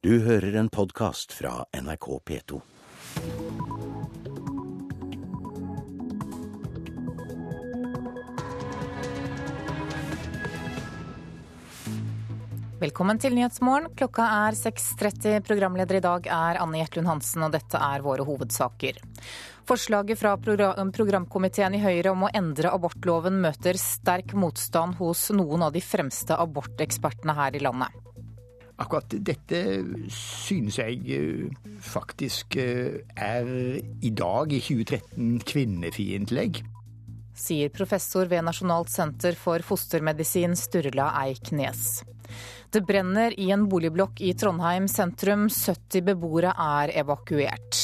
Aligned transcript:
Du 0.00 0.14
hører 0.24 0.54
en 0.56 0.68
podkast 0.72 1.34
fra 1.36 1.66
NRK 1.76 2.06
P2. 2.24 2.58
Velkommen 12.80 13.20
til 13.20 13.36
Nyhetsmorgen. 13.36 13.90
Klokka 13.92 14.24
er 14.24 14.56
6.30. 14.56 15.44
Programleder 15.44 16.00
i 16.00 16.04
dag 16.08 16.32
er 16.32 16.62
Anne 16.64 16.80
Gjertlund 16.80 17.12
Hansen, 17.12 17.44
og 17.44 17.52
dette 17.52 17.76
er 17.76 18.00
våre 18.00 18.24
hovedsaker. 18.24 19.04
Forslaget 19.68 20.16
fra 20.16 20.32
programkomiteen 20.40 21.76
i 21.76 21.84
Høyre 21.84 22.16
om 22.16 22.24
å 22.24 22.32
endre 22.32 22.72
abortloven 22.72 23.36
møter 23.44 23.76
sterk 23.76 24.32
motstand 24.32 24.96
hos 24.96 25.28
noen 25.36 25.68
av 25.68 25.76
de 25.76 25.84
fremste 25.84 26.40
abortekspertene 26.40 27.36
her 27.36 27.60
i 27.60 27.68
landet. 27.68 28.06
Akkurat 28.80 29.12
dette 29.12 29.60
synes 30.14 30.78
jeg 30.80 31.02
eh, 31.12 31.72
faktisk 31.84 32.56
eh, 32.56 33.02
er 33.12 33.50
i 33.76 34.12
dag, 34.16 34.52
i 34.52 34.60
2013, 34.64 35.40
kvinnefiendtlig. 35.44 36.62
Sier 37.40 37.72
professor 37.72 38.28
ved 38.28 38.44
Nasjonalt 38.44 38.90
senter 38.92 39.36
for 39.36 39.64
fostermedisin 39.64 40.56
Sturla 40.56 41.10
Eiknes. 41.22 42.02
Det 42.70 42.82
brenner 42.86 43.34
i 43.40 43.50
en 43.52 43.66
boligblokk 43.68 44.20
i 44.24 44.32
Trondheim 44.38 44.88
sentrum. 44.88 45.48
70 45.50 46.04
beboere 46.06 46.52
er 46.54 46.92
evakuert. 47.02 47.80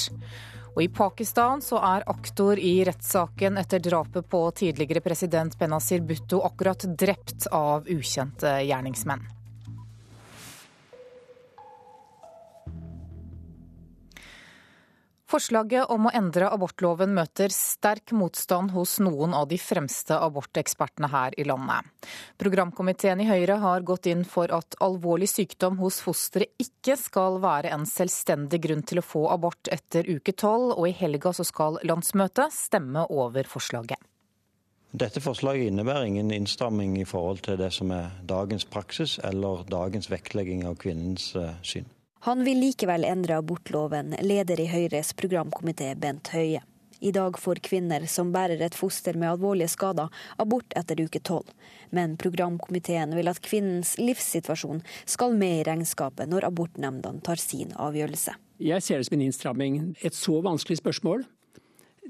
Og 0.77 0.83
i 0.85 0.91
Pakistan 0.93 1.63
så 1.65 1.81
er 1.81 2.05
aktor 2.09 2.61
i 2.61 2.79
rettssaken 2.85 3.57
etter 3.61 3.81
drapet 3.85 4.29
på 4.29 4.43
tidligere 4.57 5.01
president 5.05 5.57
Benazir 5.59 6.05
Bhutto 6.05 6.43
akkurat 6.45 6.85
drept 7.01 7.49
av 7.53 7.89
ukjente 7.89 8.59
gjerningsmenn. 8.69 9.36
Forslaget 15.27 15.91
om 15.91 16.07
å 16.07 16.13
endre 16.15 16.47
abortloven 16.55 17.11
møter 17.17 17.51
sterk 17.51 18.13
motstand 18.15 18.71
hos 18.71 19.01
noen 19.03 19.33
av 19.35 19.49
de 19.51 19.59
fremste 19.59 20.15
abortekspertene 20.15 21.11
her 21.11 21.35
i 21.35 21.47
landet. 21.49 21.83
Programkomiteen 22.39 23.25
i 23.25 23.27
Høyre 23.27 23.57
har 23.65 23.83
gått 23.83 24.07
inn 24.07 24.23
for 24.23 24.55
at 24.55 24.79
alvorlig 24.87 25.27
sykdom 25.33 25.81
hos 25.83 25.99
fosteret 26.05 26.55
ikke 26.63 26.95
skal 27.01 27.41
være 27.43 27.73
en 27.75 27.89
selvstendig 27.91 28.61
grunn 28.69 28.87
til 28.87 29.03
å 29.03 29.07
få 29.07 29.25
abort 29.35 29.67
etter 29.75 30.07
uke 30.07 30.31
tolv, 30.31 30.77
og 30.79 30.87
i 30.87 30.95
helga 30.95 31.35
så 31.35 31.47
skal 31.49 31.81
landsmøtet 31.83 32.55
stemme 32.55 33.09
over 33.11 33.51
forslaget. 33.51 33.99
Dette 34.97 35.21
forslaget 35.21 35.73
innebærer 35.73 36.07
ingen 36.07 36.31
innstramming 36.31 36.95
i 37.01 37.05
forhold 37.05 37.43
til 37.45 37.59
det 37.59 37.73
som 37.75 37.91
er 37.91 38.15
dagens 38.31 38.65
praksis 38.65 39.19
eller 39.27 39.67
dagens 39.67 40.07
vektlegging 40.09 40.63
av 40.71 40.79
kvinnens 40.79 41.33
eh, 41.35 41.51
syn. 41.67 41.91
Han 42.27 42.45
vil 42.45 42.59
likevel 42.59 43.05
endre 43.07 43.37
abortloven, 43.39 44.17
leder 44.19 44.59
i 44.59 44.65
Høyres 44.67 45.13
programkomité 45.15 45.93
Bent 45.95 46.27
Høie. 46.35 46.59
I 46.99 47.13
dag 47.15 47.37
får 47.39 47.61
kvinner 47.63 48.03
som 48.11 48.33
bærer 48.35 48.65
et 48.67 48.75
foster 48.75 49.15
med 49.15 49.29
alvorlige 49.31 49.71
skader, 49.71 50.11
abort 50.43 50.75
etter 50.75 51.05
uke 51.05 51.21
tolv. 51.23 51.53
Men 51.95 52.17
programkomiteen 52.19 53.15
vil 53.15 53.31
at 53.31 53.39
kvinnens 53.47 53.95
livssituasjon 54.03 54.83
skal 55.07 55.39
med 55.39 55.61
i 55.61 55.63
regnskapet 55.71 56.27
når 56.33 56.49
abortnemndene 56.51 57.23
tar 57.23 57.39
sin 57.39 57.71
avgjørelse. 57.79 58.35
Jeg 58.59 58.83
ser 58.83 58.99
det 58.99 59.07
som 59.07 59.21
en 59.21 59.27
innstramming. 59.29 59.79
Et 60.03 60.19
så 60.19 60.41
vanskelig 60.43 60.81
spørsmål, 60.83 61.23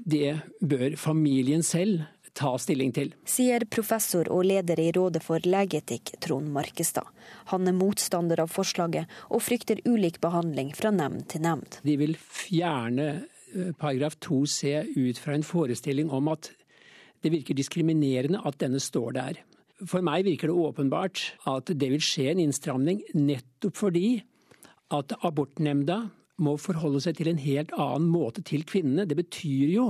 det 0.01 0.39
bør 0.65 0.97
familien 0.97 1.61
selv 1.61 2.07
ta 2.37 2.53
stilling 2.61 2.93
til. 2.95 3.13
Sier 3.27 3.65
professor 3.71 4.29
og 4.33 4.45
leder 4.47 4.79
i 4.81 4.91
Rådet 4.95 5.23
for 5.25 5.43
legeetikk, 5.43 6.13
Trond 6.23 6.51
Markestad. 6.53 7.07
Han 7.53 7.67
er 7.69 7.75
motstander 7.77 8.43
av 8.43 8.53
forslaget, 8.53 9.09
og 9.33 9.43
frykter 9.45 9.81
ulik 9.87 10.21
behandling 10.23 10.73
fra 10.77 10.93
nemnd 10.93 11.27
til 11.33 11.43
nemnd. 11.47 11.79
De 11.87 11.97
vil 11.99 12.15
fjerne 12.17 13.09
eh, 13.17 13.73
paragraf 13.79 14.19
2 14.23 14.41
c 14.53 14.77
ut 14.95 15.21
fra 15.21 15.37
en 15.37 15.45
forestilling 15.45 16.13
om 16.13 16.29
at 16.33 16.51
det 17.25 17.33
virker 17.33 17.57
diskriminerende 17.57 18.43
at 18.45 18.59
denne 18.61 18.79
står 18.81 19.17
der. 19.17 19.41
For 19.85 20.05
meg 20.05 20.25
virker 20.25 20.49
det 20.49 20.57
åpenbart 20.57 21.23
at 21.49 21.69
det 21.69 21.89
vil 21.93 22.03
skje 22.03 22.31
en 22.31 22.41
innstramning 22.47 23.03
nettopp 23.17 23.77
fordi 23.77 24.07
at 24.93 25.13
abortnemnda 25.25 26.05
må 26.41 26.53
forholde 26.61 27.01
seg 27.03 27.17
til 27.17 27.31
en 27.31 27.41
helt 27.41 27.73
annen 27.73 28.07
måte 28.13 28.43
til 28.45 28.65
kvinnene. 28.67 29.07
Det 29.09 29.17
betyr 29.17 29.73
jo 29.73 29.87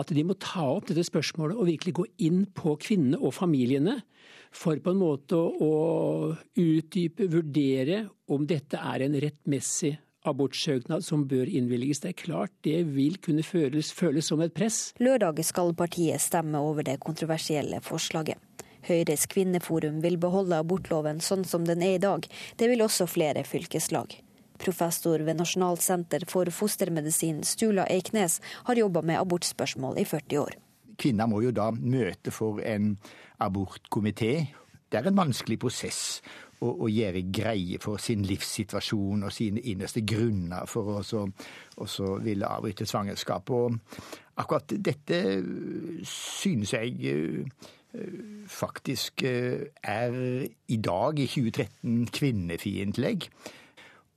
at 0.00 0.12
de 0.14 0.24
må 0.24 0.36
ta 0.40 0.64
opp 0.74 0.88
dette 0.88 1.04
spørsmålet 1.06 1.58
og 1.58 1.68
virkelig 1.68 1.96
gå 1.98 2.06
inn 2.24 2.44
på 2.56 2.76
kvinnene 2.80 3.20
og 3.20 3.34
familiene. 3.36 3.98
For 4.52 4.76
på 4.84 4.92
en 4.92 5.00
måte 5.00 5.36
å 5.36 5.72
utdype, 6.60 7.28
vurdere 7.32 8.06
om 8.32 8.46
dette 8.48 8.80
er 8.80 9.06
en 9.06 9.16
rettmessig 9.24 9.94
abortsøknad 10.28 11.04
som 11.04 11.24
bør 11.28 11.50
innvilges. 11.50 12.02
Det 12.02 12.12
er 12.12 12.20
klart 12.20 12.54
det 12.66 12.78
vil 12.94 13.18
kunne 13.24 13.44
føles, 13.46 13.92
føles 13.96 14.28
som 14.28 14.42
et 14.44 14.54
press. 14.54 14.92
Lørdag 15.02 15.42
skal 15.46 15.74
partiet 15.76 16.22
stemme 16.22 16.60
over 16.62 16.86
det 16.86 17.00
kontroversielle 17.02 17.82
forslaget. 17.84 18.38
Høyres 18.82 19.28
kvinneforum 19.30 20.00
vil 20.02 20.18
beholde 20.18 20.58
abortloven 20.58 21.22
sånn 21.22 21.46
som 21.46 21.66
den 21.66 21.84
er 21.86 21.96
i 21.96 22.02
dag. 22.02 22.26
Det 22.58 22.68
vil 22.70 22.82
også 22.82 23.06
flere 23.10 23.44
fylkeslag. 23.46 24.16
Professor 24.62 25.22
ved 25.26 25.38
Nasjonalt 25.40 25.82
senter 25.82 26.26
for 26.30 26.50
fostermedisin, 26.54 27.42
Stula 27.46 27.86
Eiknes, 27.90 28.40
har 28.68 28.78
jobba 28.78 29.02
med 29.02 29.18
abortspørsmål 29.18 29.98
i 29.98 30.06
40 30.06 30.38
år. 30.38 30.56
Kvinner 30.98 31.26
må 31.26 31.40
jo 31.42 31.50
da 31.54 31.70
møte 31.72 32.30
for 32.30 32.60
en 32.62 32.96
abortkomité. 33.42 34.32
Det 34.92 35.00
er 35.00 35.08
en 35.08 35.18
vanskelig 35.18 35.58
prosess 35.62 36.20
å, 36.62 36.68
å, 36.70 36.88
gjøre 36.90 37.24
greie 37.34 37.80
for 37.82 38.00
sin 38.02 38.24
livssituasjon 38.28 39.24
og 39.26 39.34
sine 39.34 39.62
innerste 39.72 40.04
grunner 40.06 40.68
for 40.70 40.98
å 40.98 40.98
også 41.02 42.16
ville 42.22 42.48
avbryte 42.48 42.86
svangerskap. 42.86 43.50
Og 43.50 43.78
akkurat 44.38 44.76
dette 44.76 45.22
synes 46.08 46.74
jeg 46.76 46.94
eh, 47.08 47.64
faktisk 48.48 49.24
eh, 49.26 49.66
er 49.82 50.14
i 50.46 50.78
dag, 50.78 51.18
i 51.18 51.26
2013, 51.26 52.06
kvinnefiendtlig. 52.12 53.18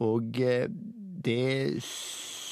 Og 0.04 0.42
eh, 0.42 0.68
det 1.26 1.82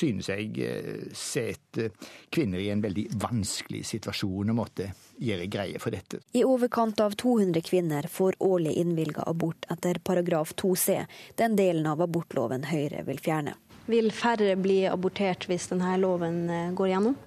synes 0.04 0.30
jeg 0.30 0.52
eh, 0.64 1.08
setter 1.16 1.92
kvinner 2.34 2.62
i 2.62 2.70
en 2.74 2.82
veldig 2.84 3.06
vanskelig 3.22 3.84
situasjon 3.88 4.52
å 4.52 4.58
måtte 4.58 4.90
gjøre 5.24 5.50
greie 5.52 5.82
for 5.82 5.96
dette. 5.96 6.22
I 6.34 6.46
overkant 6.48 7.02
av 7.04 7.18
200 7.20 7.64
kvinner 7.66 8.08
får 8.12 8.40
årlig 8.44 8.76
innvilga 8.82 9.28
abort 9.30 9.68
etter 9.74 10.02
paragraf 10.04 10.56
2 10.60 10.74
c, 10.80 10.98
den 11.40 11.60
delen 11.60 11.88
av 11.90 12.02
abortloven 12.04 12.68
Høyre 12.72 13.06
vil 13.08 13.22
fjerne. 13.24 13.56
Vil 13.92 14.14
færre 14.16 14.56
bli 14.56 14.84
abortert 14.88 15.48
hvis 15.50 15.70
denne 15.72 15.96
loven 16.02 16.44
eh, 16.50 16.74
går 16.76 16.94
gjennom? 16.96 17.20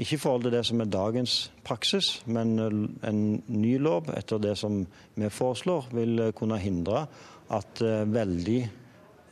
Ikke 0.00 0.16
i 0.16 0.20
forhold 0.20 0.46
til 0.46 0.54
det 0.54 0.64
som 0.66 0.80
er 0.80 0.88
dagens 0.90 1.34
praksis, 1.62 2.06
men 2.24 2.56
en 3.04 3.18
ny 3.46 3.74
lov 3.78 4.08
etter 4.16 4.40
det 4.40 4.54
som 4.58 4.80
vi 5.14 5.28
foreslår, 5.30 5.90
vil 5.92 6.22
kunne 6.34 6.56
hindre 6.58 7.04
at 7.52 7.82
veldig 8.08 8.56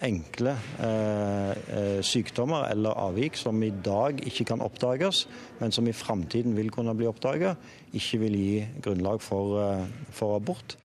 enkle 0.04 0.54
eh, 0.80 1.50
eh, 1.50 2.00
sykdommer 2.04 2.68
eller 2.70 2.96
avvik 2.98 3.36
som 3.38 3.60
i 3.62 3.70
dag 3.70 4.20
ikke 4.26 4.46
kan 4.52 4.62
oppdages, 4.64 5.26
men 5.60 5.72
som 5.72 5.88
i 5.88 5.96
framtiden 5.96 6.56
vil 6.56 6.70
kunne 6.72 6.94
bli 6.96 7.08
oppdaget, 7.10 7.58
ikke 7.96 8.20
vil 8.24 8.36
gi 8.38 8.54
grunnlag 8.84 9.22
for, 9.24 9.58
eh, 9.64 9.86
for 10.14 10.38
abort. 10.38 10.76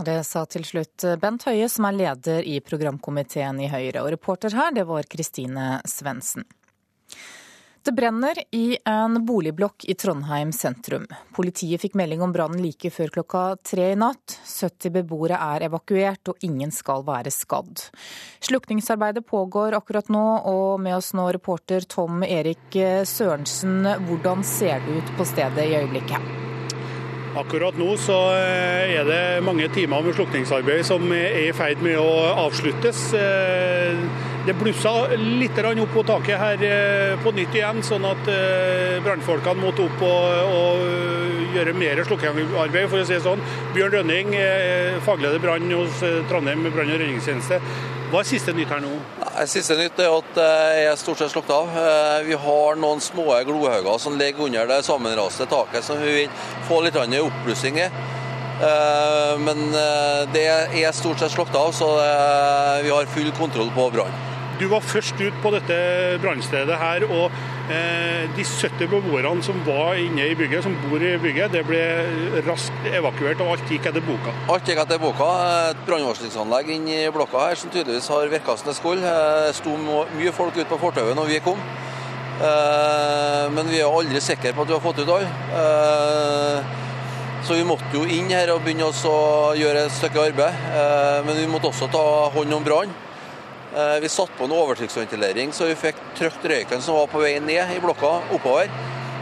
Det 0.00 0.20
sa 0.24 0.46
til 0.48 0.64
slutt 0.64 1.04
Bent 1.20 1.44
Høie, 1.44 1.66
som 1.68 1.84
er 1.84 1.98
leder 1.98 2.46
i 2.48 2.56
programkomiteen 2.64 3.58
i 3.60 3.68
Høyre. 3.68 4.00
Og 4.00 4.14
reporter 4.14 4.54
her, 4.56 4.72
det 4.72 4.86
var 4.88 5.04
Kristine 5.10 5.74
Svendsen. 5.84 6.46
Det 7.82 7.92
brenner 7.92 8.36
i 8.50 8.78
en 8.84 9.26
boligblokk 9.26 9.84
i 9.88 9.94
Trondheim 9.94 10.50
sentrum. 10.52 11.06
Politiet 11.32 11.80
fikk 11.80 11.94
melding 11.96 12.20
om 12.20 12.32
brannen 12.34 12.60
like 12.60 12.90
før 12.92 13.08
klokka 13.14 13.44
tre 13.64 13.86
i 13.94 13.96
natt. 13.96 14.34
70 14.44 14.92
beboere 14.98 15.38
er 15.40 15.64
evakuert, 15.70 16.28
og 16.28 16.44
ingen 16.44 16.74
skal 16.76 17.06
være 17.06 17.32
skadd. 17.32 17.86
Slukningsarbeidet 18.44 19.24
pågår 19.24 19.78
akkurat 19.78 20.12
nå, 20.12 20.26
og 20.52 20.76
med 20.84 20.98
oss 20.98 21.14
nå 21.16 21.24
reporter 21.32 21.88
Tom 21.88 22.20
Erik 22.26 22.76
Sørensen. 23.08 23.88
Hvordan 24.10 24.44
ser 24.44 24.84
det 24.84 25.00
ut 25.00 25.16
på 25.16 25.28
stedet 25.32 25.64
i 25.64 25.80
øyeblikket? 25.80 26.36
Akkurat 27.40 27.76
nå 27.78 27.94
så 28.02 28.18
eh, 28.34 28.92
er 28.98 29.08
det 29.08 29.22
mange 29.46 29.68
timer 29.72 30.02
med 30.04 30.18
slukningsarbeid 30.18 30.82
som 30.84 31.04
er 31.14 31.46
i 31.46 31.52
ferd 31.56 31.80
med 31.86 31.96
å 31.96 32.10
avsluttes. 32.44 33.06
Eh, 34.40 34.46
det 34.46 34.54
blussa 34.54 35.06
litt 35.16 35.58
opp 35.58 35.92
på 35.94 36.02
taket 36.02 36.38
her 36.38 36.62
eh, 36.64 37.18
på 37.22 37.32
nytt 37.32 37.54
igjen, 37.54 37.82
sånn 37.82 38.04
at 38.04 38.28
brannfolkene 39.04 39.60
måtte 39.60 39.84
opp 39.84 40.02
og, 40.02 40.54
og 40.54 41.54
gjøre 41.54 41.74
mer 41.74 42.02
slukningsarbeid, 42.04 42.88
for 42.88 43.00
å 43.00 43.04
si 43.04 43.14
det 43.14 43.24
sånn. 43.24 43.40
Bjørn 43.74 43.92
Rønning, 43.98 44.34
fagleder 45.04 45.40
brann 45.42 45.70
hos 45.72 46.00
Trondheim 46.30 46.62
brann- 46.70 46.92
og 46.92 47.00
redningstjeneste. 47.00 47.60
Hva 48.10 48.22
er 48.22 48.26
siste 48.26 48.52
nytt 48.54 48.70
her 48.72 48.80
nå? 48.82 48.92
Siste 49.50 49.76
nytt 49.78 49.98
er 50.02 50.10
at 50.10 50.38
jeg 50.40 50.86
er 50.90 50.96
stort 50.98 51.20
sett 51.20 51.32
slukket 51.34 51.52
av. 51.54 51.74
Vi 52.26 52.38
har 52.44 52.80
noen 52.80 53.02
små 53.02 53.26
glohauger 53.46 54.00
som 54.02 54.18
ligger 54.18 54.48
under 54.48 54.70
det 54.70 54.80
sammenraste 54.86 55.46
taket, 55.50 55.86
som 55.86 56.00
vi 56.02 56.16
vil 56.22 56.40
få 56.68 56.80
litt 56.86 56.98
oppblussing 56.98 57.78
i. 57.82 57.90
Men 59.46 59.62
det 60.34 60.48
er 60.50 60.90
stort 60.96 61.22
sett 61.22 61.34
slukket 61.34 61.60
av, 61.60 61.70
så 61.74 61.94
vi 62.82 62.90
har 62.90 63.14
full 63.14 63.30
kontroll 63.38 63.70
på 63.74 63.90
brannen. 63.94 64.29
Du 64.60 64.66
var 64.68 64.82
først 64.84 65.16
ut 65.16 65.36
på 65.40 65.50
dette 65.54 65.76
brannstedet 66.20 66.76
her, 66.76 67.04
og 67.08 67.32
eh, 67.72 68.26
de 68.36 68.44
70 68.44 68.90
beboerne 68.92 69.40
som 69.46 69.56
var 69.64 69.96
inne 69.96 70.26
i 70.28 70.34
bygget, 70.36 70.66
som 70.66 70.74
bor 70.82 71.00
i 71.00 71.14
bygget, 71.22 71.54
det 71.54 71.62
ble 71.64 71.80
raskt 72.44 72.90
evakuert, 72.92 73.40
og 73.40 73.54
alt 73.54 73.72
gikk 73.72 73.88
etter 73.88 74.04
boka? 74.04 74.34
Alt 74.52 74.68
gikk 74.68 74.82
etter 74.84 75.00
boka. 75.00 75.30
Et 75.70 75.82
brannvarslingsanlegg 75.88 76.74
inne 76.76 77.00
i 77.06 77.08
blokka 77.14 77.46
her 77.46 77.56
som 77.56 77.72
tydeligvis 77.72 78.10
har 78.12 78.28
virka 78.28 78.58
som 78.60 78.68
det 78.68 78.76
skulle. 78.76 79.00
Eh, 79.00 79.48
det 79.48 79.56
sto 79.56 79.80
mye 79.80 80.36
folk 80.36 80.60
ute 80.60 80.68
på 80.68 80.82
fortauet 80.84 81.16
når 81.16 81.32
vi 81.32 81.42
kom. 81.48 81.66
Eh, 82.44 83.48
men 83.56 83.72
vi 83.72 83.80
er 83.80 83.88
aldri 83.88 84.20
sikre 84.20 84.52
på 84.52 84.68
at 84.68 84.74
vi 84.74 84.76
har 84.76 84.84
fått 84.90 85.00
ut 85.00 85.14
alle. 85.16 85.34
Eh, 85.64 86.80
så 87.48 87.56
vi 87.56 87.64
måtte 87.64 87.96
jo 87.96 88.04
inn 88.04 88.28
her 88.28 88.52
og 88.52 88.66
begynne 88.66 88.92
å 88.92 89.20
gjøre 89.56 89.88
et 89.88 89.96
stykke 89.96 90.26
arbeid. 90.28 90.66
Men 91.24 91.38
vi 91.38 91.48
måtte 91.48 91.72
også 91.72 91.88
ta 91.88 92.02
hånd 92.36 92.52
om 92.52 92.66
brannen. 92.66 93.06
Eh, 93.76 94.00
vi 94.00 94.08
satte 94.08 94.32
på 94.38 94.44
en 94.44 94.52
overtrykksventilering, 94.52 95.52
så 95.52 95.68
vi 95.70 95.76
fikk 95.78 95.98
trykt 96.18 96.46
røyken 96.50 96.80
som 96.82 96.96
var 96.98 97.06
på 97.10 97.20
vei 97.22 97.36
ned 97.38 97.70
i 97.76 97.82
blokka, 97.82 98.16
oppover. 98.34 98.72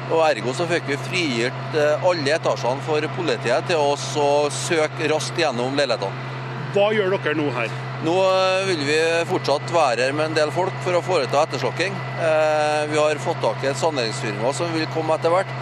Og 0.09 0.23
Ergo 0.25 0.55
så 0.56 0.65
fikk 0.71 0.89
vi 0.89 0.97
frigitt 1.05 1.77
eh, 1.77 2.06
alle 2.09 2.33
etasjene 2.39 2.81
for 2.87 3.05
politiet 3.19 3.69
til 3.69 3.77
å 3.77 4.49
søke 4.49 5.11
raskt 5.12 5.37
gjennom 5.37 5.77
leilighetene. 5.77 6.25
Hva 6.73 6.89
gjør 6.97 7.12
dere 7.19 7.37
nå 7.37 7.50
her? 7.59 7.77
Nå 8.06 8.17
eh, 8.25 8.65
vil 8.71 8.87
vi 8.89 8.99
fortsatt 9.29 9.69
være 9.75 10.09
her 10.09 10.17
med 10.17 10.31
en 10.31 10.41
del 10.41 10.55
folk 10.56 10.81
for 10.87 10.97
å 10.97 11.05
foreta 11.05 11.44
etterslokking. 11.44 12.01
Vi 12.89 12.97
har 12.97 13.21
fått 13.21 13.44
tak 13.44 13.61
i 13.61 13.69
et 13.69 13.81
saneringsfirma 13.85 14.56
som 14.56 14.73
vil 14.73 14.89
komme 14.97 15.21
etter 15.21 15.35
hvert 15.35 15.53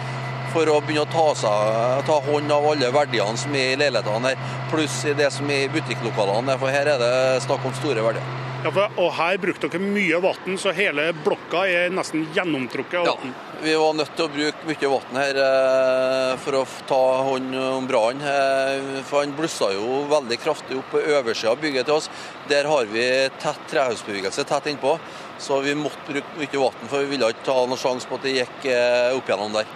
for 0.53 0.71
å 0.71 0.79
begynne 0.79 1.03
å 1.03 1.11
ta, 1.11 1.27
seg, 1.35 2.05
ta 2.07 2.21
hånd 2.23 2.55
av 2.55 2.71
alle 2.71 2.95
verdiene 2.95 3.35
som 3.37 3.51
er 3.51 3.73
i 3.75 3.77
leilighetene 3.83 4.31
her, 4.31 4.57
pluss 4.71 5.03
i 5.03 5.15
det 5.17 5.27
som 5.35 5.51
er 5.51 5.67
i 5.67 5.71
butikklokalene. 5.75 6.55
For 6.55 6.71
her 6.71 6.95
er 6.95 7.03
det 7.03 7.15
snakk 7.43 7.67
om 7.67 7.75
store 7.83 8.07
verdier. 8.07 8.46
Ja, 8.63 8.71
for, 8.73 8.95
og 8.97 9.11
Her 9.17 9.37
brukte 9.41 9.69
dere 9.69 9.81
mye 9.83 10.17
vann, 10.23 10.57
så 10.59 10.73
hele 10.75 11.11
blokka 11.23 11.63
er 11.69 11.91
nesten 11.93 12.25
gjennomtrukket 12.33 12.97
av 12.99 13.09
vann. 13.11 13.35
Ja, 13.35 13.59
vi 13.61 13.75
var 13.77 13.93
nødt 13.97 14.13
til 14.17 14.25
å 14.25 14.31
bruke 14.33 14.69
mye 14.69 14.89
vann 14.91 15.19
her 15.21 15.39
eh, 15.43 16.33
for 16.41 16.59
å 16.59 16.63
ta 16.89 17.01
hånd 17.27 17.55
om 17.57 17.87
brannen. 17.89 18.25
Eh, 18.25 19.01
for 19.07 19.21
han 19.21 19.35
blussa 19.37 19.69
jo 19.75 20.03
veldig 20.09 20.39
kraftig 20.41 20.77
opp 20.79 20.89
på 20.93 21.01
øversida 21.01 21.53
av 21.53 21.61
bygget 21.61 21.89
til 21.89 21.99
oss. 21.99 22.09
Der 22.49 22.69
har 22.69 22.89
vi 22.89 23.05
tett 23.41 23.65
trehusbevegelse 23.71 24.45
tett 24.49 24.69
innpå, 24.73 24.97
så 25.41 25.59
vi 25.65 25.75
måtte 25.77 26.09
bruke 26.09 26.41
mye 26.41 26.63
vann. 26.63 26.87
For 26.87 27.05
vi 27.05 27.13
ville 27.13 27.29
ikke 27.33 27.45
ta 27.49 27.59
noen 27.61 27.81
sjanse 27.81 28.09
på 28.09 28.17
at 28.17 28.25
det 28.25 28.39
gikk 28.39 28.71
eh, 28.73 29.11
opp 29.17 29.29
gjennom 29.29 29.53
der. 29.57 29.69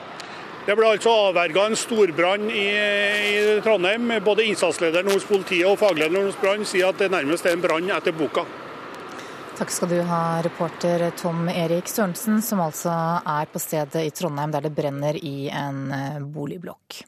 Det 0.61 0.75
ble 0.77 0.91
altså 0.93 1.13
avverga 1.29 1.63
en 1.69 1.77
storbrann 1.77 2.49
i, 2.53 2.67
i, 2.69 3.37
Trondheim. 3.65 4.11
Både 4.25 4.45
innsatslederen 4.45 5.09
hos 5.09 5.25
politiet 5.25 5.65
og 5.69 5.79
faglederen 5.81 6.29
hos 6.29 6.37
brann 6.41 6.65
sier 6.69 6.91
at 6.91 7.01
det 7.01 7.09
nærmest 7.13 7.49
er 7.49 7.57
en 7.57 7.63
brann 7.65 7.89
etter 7.93 8.13
boka. 8.13 8.45
Takk 9.61 9.69
skal 9.71 9.89
du 9.89 9.99
ha, 10.01 10.41
reporter 10.41 11.03
Tom 11.21 11.49
Erik 11.49 11.85
Sørensen, 11.85 12.39
som 12.41 12.63
altså 12.63 12.89
er 13.21 13.45
på 13.45 13.59
stedet 13.61 14.01
i 14.01 14.09
Trondheim 14.09 14.49
der 14.55 14.65
det 14.65 14.71
brenner 14.73 15.19
i 15.21 15.51
en 15.53 15.83
eh, 15.93 16.17
boligblokk. 16.17 17.03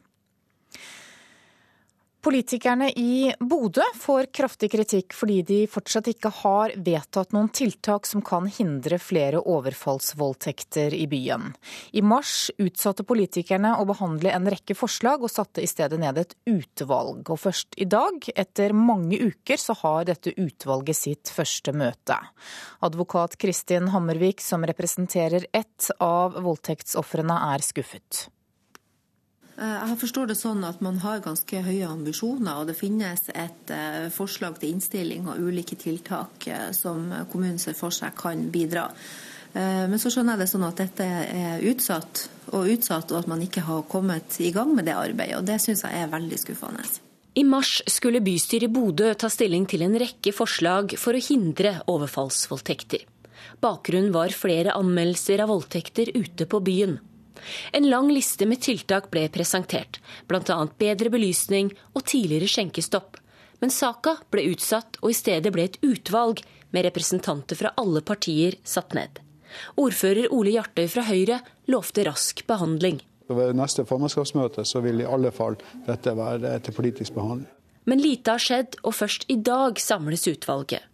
Politikerne 2.24 2.86
i 2.96 3.34
Bodø 3.40 3.84
får 4.00 4.30
kraftig 4.32 4.70
kritikk 4.72 5.12
fordi 5.12 5.42
de 5.44 5.58
fortsatt 5.68 6.06
ikke 6.08 6.30
har 6.38 6.72
vedtatt 6.86 7.34
noen 7.36 7.50
tiltak 7.52 8.08
som 8.08 8.22
kan 8.24 8.46
hindre 8.48 8.96
flere 8.96 9.42
overfallsvoldtekter 9.42 10.96
i 10.96 11.04
byen. 11.10 11.50
I 11.92 12.00
mars 12.00 12.48
utsatte 12.56 13.04
politikerne 13.04 13.74
å 13.76 13.84
behandle 13.90 14.32
en 14.32 14.48
rekke 14.48 14.72
forslag, 14.72 15.20
og 15.20 15.32
satte 15.34 15.60
i 15.60 15.68
stedet 15.68 16.00
ned 16.00 16.22
et 16.22 16.32
utvalg. 16.48 17.28
Og 17.28 17.42
først 17.42 17.76
i 17.76 17.84
dag, 17.84 18.24
etter 18.32 18.72
mange 18.72 19.20
uker, 19.20 19.60
så 19.60 19.76
har 19.82 20.08
dette 20.08 20.32
utvalget 20.32 20.96
sitt 20.96 21.32
første 21.34 21.76
møte. 21.76 22.16
Advokat 22.88 23.36
Kristin 23.36 23.92
Hammervik, 23.92 24.40
som 24.40 24.64
representerer 24.64 25.44
ett 25.52 25.92
av 26.00 26.40
voldtektsofrene, 26.40 27.36
er 27.52 27.68
skuffet. 27.68 28.30
Eh, 29.54 29.74
jeg 29.90 29.98
forstår 30.00 30.30
det 30.30 30.38
sånn 30.38 30.64
at 30.66 30.80
man 30.82 30.98
har 31.04 31.22
ganske 31.22 31.60
høye 31.62 31.86
ambisjoner, 31.86 32.58
og 32.58 32.70
det 32.70 32.78
finnes 32.78 33.28
et 33.30 33.70
eh, 33.70 34.08
forslag 34.14 34.58
til 34.58 34.74
innstilling 34.74 35.28
og 35.30 35.38
ulike 35.46 35.78
tiltak 35.78 36.48
eh, 36.50 36.70
som 36.74 37.06
kommunen 37.30 37.60
ser 37.62 37.78
for 37.78 37.94
seg 37.94 38.16
kan 38.18 38.48
bidra. 38.54 38.88
Men 39.54 40.00
så 40.02 40.10
skjønner 40.10 40.34
jeg 40.34 40.40
det 40.40 40.46
sånn 40.50 40.64
at 40.66 40.80
dette 40.80 41.04
er 41.06 41.60
utsatt 41.70 42.24
og 42.58 42.72
utsatt, 42.72 43.12
og 43.12 43.20
at 43.20 43.28
man 43.30 43.44
ikke 43.44 43.62
har 43.62 43.84
kommet 43.86 44.40
i 44.42 44.48
gang 44.50 44.72
med 44.74 44.88
det 44.88 44.96
arbeidet. 44.98 45.36
og 45.38 45.46
Det 45.46 45.60
syns 45.62 45.84
jeg 45.86 45.94
er 45.94 46.10
veldig 46.10 46.40
skuffende. 46.42 46.82
I 47.38 47.44
mars 47.46 47.76
skulle 47.86 48.18
bystyret 48.26 48.66
i 48.66 48.74
Bodø 48.74 49.12
ta 49.14 49.30
stilling 49.30 49.68
til 49.70 49.86
en 49.86 49.94
rekke 50.02 50.34
forslag 50.34 50.96
for 50.98 51.14
å 51.14 51.22
hindre 51.22 51.76
overfallsvoldtekter. 51.86 53.06
Bakgrunnen 53.62 54.10
var 54.16 54.34
flere 54.34 54.74
anmeldelser 54.74 55.46
av 55.46 55.54
voldtekter 55.54 56.10
ute 56.18 56.50
på 56.50 56.58
byen. 56.58 56.98
En 57.72 57.88
lang 57.90 58.10
liste 58.12 58.46
med 58.46 58.62
tiltak 58.62 59.10
ble 59.12 59.26
presentert, 59.32 60.00
bl.a. 60.28 60.58
bedre 60.78 61.12
belysning 61.12 61.72
og 61.94 62.04
tidligere 62.08 62.50
skjenkestopp. 62.50 63.18
Men 63.60 63.72
saka 63.72 64.16
ble 64.32 64.46
utsatt, 64.52 64.98
og 65.02 65.12
i 65.12 65.16
stedet 65.16 65.52
ble 65.54 65.68
et 65.68 65.78
utvalg 65.82 66.42
med 66.74 66.84
representanter 66.88 67.58
fra 67.58 67.72
alle 67.80 68.02
partier 68.04 68.58
satt 68.66 68.94
ned. 68.98 69.20
Ordfører 69.78 70.32
Ole 70.34 70.56
Hjartøy 70.56 70.86
fra 70.90 71.04
Høyre 71.06 71.40
lovte 71.70 72.04
rask 72.08 72.42
behandling. 72.48 72.98
Ved 73.28 73.54
neste 73.56 73.86
formannskapsmøte 73.88 74.66
så 74.68 74.82
vil 74.84 75.00
i 75.00 75.08
alle 75.08 75.30
fall 75.32 75.56
dette 75.86 76.12
være 76.18 76.58
til 76.64 76.76
politisk 76.76 77.14
behandling. 77.16 77.48
Men 77.88 78.00
lite 78.00 78.34
har 78.34 78.40
skjedd, 78.40 78.78
og 78.82 78.96
først 78.96 79.26
i 79.32 79.36
dag 79.44 79.80
samles 79.80 80.26
utvalget. 80.28 80.84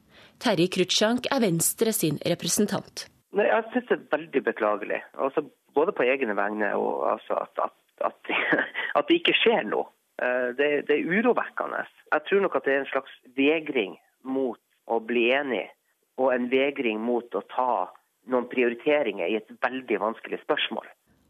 Terje 0.41 0.71
Krutsjank 0.73 1.29
er 1.31 1.43
Venstre 1.45 1.93
sin 1.95 2.19
representant. 2.27 3.07
Nei, 3.37 3.47
Jeg 3.47 3.67
synes 3.71 3.89
det 3.89 3.97
er 3.97 4.07
veldig 4.17 4.43
beklagelig. 4.45 5.01
Altså, 5.15 5.45
både 5.75 5.95
på 5.97 6.07
egne 6.07 6.37
vegne 6.39 6.73
og 6.79 7.07
altså 7.15 7.39
at, 7.41 7.65
at, 7.67 7.77
at, 8.11 8.33
at, 8.97 9.09
det 9.09 9.21
ikke 9.21 9.37
skjer 9.41 9.67
noe. 9.69 9.89
Eh, 10.23 10.51
det, 10.59 10.71
det, 10.89 10.97
er 10.99 11.11
urovekkende. 11.11 11.85
Jeg 12.13 12.27
tror 12.29 12.45
nok 12.47 12.59
at 12.59 12.67
det 12.69 12.75
er 12.75 12.83
en 12.85 12.93
slags 12.93 13.19
vegring 13.39 13.97
mot 14.23 14.61
å 14.91 15.01
bli 15.05 15.29
enig, 15.35 15.67
og 16.21 16.35
en 16.35 16.49
vegring 16.53 17.01
mot 17.01 17.37
å 17.37 17.45
ta 17.53 17.89
noen 18.31 18.49
prioriteringer 18.51 19.31
i 19.31 19.39
et 19.39 19.53
veldig 19.63 20.01
vanskelig 20.03 20.43
spørsmål. 20.43 20.89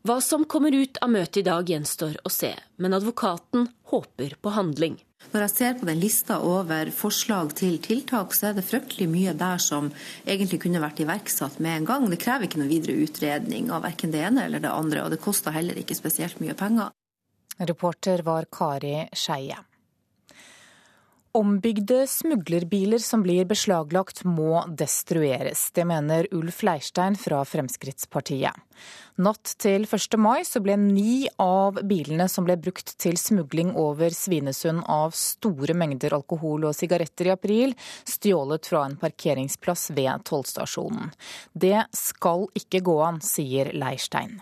Hva 0.08 0.16
som 0.24 0.46
kommer 0.48 0.72
ut 0.72 0.96
av 1.04 1.12
møtet 1.12 1.42
i 1.42 1.46
dag 1.46 1.68
gjenstår 1.68 2.22
å 2.24 2.32
se, 2.32 2.54
men 2.80 2.96
advokaten 2.96 3.68
håper 3.92 4.38
på 4.40 4.52
handling. 4.56 4.96
Når 5.30 5.44
jeg 5.44 5.52
ser 5.52 5.74
på 5.78 5.86
den 5.86 6.00
lista 6.00 6.40
over 6.42 6.90
forslag 6.96 7.52
til 7.58 7.76
tiltak, 7.84 8.32
så 8.34 8.50
er 8.50 8.56
det 8.56 8.66
fryktelig 8.66 9.06
mye 9.12 9.34
der 9.38 9.60
som 9.62 9.92
egentlig 10.24 10.62
kunne 10.64 10.82
vært 10.82 11.02
iverksatt 11.04 11.60
med 11.62 11.82
en 11.82 11.88
gang. 11.92 12.08
Det 12.10 12.18
krever 12.22 12.48
ikke 12.48 12.62
noe 12.62 12.72
videre 12.72 12.98
utredning 13.04 13.70
av 13.70 13.84
verken 13.86 14.14
det 14.14 14.24
ene 14.26 14.48
eller 14.48 14.64
det 14.64 14.72
andre, 14.72 15.04
og 15.04 15.14
det 15.14 15.22
koster 15.22 15.54
heller 15.54 15.78
ikke 15.78 15.98
spesielt 15.98 16.40
mye 16.42 16.56
penger. 16.58 16.90
Reporter 17.60 18.24
var 18.26 18.48
Kari 18.50 18.96
Skeie. 19.12 19.60
Ombygde 21.32 22.06
smuglerbiler 22.06 22.98
som 22.98 23.22
blir 23.22 23.44
beslaglagt 23.44 24.24
må 24.26 24.64
destrueres. 24.66 25.68
Det 25.70 25.84
mener 25.86 26.26
Ulf 26.34 26.64
Leirstein 26.66 27.14
fra 27.14 27.44
Fremskrittspartiet. 27.46 28.50
Natt 29.22 29.52
til 29.62 29.86
1. 29.86 30.18
mai 30.18 30.42
så 30.48 30.58
ble 30.64 30.74
ni 30.80 31.28
av 31.38 31.78
bilene 31.86 32.26
som 32.26 32.48
ble 32.48 32.58
brukt 32.58 32.96
til 32.98 33.14
smugling 33.20 33.70
over 33.78 34.10
Svinesund 34.10 34.82
av 34.90 35.14
store 35.14 35.78
mengder 35.78 36.18
alkohol 36.18 36.66
og 36.66 36.74
sigaretter 36.74 37.30
i 37.30 37.34
april, 37.36 37.78
stjålet 38.02 38.66
fra 38.66 38.88
en 38.88 38.98
parkeringsplass 38.98 39.92
ved 39.94 40.26
tollstasjonen. 40.26 41.14
Det 41.54 41.86
skal 41.94 42.48
ikke 42.58 42.82
gå 42.90 43.00
an, 43.06 43.22
sier 43.22 43.70
Leirstein. 43.70 44.40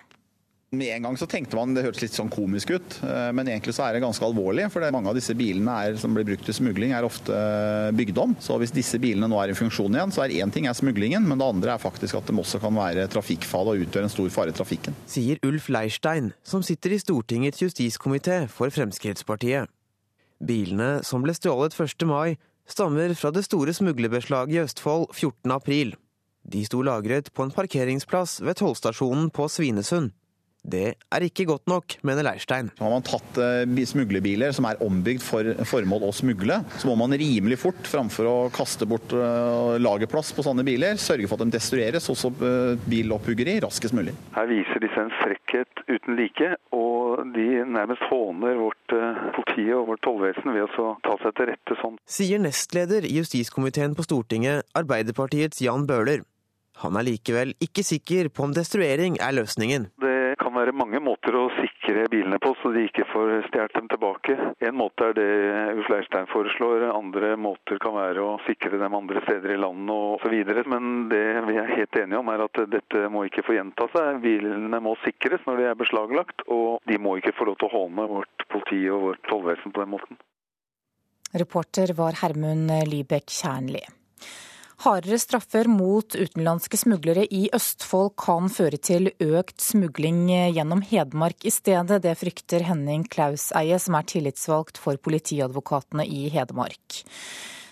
Med 0.71 0.91
en 0.93 1.07
gang 1.07 1.17
så 1.17 1.25
tenkte 1.25 1.57
man 1.57 1.71
det 1.73 1.81
hørtes 1.87 2.03
litt 2.03 2.17
sånn 2.17 2.29
komisk 2.29 2.75
ut, 2.75 2.97
eh, 3.01 3.31
men 3.33 3.49
egentlig 3.49 3.73
så 3.73 3.87
er 3.87 3.97
det 3.97 4.03
ganske 4.05 4.25
alvorlig. 4.27 4.67
For 4.69 4.85
mange 4.93 5.09
av 5.09 5.17
disse 5.17 5.33
bilene 5.33 5.77
er, 5.87 5.95
som 5.97 6.13
blir 6.13 6.27
brukt 6.29 6.45
til 6.45 6.57
smugling 6.59 6.93
er 6.93 7.07
ofte 7.09 7.33
eh, 7.33 7.89
bygd 7.97 8.21
om. 8.21 8.35
Så 8.45 8.59
hvis 8.61 8.75
disse 8.77 9.01
bilene 9.01 9.31
nå 9.33 9.39
er 9.41 9.55
i 9.55 9.57
funksjon 9.57 9.97
igjen, 9.97 10.13
så 10.13 10.27
er 10.27 10.35
én 10.37 10.53
ting 10.53 10.69
er 10.69 10.77
smuglingen, 10.77 11.25
men 11.25 11.41
det 11.41 11.49
andre 11.49 11.73
er 11.73 11.81
faktisk 11.81 12.19
at 12.21 12.29
de 12.29 12.37
også 12.37 12.61
kan 12.61 12.77
være 12.77 13.09
trafikkfall 13.15 13.73
og 13.73 13.87
utgjøre 13.87 14.11
en 14.11 14.13
stor 14.13 14.29
fare 14.35 14.53
i 14.53 14.59
trafikken. 14.59 14.99
Sier 15.09 15.41
Ulf 15.49 15.71
Leirstein, 15.73 16.35
som 16.45 16.61
sitter 16.67 16.93
i 16.93 17.01
Stortingets 17.01 17.65
justiskomité 17.65 18.43
for 18.53 18.69
Fremskrittspartiet. 18.69 19.73
Bilene 20.45 20.99
som 21.01 21.25
ble 21.25 21.33
stjålet 21.33 21.81
1. 21.81 22.05
mai, 22.13 22.37
stammer 22.69 23.17
fra 23.17 23.33
det 23.33 23.47
store 23.49 23.73
smuglerbeslaget 23.73 24.59
i 24.59 24.63
Østfold 24.67 25.09
14. 25.17 25.49
april. 25.57 25.97
De 26.45 26.61
sto 26.69 26.85
lagret 26.85 27.33
på 27.33 27.49
en 27.49 27.57
parkeringsplass 27.57 28.43
ved 28.45 28.61
tollstasjonen 28.61 29.33
på 29.33 29.49
Svinesund. 29.49 30.13
Det 30.69 30.85
er 31.01 31.25
ikke 31.25 31.47
godt 31.49 31.69
nok, 31.71 31.97
mener 32.07 32.27
Leirstein. 32.27 32.71
Har 32.81 32.93
man 32.93 33.05
tatt 33.07 33.39
eh, 33.41 33.85
smuglerbiler 33.89 34.53
som 34.57 34.67
er 34.69 34.81
ombygd 34.85 35.25
for 35.25 35.49
formål 35.69 36.09
å 36.09 36.13
smugle, 36.15 36.61
så 36.77 36.91
må 36.91 36.97
man 37.01 37.17
rimelig 37.19 37.61
fort, 37.63 37.81
framfor 37.89 38.29
å 38.29 38.37
kaste 38.55 38.89
bort 38.89 39.15
eh, 39.17 39.79
lagerplass 39.81 40.35
på 40.37 40.45
sånne 40.45 40.67
biler, 40.67 41.01
sørge 41.01 41.29
for 41.31 41.39
at 41.39 41.49
de 41.49 41.57
destrueres, 41.57 42.09
også 42.13 42.33
eh, 42.37 42.87
bilopphuggeri, 42.91 43.59
raskest 43.65 43.97
mulig. 43.97 44.15
Her 44.37 44.51
viser 44.51 44.85
disse 44.85 45.01
en 45.01 45.15
frekkhet 45.23 45.85
uten 45.89 46.19
like, 46.21 46.53
og 46.77 47.25
de 47.35 47.49
nærmest 47.65 48.05
håner 48.11 48.59
vårt 48.61 48.97
politi 49.37 49.69
og 49.75 49.89
vårt 49.93 50.05
tollvesen 50.05 50.53
ved 50.53 50.67
å 50.69 50.95
ta 51.05 51.17
seg 51.23 51.37
til 51.39 51.49
rette 51.53 51.79
sånn. 51.81 51.97
Sier 52.09 52.43
nestleder 52.43 53.07
i 53.09 53.17
justiskomiteen 53.19 53.97
på 53.97 54.05
Stortinget, 54.07 54.69
Arbeiderpartiets 54.79 55.63
Jan 55.65 55.89
Bøhler. 55.89 56.27
Han 56.85 56.95
er 56.99 57.09
likevel 57.09 57.55
ikke 57.65 57.83
sikker 57.83 58.29
på 58.31 58.45
om 58.47 58.53
destruering 58.55 59.19
er 59.25 59.35
løsningen. 59.35 59.89
Det 59.99 60.08
kan 60.41 60.55
være 60.55 60.75
mange 60.77 61.01
måter 61.03 61.37
å 61.37 61.49
sikre 61.57 62.07
bilene 62.11 62.39
på, 62.43 62.55
så 62.61 62.71
de 62.75 62.85
ikke 62.87 63.07
får 63.11 63.33
stjålet 63.49 63.75
dem 63.77 63.89
tilbake. 63.93 64.37
En 64.69 64.77
måte 64.79 65.11
er 65.11 65.17
det 65.19 65.27
Ulf 65.75 65.91
Leirstein 65.93 66.31
foreslår, 66.31 66.87
andre 66.93 67.35
måter 67.41 67.81
kan 67.83 67.97
være 67.97 68.25
å 68.25 68.39
sikre 68.47 68.81
dem 68.81 68.97
andre 68.99 69.23
steder 69.27 69.55
i 69.55 69.61
landet 69.61 69.95
osv. 70.19 70.65
Men 70.73 71.09
det 71.13 71.25
vi 71.49 71.59
er 71.61 71.75
helt 71.75 72.01
enige 72.01 72.23
om 72.23 72.33
er 72.33 72.47
at 72.47 72.63
dette 72.73 73.05
må 73.13 73.27
ikke 73.29 73.45
få 73.47 73.59
gjenta 73.59 73.91
seg. 73.95 74.23
Bilene 74.25 74.83
må 74.85 74.97
sikres 75.05 75.45
når 75.49 75.61
de 75.61 75.69
er 75.73 75.79
beslaglagt, 75.83 76.47
og 76.47 76.81
de 76.89 76.99
må 77.03 77.19
ikke 77.19 77.35
få 77.39 77.51
lov 77.51 77.61
til 77.61 77.71
å 77.71 77.75
håne 77.77 78.09
vårt 78.17 78.49
politi 78.49 78.83
og 78.93 79.07
vårt 79.11 79.25
tollvesen 79.31 79.75
på 79.75 79.85
den 79.85 79.95
måten. 79.97 80.21
Reporter 81.37 81.93
var 81.97 82.17
Hermund 82.23 82.73
Lybekk 82.89 83.29
Kjernli. 83.29 83.85
Hardere 84.79 85.17
straffer 85.19 85.67
mot 85.67 86.15
utenlandske 86.15 86.79
smuglere 86.79 87.25
i 87.35 87.49
Østfold 87.57 88.13
kan 88.23 88.47
føre 88.47 88.79
til 88.79 89.09
økt 89.19 89.59
smugling 89.59 90.29
gjennom 90.55 90.85
Hedmark 90.87 91.43
i 91.43 91.51
stedet. 91.51 91.99
Det 92.05 92.13
frykter 92.21 92.63
Henning 92.69 93.03
Klauseie, 93.11 93.81
som 93.83 93.97
er 93.99 94.07
tillitsvalgt 94.07 94.79
for 94.79 95.01
politiadvokatene 95.03 96.07
i 96.07 96.29
Hedmark. 96.31 97.01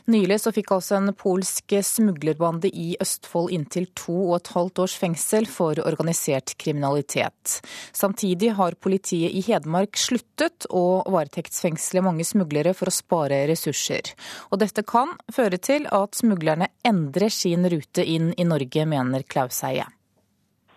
Nylig 0.07 0.37
så 0.39 0.53
fikk 0.55 0.71
altså 0.77 1.01
en 1.01 1.11
polsk 1.19 1.73
smuglerbande 1.83 2.71
i 2.71 2.93
Østfold 3.03 3.51
inntil 3.57 3.89
to 3.99 4.15
og 4.29 4.37
et 4.37 4.51
halvt 4.55 4.83
års 4.85 4.95
fengsel 5.01 5.49
for 5.51 5.81
organisert 5.83 6.55
kriminalitet. 6.63 7.57
Samtidig 7.91 8.53
har 8.55 8.79
politiet 8.79 9.35
i 9.35 9.43
Hedmark 9.49 9.99
sluttet 9.99 10.69
å 10.71 11.03
varetektsfengsle 11.11 12.05
mange 12.07 12.27
smuglere 12.29 12.77
for 12.79 12.87
å 12.87 12.95
spare 12.95 13.43
ressurser. 13.51 14.15
Og 14.55 14.63
dette 14.63 14.87
kan 14.87 15.17
føre 15.35 15.59
til 15.59 15.91
at 15.91 16.15
smuglerne 16.15 16.71
endrer 16.87 17.33
sin 17.35 17.67
rute 17.67 18.07
inn 18.07 18.31
i 18.39 18.47
Norge, 18.47 18.87
mener 18.87 19.27
Klauseie. 19.27 19.91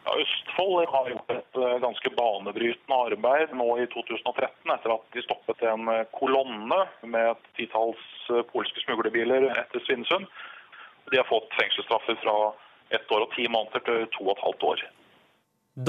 Ja, 0.09 0.15
Østfold 0.21 0.87
har 0.89 1.09
gjort 1.09 1.31
et 1.31 1.57
eh, 1.57 1.79
ganske 1.83 2.09
banebrytende 2.17 2.97
arbeid 2.97 3.51
nå 3.53 3.65
i 3.77 3.85
2013 3.93 4.71
etter 4.73 4.93
at 4.95 5.03
de 5.13 5.21
stoppet 5.21 5.59
en 5.69 5.83
eh, 5.93 6.07
kolonne 6.17 6.79
med 7.05 7.27
et 7.35 7.49
titalls 7.59 8.05
eh, 8.33 8.41
polske 8.49 8.81
smuglerbiler 8.81 9.45
etter 9.51 9.83
Svinesund. 9.85 10.25
De 11.11 11.19
har 11.19 11.27
fått 11.29 11.53
fengselsstraffer 11.59 12.17
fra 12.23 12.37
ett 12.97 13.11
år 13.13 13.27
og 13.27 13.35
ti 13.35 13.45
måneder 13.53 13.85
til 13.85 14.07
to 14.15 14.25
og 14.25 14.33
et 14.33 14.43
halvt 14.47 14.65
år. 14.71 14.83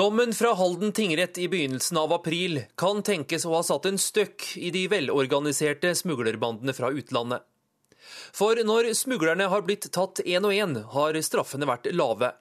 Dommen 0.02 0.36
fra 0.36 0.52
Halden 0.58 0.92
tingrett 0.92 1.40
i 1.40 1.48
begynnelsen 1.48 2.02
av 2.02 2.12
april 2.12 2.60
kan 2.76 3.00
tenkes 3.06 3.48
å 3.48 3.56
ha 3.56 3.62
satt 3.64 3.88
en 3.88 3.96
støkk 3.96 4.50
i 4.60 4.68
de 4.74 4.84
velorganiserte 4.92 5.94
smuglerbandene 5.96 6.76
fra 6.76 6.92
utlandet. 6.92 7.48
For 8.36 8.60
når 8.68 8.92
smuglerne 9.00 9.48
har 9.48 9.64
blitt 9.64 9.88
tatt 9.96 10.20
én 10.26 10.44
og 10.44 10.52
én, 10.52 10.76
har 10.92 11.22
straffene 11.24 11.72
vært 11.72 11.88
lave. 11.96 12.34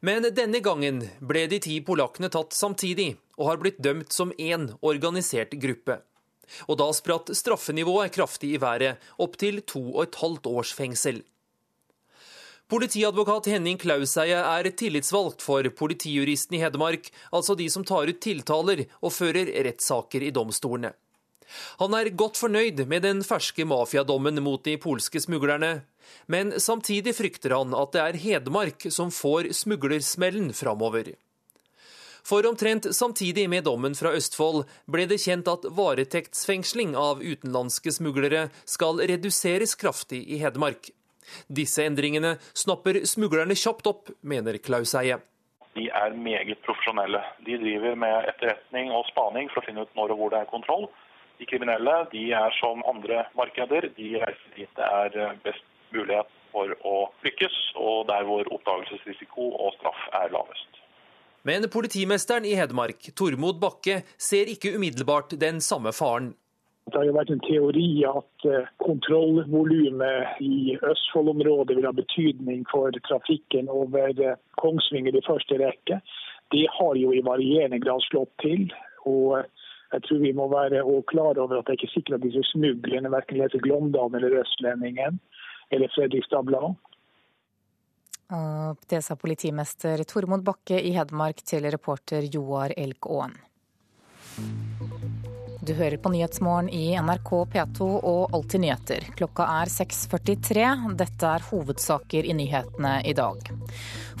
Men 0.00 0.26
denne 0.34 0.60
gangen 0.64 1.02
ble 1.20 1.46
de 1.50 1.60
ti 1.62 1.78
polakkene 1.84 2.30
tatt 2.32 2.56
samtidig, 2.56 3.16
og 3.38 3.50
har 3.50 3.62
blitt 3.62 3.80
dømt 3.84 4.14
som 4.14 4.32
én 4.38 4.70
organisert 4.80 5.56
gruppe. 5.60 6.00
Og 6.66 6.78
da 6.80 6.88
spratt 6.96 7.32
straffenivået 7.36 8.14
kraftig 8.14 8.54
i 8.56 8.62
været, 8.62 9.02
opp 9.20 9.36
til 9.40 9.60
to 9.68 9.82
og 9.94 10.06
et 10.06 10.20
halvt 10.22 10.48
års 10.48 10.72
fengsel. 10.76 11.20
Politiadvokat 12.68 13.46
Henning 13.48 13.78
Klauseie 13.80 14.36
er 14.36 14.66
tillitsvalgt 14.76 15.40
for 15.40 15.64
politijuristen 15.72 16.58
i 16.58 16.60
Hedmark, 16.60 17.08
altså 17.32 17.56
de 17.56 17.68
som 17.72 17.84
tar 17.88 18.10
ut 18.10 18.20
tiltaler 18.20 18.84
og 19.00 19.14
fører 19.14 19.48
rettssaker 19.64 20.26
i 20.26 20.32
domstolene. 20.36 20.90
Han 21.80 21.94
er 21.96 22.10
godt 22.12 22.36
fornøyd 22.36 22.82
med 22.90 23.06
den 23.06 23.22
ferske 23.24 23.64
mafiadommen 23.64 24.42
mot 24.44 24.60
de 24.66 24.76
polske 24.80 25.20
smuglerne, 25.24 25.78
men 26.26 26.52
samtidig 26.60 27.16
frykter 27.18 27.56
han 27.56 27.74
at 27.76 27.94
det 27.94 28.04
er 28.04 28.20
Hedmark 28.24 28.88
som 28.94 29.12
får 29.14 29.52
smuglersmellen 29.56 30.52
framover. 30.56 31.14
For 32.28 32.44
omtrent 32.46 32.84
samtidig 32.94 33.46
med 33.48 33.64
dommen 33.64 33.94
fra 33.96 34.12
Østfold 34.16 34.66
ble 34.92 35.06
det 35.08 35.20
kjent 35.22 35.48
at 35.48 35.64
varetektsfengsling 35.78 36.92
av 36.98 37.22
utenlandske 37.24 37.94
smuglere 37.94 38.48
skal 38.68 39.00
reduseres 39.08 39.72
kraftig 39.80 40.20
i 40.28 40.40
Hedmark. 40.42 40.90
Disse 41.48 41.86
endringene 41.88 42.36
snapper 42.52 43.00
smuglerne 43.08 43.56
kjapt 43.56 43.88
opp, 43.88 44.12
mener 44.20 44.58
Klaus 44.60 44.92
Eie. 44.98 45.20
De 45.78 45.86
er 45.94 46.16
meget 46.16 46.60
profesjonelle. 46.66 47.20
De 47.46 47.56
driver 47.60 47.96
med 48.04 48.28
etterretning 48.32 48.92
og 48.92 49.06
spaning 49.12 49.48
for 49.52 49.62
å 49.62 49.66
finne 49.68 49.84
ut 49.86 49.96
når 49.96 50.12
og 50.12 50.20
hvor 50.20 50.34
det 50.34 50.42
er 50.42 50.52
kontroll. 50.52 50.88
De 51.38 51.46
kriminelle 51.46 51.96
de 52.12 52.24
er 52.34 52.54
som 52.58 52.82
andre 52.92 53.24
markeder. 53.38 53.88
De 53.96 54.08
reiser 54.18 54.56
dit 54.56 54.80
det 54.80 54.88
er 55.00 55.36
best 55.44 55.64
mulighet 55.94 56.34
for 56.52 56.72
å 56.86 56.96
lykkes, 57.26 57.56
og 57.76 58.08
der 58.08 58.26
hvor 58.28 58.48
oppdagelsesrisiko 58.56 59.52
og 59.54 59.76
straff 59.78 60.02
er 60.22 60.32
lavest. 60.34 60.82
Men 61.48 61.68
politimesteren 61.72 62.44
i 62.44 62.56
Hedmark, 62.58 63.10
Tormod 63.16 63.60
Bakke, 63.62 64.02
ser 64.18 64.50
ikke 64.50 64.74
umiddelbart 64.76 65.36
den 65.40 65.62
samme 65.64 65.94
faren. 65.96 66.32
Det 66.88 66.96
har 66.96 67.04
jo 67.04 67.16
vært 67.18 67.30
en 67.34 67.42
teori 67.44 67.88
at 68.08 68.46
eh, 68.48 68.68
kontrollvolumet 68.80 70.40
i 70.40 70.76
Østfold-området 70.78 71.76
vil 71.76 71.86
ha 71.88 71.92
betydning 71.92 72.64
for 72.70 72.96
trafikken 73.04 73.68
over 73.68 74.14
eh, 74.24 74.38
Kongsvinger 74.60 75.18
i 75.18 75.24
første 75.26 75.58
rekke. 75.60 76.00
Det 76.54 76.64
har 76.78 76.96
jo 76.96 77.12
i 77.12 77.24
varierende 77.24 77.80
grad 77.84 78.00
slått 78.08 78.32
til. 78.40 78.72
og 79.04 79.38
eh, 79.38 79.50
jeg 79.92 80.04
tror 80.04 80.18
vi 80.20 80.32
må 80.36 80.48
være 80.52 80.82
klar 81.08 81.38
over 81.40 81.58
at 81.58 81.68
det 81.68 81.74
er 81.74 81.78
ikke 81.78 81.94
sikkert 81.94 82.18
at 82.18 82.24
disse 82.24 82.42
smuglerne 82.50 83.12
verken 83.12 83.38
leser 83.40 83.62
Glåmdalen 83.64 84.18
eller 84.18 84.40
Østlendingen 84.42 85.20
eller 85.70 85.88
Fredrikstad 85.94 86.42
Blad. 86.42 86.74
Det 88.86 89.02
sa 89.02 89.16
politimester 89.16 90.04
Tormod 90.04 90.42
Bakke 90.44 90.80
i 90.80 90.92
Hedmark 90.92 91.40
til 91.48 91.64
reporter 91.70 92.28
Joar 92.28 92.74
Elkåen. 92.76 93.32
Du 95.68 95.74
hører 95.74 95.96
på 95.96 96.08
Nyhetsmorgen 96.08 96.68
i 96.72 96.94
NRK 96.96 97.30
P2 97.52 97.86
og 98.08 98.34
Alltid 98.36 98.62
nyheter. 98.62 99.06
Klokka 99.18 99.44
er 99.58 99.68
6.43. 99.68 100.62
Dette 100.96 101.28
er 101.28 101.44
hovedsaker 101.44 102.24
i 102.24 102.36
nyhetene 102.38 102.92
i 103.04 103.12
dag. 103.16 103.50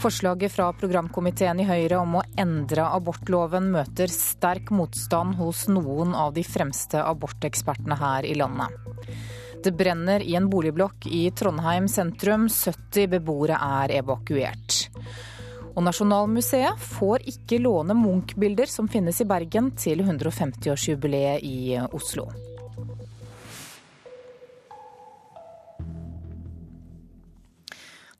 Forslaget 0.02 0.52
fra 0.52 0.66
programkomiteen 0.76 1.62
i 1.62 1.68
Høyre 1.68 2.02
om 2.02 2.18
å 2.20 2.24
endre 2.36 2.90
abortloven 2.92 3.70
møter 3.72 4.12
sterk 4.12 4.68
motstand 4.76 5.38
hos 5.40 5.64
noen 5.72 6.12
av 6.12 6.34
de 6.36 6.44
fremste 6.44 7.00
abortekspertene 7.00 7.96
her 7.96 8.28
i 8.28 8.36
landet. 8.36 8.74
Det 9.64 9.72
brenner 9.74 10.22
i 10.22 10.34
en 10.38 10.50
boligblokk 10.50 11.06
i 11.10 11.30
Trondheim 11.34 11.88
sentrum. 11.90 12.46
70 12.48 13.08
beboere 13.16 13.58
er 13.58 13.96
evakuert. 13.98 14.84
Og 15.74 15.84
Nasjonalmuseet 15.86 16.78
får 16.98 17.26
ikke 17.34 17.60
låne 17.62 17.94
Munch-bilder 17.94 18.70
som 18.70 18.90
finnes 18.90 19.20
i 19.22 19.26
Bergen 19.28 19.72
til 19.78 20.02
150-årsjubileet 20.02 21.44
i 21.46 21.78
Oslo. 21.94 22.30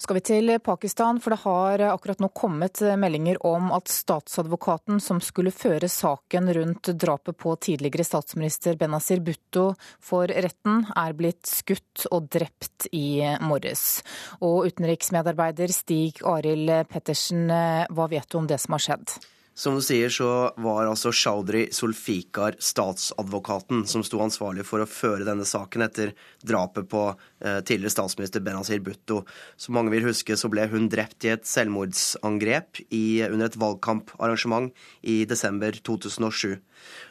Skal 0.09 0.17
vi 0.17 0.25
til 0.25 0.53
Pakistan, 0.65 1.19
for 1.21 1.35
det 1.35 1.43
har 1.43 1.83
akkurat 1.91 2.23
nå 2.23 2.31
kommet 2.33 2.81
meldinger 2.97 3.37
om 3.45 3.67
at 3.77 3.91
statsadvokaten 3.93 5.03
som 5.05 5.21
skulle 5.21 5.53
føre 5.53 5.91
saken 5.93 6.49
rundt 6.57 6.89
drapet 6.97 7.37
på 7.37 7.53
tidligere 7.61 8.07
statsminister 8.09 8.81
Benazir 8.81 9.21
Bhutto 9.21 9.75
for 10.01 10.33
retten, 10.33 10.87
er 10.97 11.13
blitt 11.13 11.45
skutt 11.45 12.09
og 12.09 12.33
drept 12.33 12.89
i 12.97 13.21
morges. 13.45 14.01
Og 14.41 14.71
utenriksmedarbeider 14.71 15.77
Stig 15.77 16.25
Arild 16.25 16.89
Pettersen, 16.89 17.45
hva 17.93 18.09
vet 18.09 18.33
du 18.33 18.41
om 18.41 18.49
det 18.49 18.63
som 18.65 18.79
har 18.79 18.89
skjedd? 18.89 19.19
Som 19.59 19.75
du 19.75 19.83
sier, 19.83 20.07
så 20.07 20.53
var 20.63 20.87
altså 20.87 21.11
Chaudhry 21.11 21.65
Solfikar 21.75 22.55
statsadvokaten 22.63 23.81
som 23.91 24.05
sto 24.07 24.21
ansvarlig 24.23 24.63
for 24.69 24.85
å 24.85 24.87
føre 24.87 25.27
denne 25.27 25.43
saken 25.49 25.83
etter 25.83 26.13
drapet 26.47 26.87
på 26.93 27.01
eh, 27.11 27.59
tidligere 27.67 27.91
statsminister 27.91 28.45
Benazir 28.47 28.79
Bhutto. 28.87 29.25
Som 29.59 29.75
mange 29.75 29.91
vil 29.97 30.07
huske, 30.07 30.37
så 30.39 30.47
ble 30.53 30.69
hun 30.71 30.87
drept 30.93 31.27
i 31.27 31.33
et 31.35 31.49
selvmordsangrep 31.51 32.85
i, 32.87 33.03
under 33.27 33.49
et 33.49 33.59
valgkamparrangement 33.59 34.71
i 35.03 35.25
desember 35.27 35.75
2007. 35.75 36.55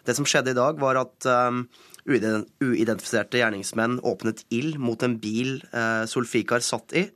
Det 0.07 0.15
som 0.15 0.29
skjedde 0.29 0.55
i 0.55 0.59
dag, 0.61 0.79
var 0.79 1.01
at 1.03 1.27
um, 1.27 1.65
uidentifiserte 2.07 3.43
gjerningsmenn 3.43 3.99
åpnet 4.07 4.45
ild 4.55 4.79
mot 4.79 5.03
en 5.03 5.19
bil 5.19 5.57
eh, 5.75 6.07
Solfikar 6.07 6.63
satt 6.63 6.95
i. 6.95 7.09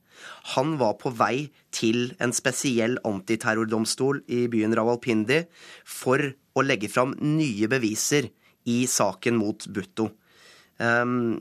Han 0.55 0.75
var 0.81 0.97
på 1.01 1.11
vei 1.15 1.49
til 1.73 2.11
en 2.21 2.33
spesiell 2.35 2.97
antiterrordomstol 3.07 4.23
i 4.31 4.45
byen 4.51 4.75
Rawalpindi 4.77 5.43
for 5.87 6.23
å 6.55 6.65
legge 6.65 6.91
fram 6.91 7.15
nye 7.19 7.69
beviser 7.71 8.29
i 8.69 8.83
saken 8.89 9.37
mot 9.39 9.67
Bhutto. 9.71 10.09
Um, 10.81 11.37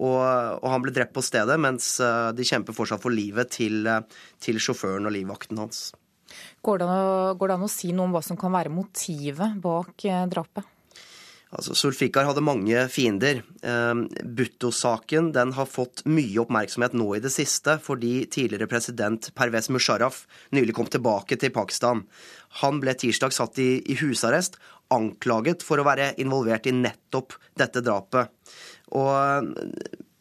og, 0.00 0.20
og, 0.22 0.66
han 0.72 0.82
ble 0.84 0.94
drept 0.96 1.14
på 1.16 1.24
stedet, 1.24 1.56
mens 1.60 1.92
uh, 2.02 2.32
de 2.32 2.46
kjemper 2.46 2.76
fortsatt 2.76 3.02
for 3.02 3.12
livet 3.12 3.52
til, 3.52 3.82
uh, 3.84 4.00
til 4.40 4.60
sjåføren 4.62 5.08
og 5.08 5.14
livvakten 5.14 5.60
hans. 5.60 5.90
Går 6.64 6.80
det, 6.80 6.86
an, 6.88 7.38
går 7.38 7.50
det, 7.50 7.56
an, 7.58 7.66
å 7.66 7.70
si 7.70 7.90
noe 7.92 8.08
om 8.08 8.14
hva 8.14 8.22
som 8.24 8.38
kan 8.40 8.54
være 8.54 8.72
motivet 8.72 9.58
bak 9.60 10.06
uh, 10.08 10.24
drapet? 10.30 10.68
Altså, 11.50 11.74
Zulfikar 11.74 12.28
hadde 12.28 12.44
mange 12.46 12.84
fiender. 12.92 13.40
Butto-saken 14.22 15.32
den 15.34 15.54
har 15.56 15.66
fått 15.66 16.04
mye 16.06 16.38
oppmerksomhet 16.44 16.94
nå 16.94 17.08
i 17.16 17.22
det 17.24 17.32
siste, 17.34 17.74
fordi 17.82 18.26
tidligere 18.30 18.70
president 18.70 19.32
Pervez 19.34 19.70
Musharraf 19.74 20.22
nylig 20.54 20.76
kom 20.78 20.90
tilbake 20.90 21.40
til 21.40 21.50
Pakistan. 21.54 22.04
Han 22.62 22.78
ble 22.82 22.94
tirsdag 22.98 23.34
satt 23.34 23.58
i, 23.62 23.80
i 23.82 23.98
husarrest, 23.98 24.60
anklaget 24.94 25.64
for 25.66 25.82
å 25.82 25.86
være 25.86 26.12
involvert 26.22 26.70
i 26.70 26.74
nettopp 26.74 27.34
dette 27.58 27.82
drapet. 27.82 28.30
Og 28.94 29.50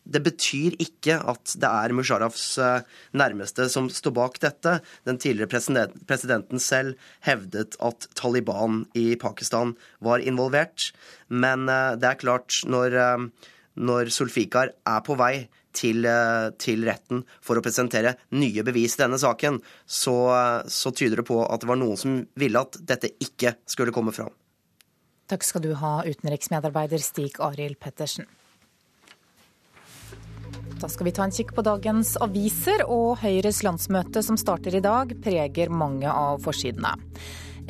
det 0.10 0.22
betyr 0.26 0.76
ikke 0.82 1.20
at 1.32 1.54
det 1.62 1.70
er 1.70 1.94
Musharrafs 1.96 2.46
eh, 2.62 2.88
nærmeste 3.18 3.68
som 3.72 3.90
står 3.94 4.16
bak 4.18 4.40
dette. 4.42 4.80
Den 5.08 5.20
tidligere 5.22 5.62
presidenten 6.10 6.64
selv 6.64 6.98
hevdet 7.26 7.78
at 7.84 8.10
Taliban 8.18 8.84
i 8.98 9.14
Pakistan 9.22 9.76
var 10.06 10.24
involvert. 10.26 10.92
Men 11.30 11.70
eh, 11.70 11.96
det 12.00 12.10
er 12.10 12.22
klart, 12.24 12.62
når, 12.66 12.98
eh, 12.98 13.54
når 13.78 14.12
Zulfikar 14.14 14.74
er 14.74 15.06
på 15.06 15.18
vei 15.20 15.34
til, 15.80 16.02
til, 16.58 16.82
retten 16.88 17.22
for 17.46 17.60
å 17.60 17.62
presentere 17.64 18.16
nye 18.34 18.64
bevis 18.66 18.98
i 18.98 19.04
denne 19.04 19.20
saken, 19.22 19.60
så, 19.86 20.16
så 20.66 20.92
tyder 20.92 21.22
det 21.22 21.28
på 21.30 21.38
at 21.46 21.62
det 21.62 21.70
var 21.70 21.78
noen 21.78 22.00
som 22.02 22.18
ville 22.42 22.64
at 22.66 22.80
dette 22.90 23.12
ikke 23.22 23.54
skulle 23.70 23.94
komme 23.96 24.12
fram. 24.12 24.34
Takk 25.30 25.46
skal 25.46 25.62
du 25.62 25.70
ha, 25.78 25.94
utenriksmedarbeider 26.10 27.06
Stig 27.06 27.38
Arild 27.46 27.78
Pettersen. 27.80 28.26
Da 30.80 30.88
skal 30.88 31.10
vi 31.10 31.12
ta 31.12 31.26
en 31.28 31.34
kikk 31.36 31.52
på 31.58 31.64
dagens 31.66 32.14
aviser, 32.24 32.86
og 32.88 33.20
Høyres 33.20 33.60
landsmøte 33.68 34.24
som 34.24 34.38
starter 34.40 34.78
i 34.78 34.84
dag, 34.84 35.12
preger 35.20 35.72
mange 35.74 36.08
av 36.08 36.40
forsidene. 36.46 36.94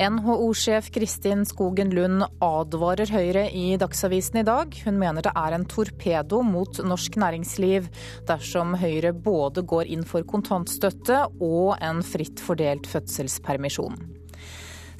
NHO-sjef 0.00 0.92
Kristin 0.94 1.42
Skogen 1.44 1.90
Lund 1.92 2.22
advarer 2.40 3.10
Høyre 3.10 3.42
i 3.50 3.74
Dagsavisen 3.82 4.40
i 4.40 4.46
dag. 4.46 4.78
Hun 4.86 4.96
mener 5.02 5.26
det 5.26 5.34
er 5.36 5.56
en 5.56 5.66
torpedo 5.68 6.40
mot 6.46 6.80
norsk 6.86 7.18
næringsliv 7.20 7.90
dersom 8.30 8.78
Høyre 8.80 9.12
både 9.12 9.66
går 9.66 9.90
inn 9.90 10.06
for 10.08 10.24
kontantstøtte 10.30 11.26
og 11.42 11.74
en 11.82 12.00
fritt 12.06 12.40
fordelt 12.46 12.88
fødselspermisjon. 12.88 14.19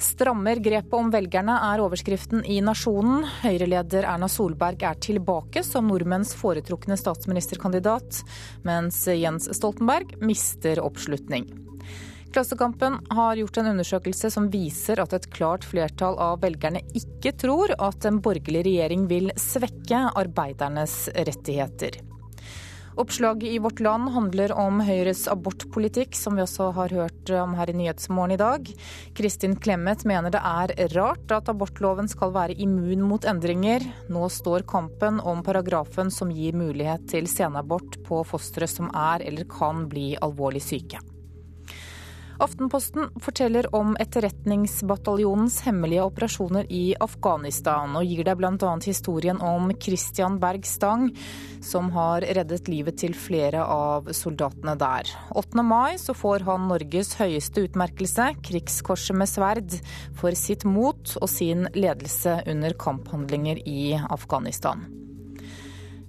Strammer 0.01 0.55
grepet 0.55 0.93
om 0.97 1.11
velgerne 1.13 1.53
er 1.61 1.81
overskriften 1.83 2.41
i 2.49 2.55
Nasjonen. 2.65 3.21
Høyre-leder 3.43 4.07
Erna 4.09 4.25
Solberg 4.31 4.81
er 4.81 4.97
tilbake 4.97 5.61
som 5.61 5.91
nordmenns 5.91 6.33
foretrukne 6.39 6.97
statsministerkandidat, 6.97 8.23
mens 8.65 9.03
Jens 9.05 9.45
Stoltenberg 9.53 10.15
mister 10.25 10.81
oppslutning. 10.81 11.45
Klassekampen 12.33 12.97
har 13.13 13.37
gjort 13.37 13.61
en 13.61 13.73
undersøkelse 13.75 14.31
som 14.33 14.49
viser 14.49 15.03
at 15.03 15.13
et 15.13 15.29
klart 15.35 15.67
flertall 15.67 16.17
av 16.17 16.41
velgerne 16.41 16.81
ikke 16.97 17.35
tror 17.37 17.75
at 17.77 18.07
en 18.09 18.21
borgerlig 18.25 18.65
regjering 18.71 19.05
vil 19.11 19.29
svekke 19.37 20.07
arbeidernes 20.17 21.11
rettigheter. 21.13 21.99
Oppslaget 23.01 23.49
i 23.49 23.57
Vårt 23.57 23.79
Land 23.79 24.11
handler 24.13 24.51
om 24.53 24.77
Høyres 24.85 25.23
abortpolitikk, 25.31 26.13
som 26.13 26.35
vi 26.37 26.43
også 26.43 26.67
har 26.75 26.91
hørt 26.93 27.31
om 27.33 27.55
her 27.57 27.71
i 27.71 27.73
Nyhetsmorgen 27.73 28.35
i 28.35 28.37
dag. 28.37 28.67
Kristin 29.17 29.55
Clemet 29.57 30.03
mener 30.05 30.29
det 30.29 30.41
er 30.45 30.75
rart 30.93 31.33
at 31.33 31.49
abortloven 31.49 32.11
skal 32.11 32.35
være 32.35 32.59
immun 32.61 33.01
mot 33.09 33.25
endringer. 33.25 33.87
Nå 34.13 34.27
står 34.29 34.67
kampen 34.69 35.17
om 35.17 35.41
paragrafen 35.41 36.13
som 36.13 36.29
gir 36.29 36.53
mulighet 36.53 37.07
til 37.09 37.25
senabort 37.31 37.97
på 38.05 38.21
fostre 38.21 38.69
som 38.69 38.93
er 38.93 39.25
eller 39.25 39.49
kan 39.49 39.87
bli 39.89 40.11
alvorlig 40.21 40.61
syke. 40.67 41.01
Aftenposten 42.41 43.09
forteller 43.21 43.67
om 43.75 43.91
etterretningsbataljonens 44.01 45.59
hemmelige 45.61 46.07
operasjoner 46.09 46.65
i 46.73 46.95
Afghanistan, 46.97 47.93
og 47.93 48.07
gir 48.09 48.25
deg 48.25 48.39
bl.a. 48.39 48.71
historien 48.81 49.37
om 49.45 49.69
Christian 49.77 50.39
Berg 50.41 50.65
Stang, 50.65 51.11
som 51.61 51.91
har 51.93 52.25
reddet 52.25 52.71
livet 52.71 52.97
til 53.03 53.13
flere 53.13 53.61
av 53.61 54.09
soldatene 54.17 54.73
der. 54.81 55.11
8. 55.37 55.61
mai 55.61 55.99
så 56.01 56.15
får 56.17 56.47
han 56.47 56.65
Norges 56.71 57.13
høyeste 57.19 57.67
utmerkelse, 57.67 58.31
Krigskorset 58.41 59.19
med 59.21 59.29
sverd, 59.29 59.77
for 60.17 60.33
sitt 60.33 60.65
mot 60.65 61.13
og 61.21 61.29
sin 61.29 61.67
ledelse 61.77 62.39
under 62.49 62.73
kamphandlinger 62.73 63.61
i 63.69 63.93
Afghanistan. 64.01 65.00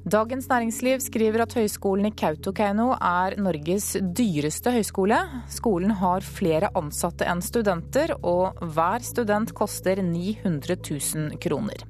Dagens 0.03 0.49
Næringsliv 0.51 0.99
skriver 0.99 1.45
at 1.45 1.53
høyskolen 1.55 2.09
i 2.09 2.11
Kautokeino 2.19 2.88
er 2.97 3.37
Norges 3.38 3.93
dyreste 4.03 4.73
høyskole. 4.75 5.15
Skolen 5.47 5.93
har 6.01 6.27
flere 6.27 6.73
ansatte 6.75 7.29
enn 7.31 7.38
studenter, 7.38 8.17
og 8.19 8.59
hver 8.75 9.05
student 9.07 9.53
koster 9.55 10.03
900 10.03 10.75
000 10.83 11.38
kroner. 11.38 11.87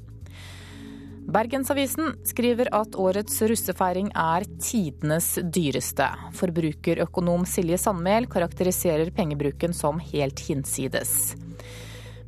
Bergensavisen 1.32 2.18
skriver 2.28 2.68
at 2.76 2.98
årets 3.00 3.40
russefeiring 3.48 4.10
er 4.12 4.44
tidenes 4.60 5.38
dyreste. 5.48 6.10
Forbrukerøkonom 6.36 7.46
Silje 7.48 7.80
Sandmæl 7.80 8.28
karakteriserer 8.28 9.08
pengebruken 9.16 9.72
som 9.72 10.02
helt 10.12 10.44
hinsides. 10.50 11.32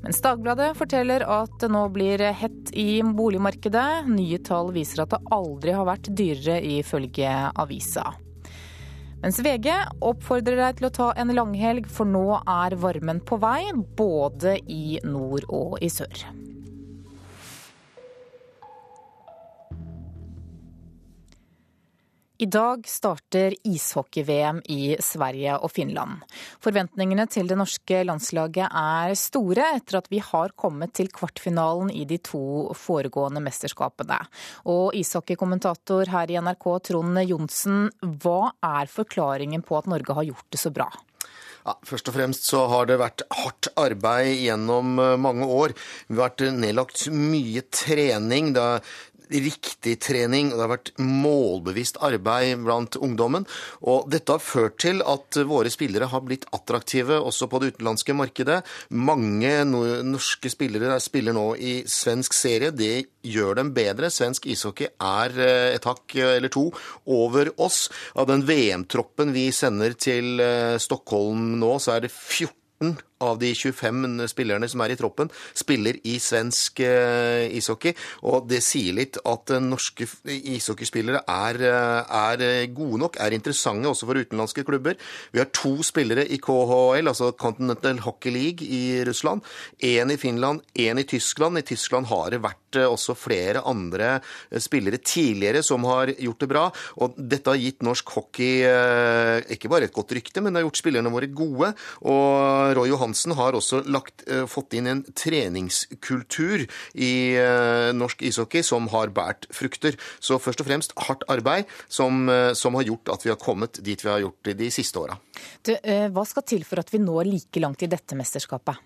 Mens 0.05 0.21
Dagbladet 0.21 0.75
forteller 0.77 1.23
at 1.25 1.53
det 1.63 1.71
nå 1.73 1.87
blir 1.89 2.21
hett 2.37 2.75
i 2.77 3.01
boligmarkedet. 3.01 4.05
Nye 4.13 4.37
tall 4.45 4.69
viser 4.75 5.01
at 5.07 5.15
det 5.15 5.23
aldri 5.33 5.73
har 5.73 5.89
vært 5.89 6.11
dyrere, 6.13 6.59
ifølge 6.61 7.31
avisa. 7.57 8.11
Mens 9.23 9.41
VG 9.41 9.71
oppfordrer 10.05 10.61
deg 10.61 10.77
til 10.77 10.91
å 10.91 10.93
ta 10.93 11.07
en 11.17 11.33
langhelg, 11.33 11.89
for 11.89 12.05
nå 12.05 12.27
er 12.37 12.77
varmen 12.77 13.23
på 13.25 13.41
vei, 13.41 13.63
både 13.97 14.59
i 14.69 14.99
nord 15.09 15.49
og 15.49 15.79
i 15.81 15.89
sør. 15.89 16.27
I 22.45 22.47
dag 22.47 22.89
starter 22.89 23.55
ishockey-VM 23.65 24.59
i 24.69 24.97
Sverige 25.01 25.55
og 25.65 25.71
Finland. 25.73 26.19
Forventningene 26.61 27.25
til 27.33 27.49
det 27.49 27.57
norske 27.57 28.03
landslaget 28.05 28.67
er 28.69 29.15
store 29.17 29.71
etter 29.79 30.03
at 30.03 30.11
vi 30.13 30.21
har 30.21 30.53
kommet 30.53 30.93
til 30.99 31.09
kvartfinalen 31.09 31.89
i 31.95 32.05
de 32.11 32.19
to 32.21 32.75
foregående 32.77 33.41
mesterskapene. 33.47 34.19
Og 34.69 34.93
ishockeykommentator 35.01 36.13
her 36.13 36.35
i 36.35 36.37
NRK, 36.45 36.69
Trond 36.91 37.23
Johnsen, 37.25 37.89
hva 38.21 38.53
er 38.61 38.93
forklaringen 38.93 39.65
på 39.65 39.81
at 39.81 39.89
Norge 39.95 40.21
har 40.21 40.29
gjort 40.29 40.53
det 40.53 40.61
så 40.61 40.75
bra? 40.75 40.91
Ja, 41.65 41.79
først 41.89 42.11
og 42.11 42.19
fremst 42.19 42.45
så 42.45 42.67
har 42.69 42.85
det 42.91 42.99
vært 43.01 43.23
hardt 43.33 43.71
arbeid 43.81 44.35
gjennom 44.37 44.99
eh, 45.01 45.15
mange 45.17 45.49
år. 45.49 45.73
Vi 46.11 46.19
har 46.19 46.27
vært 46.27 46.45
nedlagt 46.53 47.07
mye 47.09 47.63
trening. 47.73 48.53
Det 48.53 48.67
riktig 49.33 49.97
trening, 50.05 50.51
og 50.53 50.59
det 50.59 50.65
har 50.65 50.73
vært 50.75 50.93
målbevisst 51.01 52.01
arbeid 52.05 52.65
blant 52.65 52.99
ungdommen. 53.01 53.47
Og 53.87 54.09
dette 54.13 54.37
har 54.37 54.43
ført 54.43 54.79
til 54.85 55.03
at 55.07 55.39
våre 55.49 55.73
spillere 55.73 56.11
har 56.13 56.25
blitt 56.27 56.47
attraktive 56.55 57.21
også 57.21 57.49
på 57.51 57.61
det 57.63 57.75
utenlandske 57.75 58.17
markedet. 58.17 58.61
Mange 58.91 59.53
norske 59.67 60.53
spillere 60.53 60.99
spiller 61.03 61.37
nå 61.37 61.47
i 61.57 61.75
svensk 61.91 62.37
serie. 62.37 62.73
Det 62.75 63.07
gjør 63.25 63.61
dem 63.61 63.73
bedre. 63.77 64.13
Svensk 64.13 64.49
ishockey 64.53 64.91
er 64.93 65.39
eh, 65.41 65.71
et 65.77 65.89
hakk 65.89 66.17
eller 66.21 66.53
to 66.53 66.69
over 67.07 67.53
oss. 67.63 67.89
Av 68.19 68.29
den 68.31 68.45
VM-troppen 68.47 69.35
vi 69.35 69.49
sender 69.55 69.97
til 69.99 70.41
eh, 70.43 70.77
Stockholm 70.83 71.55
nå, 71.61 71.77
så 71.83 71.97
er 71.97 72.07
det 72.07 72.13
14 72.13 72.97
av 73.25 73.41
de 73.41 73.51
25 73.55 74.29
spillerne 74.31 74.69
som 74.71 74.83
er 74.85 74.95
i 74.95 74.99
troppen, 74.99 75.31
spiller 75.57 75.99
i 76.07 76.19
svensk 76.23 76.83
eh, 76.85 77.47
ishockey. 77.59 77.95
Og 78.29 78.49
det 78.51 78.61
sier 78.65 78.97
litt 78.97 79.19
at 79.25 79.55
norske 79.63 80.07
ishockeyspillere 80.25 81.25
er, 81.31 81.61
eh, 81.71 82.15
er, 82.21 82.45
gode 82.75 83.01
nok, 83.05 83.19
er 83.23 83.37
interessante 83.37 83.91
også 83.91 84.09
for 84.09 84.21
utenlandske 84.21 84.67
klubber. 84.67 84.99
Vi 85.33 85.43
har 85.43 85.51
to 85.55 85.77
spillere 85.87 86.27
i 86.27 86.41
KHL, 86.43 87.11
altså 87.11 87.33
Continental 87.39 88.03
Hockey 88.05 88.35
League 88.35 88.67
i 88.67 89.03
Russland. 89.07 89.45
Én 89.83 90.13
i 90.13 90.19
Finland, 90.21 90.63
én 90.75 91.01
i 91.01 91.07
Tyskland. 91.09 91.59
I 91.59 91.67
Tyskland 91.67 92.11
har 92.11 92.35
det 92.35 92.43
vært 92.45 92.81
eh, 92.81 92.89
også 92.89 93.17
flere 93.19 93.65
andre 93.65 94.19
spillere 94.61 95.01
tidligere 95.01 95.63
som 95.65 95.85
har 95.89 96.13
gjort 96.13 96.45
det 96.45 96.51
bra. 96.51 96.67
Og 97.03 97.17
dette 97.17 97.51
har 97.51 97.61
gitt 97.61 97.85
norsk 97.85 98.15
hockey 98.15 98.65
ikke 99.55 99.69
bare 99.71 99.89
et 99.89 99.95
godt 99.95 100.13
rykte, 100.17 100.43
men 100.43 100.53
det 100.53 100.61
har 100.61 100.69
gjort 100.69 100.81
spillerne 100.81 101.13
våre 101.13 101.29
gode. 101.33 101.71
Og 102.11 102.75
Roy 102.77 102.91
Johansen 102.91 103.14
Svendsen 103.15 103.37
har 103.39 103.55
også 103.55 103.83
lagt, 103.87 104.25
uh, 104.27 104.45
fått 104.51 104.75
inn 104.75 104.89
en 104.91 105.03
treningskultur 105.15 106.65
i 106.95 107.13
uh, 107.39 107.93
norsk 107.95 108.25
ishockey 108.27 108.65
som 108.67 108.89
har 108.91 109.13
båret 109.15 109.47
frukter. 109.55 109.95
Så 110.19 110.41
først 110.43 110.65
og 110.65 110.69
fremst 110.69 110.97
hardt 111.07 111.23
arbeid 111.31 111.71
som, 111.89 112.27
som, 112.59 112.75
har 112.75 112.89
gjort 112.89 113.13
at 113.15 113.25
vi 113.25 113.31
har 113.31 113.39
kommet 113.41 113.79
dit 113.85 114.01
vi 114.01 114.11
har 114.11 114.23
gjort 114.25 114.51
de 114.59 114.71
siste 114.75 114.99
åra. 114.99 115.17
Hva 115.65 116.25
skal 116.27 116.47
til 116.49 116.67
for 116.67 116.83
at 116.83 116.91
vi 116.93 117.01
når 117.03 117.29
like 117.29 117.63
langt 117.63 117.85
i 117.87 117.91
dette 117.91 118.19
mesterskapet? 118.19 118.81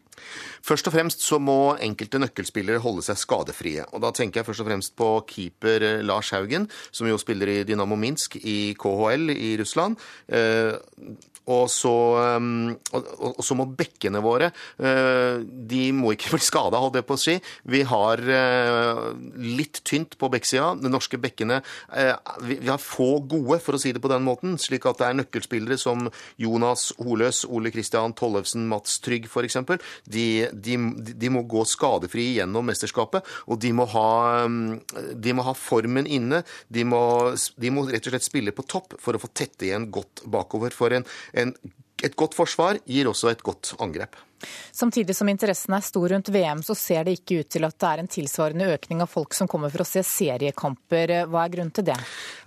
Først 0.64 0.88
og 0.88 0.94
fremst 0.94 1.22
så 1.24 1.38
må 1.42 1.76
enkelte 1.84 2.20
nøkkelspillere 2.22 2.82
holde 2.82 3.04
seg 3.06 3.20
skadefrie. 3.20 3.86
og 3.92 4.02
Da 4.04 4.12
tenker 4.14 4.40
jeg 4.40 4.48
først 4.48 4.64
og 4.64 4.70
fremst 4.70 4.94
på 4.98 5.10
keeper 5.30 5.86
eh, 5.86 6.04
Lars 6.06 6.32
Haugen, 6.34 6.68
som 6.90 7.08
jo 7.10 7.18
spiller 7.20 7.52
i 7.52 7.64
Dynamo 7.68 7.98
Minsk 7.98 8.38
i 8.42 8.74
KHL 8.78 9.34
i 9.34 9.56
Russland. 9.60 9.98
Eh, 11.48 11.54
og 11.58 11.68
så, 11.72 11.92
um, 12.36 12.76
og 12.92 13.40
så, 13.44 13.56
må 13.58 13.66
bekkene 13.78 14.20
våre 14.24 14.50
uh, 14.52 15.40
De 15.40 15.80
må 15.96 16.12
ikke 16.14 16.32
bli 16.36 16.44
skada, 16.44 16.80
holdt 16.80 16.98
jeg 17.00 17.06
på 17.08 17.16
å 17.16 17.22
si. 17.22 17.36
Vi 17.68 17.82
har 17.88 18.22
uh, 18.22 19.08
litt 19.40 19.82
tynt 19.88 20.18
på 20.20 20.30
bekksida. 20.32 20.74
De 20.78 20.90
norske 20.92 21.18
bekkene 21.20 21.60
Vi 22.44 22.68
har 22.68 22.80
få 22.82 23.20
gode, 23.28 23.58
for 23.64 23.76
å 23.76 23.80
si 23.80 23.92
det 23.94 24.02
på 24.04 24.10
den 24.12 24.24
måten. 24.26 24.56
Slik 24.60 24.86
at 24.88 25.00
det 25.00 25.08
er 25.08 25.18
nøkkelspillere 25.18 25.78
som 25.80 26.08
Jonas 26.40 26.90
Holøs, 27.00 27.44
Ole 27.48 27.72
Kristian 27.74 28.14
Tollefsen, 28.18 28.66
Mats 28.70 28.98
Trygg 29.04 29.28
f.eks. 29.28 29.58
De, 30.08 30.26
de, 30.52 30.76
de 31.18 31.32
må 31.32 31.44
gå 31.48 31.64
skadefri 31.68 32.28
gjennom 32.38 32.66
mesterskapet. 32.68 33.26
Og 33.48 33.60
de 33.62 33.72
må 33.76 33.88
ha, 33.92 34.08
de 35.14 35.36
må 35.36 35.46
ha 35.46 35.54
formen 35.58 36.08
inne. 36.08 36.42
De 36.72 36.84
må, 36.88 37.00
de 37.56 37.72
må 37.74 37.86
rett 37.88 38.08
og 38.08 38.14
slett 38.14 38.26
spille 38.26 38.54
på 38.54 38.66
topp 38.68 38.98
for 39.02 39.16
å 39.16 39.22
få 39.22 39.32
tette 39.32 39.68
igjen 39.68 39.88
godt 39.94 40.24
bakover. 40.30 40.74
For 40.74 40.94
en, 40.94 41.06
en, 41.38 41.54
et 42.02 42.16
godt 42.18 42.36
forsvar 42.38 42.80
gir 42.86 43.10
også 43.10 43.32
et 43.32 43.44
godt 43.46 43.74
angrep. 43.82 44.16
Samtidig 44.72 45.16
som 45.16 45.28
interessen 45.28 45.74
er 45.74 45.82
stor 45.82 46.12
rundt 46.12 46.28
VM, 46.30 46.62
så 46.62 46.74
ser 46.78 47.06
det 47.06 47.16
ikke 47.18 47.40
ut 47.42 47.48
til 47.50 47.66
at 47.66 47.74
det 47.74 47.88
er 47.88 48.02
en 48.02 48.10
tilsvarende 48.10 48.68
økning 48.76 49.02
av 49.02 49.10
folk 49.10 49.34
som 49.34 49.50
kommer 49.50 49.72
for 49.72 49.82
å 49.82 49.88
se 49.88 50.04
seriekamper. 50.06 51.14
Hva 51.26 51.44
er 51.44 51.54
grunnen 51.56 51.74
til 51.74 51.88
det? 51.90 51.98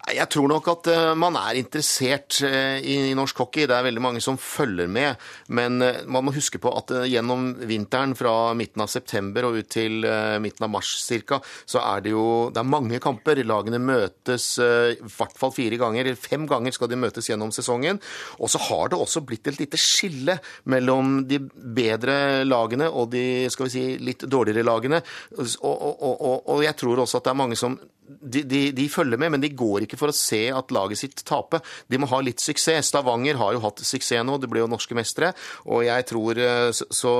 Jeg 0.09 0.25
tror 0.33 0.49
nok 0.49 0.65
at 0.71 0.87
eh, 0.89 1.11
man 1.19 1.35
er 1.37 1.59
interessert 1.59 2.39
eh, 2.47 2.81
i 2.81 2.95
norsk 3.17 3.43
hockey. 3.43 3.67
Det 3.69 3.75
er 3.75 3.85
veldig 3.85 4.01
mange 4.01 4.21
som 4.23 4.39
følger 4.41 4.89
med. 4.89 5.19
Men 5.53 5.77
eh, 5.85 6.01
man 6.09 6.25
må 6.25 6.33
huske 6.33 6.57
på 6.61 6.71
at 6.73 6.93
gjennom 7.05 7.51
vinteren 7.69 8.15
fra 8.17 8.53
midten 8.57 8.81
av 8.81 8.89
september 8.89 9.45
og 9.47 9.59
ut 9.61 9.69
til 9.71 10.01
midten 10.41 10.65
av 10.65 10.71
mars 10.73 10.95
ca., 11.27 11.37
så 11.69 11.83
er 11.83 12.01
det 12.05 12.15
jo 12.15 12.25
det 12.49 12.63
er 12.63 12.71
mange 12.71 13.01
kamper. 13.03 13.43
Lagene 13.45 13.81
møtes 13.81 14.55
i 14.61 14.97
hvert 15.01 15.37
fall 15.37 15.53
fire 15.53 15.77
ganger. 15.79 16.11
Fem 16.19 16.47
ganger 16.49 16.73
skal 16.75 16.89
de 16.91 16.99
møtes 16.99 17.29
gjennom 17.29 17.53
sesongen. 17.53 18.01
Og 18.41 18.51
så 18.51 18.61
har 18.69 18.91
det 18.91 18.99
også 18.99 19.23
blitt 19.27 19.47
et 19.51 19.61
lite 19.61 19.79
skille 19.79 20.37
mellom 20.71 21.21
de 21.29 21.39
bedre 21.41 22.41
lagene 22.47 22.89
og 22.89 23.11
de 23.13 23.49
skal 23.53 23.67
vi 23.67 23.73
si, 23.73 23.85
litt 24.01 24.25
dårligere 24.25 24.65
lagene. 24.65 25.01
Og, 25.37 25.55
og, 25.61 26.05
og, 26.11 26.37
og 26.55 26.63
jeg 26.65 26.77
tror 26.79 27.03
også 27.03 27.21
at 27.21 27.29
det 27.29 27.35
er 27.35 27.43
mange 27.43 27.59
som 27.59 27.77
de, 28.19 28.43
de, 28.43 28.61
de, 28.75 28.87
følger 28.91 29.19
med, 29.21 29.33
men 29.35 29.43
de 29.43 29.53
går 29.55 29.85
ikke 29.85 29.99
for 29.99 30.11
å 30.11 30.15
se 30.15 30.43
at 30.53 30.73
laget 30.75 31.01
sitt 31.01 31.23
taper. 31.27 31.63
De 31.87 31.99
må 32.01 32.09
ha 32.11 32.21
litt 32.23 32.43
suksess. 32.43 32.91
Stavanger 32.91 33.39
har 33.39 33.55
jo 33.55 33.63
hatt 33.63 33.83
suksess 33.85 34.25
nå, 34.27 34.37
de 34.41 34.49
ble 34.51 34.63
jo 34.63 34.69
norske 34.71 34.97
mestere. 34.97 35.33
Og 35.71 35.85
jeg 35.87 36.07
tror 36.11 36.39
eh, 36.41 36.69
så, 36.73 37.13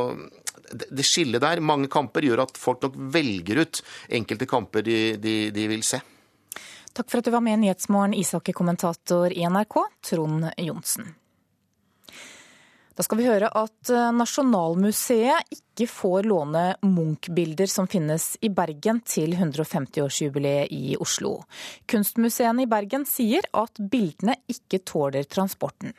Det 0.71 1.05
skillet 1.07 1.43
der, 1.43 1.63
mange 1.63 1.89
kamper, 1.91 2.25
gjør 2.25 2.45
at 2.47 2.59
folk 2.59 2.83
nok 2.83 2.97
velger 3.13 3.63
ut 3.63 3.83
enkelte 4.09 4.49
kamper 4.49 4.85
de, 4.85 4.99
de 5.53 5.67
vil 5.71 5.85
se. 5.85 6.01
Takk 6.91 7.07
for 7.07 7.21
at 7.21 7.27
du 7.27 7.31
var 7.31 7.43
med 7.43 7.55
i 7.55 7.61
Nyhetsmorgen, 7.65 8.17
ishockeykommentator 8.19 9.31
i 9.31 9.47
NRK, 9.47 9.77
Trond 10.09 10.49
Johnsen. 10.59 11.13
Da 13.01 13.05
skal 13.07 13.17
vi 13.17 13.23
høre 13.25 13.47
at 13.57 13.89
eh, 13.89 14.11
Nasjonalmuseet 14.13 15.55
ikke 15.55 15.87
får 15.89 16.27
låne 16.29 16.75
Munch-bilder 16.85 17.65
som 17.65 17.87
finnes 17.89 18.35
i 18.45 18.51
Bergen 18.53 18.99
til 19.09 19.33
150-årsjubileet 19.33 20.69
i 20.69 20.93
Oslo. 21.01 21.31
Kunstmuseene 21.89 22.67
i 22.67 22.69
Bergen 22.69 23.07
sier 23.09 23.47
at 23.57 23.81
bildene 23.81 24.35
ikke 24.53 24.83
tåler 24.85 25.25
transporten. 25.25 25.95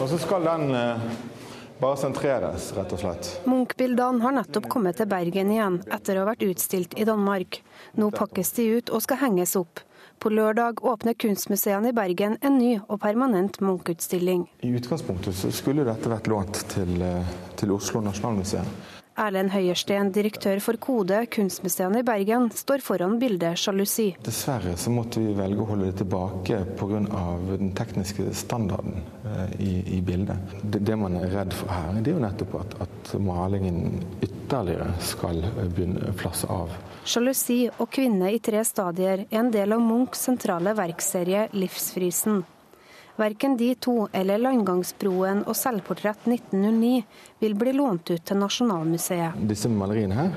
Og 0.00 0.08
så 0.08 0.22
skal 0.24 0.48
den 0.48 0.72
eh, 0.80 1.04
bare 1.82 2.00
sentreres, 2.00 2.70
rett 2.80 2.96
og 2.96 3.02
slett. 3.04 3.28
Munch-bildene 3.44 4.24
har 4.24 4.38
nettopp 4.38 4.70
kommet 4.72 4.96
til 5.02 5.12
Bergen 5.12 5.52
igjen, 5.52 5.82
etter 5.92 6.16
å 6.16 6.24
ha 6.24 6.30
vært 6.30 6.48
utstilt 6.48 6.96
i 6.96 7.04
Danmark. 7.04 7.60
Nå 8.00 8.08
pakkes 8.16 8.56
de 8.56 8.70
ut 8.78 8.96
og 8.96 9.04
skal 9.04 9.20
henges 9.26 9.52
opp. 9.60 9.84
På 10.18 10.30
lørdag 10.32 10.84
åpner 10.84 11.14
kunstmuseene 11.14 11.90
i 11.92 11.96
Bergen 11.96 12.38
en 12.40 12.58
ny 12.58 12.76
og 12.88 13.00
permanent 13.02 13.60
Munch-utstilling. 13.60 14.46
I 14.64 14.72
utgangspunktet 14.78 15.36
skulle 15.54 15.84
dette 15.84 16.10
vært 16.10 16.30
lånt 16.32 16.62
til, 16.72 17.02
eh, 17.02 17.34
til 17.56 17.74
Oslo 17.76 18.00
Nasjonalmuseum. 18.00 18.70
Erlend 19.16 19.48
Høyersten, 19.48 20.10
direktør 20.12 20.58
for 20.60 20.76
Kode, 20.76 21.22
kunstmuseene 21.32 22.02
i 22.02 22.04
Bergen, 22.04 22.50
står 22.52 22.82
foran 22.84 23.14
bildet 23.18 23.56
'Sjalusi'. 23.56 24.18
Dessverre 24.24 24.74
så 24.76 24.92
måtte 24.92 25.22
vi 25.24 25.32
velge 25.32 25.62
å 25.62 25.68
holde 25.70 25.86
det 25.86 25.96
tilbake 26.02 26.58
pga. 26.76 27.00
den 27.56 27.72
tekniske 27.72 28.34
standarden 28.34 29.00
eh, 29.24 29.60
i, 29.60 29.96
i 29.96 30.00
bildet. 30.00 30.36
Det, 30.62 30.84
det, 30.84 30.98
man 30.98 31.16
er 31.16 31.32
redd 31.32 31.52
for 31.52 31.72
her, 31.72 31.96
det 32.02 32.12
er 32.12 32.18
jo 32.18 32.26
nettopp 32.26 32.60
at, 32.60 32.76
at 32.80 33.14
malingen 33.20 34.04
ytterligere 34.20 34.92
skal 35.00 35.40
begynne 35.74 36.10
å 36.10 36.16
flasse 36.20 36.46
av. 36.52 36.76
Sjalusi 37.06 37.68
og 37.78 37.86
kvinne 37.94 38.32
i 38.34 38.40
tre 38.42 38.64
stadier 38.66 39.20
er 39.28 39.38
en 39.38 39.50
del 39.54 39.76
av 39.76 39.82
Munchs 39.82 40.24
sentrale 40.26 40.72
verkserie 40.74 41.44
Livsfrisen. 41.54 42.40
Verken 43.16 43.54
de 43.56 43.68
to 43.80 44.08
eller 44.12 44.42
Landgangsbroen 44.42 45.44
og 45.46 45.54
Selvportrett 45.56 46.26
1909 46.26 47.04
vil 47.40 47.54
bli 47.56 47.76
lånt 47.78 48.10
ut 48.10 48.26
til 48.26 48.42
Nasjonalmuseet. 48.42 49.38
Disse 49.48 49.70
maleriene 49.72 50.18
her 50.18 50.34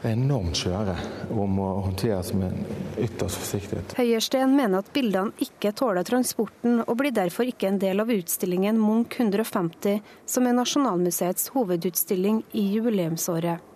er 0.00 0.16
enormt 0.16 0.56
svære 0.56 0.96
og 1.36 1.44
må 1.52 1.68
håndteres 1.84 2.32
med 2.32 2.56
ytterst 2.96 3.44
forsiktighet. 3.44 3.94
Høyersten 4.00 4.56
mener 4.56 4.80
at 4.80 4.92
bildene 4.96 5.36
ikke 5.44 5.74
tåler 5.76 6.08
transporten, 6.08 6.80
og 6.80 6.96
blir 6.96 7.12
derfor 7.12 7.44
ikke 7.52 7.68
en 7.68 7.78
del 7.82 8.00
av 8.00 8.10
utstillingen 8.16 8.80
Munch 8.80 9.20
150, 9.20 10.00
som 10.24 10.48
er 10.48 10.56
Nasjonalmuseets 10.56 11.52
hovedutstilling 11.52 12.40
i 12.56 12.70
jubileumsåret. 12.72 13.69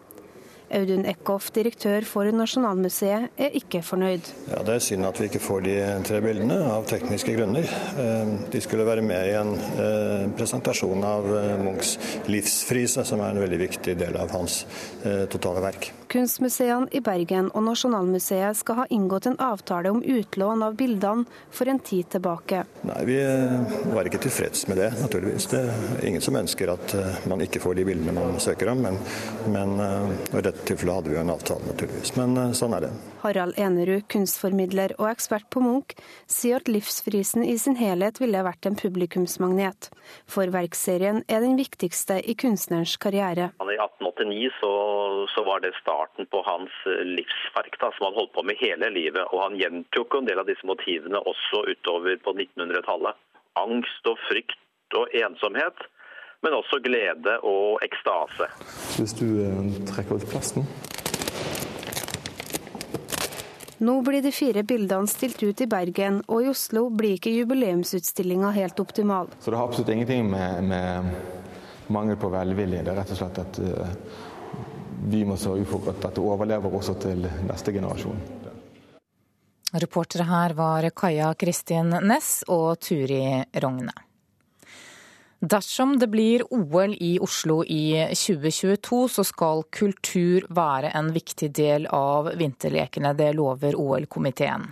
Audun 0.72 1.04
Eckhoff, 1.06 1.50
direktør 1.54 2.04
for 2.08 2.28
Nasjonalmuseet, 2.32 3.28
er 3.36 3.56
ikke 3.58 3.82
fornøyd. 3.84 4.30
Ja, 4.48 4.62
Det 4.64 4.74
er 4.74 4.82
synd 4.82 5.06
at 5.06 5.20
vi 5.20 5.28
ikke 5.28 5.42
får 5.42 5.64
de 5.66 5.74
tre 6.08 6.20
bildene, 6.24 6.56
av 6.64 6.86
tekniske 6.88 7.34
grunner. 7.36 7.68
Eh, 8.00 8.32
de 8.50 8.60
skulle 8.64 8.86
være 8.86 9.04
med 9.04 9.28
i 9.28 9.34
en 9.36 9.52
eh, 9.54 10.24
presentasjon 10.38 11.04
av 11.04 11.28
eh, 11.28 11.52
Munchs 11.60 11.98
livsfrise, 12.32 13.04
som 13.04 13.20
er 13.20 13.34
en 13.34 13.42
veldig 13.44 13.60
viktig 13.66 13.96
del 14.00 14.16
av 14.16 14.32
hans 14.34 14.64
totale 15.30 15.60
verk. 15.60 15.90
Kunstmuseene 16.08 16.88
i 16.96 17.00
Bergen 17.04 17.50
og 17.52 17.64
Nasjonalmuseet 17.66 18.56
skal 18.56 18.78
ha 18.78 18.84
inngått 18.94 19.26
en 19.28 19.36
avtale 19.42 19.90
om 19.92 20.00
utlån 20.00 20.62
av 20.64 20.76
bildene 20.78 21.26
for 21.52 21.68
en 21.68 21.80
tid 21.84 22.08
tilbake. 22.14 22.62
Nei, 22.88 23.00
Vi 23.04 23.18
var 23.92 24.08
ikke 24.08 24.22
tilfreds 24.24 24.66
med 24.70 24.80
det, 24.80 24.90
naturligvis. 25.02 25.48
Det 25.50 25.60
er 25.66 26.06
ingen 26.08 26.24
som 26.24 26.38
ønsker 26.40 26.72
at 26.72 26.94
man 27.28 27.42
ikke 27.44 27.60
får 27.60 27.76
de 27.80 27.86
bildene 27.90 28.14
man 28.16 28.40
søker 28.40 28.70
om, 28.72 28.84
men, 28.86 28.98
men 29.52 29.76
i 30.32 30.44
dette 30.44 30.53
tilfellet 30.68 30.94
hadde 30.94 31.10
vi 31.10 31.16
jo 31.16 31.22
en 31.24 31.34
avtale, 31.34 31.66
naturligvis. 31.68 32.14
Men 32.18 32.54
sånn 32.56 32.76
er 32.76 32.86
det. 32.86 32.92
Harald 33.24 33.58
Enerud, 33.60 34.04
kunstformidler 34.12 34.92
og 34.98 35.08
ekspert 35.08 35.46
på 35.52 35.62
Munch, 35.64 35.94
sier 36.30 36.60
at 36.60 36.68
Livsfrisen 36.68 37.44
i 37.46 37.56
sin 37.60 37.78
helhet 37.80 38.20
ville 38.20 38.42
vært 38.44 38.68
en 38.68 38.76
publikumsmagnet. 38.76 39.88
For 40.28 40.52
verkserien 40.52 41.22
er 41.28 41.40
den 41.44 41.56
viktigste 41.60 42.18
i 42.20 42.36
kunstnerens 42.38 42.98
karriere. 43.00 43.50
I 43.64 43.78
1889 43.78 44.52
så, 44.60 44.72
så 45.32 45.46
var 45.48 45.64
det 45.64 45.72
starten 45.80 46.28
på 46.30 46.42
hans 46.46 46.74
eh, 46.90 47.00
livsverk, 47.16 47.78
da, 47.80 47.90
som 47.96 48.10
han 48.10 48.18
holdt 48.20 48.34
på 48.36 48.44
med 48.44 48.60
hele 48.60 48.92
livet. 48.92 49.24
Og 49.32 49.40
han 49.46 49.58
gjentok 49.60 50.18
en 50.20 50.28
del 50.28 50.42
av 50.42 50.50
disse 50.50 50.68
motivene 50.68 51.22
også 51.32 51.64
utover 51.72 52.20
på 52.24 52.36
1900-tallet. 52.36 53.16
Angst 53.60 54.10
og 54.10 54.20
frykt 54.28 54.60
og 54.98 55.10
ensomhet 55.16 55.88
men 56.44 56.58
også 56.60 56.80
glede 56.84 57.38
og 57.42 57.80
ekstase. 57.84 58.50
Hvis 58.98 59.16
du 59.18 59.26
eh, 59.42 59.62
trekker 59.88 60.20
ut 60.20 60.28
plasten 60.28 60.68
nå 63.84 64.02
blir 64.02 64.22
de 64.22 64.30
fire 64.32 64.62
bildene 64.64 65.10
stilt 65.10 65.42
ut 65.42 65.60
i 65.60 65.66
Bergen, 65.68 66.20
og 66.28 66.44
i 66.44 66.48
Oslo 66.48 66.86
blir 66.94 67.18
ikke 67.18 67.32
jubileumsutstillinga 67.34 68.52
helt 68.54 68.80
optimal. 68.80 69.32
Så 69.40 69.50
det 69.50 69.58
har 69.58 69.68
absolutt 69.68 69.90
ingenting 69.92 70.30
med, 70.30 70.64
med 70.64 71.10
mangel 71.92 72.16
på 72.16 72.30
velvilje. 72.32 72.84
Det 72.84 72.92
er 72.92 73.00
rett 73.00 73.12
og 73.12 73.18
slett 73.18 73.42
at 73.42 73.60
uh, 73.60 73.92
vi 75.10 75.24
må 75.28 75.36
sørge 75.36 75.66
for 75.68 75.90
at 75.92 76.00
dette 76.06 76.22
overlever 76.22 76.78
også 76.78 76.96
til 77.02 77.26
neste 77.48 77.74
generasjon. 77.74 78.24
Reportere 79.74 80.28
her 80.30 80.54
var 80.54 80.86
Kaja 80.94 81.32
Kristin 81.34 81.90
Næss 82.06 82.44
og 82.48 82.78
Turi 82.80 83.24
Rogne. 83.60 83.94
Dersom 85.40 85.98
det 85.98 86.06
blir 86.06 86.44
OL 86.54 86.94
i 87.00 87.18
Oslo 87.20 87.64
i 87.64 88.06
2022, 88.14 89.08
så 89.08 89.24
skal 89.24 89.64
kultur 89.70 90.46
være 90.48 90.92
en 90.96 91.10
viktig 91.12 91.50
del 91.56 91.88
av 91.90 92.30
vinterlekene. 92.38 93.12
Det 93.18 93.32
lover 93.36 93.76
OL-komiteen. 93.76 94.70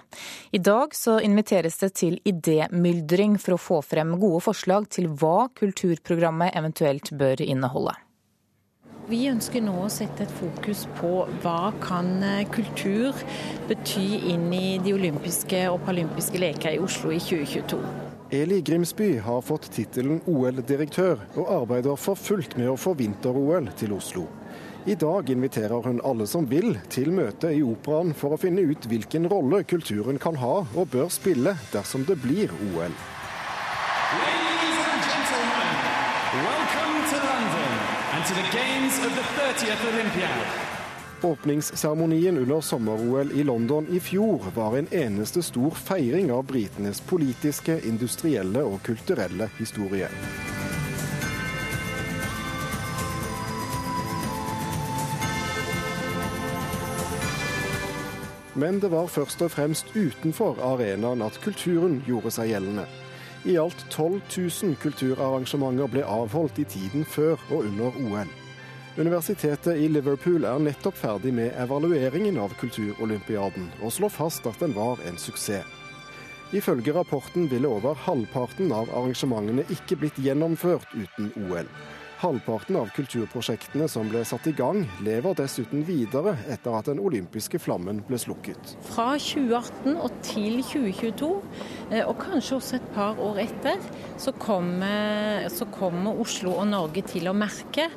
I 0.51 0.59
dag 0.59 0.95
så 0.97 1.19
inviteres 1.21 1.77
det 1.83 1.91
til 2.01 2.21
idémyldring 2.25 3.37
for 3.43 3.57
å 3.57 3.61
få 3.61 3.83
frem 3.83 4.17
gode 4.23 4.41
forslag 4.47 4.89
til 4.89 5.11
hva 5.11 5.51
kulturprogrammet 5.59 6.57
eventuelt 6.57 7.13
bør 7.21 7.45
inneholde. 7.45 7.99
Vi 9.11 9.25
ønsker 9.27 9.61
nå 9.61 9.75
å 9.83 9.91
sette 9.91 10.23
et 10.23 10.35
fokus 10.39 10.85
på 11.01 11.11
hva 11.43 11.73
kan 11.83 12.15
eh, 12.23 12.47
kultur 12.55 13.19
bety 13.69 14.07
inn 14.31 14.47
i 14.55 14.79
de 14.81 14.95
olympiske 14.95 15.67
og 15.73 15.83
paralympiske 15.83 16.39
leker 16.39 16.79
i 16.79 16.81
Oslo 16.81 17.11
i 17.11 17.19
2022. 17.19 18.12
Eli 18.35 18.61
Grimsby 18.61 19.19
har 19.19 19.43
fått 19.43 19.67
tittelen 19.73 20.23
OL-direktør, 20.25 21.19
og 21.37 21.51
arbeider 21.53 21.99
for 22.01 22.17
fullt 22.17 22.55
med 22.57 22.71
å 22.73 22.79
få 22.81 22.95
vinter-OL 22.97 23.69
til 23.77 23.93
Oslo. 23.93 24.25
I 24.89 24.97
dag 24.97 25.29
inviterer 25.35 25.85
hun 25.85 26.01
alle 26.01 26.25
som 26.25 26.49
vil 26.49 26.79
til 26.89 27.13
møte 27.13 27.53
i 27.53 27.61
Operaen 27.61 28.15
for 28.17 28.33
å 28.33 28.41
finne 28.41 28.65
ut 28.65 28.89
hvilken 28.89 29.29
rolle 29.29 29.61
kulturen 29.69 30.17
kan 30.17 30.41
ha 30.41 30.65
og 30.65 30.91
bør 30.97 31.13
spille 31.13 31.59
dersom 31.75 32.09
det 32.09 32.17
blir 32.25 32.49
OL. 32.73 32.97
Welcome 36.33 37.05
to 37.13 37.21
London 37.29 37.73
and 38.17 38.25
to 38.25 38.33
the 38.33 38.49
games 38.49 38.97
of 39.05 39.13
the 39.13 39.29
30th 39.37 39.93
Olympiad. 39.93 40.72
Åpningsseremonien 41.25 42.39
under 42.39 42.61
sommer-OL 42.61 43.33
i 43.33 43.45
London 43.45 43.87
i 43.91 44.01
fjor 44.01 44.43
var 44.55 44.77
en 44.77 44.89
eneste 44.91 45.43
stor 45.43 45.71
feiring 45.71 46.33
av 46.33 46.43
britenes 46.45 47.01
politiske, 47.01 47.77
industrielle 47.87 48.65
og 48.67 48.83
kulturelle 48.83 49.47
historie. 49.59 50.09
Men 58.55 58.83
det 58.83 58.91
var 58.91 59.07
først 59.07 59.47
og 59.47 59.55
fremst 59.55 59.95
utenfor 59.95 60.59
arenaen 60.75 61.23
at 61.23 61.39
kulturen 61.45 62.01
gjorde 62.07 62.35
seg 62.35 62.51
gjeldende. 62.51 62.91
I 63.47 63.61
alt 63.63 63.87
12 63.91 64.21
000 64.27 64.79
kulturarrangementer 64.83 65.87
ble 65.87 66.03
avholdt 66.03 66.59
i 66.59 66.67
tiden 66.67 67.07
før 67.07 67.39
og 67.51 67.63
under 67.63 68.03
OL. 68.11 68.39
Universitetet 68.97 69.77
i 69.81 69.87
Liverpool 69.89 70.45
er 70.45 70.59
nettopp 70.61 70.99
ferdig 71.01 71.31
med 71.33 71.55
evalueringen 71.57 72.37
av 72.37 72.53
Kulturolympiaden, 72.61 73.71
og 73.81 73.95
slår 73.97 74.13
fast 74.13 74.49
at 74.51 74.61
den 74.61 74.75
var 74.77 75.01
en 75.09 75.17
suksess. 75.17 75.65
Ifølge 76.53 76.93
rapporten 76.93 77.47
ville 77.49 77.71
over 77.73 77.97
halvparten 78.05 78.69
av 78.77 78.91
arrangementene 78.93 79.65
ikke 79.73 79.97
blitt 80.03 80.19
gjennomført 80.21 80.93
uten 80.93 81.31
OL. 81.47 81.71
Halvparten 82.23 82.77
av 82.79 82.91
kulturprosjektene 82.95 83.89
som 83.91 84.07
ble 84.13 84.21
satt 84.29 84.45
i 84.47 84.53
gang, 84.55 84.85
lever 85.03 85.35
dessuten 85.41 85.81
videre 85.89 86.37
etter 86.53 86.77
at 86.79 86.87
den 86.87 87.01
olympiske 87.03 87.59
flammen 87.59 87.99
ble 88.07 88.21
slukket. 88.21 88.77
Fra 88.93 89.17
2018 89.17 89.97
og 89.97 90.21
til 90.23 90.61
2022, 90.69 91.33
eh, 91.41 91.82
og 92.07 92.15
kanskje 92.21 92.57
også 92.57 92.79
et 92.79 92.89
par 92.95 93.19
år 93.21 93.43
etter, 93.43 93.81
så 94.21 94.33
kommer, 94.41 95.49
så 95.53 95.67
kommer 95.73 96.21
Oslo 96.23 96.55
og 96.57 96.69
Norge 96.71 97.05
til 97.09 97.29
å 97.29 97.35
merke 97.37 97.89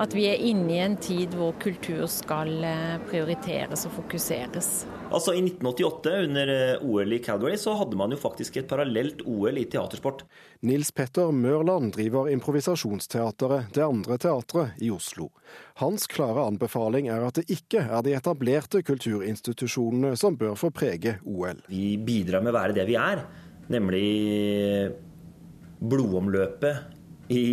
at 0.00 0.14
vi 0.14 0.28
er 0.30 0.44
inne 0.50 0.76
i 0.76 0.82
en 0.84 0.96
tid 1.00 1.34
hvor 1.38 1.56
kultur 1.62 2.06
skal 2.10 2.52
eh, 2.66 2.96
prioriteres 3.10 3.86
og 3.88 3.96
fokuseres. 3.98 4.70
Altså 5.10 5.34
I 5.34 5.42
1988, 5.42 6.12
under 6.28 6.52
eh, 6.54 6.84
OL 6.86 7.16
i 7.16 7.18
Calgary, 7.24 7.56
så 7.58 7.74
hadde 7.80 7.98
man 7.98 8.14
jo 8.14 8.20
faktisk 8.20 8.60
et 8.60 8.68
parallelt 8.70 9.24
OL 9.26 9.58
i 9.58 9.66
teatersport. 9.70 10.22
Nils 10.66 10.92
Petter 10.94 11.32
Mørland 11.32 11.94
driver 11.96 12.28
improvisasjonsteateret 12.30 13.72
Det 13.74 13.82
Andre 13.84 14.18
Teatret 14.20 14.78
i 14.84 14.90
Oslo. 14.94 15.30
Hans 15.80 16.06
klare 16.10 16.44
anbefaling 16.46 17.08
er 17.10 17.24
at 17.26 17.40
det 17.40 17.48
ikke 17.50 17.82
er 17.88 18.04
de 18.06 18.14
etablerte 18.14 18.84
kulturinstitusjonene 18.86 20.12
som 20.20 20.36
bør 20.38 20.58
få 20.60 20.70
prege 20.74 21.16
OL. 21.24 21.64
Vi 21.72 21.94
bidrar 21.96 22.44
med 22.44 22.52
å 22.52 22.58
være 22.60 22.76
det 22.76 22.86
vi 22.90 22.98
er, 23.00 23.24
nemlig 23.70 24.90
blodomløpet 25.80 27.32
i 27.32 27.44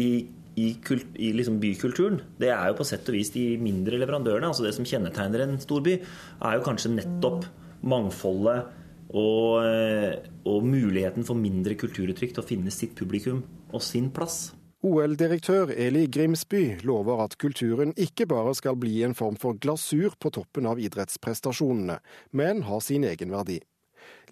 i, 0.57 0.71
kult, 0.81 1.11
i 1.21 1.31
liksom 1.37 1.59
bykulturen, 1.61 2.17
det 2.41 2.49
er 2.49 2.71
jo 2.71 2.79
på 2.79 2.85
sett 2.89 3.07
og 3.11 3.13
vis 3.13 3.29
de 3.35 3.43
mindre 3.61 3.99
leverandørene. 4.01 4.49
altså 4.49 4.65
Det 4.65 4.73
som 4.73 4.87
kjennetegner 4.89 5.43
en 5.43 5.59
storby, 5.61 5.99
er 6.01 6.57
jo 6.57 6.65
kanskje 6.65 6.95
nettopp 6.95 7.45
mangfoldet 7.85 8.65
og, 9.13 9.61
eh, 9.63 10.17
og 10.49 10.65
muligheten 10.65 11.27
for 11.27 11.37
mindre 11.37 11.77
kulturuttrykk 11.77 12.33
til 12.33 12.43
å 12.43 12.47
finne 12.47 12.73
sitt 12.73 12.97
publikum 12.97 13.43
og 13.71 13.85
sin 13.85 14.09
plass. 14.09 14.55
OL-direktør 14.85 15.71
Eli 15.73 16.05
Grimsby 16.09 16.79
lover 16.85 17.23
at 17.23 17.37
kulturen 17.41 17.93
ikke 17.97 18.27
bare 18.29 18.53
skal 18.57 18.77
bli 18.77 19.01
en 19.05 19.15
form 19.17 19.37
for 19.37 19.57
glasur 19.61 20.17
på 20.17 20.33
toppen 20.33 20.69
av 20.69 20.81
idrettsprestasjonene, 20.81 21.97
men 22.31 22.65
ha 22.65 22.81
sin 22.81 23.05
egen 23.05 23.33
verdi. 23.33 23.61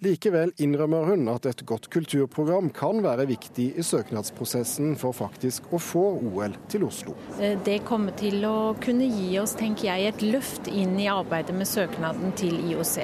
Likevel 0.04 0.50
innrømmer 0.60 1.06
hun 1.08 1.28
at 1.32 1.46
et 1.48 1.62
godt 1.64 1.86
kulturprogram 1.88 2.68
kan 2.76 2.98
være 3.04 3.24
viktig 3.30 3.70
i 3.80 3.84
søknadsprosessen 3.86 4.92
for 5.00 5.16
faktisk 5.16 5.70
å 5.72 5.80
få 5.80 6.04
OL 6.20 6.56
til 6.68 6.84
Oslo. 6.84 7.14
Eh, 7.40 7.56
det 7.64 7.78
kommer 7.88 8.12
til 8.18 8.44
å 8.44 8.74
kunne 8.82 9.08
gi 9.08 9.30
oss, 9.40 9.56
tenker 9.56 9.88
jeg, 9.88 10.10
et 10.10 10.26
løft 10.26 10.68
inn 10.68 10.98
i 11.00 11.08
arbeidet 11.08 11.56
med 11.56 11.70
søknaden 11.70 12.36
til 12.36 12.58
IOC. 12.68 12.98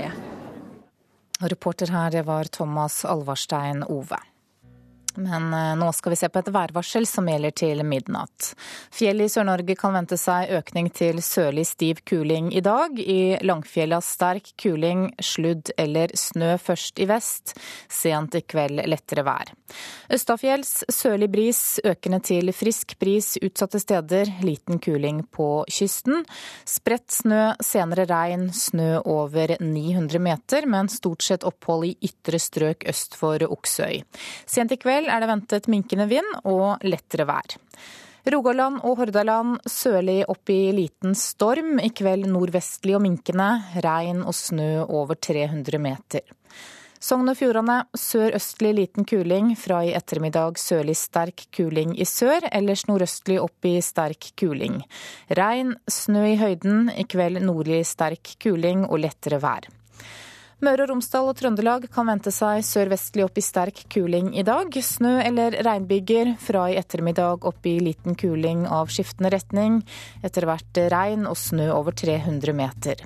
Reporter 1.49 1.91
her, 1.91 2.13
det 2.13 2.27
var 2.29 2.53
Thomas 2.53 3.07
Alvarstein 3.09 3.83
Ove. 3.89 4.21
Men 5.15 5.53
eh, 5.55 5.73
nå 5.79 5.91
skal 5.93 6.15
vi 6.15 6.21
se 6.21 6.29
på 6.33 6.41
et 6.43 6.51
værvarsel 6.55 7.07
som 7.09 7.29
gjelder 7.29 7.55
til 7.57 7.85
midnatt. 7.87 8.53
Fjellet 8.95 9.29
i 9.29 9.33
Sør-Norge 9.33 9.77
kan 9.79 9.95
vente 9.97 10.19
seg 10.21 10.53
økning 10.59 10.91
til 10.95 11.23
sørlig 11.25 11.67
stiv 11.71 12.03
kuling 12.09 12.53
i 12.55 12.65
dag. 12.65 12.99
I 12.99 13.39
Langfjella 13.45 14.01
sterk 14.05 14.55
kuling, 14.61 15.11
sludd 15.23 15.75
eller 15.77 16.15
snø 16.19 16.57
først 16.61 17.03
i 17.03 17.09
vest. 17.11 17.57
Sent 17.93 18.39
i 18.39 18.45
kveld 18.47 18.85
lettere 18.89 19.27
vær. 19.27 19.53
Østafjells 20.13 20.85
sørlig 20.93 21.29
bris, 21.33 21.61
økende 21.85 22.21
til 22.25 22.53
frisk 22.57 22.97
bris 23.01 23.35
utsatte 23.43 23.81
steder. 23.83 24.31
Liten 24.45 24.81
kuling 24.83 25.23
på 25.33 25.49
kysten. 25.71 26.25
Spredt 26.69 27.11
snø, 27.15 27.53
senere 27.63 28.07
regn, 28.11 28.49
snø 28.53 29.01
over 29.03 29.57
900 29.61 30.23
meter, 30.23 30.69
men 30.71 30.91
stort 30.93 31.25
sett 31.27 31.47
opphold 31.49 31.89
i 31.91 31.97
ytre 32.11 32.41
strøk 32.43 32.87
øst 32.93 33.19
for 33.19 33.43
Oksøy. 33.49 34.03
Sent 34.47 34.73
i 34.75 34.81
kveld 34.81 35.11
er 35.11 35.23
det 35.23 35.31
ventet 35.33 35.69
minkende 35.73 36.09
vind 36.11 36.41
og 36.45 36.83
lettere 36.87 37.29
vær. 37.29 37.59
Rogaland 38.23 38.85
og 38.87 39.01
Hordaland 39.01 39.57
sørlig 39.67 40.21
opp 40.31 40.51
i 40.55 40.71
liten 40.75 41.17
storm. 41.19 41.81
I 41.83 41.91
kveld 41.91 42.29
nordvestlig 42.31 42.95
og 42.95 43.03
minkende. 43.03 43.49
Regn 43.83 44.23
og 44.23 44.37
snø 44.39 44.85
over 44.85 45.19
300 45.19 45.83
meter. 45.83 46.23
Sogn 47.03 47.27
og 47.33 47.35
Fjordane 47.35 47.81
sørøstlig 47.99 48.71
liten 48.77 49.07
kuling. 49.09 49.57
Fra 49.59 49.81
i 49.83 49.91
ettermiddag 49.99 50.61
sørlig 50.63 50.95
sterk 51.01 51.49
kuling 51.51 51.97
i 51.99 52.07
sør. 52.07 52.47
Ellers 52.55 52.85
nordøstlig 52.87 53.41
opp 53.43 53.67
i 53.67 53.81
sterk 53.83 54.29
kuling. 54.39 54.79
Regn, 55.35 55.75
snø 55.91 56.23
i 56.31 56.37
høyden. 56.39 56.93
I 56.95 57.03
kveld 57.03 57.43
nordlig 57.43 57.81
sterk 57.91 58.37
kuling 58.43 58.85
og 58.87 59.03
lettere 59.03 59.43
vær. 59.43 59.67
Møre 60.63 60.85
og 60.85 60.93
Romsdal 60.93 61.27
og 61.27 61.35
Trøndelag 61.41 61.89
kan 61.91 62.07
vente 62.07 62.31
seg 62.31 62.63
sørvestlig 62.63 63.25
opp 63.27 63.41
i 63.41 63.43
sterk 63.43 63.83
kuling 63.91 64.31
i 64.39 64.45
dag. 64.47 64.71
Snø 64.71 65.17
eller 65.25 65.57
regnbyger, 65.67 66.37
fra 66.39 66.69
i 66.71 66.77
ettermiddag 66.79 67.43
opp 67.51 67.67
i 67.67 67.81
liten 67.83 68.15
kuling 68.15 68.63
av 68.71 68.95
skiftende 68.95 69.35
retning. 69.35 69.83
Etter 70.23 70.47
hvert 70.47 70.85
regn 70.95 71.27
og 71.27 71.35
snø 71.35 71.67
over 71.75 71.99
300 71.99 72.55
meter. 72.55 73.03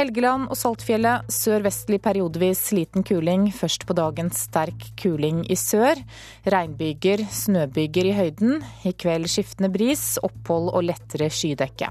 Helgeland 0.00 0.46
og 0.48 0.56
Saltfjellet 0.56 1.28
sørvestlig 1.28 1.98
periodevis 2.00 2.70
liten 2.72 3.04
kuling. 3.04 3.50
Først 3.52 3.82
på 3.84 3.92
dagen 3.98 4.30
sterk 4.32 4.86
kuling 4.96 5.42
i 5.52 5.56
sør. 5.60 6.00
Regnbyger, 6.48 7.26
snøbyger 7.28 8.08
i 8.08 8.14
høyden. 8.16 8.62
I 8.88 8.94
kveld 8.96 9.28
skiftende 9.28 9.68
bris, 9.74 10.14
opphold 10.24 10.72
og 10.72 10.86
lettere 10.88 11.28
skydekke. 11.28 11.90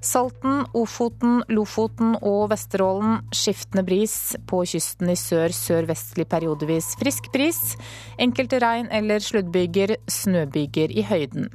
Salten, 0.00 0.62
Ofoten, 0.78 1.42
Lofoten 1.52 2.16
og 2.22 2.48
Vesterålen 2.54 3.20
skiftende 3.34 3.84
bris. 3.84 4.16
På 4.48 4.64
kysten 4.64 5.12
i 5.12 5.20
sør 5.20 5.52
sørvestlig 5.52 6.30
periodevis 6.32 6.94
frisk 6.96 7.28
bris. 7.34 7.60
Enkelte 8.16 8.64
regn- 8.64 8.88
eller 8.88 9.20
sluddbyger, 9.20 9.98
snøbyger 10.08 10.96
i 10.96 11.04
høyden. 11.04 11.50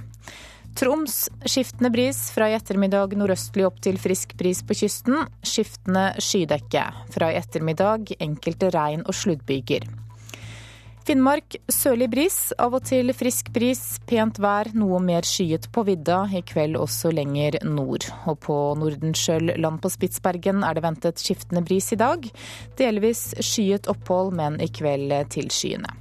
Troms 0.76 1.30
skiftende 1.46 1.90
bris, 1.94 2.32
fra 2.34 2.48
i 2.50 2.56
ettermiddag 2.58 3.14
nordøstlig 3.20 3.68
opp 3.68 3.78
til 3.86 4.00
frisk 4.02 4.34
bris 4.40 4.64
på 4.66 4.74
kysten. 4.80 5.20
Skiftende 5.46 6.08
skydekke. 6.18 6.88
Fra 7.14 7.30
i 7.30 7.38
ettermiddag 7.38 8.16
enkelte 8.18 8.72
regn- 8.74 9.06
og 9.06 9.14
sluddbyger. 9.14 9.86
Finnmark 11.04 11.58
sørlig 11.68 12.08
bris, 12.10 12.38
av 12.58 12.78
og 12.78 12.86
til 12.88 13.12
frisk 13.14 13.50
bris, 13.54 13.82
pent 14.08 14.38
vær, 14.40 14.70
noe 14.74 15.02
mer 15.04 15.28
skyet 15.28 15.68
på 15.76 15.84
vidda, 15.84 16.22
i 16.32 16.40
kveld 16.48 16.80
også 16.80 17.12
lenger 17.12 17.60
nord. 17.68 18.08
Og 18.24 18.40
på 18.48 18.56
Nordenskjøl 18.80 19.58
land 19.60 19.82
på 19.84 19.92
Spitsbergen 19.92 20.64
er 20.64 20.78
det 20.78 20.86
ventet 20.86 21.20
skiftende 21.20 21.62
bris 21.68 21.92
i 21.92 22.00
dag. 22.00 22.24
Delvis 22.80 23.34
skyet 23.44 23.92
opphold, 23.92 24.32
men 24.40 24.62
i 24.64 24.72
kveld 24.72 25.12
tilskyende. 25.36 25.92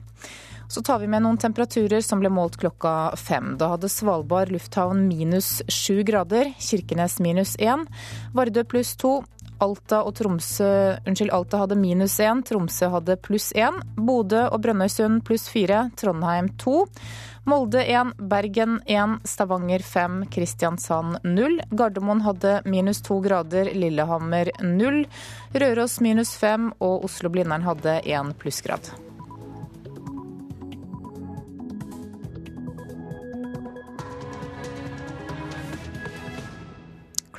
Så 0.73 0.81
tar 0.83 0.99
vi 0.99 1.07
med 1.07 1.21
noen 1.21 1.37
temperaturer 1.37 2.01
som 2.01 2.23
ble 2.23 2.31
målt 2.33 2.55
klokka 2.57 3.13
fem. 3.21 3.51
Da 3.61 3.75
hadde 3.75 3.91
Svalbard 3.93 4.49
lufthavn 4.55 5.03
minus 5.05 5.59
sju 5.69 5.99
grader, 6.01 6.49
Kirkenes 6.57 7.19
minus 7.21 7.59
én, 7.61 7.85
Vardø 8.33 8.65
pluss 8.65 8.95
to. 8.97 9.19
Alta 9.61 10.01
og 10.03 10.17
Tromsø 10.17 10.71
Unnskyld, 11.07 11.31
Alta 11.37 11.61
hadde 11.61 11.77
minus 11.77 12.17
én, 12.25 12.41
Tromsø 12.49 12.89
hadde 12.95 13.19
pluss 13.21 13.51
én. 13.53 13.77
Bodø 14.01 14.47
og 14.49 14.65
Brønnøysund 14.65 15.21
pluss 15.29 15.45
fire, 15.53 15.91
Trondheim 16.01 16.49
to. 16.57 16.87
Molde 17.45 17.85
1, 17.85 18.17
Bergen 18.33 18.81
1, 18.89 19.21
Stavanger 19.29 19.85
5, 19.85 20.19
Kristiansand 20.33 21.21
0. 21.29 21.61
Gardermoen 21.69 22.25
hadde 22.25 22.63
minus 22.65 23.05
to 23.05 23.21
grader, 23.21 23.75
Lillehammer 23.77 24.57
0. 24.65 25.03
Røros 25.53 26.01
minus 26.01 26.33
fem 26.41 26.73
og 26.81 27.11
Oslo-Blindern 27.13 27.69
hadde 27.69 28.01
én 28.09 28.33
plussgrad. 28.41 28.95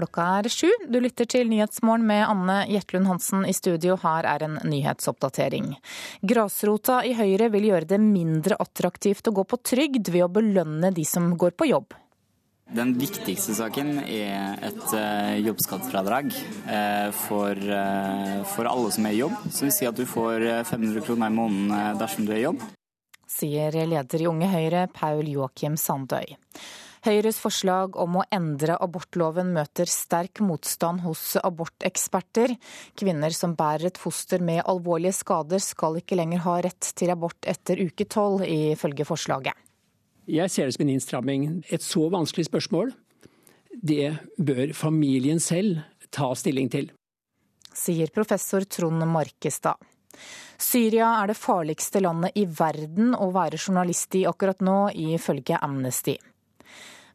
Klokka 0.03 0.23
er 0.41 0.49
sju. 0.51 0.67
Du 0.91 0.97
lytter 0.99 1.23
til 1.29 1.47
Nyhetsmorgen 1.47 2.03
med 2.03 2.25
Anne 2.27 2.57
Jetlund 2.67 3.07
Hansen 3.07 3.45
i 3.47 3.53
studio. 3.55 3.95
Her 4.01 4.25
er 4.27 4.43
en 4.43 4.57
nyhetsoppdatering. 4.67 5.77
Grasrota 6.27 6.97
i 7.07 7.13
Høyre 7.15 7.47
vil 7.53 7.69
gjøre 7.69 7.87
det 7.93 8.01
mindre 8.03 8.57
attraktivt 8.59 9.29
å 9.31 9.35
gå 9.37 9.45
på 9.47 9.61
trygd 9.63 10.11
ved 10.11 10.25
å 10.25 10.33
belønne 10.41 10.91
de 10.91 11.07
som 11.07 11.31
går 11.39 11.55
på 11.55 11.69
jobb. 11.69 11.95
Den 12.75 12.91
viktigste 12.99 13.55
saken 13.55 13.95
er 14.03 14.59
et 14.67 14.83
uh, 14.91 15.39
jobbskattefradrag 15.39 16.35
uh, 16.35 17.09
for, 17.23 17.55
uh, 17.55 18.43
for, 18.57 18.67
alle 18.67 18.91
som 18.91 19.07
er 19.07 19.15
i 19.15 19.23
jobb. 19.23 19.39
Så 19.47 19.69
vil 19.69 19.75
si 19.77 19.87
at 19.87 19.95
du 19.95 20.03
får 20.03 20.49
500 20.67 21.07
kroner 21.07 21.31
i 21.31 21.37
måneden 21.39 21.99
dersom 22.01 22.27
du 22.27 22.35
er 22.35 22.41
i 22.41 22.47
jobb. 22.49 22.71
Sier 23.39 23.85
leder 23.87 24.19
i 24.19 24.27
Unge 24.27 24.51
Høyre, 24.51 24.87
Paul 24.91 25.31
Joakim 25.31 25.79
Sandøy. 25.79 26.35
Høyres 27.03 27.35
forslag 27.43 27.97
om 27.99 28.21
å 28.21 28.23
endre 28.31 28.77
abortloven 28.79 29.49
møter 29.51 29.89
sterk 29.91 30.39
motstand 30.39 31.01
hos 31.03 31.33
aborteksperter. 31.35 32.53
Kvinner 32.95 33.35
som 33.35 33.57
bærer 33.59 33.89
et 33.89 33.99
foster 33.99 34.39
med 34.39 34.61
alvorlige 34.63 35.17
skader 35.17 35.59
skal 35.59 35.99
ikke 35.99 36.15
lenger 36.15 36.45
ha 36.45 36.55
rett 36.63 36.93
til 36.95 37.11
abort 37.11 37.43
etter 37.43 37.83
uke 37.83 38.07
tolv, 38.07 38.45
ifølge 38.47 39.03
forslaget. 39.09 39.51
Jeg 40.31 40.47
ser 40.47 40.69
det 40.69 40.77
som 40.77 40.85
en 40.85 40.93
innstramming. 40.95 41.47
Et 41.67 41.83
så 41.83 42.07
vanskelig 42.07 42.47
spørsmål, 42.47 42.93
det 43.75 44.13
bør 44.39 44.71
familien 44.71 45.43
selv 45.43 45.83
ta 46.07 46.31
stilling 46.39 46.71
til. 46.71 46.93
Sier 47.75 48.15
professor 48.15 48.63
Trond 48.63 49.03
Markestad. 49.11 49.75
Syria 50.61 51.17
er 51.19 51.33
det 51.33 51.41
farligste 51.41 51.99
landet 51.99 52.37
i 52.39 52.45
verden 52.47 53.11
å 53.17 53.33
være 53.35 53.59
journalist 53.59 54.15
i 54.15 54.23
akkurat 54.29 54.63
nå, 54.63 54.93
ifølge 54.95 55.59
Amnesty. 55.59 56.15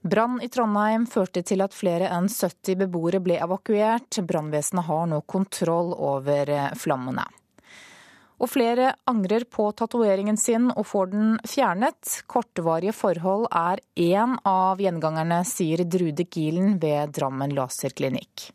Brann 0.03 0.39
i 0.43 0.49
Trondheim 0.49 1.07
førte 1.11 1.43
til 1.43 1.63
at 1.65 1.75
flere 1.75 2.11
enn 2.15 2.29
70 2.31 2.79
beboere 2.85 3.19
ble 3.23 3.39
evakuert. 3.43 4.21
Brannvesenet 4.23 4.87
har 4.87 5.09
nå 5.11 5.21
kontroll 5.27 5.91
over 5.97 6.53
eh, 6.55 6.71
flammene. 6.79 7.25
Og 8.39 8.47
flere 8.53 8.93
angrer 9.11 9.49
på 9.51 9.65
tatoveringen 9.75 10.37
sin 10.39 10.69
og 10.71 10.87
får 10.87 11.11
den 11.11 11.33
fjernet. 11.43 12.21
Kortvarige 12.31 12.95
forhold 12.95 13.49
er 13.51 13.83
én 13.99 14.37
av 14.47 14.79
gjengangerne, 14.79 15.41
sier 15.43 15.83
Drude 15.83 16.29
Gilen 16.31 16.79
ved 16.79 17.17
Drammen 17.19 17.57
laserklinikk. 17.57 18.53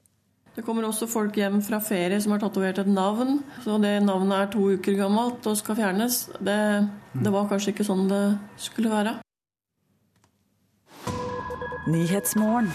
Det 0.53 0.62
kommer 0.63 0.86
også 0.86 1.10
folk 1.10 1.36
hjem 1.36 1.60
fra 1.65 1.82
ferie 1.84 2.21
som 2.21 2.36
har 2.36 2.43
tatovert 2.45 2.79
et 2.79 2.88
navn. 2.88 3.41
Så 3.65 3.75
det 3.84 3.97
navnet 4.06 4.38
er 4.38 4.51
to 4.53 4.69
uker 4.77 4.95
gammelt 5.01 5.43
og 5.49 5.60
skal 5.60 5.79
fjernes. 5.82 6.23
Det, 6.39 6.58
det 7.19 7.36
var 7.36 7.49
kanskje 7.51 7.73
ikke 7.73 7.88
sånn 7.89 8.06
det 8.08 8.23
skulle 8.62 8.93
være. 8.93 9.17
Nyhetsmorgen. 11.88 12.69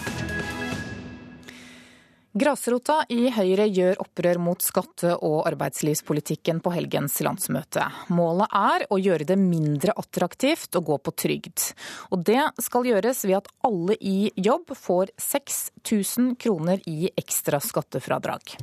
Grasrota 2.39 2.99
i 3.09 3.31
Høyre 3.33 3.65
gjør 3.65 3.97
opprør 4.03 4.37
mot 4.37 4.61
skatte- 4.61 5.15
og 5.25 5.47
arbeidslivspolitikken 5.49 6.61
på 6.61 6.73
helgens 6.75 7.17
landsmøte. 7.25 7.87
Målet 8.13 8.53
er 8.53 8.85
å 8.93 8.99
gjøre 9.01 9.25
det 9.31 9.39
mindre 9.41 9.97
attraktivt 9.97 10.77
å 10.77 10.85
gå 10.85 10.99
på 11.01 11.15
trygd. 11.25 11.71
Og 12.13 12.21
det 12.29 12.43
skal 12.61 12.85
gjøres 12.85 13.25
ved 13.25 13.41
at 13.41 13.49
alle 13.65 13.97
i 13.97 14.29
jobb 14.37 14.75
får 14.77 15.09
6000 15.17 16.35
kroner 16.37 16.85
i 16.85 17.09
ekstra 17.17 17.57
skattefradrag. 17.65 18.59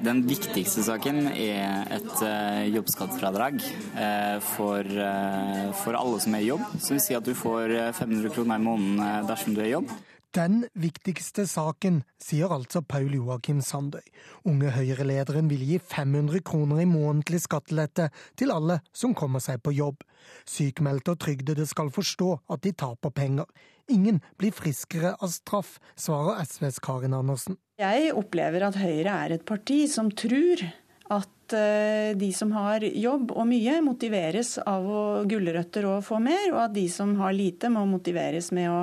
Den 0.00 0.22
viktigste 0.24 0.80
saken 0.86 1.26
er 1.28 1.84
et 1.92 2.12
uh, 2.24 2.62
jobbskattefradrag 2.72 3.58
uh, 3.60 4.38
for, 4.54 4.88
uh, 4.88 5.68
for, 5.82 5.98
alle 5.98 6.22
som 6.24 6.32
er 6.34 6.46
i 6.46 6.48
jobb. 6.48 6.64
Så 6.80 6.94
vil 6.94 7.02
si 7.04 7.18
at 7.18 7.28
du 7.28 7.34
får 7.36 7.76
500 7.98 8.32
kroner 8.32 8.56
i 8.56 8.64
måneden 8.64 9.28
dersom 9.28 9.52
du 9.52 9.60
er 9.60 9.68
i 9.68 9.74
jobb. 9.74 9.92
Den 10.32 10.62
viktigste 10.72 11.44
saken, 11.44 11.98
sier 12.16 12.48
altså 12.54 12.80
Paul 12.80 13.12
Joakim 13.12 13.58
Sandøy. 13.60 14.00
Unge 14.48 14.70
Høyre-lederen 14.72 15.50
vil 15.50 15.60
gi 15.68 15.76
500 15.76 16.40
kroner 16.48 16.80
i 16.80 16.86
månedlig 16.88 17.42
skattelette 17.44 18.06
til 18.40 18.54
alle 18.54 18.78
som 18.96 19.12
kommer 19.12 19.44
seg 19.44 19.60
på 19.60 19.74
jobb. 19.76 20.00
Sykmeldte 20.48 21.12
og 21.12 21.20
trygdede 21.20 21.66
skal 21.68 21.92
forstå 21.92 22.30
at 22.48 22.64
de 22.64 22.72
taper 22.72 23.12
penger. 23.12 23.44
Ingen 23.92 24.22
blir 24.40 24.56
friskere 24.56 25.12
av 25.18 25.34
straff, 25.34 25.76
svarer 26.00 26.40
SVs 26.46 26.80
Karin 26.80 27.18
Andersen. 27.18 27.60
Jeg 27.76 28.14
opplever 28.16 28.64
at 28.64 28.80
Høyre 28.80 29.18
er 29.26 29.36
et 29.36 29.44
parti 29.44 29.82
som 29.90 30.08
tror 30.16 30.64
eh, 31.56 32.12
de 32.18 32.30
som 32.36 32.52
har 32.56 32.84
jobb 32.84 33.34
og 33.34 33.46
mye, 33.48 33.78
motiveres 33.84 34.54
av 34.58 34.86
å 34.86 35.02
gulrøtter 35.28 35.86
og 35.90 36.04
få 36.06 36.20
mer, 36.22 36.48
og 36.54 36.60
at 36.66 36.74
de 36.76 36.86
som 36.92 37.14
har 37.20 37.34
lite, 37.36 37.70
må 37.72 37.84
motiveres 37.90 38.52
med 38.56 38.70
å, 38.72 38.80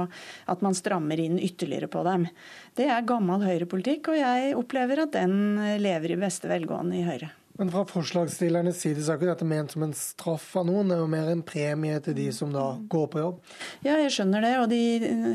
at 0.49 0.63
man 0.65 0.77
strammer 0.77 1.19
inn 1.21 1.39
ytterligere 1.39 1.89
på 1.91 2.05
dem. 2.07 2.29
Det 2.77 2.89
er 2.91 3.07
gammel 3.07 3.43
høyrepolitikk, 3.47 4.13
og 4.13 4.21
jeg 4.21 4.55
opplever 4.59 5.05
at 5.05 5.17
den 5.17 5.35
lever 5.81 6.15
i 6.15 6.21
beste 6.21 6.51
velgående 6.51 6.99
i 7.01 7.05
Høyre. 7.07 7.33
Men 7.59 7.71
fra 7.73 7.81
forslagsstillernes 7.83 8.77
side 8.79 9.01
så 9.03 9.11
er 9.11 9.17
ikke 9.19 9.27
dette 9.27 9.47
ment 9.47 9.73
som 9.73 9.83
en 9.83 9.95
straff 9.95 10.45
av 10.61 10.63
noen, 10.69 10.87
det 10.87 10.95
er 10.95 11.01
jo 11.01 11.09
mer 11.11 11.27
en 11.27 11.41
premie 11.43 11.97
til 12.05 12.15
de 12.15 12.29
som 12.31 12.53
da 12.55 12.69
går 12.87 13.09
på 13.11 13.19
jobb? 13.19 13.41
Ja, 13.83 13.97
jeg 13.99 14.13
skjønner 14.15 14.45
det. 14.45 14.53
Og 14.61 14.69
de, 14.71 14.79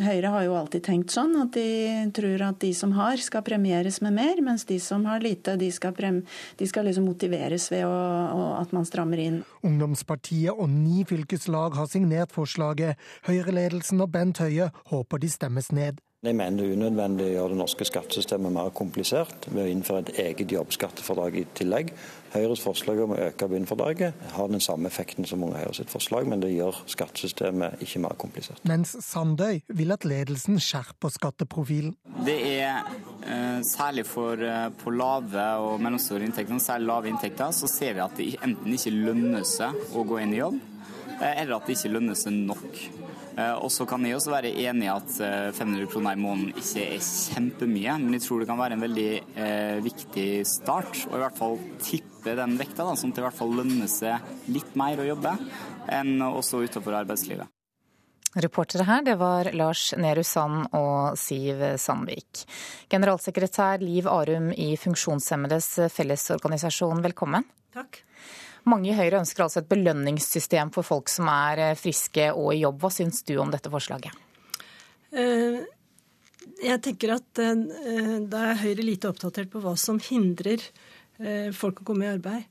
Høyre 0.07 0.31
har 0.33 0.47
jo 0.47 0.55
alltid 0.57 0.87
tenkt 0.87 1.13
sånn 1.13 1.37
at 1.43 1.53
de 1.53 1.67
tror 2.17 2.47
at 2.49 2.63
de 2.65 2.71
som 2.77 2.95
har, 2.97 3.21
skal 3.21 3.45
premieres 3.45 4.01
med 4.05 4.17
mer, 4.17 4.41
mens 4.47 4.65
de 4.71 4.79
som 4.81 5.05
har 5.05 5.21
lite, 5.21 5.59
de 5.61 5.69
skal, 5.75 5.93
prem, 5.97 6.23
de 6.57 6.71
skal 6.71 6.89
liksom 6.89 7.05
motiveres 7.11 7.69
ved 7.75 7.85
å, 7.85 7.93
å, 7.93 8.49
at 8.63 8.73
man 8.73 8.89
strammer 8.89 9.21
inn. 9.21 9.39
Ungdomspartiet 9.61 10.57
og 10.57 10.73
ni 10.73 11.05
fylkeslag 11.09 11.77
har 11.77 11.93
signert 11.93 12.33
forslaget. 12.33 12.97
Høyre-ledelsen 13.29 14.01
og 14.01 14.17
Bent 14.17 14.41
Høie 14.41 14.73
håper 14.89 15.21
de 15.21 15.33
stemmes 15.37 15.69
ned. 15.77 16.01
Jeg 16.25 16.37
mener 16.39 16.57
det 16.57 16.71
er 16.71 16.79
unødvendig 16.79 17.25
å 17.27 17.33
gjøre 17.35 17.53
det 17.53 17.59
norske 17.59 17.85
skattesystemet 17.85 18.53
mer 18.55 18.71
komplisert 18.73 19.45
ved 19.51 19.67
å 19.67 19.69
innføre 19.69 20.07
et 20.07 20.21
eget 20.23 20.55
jobbskattefordrag 20.55 21.37
i 21.37 21.43
tillegg. 21.59 21.91
Høyres 22.33 22.63
forslag 22.65 23.03
om 23.05 23.13
å 23.13 23.19
øke 23.27 23.49
bunnfradraget 23.53 24.23
har 24.33 24.49
den 24.49 24.65
samme 24.65 24.89
effekten 24.89 25.29
som 25.29 25.45
Unge 25.45 25.61
Høyre 25.61 25.77
sitt 25.77 25.93
forslag, 25.93 26.25
men 26.31 26.41
det 26.41 26.55
gjør 26.55 26.81
skattesystemet 26.89 27.85
ikke 27.85 28.01
mer 28.07 28.17
komplisert. 28.17 28.65
Mens 28.65 28.97
Sandøy 29.05 29.61
vil 29.69 29.93
at 29.93 30.09
ledelsen 30.09 30.57
skjerper 30.57 31.13
skatteprofilen. 31.13 31.93
Det 32.25 32.41
er 32.55 32.81
eh, 33.29 33.61
særlig 33.69 34.09
for 34.09 34.41
eh, 34.41 34.71
på 34.81 34.97
lave 34.97 35.49
og 35.61 35.77
mellomstore 35.85 36.25
inntekter, 36.25 36.57
særlig 36.57 36.89
lave 36.89 37.13
inntekter, 37.13 37.53
så 37.53 37.69
ser 37.69 37.99
vi 37.99 38.07
at 38.09 38.17
det 38.17 38.33
enten 38.41 38.81
ikke 38.81 38.97
lønner 38.97 39.45
seg 39.45 39.77
å 39.93 40.09
gå 40.09 40.25
inn 40.25 40.33
i 40.33 40.41
jobb, 40.41 40.57
eh, 41.21 41.35
eller 41.35 41.59
at 41.59 41.69
det 41.69 41.77
ikke 41.77 41.99
lønner 41.99 42.17
seg 42.17 42.41
nok. 42.49 43.04
Eh, 43.35 43.55
og 43.59 43.71
så 43.73 43.87
kan 43.89 44.05
jeg 44.07 44.15
også 44.15 44.31
være 44.31 44.53
enig 44.63 44.87
i 44.87 44.93
at 44.93 45.17
500 45.57 45.83
eh, 45.83 45.89
kroner 45.91 46.15
i 46.15 46.23
måneden 46.23 46.61
ikke 46.61 46.85
er 46.85 47.03
kjempemye, 47.03 47.97
men 48.05 48.15
jeg 48.17 48.27
tror 48.27 48.43
det 48.43 48.49
kan 48.51 48.61
være 48.61 48.77
en 48.77 48.85
veldig 48.85 49.09
eh, 49.43 49.81
viktig 49.83 50.29
start. 50.47 51.01
Og 51.09 51.17
i 51.19 51.23
hvert 51.25 51.41
fall 51.41 51.59
tippe 51.83 52.37
den 52.39 52.55
vekta, 52.61 52.87
da, 52.87 52.95
sånn 52.95 53.11
at 53.11 53.19
det 53.19 53.25
i 53.25 53.27
hvert 53.27 53.41
fall 53.41 53.59
lønner 53.59 53.91
seg 53.91 54.51
litt 54.55 54.79
mer 54.79 55.03
å 55.03 55.09
jobbe 55.09 55.35
enn 55.93 56.17
også 56.31 56.63
utenfor 56.65 56.97
arbeidslivet. 57.03 57.51
Reportere 58.35 58.83
her, 58.89 59.03
det 59.07 59.15
var 59.21 59.47
Lars 59.55 59.93
Nehru 59.95 60.25
Sand 60.27 60.73
og 60.75 61.15
Siv 61.19 61.61
Sandvik. 61.79 62.43
Generalsekretær 62.91 63.83
Liv 63.83 64.09
Arum 64.11 64.49
i 64.51 64.73
Funksjonshemmedes 64.81 65.69
Fellesorganisasjon, 65.95 67.03
velkommen. 67.05 67.47
Takk. 67.75 68.01
Mange 68.69 68.91
i 68.91 68.97
Høyre 68.97 69.21
ønsker 69.21 69.45
altså 69.45 69.61
et 69.61 69.69
belønningssystem 69.69 70.71
for 70.73 70.87
folk 70.87 71.11
som 71.13 71.29
er 71.29 71.61
eh, 71.61 71.79
friske 71.79 72.31
og 72.33 72.55
i 72.55 72.63
jobb. 72.63 72.81
Hva 72.81 72.91
syns 72.95 73.21
du 73.29 73.37
om 73.43 73.53
dette 73.53 73.73
forslaget? 73.73 74.15
Eh, 75.13 75.59
jeg 76.65 76.81
tenker 76.85 77.17
at 77.19 77.43
eh, 77.45 78.23
da 78.31 78.47
er 78.51 78.63
Høyre 78.63 78.87
lite 78.87 79.11
oppdatert 79.11 79.53
på 79.53 79.61
hva 79.65 79.77
som 79.81 80.01
hindrer 80.03 80.65
folk 81.55 81.79
å 81.79 81.85
komme 81.87 82.09
i 82.09 82.11
arbeid. 82.11 82.49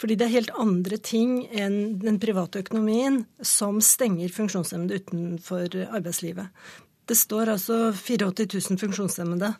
Fordi 0.00 0.14
det 0.16 0.24
er 0.24 0.32
helt 0.32 0.52
andre 0.56 0.96
ting 1.04 1.42
enn 1.52 1.98
den 2.00 2.16
private 2.22 2.62
økonomien 2.62 3.18
som 3.44 3.82
stenger 3.84 4.32
funksjonshemmede 4.32 5.02
utenfor 5.02 5.76
arbeidslivet. 5.84 6.48
Det 7.04 7.18
står 7.20 7.52
altså 7.52 7.76
84 7.92 8.46
000 8.46 8.80
funksjonshemmede 8.80 9.52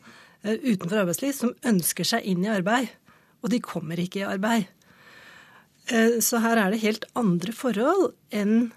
utenfor 0.46 1.02
arbeidsliv 1.02 1.36
som 1.36 1.52
ønsker 1.68 2.08
seg 2.08 2.24
inn 2.32 2.46
i 2.46 2.52
arbeid, 2.54 2.88
og 3.44 3.52
de 3.52 3.60
kommer 3.60 4.00
ikke 4.00 4.22
i 4.22 4.28
arbeid. 4.30 4.72
Så 5.88 6.40
her 6.44 6.60
er 6.60 6.74
det 6.74 6.82
helt 6.82 7.06
andre 7.16 7.54
forhold 7.56 8.10
enn 8.34 8.70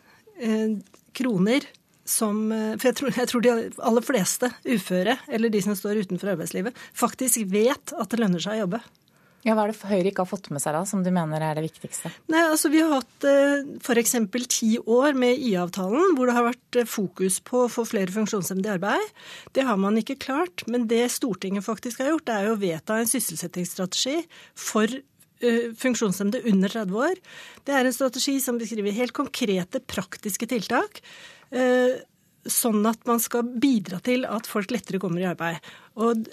kroner 1.18 1.66
som 2.08 2.48
For 2.52 2.88
jeg 2.88 2.96
tror, 2.98 3.12
jeg 3.14 3.30
tror, 3.30 3.44
de 3.46 3.52
aller 3.88 4.04
fleste 4.04 4.48
uføre, 4.66 5.18
eller 5.32 5.52
de 5.54 5.62
som 5.64 5.76
står 5.78 6.02
utenfor 6.02 6.32
arbeidslivet, 6.34 6.80
faktisk 6.98 7.46
vet 7.52 7.94
at 7.94 8.12
det 8.12 8.20
lønner 8.20 8.42
seg 8.42 8.58
å 8.58 8.64
jobbe. 8.64 8.82
Ja, 9.42 9.56
Hva 9.58 9.66
er 9.66 9.72
det 9.72 9.90
Høyre 9.90 10.10
ikke 10.12 10.22
har 10.22 10.30
fått 10.30 10.52
med 10.54 10.62
seg, 10.62 10.76
da, 10.76 10.84
som 10.86 11.02
du 11.02 11.10
mener 11.14 11.42
er 11.42 11.58
det 11.58 11.64
viktigste? 11.66 12.12
Nei, 12.30 12.44
altså 12.46 12.70
Vi 12.70 12.82
har 12.84 12.92
hatt 12.94 13.26
eh, 13.26 13.64
f.eks. 13.82 14.14
ti 14.54 14.76
år 14.80 15.18
med 15.18 15.42
IA-avtalen, 15.42 16.14
hvor 16.18 16.30
det 16.30 16.36
har 16.38 16.46
vært 16.46 16.78
eh, 16.78 16.90
fokus 16.90 17.40
på 17.46 17.64
å 17.64 17.72
få 17.72 17.88
flere 17.90 18.14
funksjonshemmede 18.14 18.70
i 18.70 18.74
arbeid. 18.76 19.08
Det 19.58 19.66
har 19.66 19.80
man 19.82 19.98
ikke 19.98 20.20
klart. 20.22 20.66
Men 20.70 20.86
det 20.92 21.08
Stortinget 21.16 21.66
faktisk 21.66 22.04
har 22.04 22.14
gjort, 22.14 22.30
er 22.30 22.50
jo 22.50 22.54
å 22.54 22.62
vedta 22.62 23.00
en 23.02 23.10
sysselsettingsstrategi 23.10 24.20
for 24.54 24.86
eh, 24.86 25.02
funksjonshemmede 25.82 26.44
under 26.52 26.72
30 26.74 26.98
år. 27.08 27.22
Det 27.66 27.76
er 27.76 27.88
en 27.88 27.96
strategi 27.96 28.38
som 28.44 28.60
beskriver 28.62 28.96
helt 28.96 29.16
konkrete, 29.18 29.82
praktiske 29.82 30.48
tiltak. 30.50 31.02
Sånn 32.46 32.86
at 32.90 33.02
man 33.10 33.22
skal 33.22 33.50
bidra 33.64 34.00
til 34.06 34.28
at 34.30 34.50
folk 34.50 34.72
lettere 34.74 35.02
kommer 35.02 35.24
i 35.24 35.30
arbeid. 35.32 35.72
Og 36.02 36.30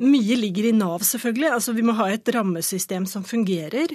mye 0.00 0.36
ligger 0.38 0.68
i 0.68 0.72
Nav, 0.72 1.02
selvfølgelig. 1.04 1.50
Altså, 1.52 1.74
vi 1.76 1.84
må 1.84 1.94
ha 1.98 2.08
et 2.12 2.28
rammesystem 2.34 3.04
som 3.08 3.24
fungerer. 3.26 3.92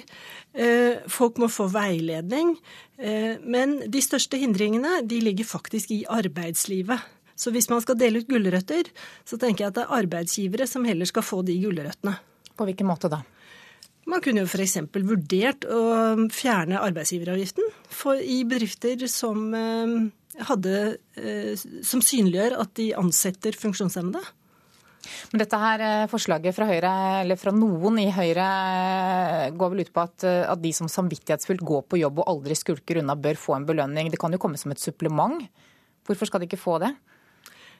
Eh, 0.54 1.00
folk 1.10 1.40
må 1.42 1.48
få 1.50 1.68
veiledning. 1.72 2.54
Eh, 2.98 3.34
men 3.42 3.78
de 3.90 4.02
største 4.04 4.38
hindringene 4.38 5.00
de 5.08 5.20
ligger 5.24 5.48
faktisk 5.48 5.92
i 5.96 6.04
arbeidslivet. 6.08 7.02
Så 7.38 7.52
hvis 7.54 7.68
man 7.70 7.82
skal 7.82 7.98
dele 7.98 8.22
ut 8.22 8.30
gulrøtter, 8.30 8.90
så 9.26 9.38
tenker 9.38 9.64
jeg 9.64 9.72
at 9.72 9.78
det 9.78 9.84
er 9.86 9.98
arbeidsgivere 10.00 10.66
som 10.66 10.86
heller 10.86 11.06
skal 11.06 11.26
få 11.26 11.42
de 11.46 11.54
gulrøttene. 11.62 12.16
På 12.58 12.66
hvilken 12.68 12.88
måte 12.90 13.10
da? 13.12 13.22
Man 14.08 14.22
kunne 14.24 14.42
jo 14.42 14.48
f.eks. 14.48 14.78
vurdert 14.94 15.66
å 15.68 15.80
fjerne 16.32 16.80
arbeidsgiveravgiften 16.80 17.66
i 18.24 18.40
bedrifter 18.48 19.04
som, 19.12 19.52
eh, 19.54 20.42
hadde, 20.48 20.78
som 21.84 22.02
synliggjør 22.04 22.56
at 22.62 22.72
de 22.80 22.88
ansetter 22.98 23.56
funksjonshemmede. 23.58 24.24
Men 25.32 25.42
dette 25.42 25.58
her 25.60 25.82
eh, 25.84 26.06
forslaget 26.10 26.56
fra 26.56 26.66
Høyre, 26.68 26.92
eller 27.22 27.38
fra 27.40 27.52
noen 27.54 27.98
i 28.02 28.08
Høyre 28.14 28.46
eh, 28.46 29.44
går 29.56 29.72
vel 29.72 29.84
ut 29.84 29.92
på 29.94 30.04
at, 30.04 30.26
eh, 30.26 30.44
at 30.48 30.62
de 30.62 30.72
som 30.76 30.90
samvittighetsfullt 30.90 31.64
går 31.66 31.84
på 31.88 32.00
jobb 32.00 32.22
og 32.22 32.32
aldri 32.32 32.56
skulker 32.58 33.00
unna, 33.02 33.16
bør 33.18 33.40
få 33.40 33.58
en 33.58 33.68
belønning. 33.68 34.10
Det 34.12 34.20
kan 34.20 34.34
jo 34.34 34.40
komme 34.42 34.60
som 34.60 34.74
et 34.74 34.82
supplement. 34.82 35.40
Hvorfor 36.08 36.30
skal 36.30 36.42
de 36.42 36.48
ikke 36.50 36.60
få 36.60 36.78
det? 36.82 36.92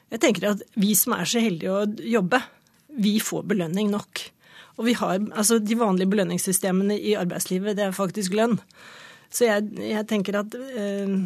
Jeg 0.09 0.23
tenker 0.23 0.51
at 0.53 0.63
vi 0.79 0.93
som 0.97 1.15
er 1.17 1.29
så 1.29 1.41
heldige 1.43 1.73
å 1.73 1.85
jobbe, 2.17 2.41
vi 2.99 3.17
får 3.21 3.45
belønning 3.51 3.91
nok. 3.93 4.23
Og 4.79 4.87
vi 4.87 4.95
har, 4.95 5.19
altså 5.35 5.59
De 5.59 5.75
vanlige 5.75 6.09
belønningssystemene 6.13 6.95
i 6.95 7.17
arbeidslivet, 7.19 7.75
det 7.77 7.89
er 7.89 7.95
faktisk 7.95 8.37
lønn. 8.39 8.57
Så 9.29 9.45
jeg, 9.45 9.67
jeg 9.83 10.07
tenker 10.09 10.39
at 10.39 10.55
eh, 10.55 11.19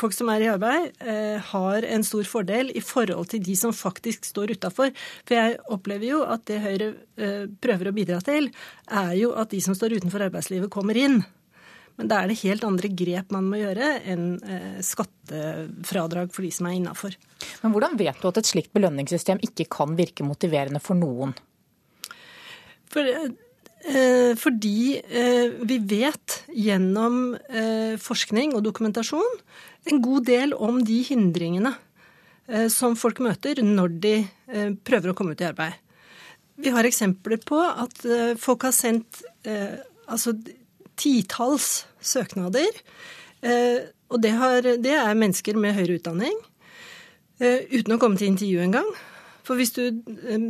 folk 0.00 0.16
som 0.16 0.30
er 0.32 0.44
i 0.44 0.50
arbeid, 0.50 0.94
eh, 1.04 1.36
har 1.52 1.86
en 1.86 2.04
stor 2.06 2.26
fordel 2.28 2.72
i 2.76 2.82
forhold 2.84 3.30
til 3.30 3.42
de 3.44 3.56
som 3.58 3.74
faktisk 3.76 4.24
står 4.28 4.56
utafor. 4.56 4.94
For 5.28 5.36
jeg 5.36 5.58
opplever 5.72 6.08
jo 6.08 6.22
at 6.24 6.46
det 6.50 6.62
Høyre 6.64 6.94
eh, 7.20 7.44
prøver 7.62 7.90
å 7.90 7.96
bidra 7.96 8.22
til, 8.24 8.48
er 8.88 9.12
jo 9.18 9.34
at 9.38 9.52
de 9.52 9.60
som 9.64 9.76
står 9.76 9.98
utenfor 10.00 10.26
arbeidslivet, 10.30 10.72
kommer 10.72 10.98
inn. 10.98 11.20
Men 12.00 12.08
da 12.08 12.22
er 12.22 12.30
det 12.30 12.40
helt 12.40 12.64
andre 12.64 12.88
grep 12.96 13.32
man 13.34 13.50
må 13.50 13.60
gjøre 13.60 13.92
enn 14.08 14.26
eh, 14.40 14.80
skattefradrag 14.84 16.32
for 16.32 16.46
de 16.46 16.52
som 16.54 16.70
er 16.70 16.78
innafor. 16.78 17.16
Men 17.60 17.74
hvordan 17.74 17.98
vet 18.00 18.22
du 18.22 18.28
at 18.30 18.40
et 18.40 18.48
slikt 18.48 18.72
belønningssystem 18.76 19.42
ikke 19.44 19.68
kan 19.68 19.92
virke 19.98 20.24
motiverende 20.24 20.80
for 20.80 20.96
noen? 20.96 21.36
For 22.90 23.06
fordi 24.36 25.00
vi 25.64 25.76
vet 25.88 26.34
gjennom 26.52 27.14
forskning 28.04 28.52
og 28.52 28.60
dokumentasjon 28.66 29.38
en 29.88 30.02
god 30.02 30.26
del 30.28 30.54
om 30.54 30.80
de 30.84 31.00
hindringene 31.06 31.72
eh, 32.48 32.68
som 32.72 32.96
folk 32.98 33.20
møter 33.24 33.62
når 33.64 33.96
de 34.02 34.14
eh, 34.20 34.72
prøver 34.84 35.12
å 35.12 35.16
komme 35.16 35.34
ut 35.34 35.42
i 35.44 35.48
arbeid. 35.48 35.76
Vi 36.60 36.72
har 36.74 36.84
eksempler 36.84 37.40
på 37.46 37.60
at 37.64 38.04
eh, 38.04 38.34
folk 38.40 38.66
har 38.68 38.76
sendt 38.76 39.22
altså 40.10 40.34
titalls 41.00 41.86
søknader. 42.04 42.68
Og 43.40 44.18
det, 44.20 44.32
har, 44.36 44.66
det, 44.84 44.92
er 44.92 45.16
mennesker 45.16 45.56
med 45.56 45.72
høyere 45.72 45.96
utdanning 45.96 46.34
uten 47.40 47.94
å 47.94 47.96
komme 48.02 48.20
til 48.20 48.28
intervju 48.28 48.60
engang. 48.60 48.90
For 49.50 49.58
hvis 49.58 49.72
du 49.74 49.82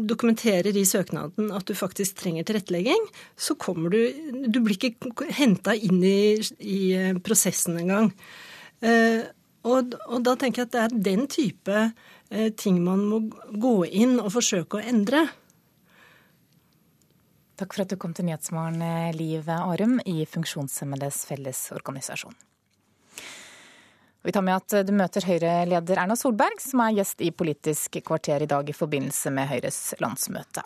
dokumenterer 0.05 0.77
i 0.77 0.85
søknaden 0.85 1.49
at 1.57 1.65
du 1.65 1.73
faktisk 1.73 2.19
trenger 2.21 2.45
tilrettelegging, 2.45 3.07
så 3.33 3.57
kommer 3.57 3.89
du 3.89 4.01
Du 4.53 4.61
blir 4.61 4.77
ikke 4.77 5.25
henta 5.33 5.73
inn 5.73 6.03
i, 6.05 6.37
i 6.61 6.81
prosessen 7.25 7.79
engang. 7.81 8.11
Eh, 8.85 9.25
og, 9.65 9.97
og, 10.05 10.21
da 10.25 10.35
tenker 10.37 10.63
jeg 10.63 10.69
at 10.69 10.75
det 10.75 10.83
er 10.83 11.01
den 11.09 11.25
type 11.33 11.79
eh, 12.29 12.53
ting 12.53 12.83
man 12.85 13.07
må 13.09 13.23
gå 13.57 13.75
inn 13.89 14.19
og 14.21 14.35
forsøke 14.37 14.77
å 14.77 14.85
endre. 14.93 15.25
Takk 17.61 17.73
for 17.73 17.85
at 17.87 17.93
du 17.93 17.97
kom 18.01 18.13
til 18.17 18.29
Nyhetsmorgen, 18.29 18.85
eh, 18.85 19.17
Liv 19.17 19.49
Arum 19.57 19.97
i 20.05 20.29
Funksjonshemmedes 20.29 21.25
Fellesorganisasjon. 21.29 22.37
Vi 24.23 24.33
tar 24.33 24.45
med 24.45 24.59
at 24.59 24.85
du 24.85 24.93
møter 24.93 25.25
Høyre-leder 25.25 26.03
Erna 26.03 26.17
Solberg, 26.19 26.61
som 26.61 26.83
er 26.85 26.99
gjest 26.99 27.23
i 27.25 27.31
Politisk 27.33 27.97
kvarter 28.05 28.45
i 28.45 28.51
dag 28.51 28.69
i 28.69 28.77
forbindelse 28.77 29.33
med 29.33 29.49
Høyres 29.49 29.95
landsmøte. 30.03 30.65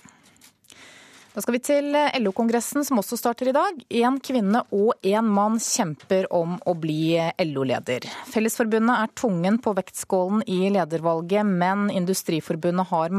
Da 1.35 1.43
skal 1.43 1.57
vi 1.57 1.61
til 1.67 1.97
LO-kongressen, 2.23 2.85
som 2.87 2.99
også 2.99 3.17
starter 3.19 3.49
i 3.51 3.55
dag. 3.55 3.79
Én 3.91 4.21
kvinne 4.23 4.61
og 4.75 4.93
én 5.03 5.27
mann 5.27 5.59
kjemper 5.63 6.29
om 6.35 6.61
å 6.63 6.75
bli 6.79 7.15
LO-leder. 7.43 8.07
Fellesforbundet 8.31 9.03
er 9.03 9.15
tungen 9.19 9.59
på 9.63 9.75
vektskålen 9.75 10.45
i 10.47 10.71
ledervalget, 10.75 11.47
men 11.47 11.89
Industriforbundet 11.91 12.87
har 12.91 13.11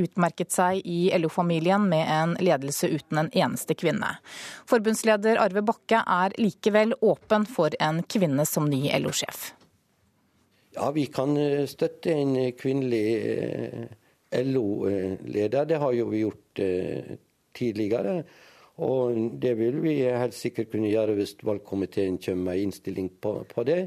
utmerket 0.00 0.50
seg 0.50 0.82
i 0.86 1.12
LO-familien 1.18 1.86
med 1.90 2.10
en 2.10 2.34
ledelse 2.42 2.90
uten 2.90 3.22
en 3.22 3.30
eneste 3.34 3.78
kvinne. 3.78 4.16
Forbundsleder 4.70 5.38
Arve 5.38 5.62
Bakke 5.66 6.02
er 6.02 6.34
likevel 6.42 6.94
åpen 6.98 7.46
for 7.46 7.74
en 7.78 8.02
kvinne 8.02 8.46
som 8.46 8.66
ny 8.70 8.86
LO-sjef. 8.98 9.52
Ja, 10.80 10.90
vi 10.90 11.06
kan 11.12 11.36
eh, 11.36 11.66
støtte 11.68 12.14
en 12.16 12.36
kvinnelig 12.56 13.06
eh, 13.28 14.44
LO-leder. 14.46 15.66
Det 15.68 15.76
har 15.82 15.92
jo 15.92 16.06
vi 16.08 16.22
gjort 16.22 16.62
eh, 16.64 17.18
tidligere. 17.52 18.22
Og 18.80 19.18
det 19.42 19.52
vil 19.58 19.76
vi 19.84 19.98
helt 20.08 20.36
sikkert 20.36 20.70
kunne 20.72 20.88
gjøre 20.88 21.18
hvis 21.18 21.34
valgkomiteen 21.44 22.16
kommer 22.24 22.54
med 22.54 22.62
innstilling 22.62 23.10
på, 23.20 23.34
på 23.50 23.64
det. 23.68 23.82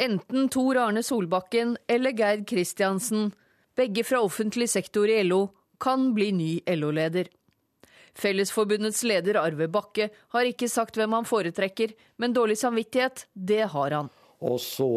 Enten 0.00 0.48
Tor 0.48 0.80
Arne 0.80 1.02
Solbakken 1.04 1.76
eller 1.84 2.16
Geir 2.16 2.46
Kristiansen, 2.48 3.28
begge 3.76 4.00
fra 4.08 4.22
offentlig 4.24 4.70
sektor 4.72 5.12
i 5.12 5.20
LO, 5.26 5.50
kan 5.76 6.14
bli 6.16 6.30
ny 6.32 6.50
LO-leder. 6.78 7.28
Fellesforbundets 8.16 9.04
leder 9.04 9.36
Arve 9.40 9.68
Bakke 9.68 10.08
har 10.32 10.48
ikke 10.48 10.72
sagt 10.72 10.96
hvem 10.96 11.12
han 11.12 11.28
foretrekker, 11.28 11.92
men 12.16 12.32
dårlig 12.32 12.56
samvittighet, 12.60 13.26
det 13.32 13.66
har 13.76 14.00
han. 14.00 14.12
Og 14.40 14.60
så 14.60 14.88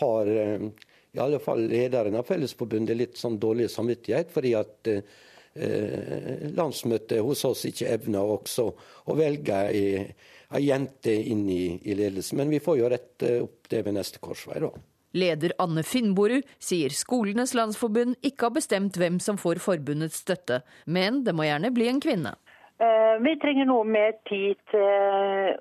har 0.00 0.30
eh, 0.30 0.68
i 1.14 1.20
alle 1.22 1.38
fall 1.38 1.62
lederen 1.70 2.16
av 2.18 2.26
Fellesforbundet 2.28 2.98
litt 2.98 3.20
sånn 3.20 3.38
dårlig 3.38 3.68
samvittighet, 3.70 4.32
fordi 4.34 4.54
at 4.58 4.90
eh, 4.90 6.48
landsmøtet 6.56 7.22
hos 7.22 7.44
oss 7.46 7.62
ikke 7.68 7.92
evner 7.94 8.32
også 8.38 8.66
å 9.06 9.14
velge 9.18 9.60
ei 9.70 10.64
jente 10.64 11.14
inn 11.14 11.46
i, 11.50 11.76
i 11.82 11.94
ledelsen. 11.94 12.40
Men 12.42 12.50
vi 12.50 12.62
får 12.62 12.80
jo 12.80 12.90
rette 12.90 13.36
opp 13.44 13.70
det 13.70 13.84
ved 13.86 13.94
neste 13.94 14.22
korsvei, 14.22 14.58
da. 14.64 14.72
Leder 15.14 15.54
Anne 15.62 15.84
Finnborud 15.86 16.42
sier 16.58 16.90
Skolenes 16.90 17.54
landsforbund 17.54 18.18
ikke 18.26 18.48
har 18.48 18.56
bestemt 18.56 18.98
hvem 18.98 19.20
som 19.22 19.38
får 19.38 19.62
forbundets 19.62 20.18
støtte, 20.24 20.64
men 20.90 21.22
det 21.22 21.36
må 21.38 21.46
gjerne 21.46 21.70
bli 21.74 21.86
en 21.92 22.02
kvinne. 22.02 22.34
Eh, 22.82 23.14
vi 23.22 23.36
trenger 23.38 23.70
noe 23.70 23.86
mer 23.86 24.16
tid 24.26 24.58
til 24.72 25.54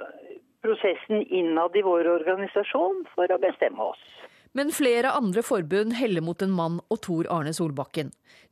prosessen 0.64 1.26
innad 1.28 1.76
i 1.76 1.84
vår 1.86 2.08
organisasjon 2.18 3.04
for 3.14 3.32
å 3.32 3.40
bestemme 3.42 3.92
oss. 3.94 4.04
Men 4.54 4.70
flere 4.70 5.10
andre 5.18 5.42
forbund 5.42 5.96
heller 5.98 6.22
mot 6.22 6.42
en 6.46 6.52
mann 6.54 6.76
og 6.94 7.00
Tor 7.02 7.28
Arne 7.34 7.56
Solbakken. 7.58 8.12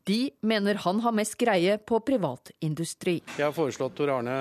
De 0.10 0.32
mener 0.42 0.80
han 0.82 1.00
har 1.04 1.14
mest 1.14 1.36
greie 1.38 1.76
på 1.78 2.00
privat 2.02 2.50
industri. 2.66 3.20
Jeg 3.38 3.46
har 3.46 3.54
foreslått 3.54 3.94
Tor 4.00 4.10
Arne 4.16 4.38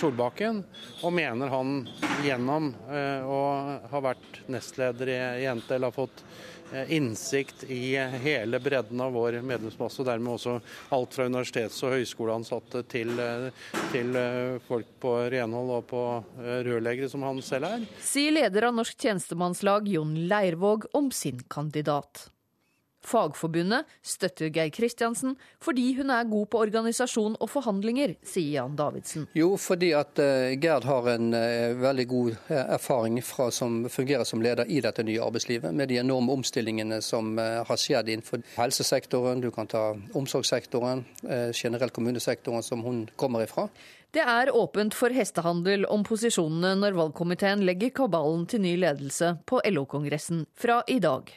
Solbakken, 0.00 0.62
og 1.04 1.12
mener 1.12 1.52
han 1.52 1.82
gjennom 2.24 2.70
eh, 2.88 3.28
å 3.28 3.42
ha 3.92 4.02
vært 4.08 4.40
nestleder 4.48 5.12
i 5.12 5.44
NTL 5.52 5.84
har 5.90 5.92
fått 5.92 6.24
innsikt 6.88 7.64
i 7.68 7.96
hele 8.22 8.60
bredden 8.60 9.00
av 9.00 9.12
vår 9.12 9.40
medlemsmasse, 9.44 10.00
og 10.02 10.08
dermed 10.08 10.34
også 10.34 10.58
alt 10.96 11.14
fra 11.16 11.26
universitets- 11.28 11.80
og 11.86 11.96
høyskoleansatte 11.96 12.84
til, 12.88 13.14
eh, 13.20 13.48
til 13.92 14.16
eh, 14.16 14.58
folk 14.68 14.86
på 15.02 15.14
renhold 15.32 15.70
og 15.78 15.86
på 15.90 16.02
rørleggere, 16.66 17.10
som 17.10 17.24
han 17.26 17.42
selv 17.44 17.70
er. 17.70 17.88
Sier 18.02 18.34
leder 18.34 18.68
av 18.68 18.76
Norsk 18.76 18.98
tjenestemannslag 18.98 19.88
Jon 19.92 20.14
Leirvåg 20.28 20.88
om 20.98 21.10
sin 21.10 21.42
kandidat. 21.48 22.28
Fagforbundet 23.06 23.88
støtter 24.02 24.50
Geir 24.54 24.70
Kristiansen 24.74 25.36
fordi 25.62 25.92
hun 25.98 26.10
er 26.14 26.28
god 26.30 26.48
på 26.52 26.60
organisasjon 26.62 27.36
og 27.40 27.50
forhandlinger, 27.50 28.16
sier 28.26 28.60
Jan 28.60 28.76
Davidsen. 28.78 29.26
Jo, 29.38 29.54
fordi 29.60 29.92
at 29.96 30.18
uh, 30.22 30.52
Gerd 30.62 30.86
har 30.88 31.08
en 31.14 31.32
uh, 31.34 31.78
veldig 31.82 32.06
god 32.10 32.34
uh, 32.50 32.56
erfaring 32.76 33.18
fra 33.26 33.50
som 33.54 33.82
fungerer 33.92 34.26
som 34.28 34.42
leder 34.44 34.68
i 34.70 34.80
dette 34.84 35.04
nye 35.06 35.22
arbeidslivet, 35.22 35.74
med 35.74 35.90
de 35.90 35.98
enorme 36.02 36.34
omstillingene 36.38 37.00
som 37.02 37.34
har 37.38 37.78
skjedd 37.78 38.10
innenfor 38.12 38.42
helsesektoren, 38.56 39.40
du 39.42 39.50
kan 39.54 39.68
ta 39.70 39.82
omsorgssektoren, 40.18 41.04
generelt 41.54 41.94
kommunesektoren 41.94 42.62
som 42.62 42.82
hun 42.84 43.04
kommer 43.16 43.44
ifra. 43.44 43.68
Det 44.12 44.20
er 44.28 44.50
åpent 44.52 44.92
for 44.92 45.14
hestehandel 45.16 45.86
om 45.88 46.02
posisjonene 46.04 46.74
når 46.82 46.98
valgkomiteen 46.98 47.62
legger 47.64 47.94
kabalen 47.96 48.44
til 48.44 48.60
ny 48.60 48.74
ledelse 48.82 49.38
på 49.48 49.62
LO-kongressen 49.72 50.44
fra 50.52 50.82
i 50.84 50.98
dag. 51.00 51.32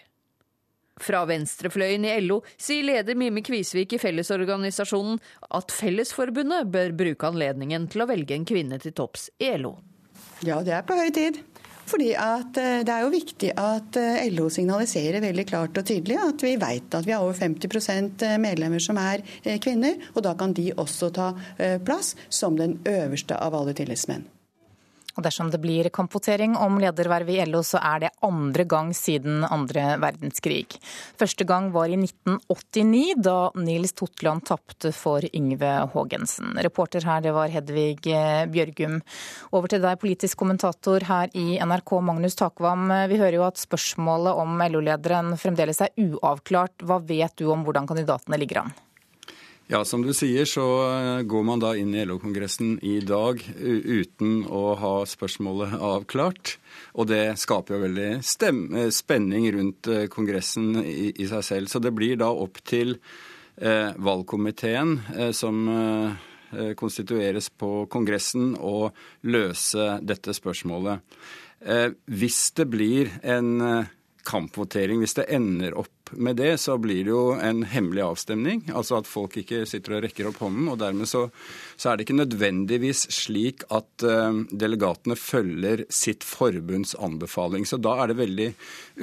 Fra 1.02 1.26
venstrefløyen 1.28 2.06
i 2.08 2.14
LO 2.24 2.40
sier 2.56 2.86
leder 2.88 3.18
Mime 3.20 3.44
Kvisvik 3.44 3.98
i 3.98 4.00
Fellesorganisasjonen 4.00 5.20
at 5.58 5.74
Fellesforbundet 5.76 6.72
bør 6.72 6.96
bruke 6.96 7.28
anledningen 7.28 7.90
til 7.92 8.06
å 8.06 8.10
velge 8.10 8.38
en 8.38 8.48
kvinne 8.48 8.80
til 8.80 8.96
topps 8.96 9.28
i 9.44 9.52
LO. 9.60 9.76
Ja, 10.46 10.62
det 10.64 10.76
er 10.78 10.88
på 10.88 10.96
høy 10.96 11.12
tid. 11.16 11.42
Fordi 11.86 12.12
at 12.18 12.58
eh, 12.58 12.82
Det 12.86 12.94
er 12.94 13.04
jo 13.06 13.14
viktig 13.14 13.52
at 13.62 14.00
eh, 14.02 14.26
LO 14.34 14.50
signaliserer 14.50 15.24
veldig 15.24 15.46
klart 15.50 15.78
og 15.78 15.86
tydelig 15.86 16.18
at 16.22 16.46
vi 16.46 16.56
vet 16.62 16.98
at 16.98 17.06
vi 17.06 17.14
har 17.14 17.24
over 17.24 17.38
50 17.38 18.24
eh, 18.26 18.38
medlemmer 18.42 18.82
som 18.82 18.98
er 18.98 19.24
kvinner. 19.62 20.00
Og 20.16 20.24
da 20.26 20.34
kan 20.38 20.54
de 20.54 20.72
også 20.74 21.12
ta 21.14 21.34
plass 21.86 22.16
som 22.30 22.58
den 22.58 22.80
øverste 22.90 23.38
av 23.38 23.56
alle 23.56 23.76
tillitsmenn. 23.78 24.26
Og 25.16 25.24
dersom 25.24 25.50
det 25.52 25.62
blir 25.64 25.88
kampvotering 25.94 26.58
om 26.60 26.80
ledervervet 26.82 27.38
i 27.38 27.46
LO, 27.48 27.62
så 27.64 27.80
er 27.80 28.06
det 28.06 28.14
andre 28.26 28.66
gang 28.68 28.92
siden 28.96 29.46
andre 29.48 29.96
verdenskrig. 30.02 30.78
Første 31.20 31.48
gang 31.48 31.72
var 31.76 31.92
i 31.92 31.98
1989, 32.00 33.16
da 33.24 33.38
Nils 33.56 33.96
Totland 33.96 34.46
tapte 34.50 34.92
for 34.96 35.24
Yngve 35.32 35.72
Haagensen. 35.94 36.56
Reporter 36.66 37.08
her, 37.08 37.24
det 37.24 37.36
var 37.36 37.54
Hedvig 37.54 38.10
eh, 38.12 38.46
Bjørgum. 38.52 39.00
Over 39.56 39.72
til 39.72 39.84
deg, 39.86 40.00
politisk 40.02 40.42
kommentator 40.42 41.08
her 41.08 41.32
i 41.34 41.60
NRK, 41.64 41.98
Magnus 42.04 42.36
Takvam. 42.40 42.90
Vi 43.10 43.20
hører 43.22 43.40
jo 43.40 43.48
at 43.48 43.62
spørsmålet 43.62 44.42
om 44.44 44.60
LO-lederen 44.68 45.36
fremdeles 45.40 45.84
er 45.86 45.96
uavklart. 45.96 46.84
Hva 46.84 47.00
vet 47.04 47.40
du 47.40 47.48
om 47.54 47.64
hvordan 47.66 47.88
kandidatene 47.90 48.42
ligger 48.42 48.66
an? 48.66 48.76
Ja, 49.68 49.80
som 49.86 50.04
du 50.06 50.12
sier 50.14 50.46
så 50.46 50.64
eh, 50.86 51.22
går 51.26 51.44
man 51.44 51.62
da 51.64 51.72
inn 51.74 51.96
i 51.98 52.04
LO-kongressen 52.06 52.76
i 52.86 53.00
dag 53.02 53.40
uten 53.58 54.44
å 54.46 54.76
ha 54.78 54.92
spørsmålet 55.10 55.74
avklart. 55.82 56.52
Og 56.94 57.08
det 57.10 57.34
skaper 57.42 57.74
jo 57.74 57.86
veldig 57.88 58.12
eh, 58.20 58.92
spenning 58.94 59.48
rundt 59.56 59.90
eh, 59.90 60.06
kongressen 60.14 60.84
i, 60.84 61.10
i, 61.16 61.26
seg 61.32 61.42
selv. 61.50 61.72
Så 61.74 61.82
det 61.82 61.96
blir 61.98 62.22
da 62.22 62.30
opp 62.30 62.62
til 62.62 62.94
eh, 63.58 63.90
valgkomiteen 63.98 65.00
eh, 65.16 65.34
som 65.34 65.66
eh, 65.74 66.70
konstitueres 66.78 67.50
på 67.50 67.88
kongressen, 67.90 68.54
å 68.62 68.92
løse 69.26 69.96
dette 70.06 70.32
spørsmålet. 70.38 71.02
hvis 72.06 72.52
det 72.56 72.66
blir 72.70 73.10
en 73.24 73.88
kampvotering. 74.26 75.02
Hvis 75.02 75.18
det 75.18 75.26
ender 75.34 75.76
opp 75.82 75.95
med 76.14 76.38
det, 76.40 76.58
så 76.62 76.78
blir 76.82 77.04
det 77.06 77.12
jo 77.12 77.24
en 77.34 77.64
hemmelig 77.68 78.04
avstemning. 78.06 78.64
Altså 78.76 79.00
at 79.00 79.10
folk 79.10 79.38
ikke 79.42 79.64
sitter 79.70 79.98
og 79.98 80.06
rekker 80.06 80.30
opp 80.30 80.40
hånden. 80.44 80.70
Og 80.72 80.80
dermed 80.82 81.10
så, 81.10 81.26
så 81.76 81.92
er 81.92 81.98
det 81.98 82.06
ikke 82.06 82.20
nødvendigvis 82.22 83.06
slik 83.16 83.66
at 83.74 84.06
uh, 84.06 84.44
delegatene 84.52 85.18
følger 85.20 85.86
sitt 85.90 86.26
forbunds 86.28 86.96
anbefaling. 86.96 87.68
Så 87.68 87.82
da 87.82 87.98
er 88.04 88.12
det 88.12 88.20
veldig 88.22 88.50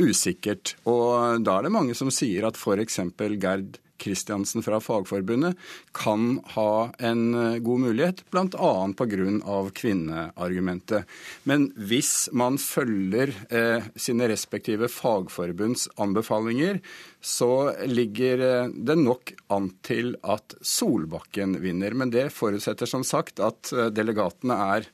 usikkert. 0.02 0.76
Og 0.88 1.42
da 1.44 1.58
er 1.58 1.68
det 1.68 1.74
mange 1.74 1.98
som 1.98 2.12
sier 2.14 2.48
at 2.48 2.60
f.eks. 2.60 3.00
Gerd 3.42 3.81
Kristiansen 4.02 4.64
fra 4.64 4.80
Fagforbundet 4.82 5.58
kan 5.96 6.40
ha 6.56 6.90
en 6.98 7.22
eh, 7.34 7.58
god 7.64 7.84
mulighet, 7.86 8.24
bl.a. 8.34 8.72
pga. 8.98 9.54
kvinneargumentet. 9.78 11.08
Men 11.48 11.70
hvis 11.76 12.28
man 12.32 12.58
følger 12.58 13.34
eh, 13.48 13.88
sine 13.96 14.28
respektive 14.32 14.90
fagforbunds 14.90 15.88
anbefalinger, 16.02 16.82
så 17.22 17.72
ligger 17.86 18.42
eh, 18.46 18.70
det 18.74 18.98
nok 18.98 19.34
an 19.54 19.70
til 19.86 20.16
at 20.22 20.56
Solbakken 20.60 21.60
vinner. 21.62 21.94
Men 21.94 22.10
det 22.10 22.30
forutsetter 22.34 22.90
som 22.90 23.06
sagt 23.06 23.42
at 23.42 23.72
eh, 23.72 23.92
delegatene 23.94 24.58
er 24.76 24.88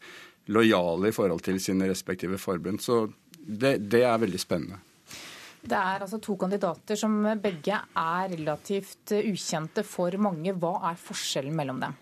lojale 0.53 1.11
i 1.11 1.17
forhold 1.17 1.45
til 1.45 1.61
sine 1.61 1.89
respektive 1.89 2.39
forbund. 2.41 2.83
Så 2.85 3.07
det, 3.39 3.79
det 3.89 4.05
er 4.05 4.21
veldig 4.21 4.41
spennende. 4.41 4.83
Det 5.61 5.77
er 5.77 6.05
altså 6.05 6.21
to 6.23 6.37
kandidater 6.39 6.99
som 6.99 7.17
begge 7.43 7.79
er 7.79 8.29
relativt 8.35 9.13
ukjente 9.19 9.85
for 9.87 10.15
mange. 10.23 10.55
Hva 10.55 10.75
er 10.91 11.01
forskjellen 11.01 11.57
mellom 11.57 11.83
dem? 11.83 11.97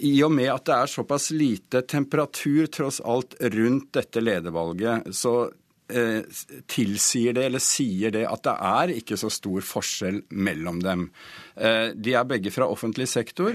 I 0.00 0.14
og 0.24 0.32
med 0.32 0.48
at 0.48 0.64
det 0.68 0.76
er 0.76 0.90
såpass 0.90 1.30
lite 1.34 1.82
temperatur 1.88 2.70
tross 2.72 3.02
alt 3.04 3.36
rundt 3.52 3.90
dette 3.96 4.22
ledervalget, 4.22 5.10
så 5.16 5.34
eh, 5.44 5.54
tilsier 5.86 7.36
det 7.36 7.44
eller 7.46 7.62
sier 7.62 8.10
det 8.14 8.24
at 8.26 8.42
det 8.42 8.54
er 8.68 8.92
ikke 8.96 9.18
så 9.20 9.30
stor 9.30 9.62
forskjell 9.62 10.22
mellom 10.34 10.80
dem. 10.82 11.08
Eh, 11.56 11.88
de 11.94 12.12
er 12.12 12.26
begge 12.28 12.50
fra 12.52 12.68
offentlig 12.68 13.06
sektor. 13.08 13.54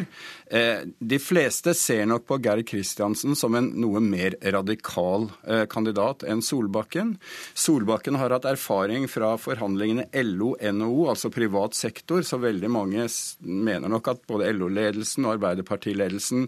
Eh, 0.49 0.81
de 0.97 1.19
fleste 1.21 1.73
ser 1.77 2.07
nok 2.09 2.25
på 2.25 2.39
Geir 2.41 2.63
Kristiansen 2.65 3.37
som 3.37 3.55
en 3.57 3.67
noe 3.77 4.01
mer 4.01 4.35
radikal 4.41 5.27
eh, 5.45 5.67
kandidat 5.69 6.25
enn 6.25 6.41
Solbakken. 6.41 7.13
Solbakken 7.53 8.17
har 8.17 8.33
hatt 8.33 8.47
erfaring 8.49 9.05
fra 9.11 9.35
forhandlingene 9.41 10.07
LO-NHO, 10.17 11.05
altså 11.13 11.29
privat 11.33 11.77
sektor, 11.77 12.25
så 12.25 12.41
veldig 12.41 12.71
mange 12.73 13.05
mener 13.45 13.91
nok 13.91 14.11
at 14.15 14.25
både 14.29 14.49
LO-ledelsen 14.55 15.27
og 15.27 15.35
Arbeiderpartiledelsen 15.35 16.47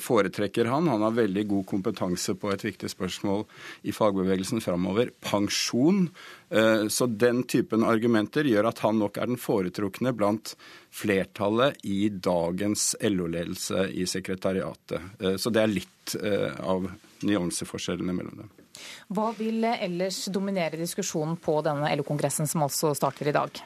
foretrekker 0.00 0.70
han. 0.72 0.88
Han 0.88 1.04
har 1.04 1.16
veldig 1.16 1.44
god 1.50 1.66
kompetanse 1.68 2.34
på 2.40 2.50
et 2.54 2.64
viktig 2.64 2.88
spørsmål 2.92 3.44
i 3.86 3.94
fagbevegelsen 3.94 4.64
framover. 4.64 5.12
Pensjon 5.24 6.08
Eh, 6.48 6.88
så 6.88 7.06
den 7.06 7.42
typen 7.42 7.84
argumenter 7.84 8.46
gjør 8.46 8.68
at 8.70 8.82
han 8.84 9.00
nok 9.00 9.18
er 9.18 9.30
den 9.32 9.40
foretrukne 9.40 10.12
blant 10.14 10.54
flertallet 10.94 11.80
i 11.82 12.06
dagens 12.08 12.92
LO-ledelse 13.02 13.88
i 13.90 14.06
sekretariatet. 14.06 15.10
Eh, 15.20 15.34
så 15.42 15.50
det 15.50 15.64
er 15.64 15.72
litt 15.72 16.14
eh, 16.22 16.52
av 16.62 16.86
nyanseforskjellene 17.26 18.14
mellom 18.14 18.44
dem. 18.44 18.52
Hva 19.16 19.32
vil 19.34 19.64
ellers 19.72 20.26
dominere 20.30 20.78
diskusjonen 20.78 21.38
på 21.42 21.58
denne 21.66 21.90
LO-kongressen 21.96 22.46
som 22.46 22.62
altså 22.68 22.94
starter 22.94 23.32
i 23.32 23.34
dag? 23.34 23.62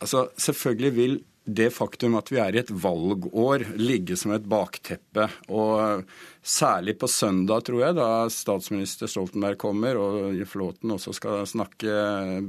Altså, 0.00 0.26
selvfølgelig 0.34 0.94
vil 0.96 1.18
det 1.46 1.68
faktum 1.70 2.16
at 2.18 2.30
vi 2.32 2.40
er 2.42 2.56
i 2.56 2.60
et 2.60 2.70
valgår, 2.70 3.64
ligge 3.78 4.16
som 4.18 4.32
et 4.34 4.46
bakteppe. 4.50 5.28
Og 5.54 6.02
særlig 6.46 6.96
på 6.98 7.08
søndag, 7.10 7.64
tror 7.66 7.82
jeg, 7.84 7.96
da 7.98 8.08
statsminister 8.32 9.10
Stoltenberg 9.10 9.58
kommer, 9.62 9.98
og 9.98 10.42
Flåten 10.50 10.94
også 10.94 11.14
skal 11.16 11.46
snakke, 11.46 11.94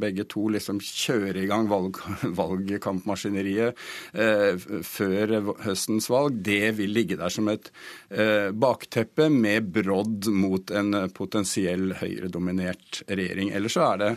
begge 0.02 0.26
to 0.30 0.48
liksom 0.54 0.82
kjøre 0.82 1.44
i 1.44 1.48
gang 1.50 1.70
valg, 1.70 2.02
valgkampmaskineriet 2.42 3.78
eh, 4.18 4.68
før 4.86 5.38
høstens 5.66 6.10
valg, 6.14 6.42
det 6.46 6.74
vil 6.82 6.94
ligge 6.98 7.20
der 7.22 7.34
som 7.34 7.50
et 7.54 7.72
eh, 8.10 8.50
bakteppe 8.50 9.30
med 9.34 9.70
brodd 9.78 10.30
mot 10.34 10.74
en 10.74 11.04
potensiell 11.14 11.92
høyredominert 12.02 13.04
regjering. 13.10 13.54
Ellers 13.54 13.78
så 13.78 13.92
er 13.92 14.04
det 14.04 14.14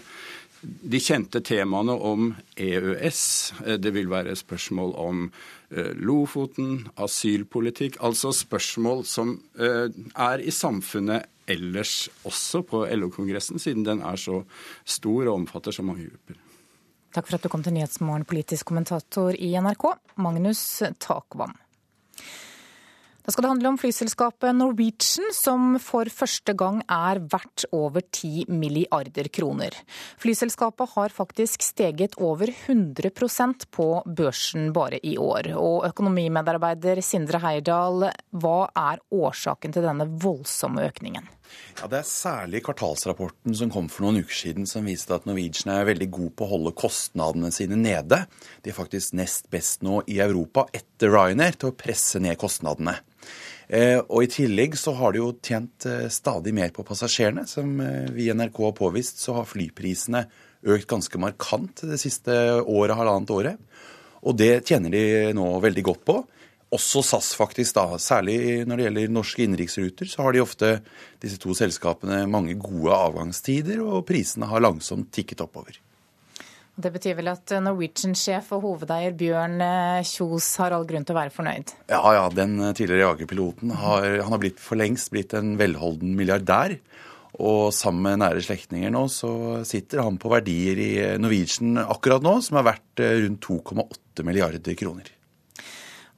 de 0.60 1.00
kjente 1.00 1.40
temaene 1.44 1.94
om 1.94 2.34
EØS. 2.56 3.22
Eh, 3.66 3.78
det 3.80 3.94
vil 3.96 4.10
være 4.10 4.36
spørsmål 4.36 4.92
om 5.00 5.24
eh, 5.70 5.92
Lofoten, 5.96 6.86
asylpolitikk. 7.00 8.00
Altså 8.04 8.32
spørsmål 8.36 9.04
som 9.08 9.38
eh, 9.58 9.88
er 10.14 10.44
i 10.44 10.52
samfunnet 10.54 11.28
ellers 11.50 12.08
også 12.28 12.62
på 12.62 12.84
LO-kongressen, 12.86 13.58
siden 13.58 13.86
den 13.86 14.04
er 14.06 14.20
så 14.20 14.42
stor 14.84 15.26
og 15.26 15.34
omfatter 15.40 15.74
så 15.74 15.82
mange 15.82 16.06
grupper. 16.10 16.38
Takk 17.10 17.26
for 17.26 17.40
at 17.40 17.42
du 17.42 17.50
kom 17.50 17.64
til 17.66 17.74
Nyhetsmorgen, 17.74 18.28
politisk 18.28 18.68
kommentator 18.70 19.34
i 19.34 19.50
NRK, 19.58 19.88
Magnus 20.22 20.62
Takvam. 21.02 21.56
Da 23.30 23.32
skal 23.32 23.44
det 23.44 23.50
handle 23.52 23.70
om 23.70 23.76
flyselskapet 23.78 24.56
Norwegian, 24.58 25.28
som 25.30 25.76
for 25.78 26.08
første 26.10 26.50
gang 26.58 26.80
er 26.90 27.20
verdt 27.30 27.62
over 27.70 28.02
10 28.02 28.48
milliarder 28.50 29.28
kroner. 29.30 29.76
Flyselskapet 30.18 30.96
har 30.96 31.14
faktisk 31.14 31.62
steget 31.62 32.16
over 32.18 32.50
100% 32.50 33.68
på 33.70 33.86
børsen 34.18 34.72
bare 34.74 34.98
i 35.06 35.14
år. 35.14 35.52
Og 35.54 35.86
økonomimedarbeider 35.92 36.98
Sindre 37.06 37.38
Heirdal, 37.44 38.08
hva 38.34 38.56
er 38.74 38.98
årsaken 39.14 39.78
til 39.78 39.86
denne 39.86 40.08
voldsomme 40.10 40.88
økningen? 40.90 41.30
Ja, 41.78 41.86
Det 41.86 41.98
er 42.00 42.10
særlig 42.10 42.64
kvartalsrapporten 42.66 43.54
som 43.54 43.70
kom 43.70 43.86
for 43.90 44.06
noen 44.06 44.24
uker 44.24 44.34
siden 44.34 44.66
som 44.66 44.86
viste 44.86 45.14
at 45.14 45.26
Norwegian 45.26 45.70
er 45.76 45.86
veldig 45.86 46.10
god 46.10 46.34
på 46.34 46.46
å 46.46 46.50
holde 46.56 46.74
kostnadene 46.78 47.50
sine 47.54 47.78
nede. 47.78 48.24
De 48.62 48.70
er 48.70 48.76
faktisk 48.76 49.14
nest 49.14 49.46
best 49.50 49.86
nå 49.86 50.02
i 50.10 50.18
Europa 50.18 50.66
etter 50.74 51.14
Ryanair 51.14 51.58
til 51.58 51.70
å 51.70 51.78
presse 51.78 52.18
ned 52.22 52.38
kostnadene. 52.38 52.98
Eh, 53.70 54.00
og 54.02 54.24
I 54.24 54.30
tillegg 54.32 54.74
så 54.78 54.96
har 54.98 55.14
de 55.14 55.20
jo 55.20 55.30
tjent 55.46 55.86
eh, 55.86 56.08
stadig 56.10 56.52
mer 56.56 56.72
på 56.74 56.82
passasjerene. 56.86 57.46
Som 57.46 57.78
eh, 57.84 58.10
vi 58.10 58.26
i 58.26 58.34
NRK 58.34 58.58
har 58.66 58.76
påvist, 58.78 59.22
så 59.22 59.36
har 59.38 59.46
flyprisene 59.46 60.24
økt 60.66 60.88
ganske 60.90 61.20
markant 61.22 61.84
det 61.86 62.00
siste 62.02 62.34
året, 62.60 62.96
halvannet 62.98 63.30
året. 63.32 63.62
Og 64.26 64.36
det 64.36 64.66
tjener 64.68 64.92
de 64.92 65.04
nå 65.36 65.46
veldig 65.62 65.84
godt 65.86 66.02
på. 66.08 66.18
Også 66.74 67.02
SAS, 67.06 67.32
faktisk. 67.38 67.78
da. 67.78 67.98
Særlig 68.02 68.66
når 68.68 68.76
det 68.76 68.88
gjelder 68.88 69.14
norske 69.14 69.46
innenriksruter, 69.46 70.10
så 70.10 70.26
har 70.26 70.34
de 70.34 70.42
ofte, 70.42 70.72
disse 71.22 71.38
to 71.40 71.54
selskapene, 71.56 72.26
mange 72.30 72.58
gode 72.58 72.94
avgangstider, 72.94 73.80
og 73.82 74.04
prisene 74.10 74.50
har 74.50 74.62
langsomt 74.66 75.10
tikket 75.14 75.46
oppover. 75.46 75.78
Det 76.80 76.92
betyr 76.94 77.16
vel 77.18 77.28
at 77.32 77.52
Norwegian-sjef 77.60 78.50
og 78.56 78.64
hovedeier 78.64 79.12
Bjørn 79.18 79.60
eh, 79.64 80.06
Kjos 80.06 80.48
har 80.62 80.72
all 80.72 80.86
grunn 80.88 81.04
til 81.04 81.16
å 81.16 81.20
være 81.20 81.34
fornøyd? 81.34 81.74
Ja, 81.92 82.00
ja. 82.16 82.24
Den 82.32 82.56
tidligere 82.72 83.10
jagerpiloten 83.10 83.74
har, 83.82 84.06
han 84.24 84.32
har 84.32 84.42
blitt 84.42 84.62
for 84.62 84.80
lengst 84.80 85.12
blitt 85.12 85.34
en 85.36 85.56
velholden 85.60 86.14
milliardær. 86.16 86.78
Og 87.40 87.70
sammen 87.74 88.02
med 88.04 88.20
nære 88.24 88.42
slektninger 88.44 88.90
nå, 88.92 89.04
så 89.12 89.30
sitter 89.68 90.02
han 90.02 90.18
på 90.20 90.32
verdier 90.32 90.80
i 90.82 90.90
Norwegian 91.20 91.78
akkurat 91.84 92.24
nå 92.24 92.36
som 92.44 92.58
er 92.60 92.68
verdt 92.72 93.02
eh, 93.04 93.16
rundt 93.24 93.46
2,8 93.46 94.26
milliarder 94.26 94.78
kroner. 94.78 95.12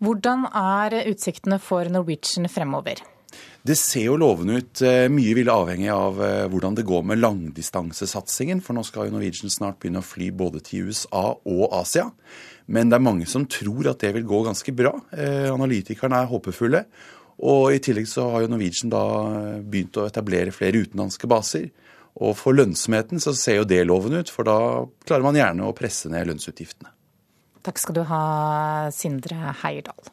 Hvordan 0.03 0.49
er 0.51 1.03
utsiktene 1.13 1.61
for 1.63 1.87
Norwegian 1.93 2.49
fremover? 2.51 3.05
Det 3.63 3.77
ser 3.79 4.09
jo 4.09 4.19
lovende 4.19 4.59
ut. 4.59 4.81
Eh, 4.83 5.07
mye 5.13 5.37
vil 5.39 5.51
avhenge 5.53 5.93
av 5.95 6.19
eh, 6.19 6.47
hvordan 6.51 6.75
det 6.75 6.87
går 6.89 7.05
med 7.07 7.21
langdistansesatsingen. 7.23 8.63
For 8.65 8.75
nå 8.75 8.83
skal 8.87 9.07
jo 9.07 9.15
Norwegian 9.15 9.53
snart 9.55 9.79
begynne 9.79 10.03
å 10.03 10.07
fly 10.07 10.33
både 10.35 10.65
til 10.67 10.91
USA 10.91 11.29
og 11.39 11.65
Asia. 11.79 12.09
Men 12.67 12.91
det 12.91 12.99
er 12.99 13.07
mange 13.07 13.29
som 13.31 13.47
tror 13.47 13.93
at 13.93 14.03
det 14.03 14.11
vil 14.17 14.27
gå 14.27 14.43
ganske 14.49 14.75
bra. 14.75 14.97
Eh, 15.15 15.47
analytikerne 15.53 16.19
er 16.19 16.31
håpefulle. 16.33 16.83
Og 17.43 17.77
i 17.77 17.79
tillegg 17.83 18.11
så 18.11 18.27
har 18.35 18.43
jo 18.43 18.51
Norwegian 18.51 18.91
da 18.91 19.05
begynt 19.63 19.99
å 19.99 20.09
etablere 20.11 20.55
flere 20.55 20.83
utenlandske 20.83 21.31
baser. 21.31 21.71
Og 22.19 22.35
for 22.37 22.59
lønnsomheten 22.59 23.23
så 23.23 23.33
ser 23.39 23.61
jo 23.61 23.69
det 23.69 23.85
lovende 23.87 24.21
ut, 24.21 24.31
for 24.31 24.47
da 24.47 24.59
klarer 25.07 25.25
man 25.25 25.39
gjerne 25.39 25.65
å 25.65 25.77
presse 25.77 26.11
ned 26.13 26.29
lønnsutgiftene. 26.29 26.91
Takk 27.63 27.79
skal 27.79 27.97
du 27.97 28.03
ha, 28.11 28.25
Sindre 28.95 29.55
Heierdal. 29.63 30.11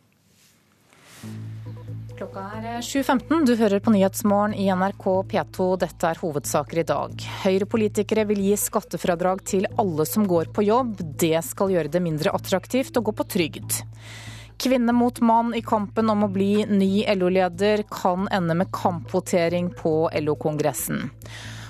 Klokka 2.20 2.42
er 2.58 2.82
7.15. 2.84 3.46
Du 3.48 3.54
hører 3.56 3.80
på 3.80 3.94
Nyhetsmorgen 3.94 4.52
i 4.52 4.66
NRK 4.76 5.06
P2. 5.32 5.68
Dette 5.80 6.10
er 6.10 6.20
hovedsaker 6.20 6.82
i 6.82 6.84
dag. 6.84 7.14
Høyre-politikere 7.46 8.26
vil 8.28 8.42
gi 8.44 8.58
skattefradrag 8.60 9.40
til 9.48 9.70
alle 9.80 10.04
som 10.04 10.26
går 10.28 10.50
på 10.52 10.66
jobb. 10.68 10.98
Det 11.00 11.40
skal 11.48 11.72
gjøre 11.72 11.94
det 11.94 12.02
mindre 12.04 12.34
attraktivt 12.36 13.00
å 13.00 13.04
gå 13.08 13.14
på 13.16 13.24
trygd. 13.24 13.78
Kvinne 14.60 14.92
mot 14.92 15.22
mann 15.24 15.54
i 15.56 15.64
kampen 15.64 16.12
om 16.12 16.26
å 16.28 16.32
bli 16.34 16.66
ny 16.68 17.06
LO-leder 17.08 17.86
kan 17.88 18.28
ende 18.36 18.58
med 18.66 18.74
kampvotering 18.76 19.72
på 19.80 19.94
LO-kongressen. 20.20 21.08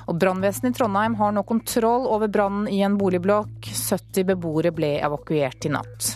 Og 0.10 0.18
Brannvesenet 0.18 0.74
i 0.74 0.80
Trondheim 0.80 1.20
har 1.22 1.38
nå 1.38 1.46
kontroll 1.46 2.10
over 2.10 2.26
brannen 2.26 2.66
i 2.74 2.82
en 2.82 2.98
boligblokk. 2.98 3.70
70 3.70 4.26
beboere 4.34 4.74
ble 4.74 4.96
evakuert 4.98 5.70
i 5.70 5.76
natt. 5.78 6.16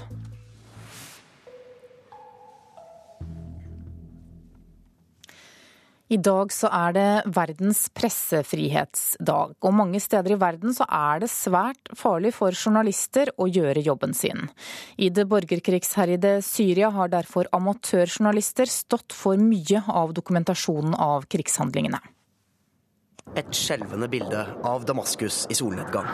I 6.13 6.17
dag 6.21 6.51
så 6.53 6.69
er 6.69 6.93
det 6.93 7.31
verdens 7.33 7.87
pressefrihetsdag, 7.95 9.55
og 9.65 9.73
mange 9.73 9.97
steder 10.03 10.35
i 10.35 10.37
verden 10.37 10.75
så 10.75 10.85
er 10.85 11.23
det 11.23 11.29
svært 11.33 11.89
farlig 11.97 12.33
for 12.35 12.53
journalister 12.53 13.31
å 13.41 13.47
gjøre 13.49 13.81
jobben 13.81 14.13
sin. 14.13 14.45
I 15.01 15.09
det 15.09 15.25
borgerkrigsherjede 15.31 16.35
Syria 16.45 16.91
har 16.93 17.09
derfor 17.09 17.49
amatørjournalister 17.57 18.69
stått 18.69 19.15
for 19.17 19.41
mye 19.41 19.81
av 19.89 20.13
dokumentasjonen 20.13 20.93
av 20.93 21.25
krigshandlingene. 21.33 22.03
Et 23.39 23.49
skjelvende 23.57 24.11
bilde 24.11 24.45
av 24.69 24.85
Damaskus 24.85 25.47
i 25.49 25.57
solnedgang. 25.57 26.05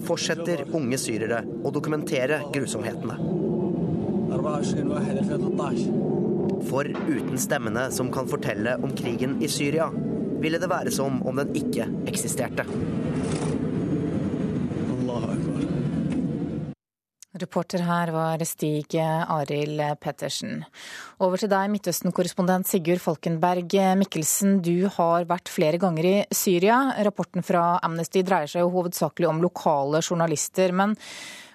fortsetter 0.06 0.64
unge 0.76 0.98
syrere 1.00 1.42
å 1.66 1.72
dokumentere 1.74 2.42
grusomhetene. 2.54 3.18
For 6.66 6.88
uten 6.88 7.38
stemmene 7.40 7.86
som 7.94 8.10
kan 8.14 8.28
fortelle 8.30 8.76
om 8.82 8.94
krigen 8.96 9.38
i 9.42 9.50
Syria, 9.50 9.90
ville 10.42 10.60
det 10.62 10.70
være 10.70 10.92
som 10.94 11.20
om 11.26 11.42
den 11.42 11.54
ikke 11.56 11.88
eksisterte. 12.08 12.66
Reporter 17.36 17.82
her 17.84 18.10
var 18.14 18.40
Stig 18.48 18.96
Arild 18.96 19.82
Pettersen. 20.00 20.62
Over 21.20 21.40
til 21.40 21.50
deg, 21.52 21.68
Midtøsten-korrespondent 21.74 22.68
Sigurd 22.68 23.02
Falkenberg 23.04 23.76
Mikkelsen. 24.00 24.60
Du 24.64 24.88
har 24.96 25.28
vært 25.28 25.52
flere 25.52 25.80
ganger 25.82 26.08
i 26.08 26.16
Syria. 26.32 26.78
Rapporten 27.04 27.44
fra 27.44 27.76
Amnesty 27.84 28.24
dreier 28.24 28.48
seg 28.48 28.64
jo 28.64 28.72
hovedsakelig 28.78 29.28
om 29.28 29.42
lokale 29.44 30.00
journalister. 30.00 30.72
Men 30.72 30.96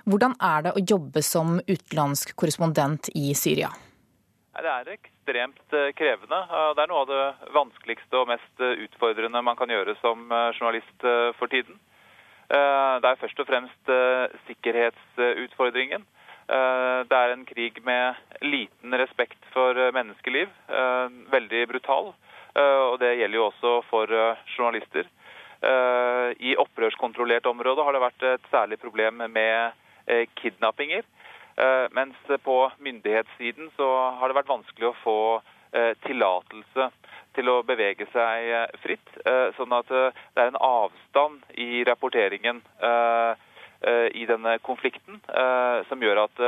hvordan 0.06 0.38
er 0.38 0.68
det 0.68 0.76
å 0.76 0.86
jobbe 0.94 1.26
som 1.26 1.58
utenlandsk 1.66 2.36
korrespondent 2.38 3.10
i 3.18 3.34
Syria? 3.38 3.72
Det 4.52 4.68
er 4.68 4.90
ekstremt 4.92 5.74
eh, 5.74 5.92
krevende. 5.96 6.40
Det 6.76 6.84
er 6.84 6.90
noe 6.92 7.06
av 7.06 7.10
det 7.10 7.52
vanskeligste 7.56 8.20
og 8.20 8.28
mest 8.34 8.64
eh, 8.64 8.84
utfordrende 8.84 9.40
man 9.48 9.56
kan 9.56 9.72
gjøre 9.72 9.96
som 10.02 10.26
eh, 10.28 10.50
journalist 10.58 11.08
for 11.40 11.52
tiden. 11.52 11.80
Det 12.52 13.08
er 13.08 13.16
først 13.16 13.38
og 13.40 13.48
fremst 13.48 13.90
sikkerhetsutfordringen. 14.44 16.02
Det 16.52 17.16
er 17.16 17.32
en 17.32 17.46
krig 17.48 17.78
med 17.88 18.18
liten 18.44 18.98
respekt 19.00 19.40
for 19.54 19.80
menneskeliv. 19.96 20.52
Veldig 21.32 21.62
brutal. 21.72 22.12
Og 22.60 22.98
det 23.00 23.14
gjelder 23.22 23.40
jo 23.40 23.46
også 23.46 23.72
for 23.88 24.12
journalister. 24.58 25.08
I 26.44 26.58
opprørskontrollert 26.60 27.48
område 27.48 27.88
har 27.88 27.96
det 27.96 28.04
vært 28.04 28.28
et 28.34 28.52
særlig 28.52 28.82
problem 28.84 29.24
med 29.32 30.28
kidnappinger. 30.44 31.08
Eh, 31.56 31.88
mens 31.92 32.16
på 32.44 32.72
myndighetssiden 32.78 33.72
så 33.76 33.88
har 34.20 34.30
det 34.30 34.38
vært 34.40 34.52
vanskelig 34.52 34.88
å 34.92 34.98
få 35.04 35.20
eh, 35.76 35.94
tillatelse 36.06 36.90
til 37.36 37.52
å 37.52 37.62
bevege 37.68 38.08
seg 38.14 38.52
eh, 38.56 38.68
fritt. 38.84 39.14
Sånn 39.58 39.74
at 39.76 39.92
det 39.92 40.42
er 40.42 40.52
en 40.52 40.60
avstand 40.60 41.44
i 41.60 41.84
rapporteringen 41.88 42.62
i 44.12 44.24
denne 44.30 44.56
konflikten 44.66 45.20
som 45.90 46.04
gjør 46.04 46.24
at 46.24 46.42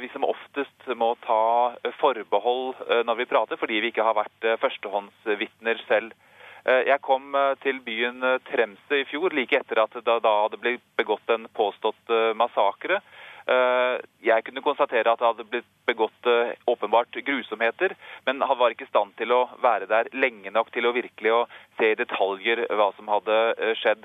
vi 0.00 0.08
som 0.12 0.24
oftest 0.26 0.88
må 1.00 1.10
ta 1.24 1.74
forbehold 2.00 2.80
når 3.08 3.20
vi 3.20 3.28
prater, 3.30 3.60
fordi 3.60 3.80
vi 3.82 3.90
ikke 3.92 4.04
har 4.04 4.16
vært 4.18 4.48
førstehåndsvitner 4.62 5.80
selv. 5.88 6.16
Jeg 6.64 7.00
kom 7.04 7.36
til 7.64 7.80
byen 7.84 8.24
Tremse 8.48 9.00
i 9.00 9.06
fjor, 9.08 9.36
like 9.36 9.60
etter 9.60 9.80
at 9.84 9.96
det 9.96 10.18
da 10.24 10.34
hadde 10.42 10.60
blitt 10.60 10.84
begått 11.00 11.34
en 11.34 11.48
påstått 11.56 12.16
massakre. 12.36 13.02
Jeg 13.48 14.44
kunne 14.44 14.60
konstatere 14.60 15.08
at 15.08 15.22
det 15.22 15.24
hadde 15.24 15.46
blitt 15.48 15.68
begått 15.88 16.26
åpenbart 16.68 17.16
grusomheter, 17.24 17.94
men 18.26 18.42
han 18.44 18.58
var 18.60 18.74
ikke 18.74 18.84
i 18.84 18.90
stand 18.90 19.14
til 19.16 19.32
å 19.32 19.38
være 19.64 19.88
der 19.88 20.10
lenge 20.12 20.52
nok 20.52 20.68
til 20.74 20.84
å 20.84 20.92
virkelig 20.92 21.32
å 21.32 21.38
se 21.78 21.94
i 21.94 21.96
detaljer 21.96 22.66
hva 22.76 22.90
som 22.98 23.08
hadde 23.08 23.38
skjedd. 23.80 24.04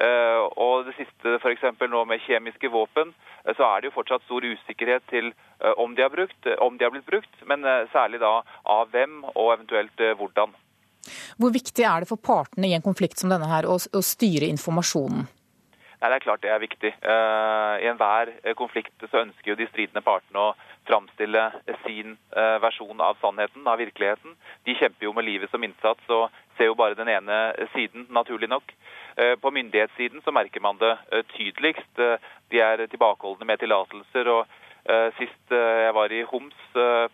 Eh, 0.00 0.40
og 0.56 0.86
det 0.86 0.94
siste 0.96 1.36
f.eks. 1.36 1.64
nå 1.90 2.04
med 2.08 2.22
kjemiske 2.24 2.70
våpen, 2.72 3.12
eh, 3.44 3.52
så 3.56 3.66
er 3.66 3.82
det 3.82 3.90
jo 3.90 3.96
fortsatt 3.98 4.24
stor 4.24 4.44
usikkerhet 4.44 5.04
til 5.12 5.32
eh, 5.32 5.74
om 5.76 5.94
de 5.98 6.08
brukt, 6.12 6.48
om 6.64 6.78
de 6.78 6.86
har 6.86 6.94
blitt 6.94 7.08
brukt, 7.08 7.34
men 7.46 7.66
særlig 7.92 8.22
da 8.22 8.38
av 8.64 8.92
hvem 8.94 9.20
og 9.34 9.52
eventuelt 9.58 10.04
hvordan. 10.18 10.56
Hvor 11.36 11.52
viktig 11.52 11.84
er 11.84 12.02
det 12.02 12.08
for 12.08 12.20
partene 12.22 12.70
i 12.70 12.76
en 12.76 12.84
konflikt 12.84 13.20
som 13.20 13.32
denne 13.32 13.50
her 13.50 13.68
å, 13.68 13.76
å 13.76 14.04
styre 14.06 14.48
informasjonen? 14.48 15.26
Nei, 16.02 16.10
Det 16.10 16.16
er 16.16 16.24
klart 16.24 16.42
det 16.42 16.50
er 16.50 16.58
viktig. 16.58 16.90
I 16.98 17.86
enhver 17.86 18.32
konflikt 18.58 19.04
så 19.06 19.22
ønsker 19.22 19.52
jo 19.52 19.58
de 19.60 19.68
stridende 19.70 20.02
partene 20.02 20.48
å 20.48 20.54
framstille 20.88 21.44
sin 21.84 22.16
versjon 22.34 22.98
av 23.00 23.20
sannheten, 23.22 23.62
av 23.70 23.78
virkeligheten. 23.78 24.34
De 24.66 24.74
kjemper 24.74 25.06
jo 25.06 25.12
med 25.14 25.28
livet 25.28 25.50
som 25.52 25.62
innsats 25.62 26.10
og 26.10 26.26
ser 26.56 26.72
jo 26.72 26.74
bare 26.74 26.98
den 26.98 27.08
ene 27.08 27.38
siden, 27.74 28.08
naturlig 28.10 28.50
nok. 28.50 28.74
Eh, 29.16 29.36
på 29.36 29.50
myndighetssiden 29.50 30.22
så 30.24 30.32
merker 30.32 30.60
man 30.60 30.78
det 30.80 30.92
eh, 31.12 31.24
tydeligst. 31.36 31.98
Eh, 31.98 32.16
de 32.50 32.60
er 32.60 32.86
tilbakeholdne 32.86 33.46
med 33.48 33.58
tillatelser. 33.60 34.28
og 34.28 34.46
Sist 35.14 35.52
jeg 35.54 35.92
var 35.94 36.10
i 36.10 36.24
Homs 36.26 36.56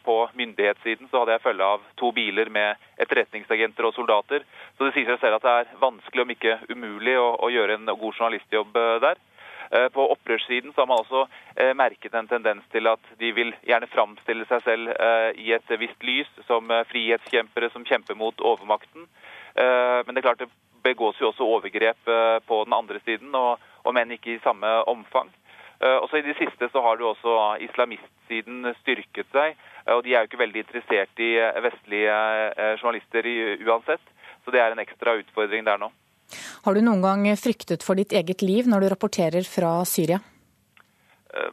på 0.00 0.14
myndighetssiden, 0.40 1.10
så 1.10 1.20
hadde 1.20 1.34
jeg 1.34 1.42
følge 1.44 1.66
av 1.74 1.82
to 2.00 2.08
biler 2.16 2.48
med 2.48 2.80
etterretningsagenter 2.96 3.84
og 3.84 3.92
soldater. 3.92 4.46
Så 4.78 4.86
det 4.86 4.94
sier 4.94 5.10
seg 5.10 5.18
selv 5.20 5.36
at 5.36 5.44
det 5.44 5.52
er 5.52 5.74
vanskelig, 5.82 6.24
om 6.24 6.32
ikke 6.32 6.54
umulig, 6.72 7.18
å, 7.20 7.34
å 7.44 7.50
gjøre 7.52 7.76
en 7.76 7.90
god 7.90 8.14
journalistjobb 8.14 8.78
der. 9.04 9.20
På 9.92 10.06
opprørssiden 10.14 10.72
så 10.72 10.80
har 10.80 10.88
man 10.88 11.02
også 11.02 11.26
merket 11.76 12.16
en 12.16 12.30
tendens 12.30 12.64
til 12.72 12.88
at 12.88 13.10
de 13.20 13.34
vil 13.36 13.52
gjerne 13.68 13.90
framstille 13.92 14.48
seg 14.48 14.64
selv 14.64 14.94
i 15.36 15.52
et 15.52 15.74
visst 15.82 16.08
lys, 16.08 16.30
som 16.48 16.72
frihetskjempere 16.88 17.68
som 17.74 17.84
kjemper 17.84 18.16
mot 18.16 18.40
overmakten. 18.40 19.04
Men 19.58 20.08
det 20.08 20.22
er 20.22 20.28
klart 20.30 20.46
det 20.46 20.48
begås 20.82 21.20
jo 21.20 21.30
også 21.32 21.46
overgrep 21.46 22.08
eh, 22.08 22.38
på 22.46 22.62
den 22.64 22.76
andre 22.76 23.00
siden, 23.04 23.34
og, 23.34 23.58
og 23.84 23.94
menn 23.96 24.14
ikke 24.14 24.36
i 24.36 24.42
samme 24.44 24.70
omfang. 24.90 25.30
Eh, 25.80 25.96
også 26.02 26.18
I 26.18 26.26
det 26.26 26.36
siste 26.38 26.68
så 26.72 26.82
har 26.82 26.98
du 26.98 27.06
også 27.08 27.34
islamistsiden 27.66 28.72
styrket 28.80 29.28
seg. 29.34 29.58
Eh, 29.86 29.94
og 29.94 30.02
De 30.04 30.14
er 30.14 30.24
jo 30.24 30.30
ikke 30.30 30.42
veldig 30.44 30.64
interessert 30.64 31.22
i 31.22 31.34
vestlige 31.64 32.16
journalister 32.80 33.28
uansett. 33.66 34.02
Så 34.44 34.54
det 34.54 34.62
er 34.62 34.72
en 34.72 34.82
ekstra 34.82 35.18
utfordring 35.20 35.66
der 35.66 35.78
nå. 35.80 35.90
Har 36.64 36.74
du 36.74 36.82
noen 36.84 37.04
gang 37.04 37.28
fryktet 37.40 37.84
for 37.84 37.96
ditt 37.96 38.12
eget 38.12 38.42
liv 38.44 38.68
når 38.68 38.84
du 38.84 38.90
rapporterer 38.92 39.46
fra 39.48 39.78
Syria? 39.88 40.20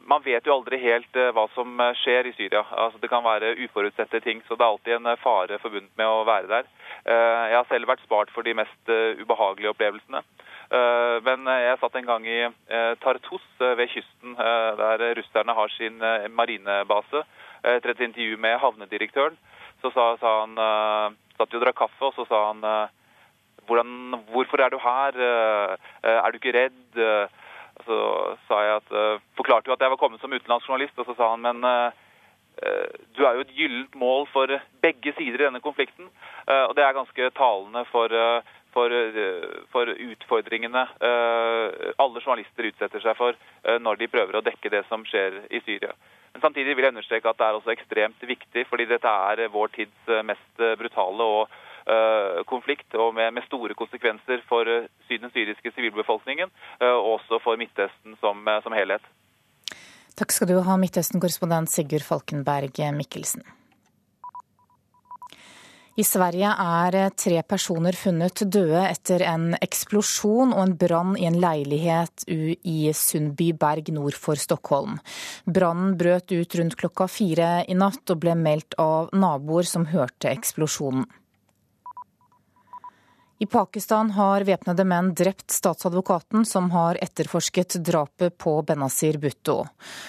Man 0.08 0.22
vet 0.24 0.46
jo 0.48 0.54
aldri 0.54 0.78
helt 0.80 1.18
hva 1.36 1.44
som 1.52 1.76
skjer 2.00 2.30
i 2.30 2.32
Syria. 2.32 2.62
Altså, 2.72 2.98
det 3.00 3.10
kan 3.12 3.24
være 3.24 3.54
uforutsette 3.66 4.22
ting, 4.24 4.40
så 4.48 4.56
det 4.56 4.64
er 4.64 4.72
alltid 4.72 4.94
en 4.96 5.20
fare 5.20 5.58
forbundet 5.60 5.92
med 6.00 6.08
å 6.08 6.24
være 6.28 6.48
der. 6.50 6.70
Eh, 7.06 7.42
jeg 7.52 7.56
har 7.60 7.66
selv 7.70 7.90
vært 7.90 8.02
spart 8.02 8.32
for 8.34 8.46
de 8.46 8.54
mest 8.58 8.90
eh, 8.90 9.18
ubehagelige 9.22 9.70
opplevelsene. 9.70 10.22
Eh, 10.66 11.16
men 11.26 11.46
jeg 11.46 11.78
satt 11.80 11.98
en 11.98 12.08
gang 12.08 12.26
i 12.26 12.38
Tartus 13.02 13.44
ved 13.58 13.86
kysten, 13.92 14.34
der 14.36 15.04
russerne 15.18 15.54
har 15.54 15.72
sin 15.76 15.98
marinebase. 16.34 17.22
Etter 17.62 17.92
et 17.92 18.04
intervju 18.08 18.36
med 18.38 18.58
havnedirektøren 18.62 19.36
så 19.82 19.90
sa, 19.92 20.04
sa 20.20 20.32
han 20.44 20.54
satt 21.36 21.52
jo 21.52 21.58
og 21.60 21.64
drakk 21.64 21.78
kaffe, 21.82 22.08
og 22.08 22.14
så 22.16 22.24
sa 22.28 22.42
han 22.48 22.62
hvordan, 23.66 24.16
hvorfor 24.30 24.62
er 24.62 24.70
du 24.70 24.78
her, 24.78 25.18
er 26.06 26.30
du 26.30 26.38
ikke 26.38 26.54
redd? 26.54 27.00
Så 27.86 27.98
sa 28.48 28.60
jeg 28.64 28.80
at, 28.80 29.22
forklarte 29.36 29.68
jo 29.68 29.74
at 29.74 29.82
jeg 29.82 29.92
var 29.92 30.00
kommet 30.00 30.22
som 30.22 30.32
utenlandsjournalist, 30.32 30.98
og 31.02 31.10
så 31.10 31.16
sa 31.18 31.32
han 31.34 31.44
men 31.44 31.66
Eh, 32.62 32.88
du 33.16 33.24
er 33.26 33.36
jo 33.36 33.44
et 33.44 33.52
gyllent 33.52 33.96
mål 34.00 34.24
for 34.32 34.48
begge 34.80 35.12
sider 35.18 35.42
i 35.42 35.44
denne 35.44 35.60
konflikten. 35.60 36.08
Eh, 36.48 36.64
og 36.64 36.72
det 36.76 36.84
er 36.86 36.96
ganske 36.96 37.30
talende 37.36 37.84
for, 37.90 38.08
eh, 38.08 38.40
for, 38.76 38.92
for 39.72 39.88
utfordringene 39.88 40.82
alle 41.00 42.20
journalister 42.20 42.68
utsetter 42.68 43.00
seg 43.00 43.16
for 43.16 43.38
når 43.80 44.00
de 44.02 44.10
prøver 44.12 44.36
å 44.36 44.44
dekke 44.44 44.72
det 44.72 44.84
som 44.90 45.04
skjer 45.08 45.40
i 45.48 45.62
Syria. 45.64 45.94
Men 46.34 46.44
Samtidig 46.44 46.76
vil 46.76 46.84
jeg 46.84 46.92
understreke 46.92 47.32
at 47.32 47.38
det 47.40 47.46
er 47.46 47.56
også 47.56 47.72
ekstremt 47.72 48.26
viktig, 48.28 48.66
fordi 48.68 48.84
dette 48.90 49.08
er 49.08 49.46
vår 49.54 49.72
tids 49.72 50.10
mest 50.28 50.64
brutale 50.76 51.28
og 51.38 51.56
konflikt, 52.50 52.88
og 52.98 53.14
med, 53.14 53.30
med, 53.38 53.46
store 53.46 53.76
konsekvenser 53.78 54.42
for 54.48 54.68
den 54.68 55.30
syriske 55.32 55.72
sivilbefolkningen, 55.72 56.50
og 56.82 57.12
også 57.16 57.40
for 57.44 57.56
Midtøsten 57.56 58.18
som, 58.20 58.42
som 58.64 58.76
helhet. 58.76 59.06
Takk 60.16 60.32
skal 60.32 60.48
du 60.48 60.58
ha, 60.64 60.76
Midtøsten-korrespondent 60.80 61.72
Sigurd 61.72 62.04
Falkenberg 62.04 62.78
Mikkelsen. 62.96 63.42
I 65.96 66.04
Sverige 66.04 66.50
er 66.60 66.96
tre 67.16 67.38
personer 67.48 67.96
funnet 67.96 68.42
døde 68.52 68.82
etter 68.84 69.22
en 69.24 69.54
eksplosjon 69.64 70.52
og 70.52 70.60
en 70.60 70.74
brann 70.76 71.14
i 71.16 71.24
en 71.24 71.38
leilighet 71.40 72.26
i 72.28 72.92
Sundbyberg 72.92 73.88
nord 73.96 74.18
for 74.20 74.36
Stockholm. 74.36 74.98
Brannen 75.48 75.94
brøt 75.96 76.34
ut 76.36 76.58
rundt 76.60 76.76
klokka 76.76 77.08
fire 77.08 77.50
i 77.64 77.78
natt 77.80 78.12
og 78.12 78.20
ble 78.26 78.36
meldt 78.36 78.76
av 78.76 79.08
naboer 79.16 79.64
som 79.64 79.88
hørte 79.88 80.28
eksplosjonen. 80.34 81.08
I 83.38 83.46
Pakistan 83.46 84.10
har 84.10 84.46
væpnede 84.48 84.84
menn 84.88 85.10
drept 85.14 85.50
statsadvokaten 85.52 86.46
som 86.48 86.70
har 86.72 86.96
etterforsket 87.04 87.76
drapet 87.84 88.38
på 88.40 88.54
Benazir 88.64 89.18
Bhutto. 89.20 89.58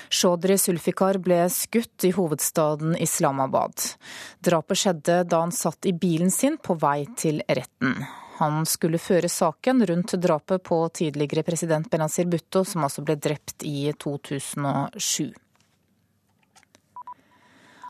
Shodri 0.09 0.55
Sulfikar 0.57 1.19
ble 1.19 1.41
skutt 1.51 2.07
i 2.07 2.13
hovedstaden 2.15 2.95
Islamabad. 2.95 3.83
Drapet 4.39 4.79
skjedde 4.79 5.17
da 5.27 5.41
han 5.43 5.51
satt 5.51 5.89
i 5.89 5.91
bilen 5.91 6.31
sin 6.31 6.55
på 6.63 6.77
vei 6.79 7.03
til 7.19 7.41
retten. 7.47 7.97
Han 8.37 8.63
skulle 8.69 9.01
føre 9.01 9.27
saken 9.27 9.83
rundt 9.89 10.13
drapet 10.23 10.63
på 10.63 10.79
tidligere 10.93 11.43
president 11.43 11.89
Benazir 11.91 12.29
Bhutto, 12.31 12.63
som 12.63 12.87
altså 12.87 13.03
ble 13.03 13.17
drept 13.19 13.65
i 13.67 13.91
2007. 13.97 15.33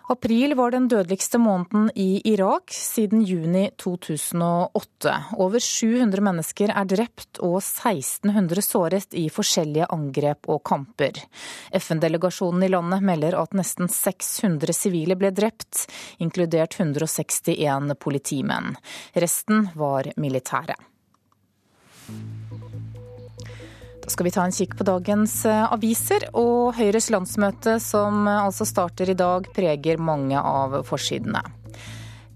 April 0.10 0.56
var 0.56 0.72
den 0.72 0.86
dødeligste 0.88 1.38
måneden 1.38 1.90
i 1.96 2.22
Irak 2.32 2.72
siden 2.72 3.26
juni 3.28 3.66
2008. 3.76 5.16
Over 5.36 5.60
700 5.60 6.24
mennesker 6.24 6.72
er 6.72 6.88
drept 6.88 7.42
og 7.44 7.58
1600 7.60 8.64
såret 8.64 9.18
i 9.20 9.26
forskjellige 9.28 9.90
angrep 9.92 10.48
og 10.48 10.64
kamper. 10.64 11.20
FN-delegasjonen 11.76 12.64
i 12.64 12.72
landet 12.72 13.04
melder 13.04 13.36
at 13.42 13.60
nesten 13.60 13.92
600 13.92 14.80
sivile 14.80 15.20
ble 15.20 15.34
drept, 15.36 15.90
inkludert 16.24 16.80
161 16.80 17.98
politimenn. 18.00 18.78
Resten 19.12 19.68
var 19.76 20.08
militære. 20.16 20.80
Da 24.08 24.12
skal 24.12 24.24
vi 24.24 24.32
ta 24.32 24.46
en 24.48 24.54
kikk 24.56 24.78
på 24.80 24.86
dagens 24.88 25.34
eh, 25.52 25.66
aviser. 25.68 26.30
Og 26.40 26.78
Høyres 26.78 27.10
landsmøte, 27.12 27.74
som 27.84 28.22
eh, 28.24 28.38
altså 28.40 28.64
starter 28.64 29.10
i 29.12 29.16
dag, 29.20 29.50
preger 29.52 30.00
mange 30.00 30.40
av 30.40 30.78
forsidene. 30.88 31.42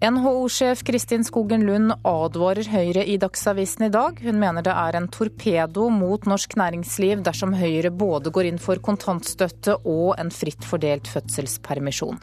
NHO-sjef 0.03 0.81
Kristin 0.83 1.23
Skogen 1.23 1.63
Lund 1.63 1.93
advarer 2.03 2.67
Høyre 2.73 3.05
i 3.07 3.15
Dagsavisen 3.21 3.87
i 3.87 3.91
dag. 3.93 4.19
Hun 4.19 4.41
mener 4.43 4.67
det 4.67 4.75
er 4.75 4.97
en 4.99 5.07
torpedo 5.15 5.87
mot 5.95 6.27
norsk 6.27 6.57
næringsliv 6.59 7.23
dersom 7.23 7.55
Høyre 7.55 7.93
både 7.95 8.35
går 8.35 8.51
inn 8.51 8.59
for 8.59 8.83
kontantstøtte 8.83 9.77
og 9.85 10.17
en 10.19 10.33
fritt 10.35 10.67
fordelt 10.67 11.07
fødselspermisjon. 11.07 12.19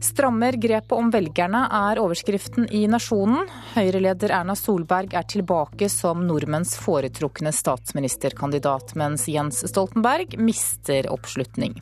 Strammer 0.00 0.52
grepet 0.52 0.92
om 0.92 1.10
velgerne 1.10 1.62
er 1.72 1.98
overskriften 2.00 2.68
i 2.74 2.84
Nasjonen. 2.90 3.48
Høyre-leder 3.74 4.34
Erna 4.36 4.56
Solberg 4.58 5.16
er 5.16 5.24
tilbake 5.28 5.88
som 5.92 6.26
nordmenns 6.28 6.76
foretrukne 6.80 7.52
statsministerkandidat, 7.52 8.94
mens 8.94 9.26
Jens 9.28 9.62
Stoltenberg 9.70 10.36
mister 10.38 11.08
oppslutning. 11.12 11.78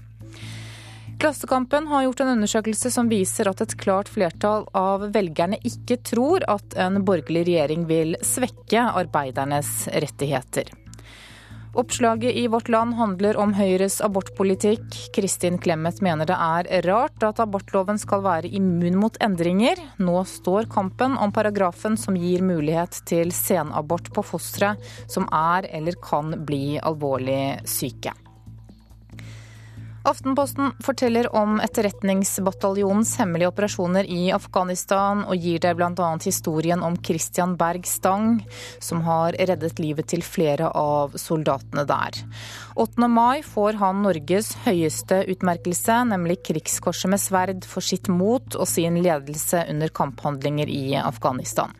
Klassekampen 1.18 1.86
har 1.90 2.06
gjort 2.06 2.20
en 2.20 2.32
undersøkelse 2.36 2.90
som 2.90 3.10
viser 3.10 3.48
at 3.50 3.62
et 3.64 3.74
klart 3.80 4.10
flertall 4.12 4.66
av 4.76 5.08
velgerne 5.14 5.58
ikke 5.66 5.98
tror 6.06 6.46
at 6.50 6.74
en 6.78 7.02
borgerlig 7.06 7.46
regjering 7.48 7.86
vil 7.90 8.16
svekke 8.22 8.82
arbeidernes 8.94 9.86
rettigheter. 9.94 10.70
Oppslaget 11.74 12.36
i 12.36 12.46
Vårt 12.46 12.68
Land 12.68 12.94
handler 12.94 13.36
om 13.36 13.50
Høyres 13.56 13.96
abortpolitikk. 14.04 14.84
Kristin 15.14 15.58
Clemet 15.58 15.98
mener 16.06 16.28
det 16.28 16.36
er 16.38 16.68
rart 16.86 17.26
at 17.26 17.42
abortloven 17.42 17.98
skal 17.98 18.22
være 18.22 18.52
immun 18.54 19.00
mot 19.02 19.18
endringer. 19.24 19.82
Nå 19.98 20.20
står 20.30 20.70
kampen 20.70 21.18
om 21.18 21.34
paragrafen 21.34 21.98
som 21.98 22.14
gir 22.14 22.46
mulighet 22.46 23.02
til 23.10 23.34
senabort 23.34 24.12
på 24.14 24.22
fostre 24.22 24.76
som 25.10 25.26
er 25.34 25.66
eller 25.74 25.98
kan 25.98 26.36
bli 26.46 26.78
alvorlig 26.78 27.64
syke. 27.66 28.14
Aftenposten 30.04 30.72
forteller 30.84 31.36
om 31.36 31.60
etterretningsbataljonens 31.64 33.14
hemmelige 33.18 33.48
operasjoner 33.48 34.04
i 34.04 34.26
Afghanistan, 34.36 35.22
og 35.24 35.40
gir 35.40 35.62
deg 35.64 35.78
bl.a. 35.78 36.08
historien 36.20 36.82
om 36.84 36.98
Christian 37.00 37.54
Berg 37.56 37.86
Stang, 37.88 38.42
som 38.84 39.00
har 39.06 39.32
reddet 39.32 39.80
livet 39.80 40.10
til 40.12 40.20
flere 40.20 40.68
av 40.76 41.16
soldatene 41.16 41.86
der. 41.88 42.20
8. 42.76 43.08
mai 43.08 43.40
får 43.46 43.80
han 43.80 44.02
Norges 44.04 44.52
høyeste 44.66 45.22
utmerkelse, 45.32 45.96
nemlig 46.12 46.42
Krigskorset 46.50 47.08
med 47.08 47.24
sverd, 47.24 47.64
for 47.64 47.80
sitt 47.80 48.12
mot 48.12 48.60
og 48.60 48.68
sin 48.68 49.00
ledelse 49.00 49.64
under 49.72 49.88
kamphandlinger 49.88 50.68
i 50.68 50.98
Afghanistan. 51.00 51.72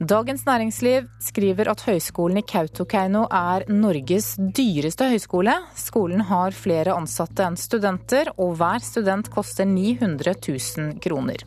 Dagens 0.00 0.46
Næringsliv 0.46 1.04
skriver 1.20 1.68
at 1.68 1.82
høyskolen 1.84 2.40
i 2.40 2.42
Kautokeino 2.48 3.26
er 3.28 3.66
Norges 3.68 4.32
dyreste 4.40 5.10
høyskole. 5.10 5.52
Skolen 5.76 6.24
har 6.30 6.56
flere 6.56 6.94
ansatte 6.96 7.44
enn 7.44 7.58
studenter, 7.60 8.30
og 8.40 8.56
hver 8.56 8.80
student 8.80 9.28
koster 9.30 9.68
900 9.68 10.32
000 10.48 10.96
kroner. 11.04 11.44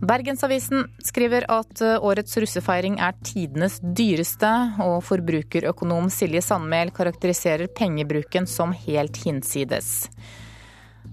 Bergensavisen 0.00 0.88
skriver 1.04 1.44
at 1.52 1.84
årets 2.00 2.40
russefeiring 2.40 2.98
er 3.04 3.14
tidenes 3.24 3.78
dyreste, 3.84 4.50
og 4.80 5.04
forbrukerøkonom 5.04 6.08
Silje 6.12 6.40
Sandmæl 6.44 6.90
karakteriserer 6.96 7.68
pengebruken 7.68 8.48
som 8.48 8.72
helt 8.72 9.20
hinsides. 9.24 10.08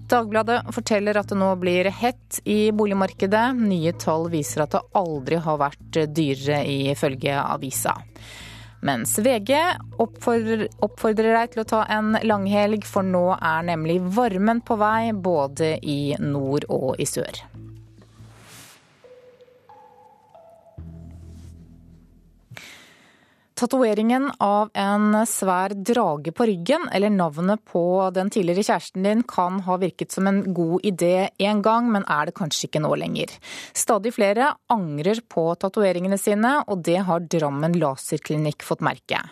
Dagbladet 0.08 0.74
forteller 0.74 1.16
at 1.16 1.30
det 1.32 1.38
nå 1.40 1.48
blir 1.56 1.88
hett 1.88 2.40
i 2.44 2.72
boligmarkedet. 2.76 3.44
Nye 3.56 3.92
tall 3.96 4.28
viser 4.32 4.64
at 4.64 4.74
det 4.76 4.82
aldri 5.00 5.38
har 5.40 5.60
vært 5.62 6.00
dyrere, 6.12 6.60
ifølge 6.92 7.38
avisa. 7.40 7.96
Mens 8.84 9.14
VG 9.18 9.56
oppfordrer, 10.02 10.66
oppfordrer 10.84 11.32
deg 11.38 11.54
til 11.54 11.62
å 11.62 11.68
ta 11.70 11.82
en 11.88 12.18
langhelg, 12.20 12.84
for 12.84 13.06
nå 13.06 13.30
er 13.38 13.64
nemlig 13.70 14.02
varmen 14.12 14.60
på 14.60 14.76
vei 14.76 15.14
både 15.16 15.78
i 15.80 16.00
nord 16.20 16.68
og 16.68 17.00
i 17.00 17.08
sør. 17.08 17.40
Tatoveringen 23.54 24.32
av 24.42 24.70
en 24.74 25.12
svær 25.30 25.70
drage 25.78 26.32
på 26.34 26.46
ryggen, 26.50 26.88
eller 26.90 27.12
navnet 27.14 27.60
på 27.70 28.10
den 28.10 28.32
tidligere 28.34 28.64
kjæresten 28.66 29.06
din, 29.06 29.22
kan 29.30 29.60
ha 29.62 29.76
virket 29.78 30.10
som 30.10 30.26
en 30.26 30.40
god 30.56 30.82
idé 30.82 31.28
en 31.38 31.62
gang, 31.62 31.86
men 31.94 32.02
er 32.10 32.26
det 32.26 32.34
kanskje 32.34 32.66
ikke 32.66 32.82
nå 32.82 32.90
lenger. 32.98 33.30
Stadig 33.70 34.10
flere 34.16 34.50
angrer 34.74 35.22
på 35.30 35.46
tatoveringene 35.54 36.18
sine, 36.18 36.56
og 36.66 36.82
det 36.82 36.98
har 37.06 37.22
Drammen 37.30 37.78
laserklinikk 37.78 38.66
fått 38.66 38.82
merke. 38.82 39.22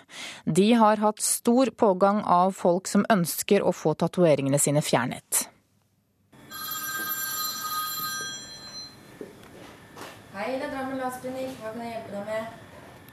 De 0.46 0.70
har 0.78 1.02
hatt 1.02 1.18
stor 1.18 1.74
pågang 1.74 2.22
av 2.22 2.54
folk 2.54 2.86
som 2.86 3.02
ønsker 3.10 3.66
å 3.66 3.74
få 3.74 3.98
tatoveringene 3.98 4.62
sine 4.62 4.86
fjernet. 4.86 5.48
Hei, 10.30 10.52
det 10.54 10.68
er 10.68 10.76
Drammen 10.76 11.02
laserklinikk. 11.02 11.58
Hva 11.58 11.74
kan 11.74 11.88
jeg 11.88 11.98
hjelpe 11.98 12.20
deg 12.20 12.36
med? 12.36 12.60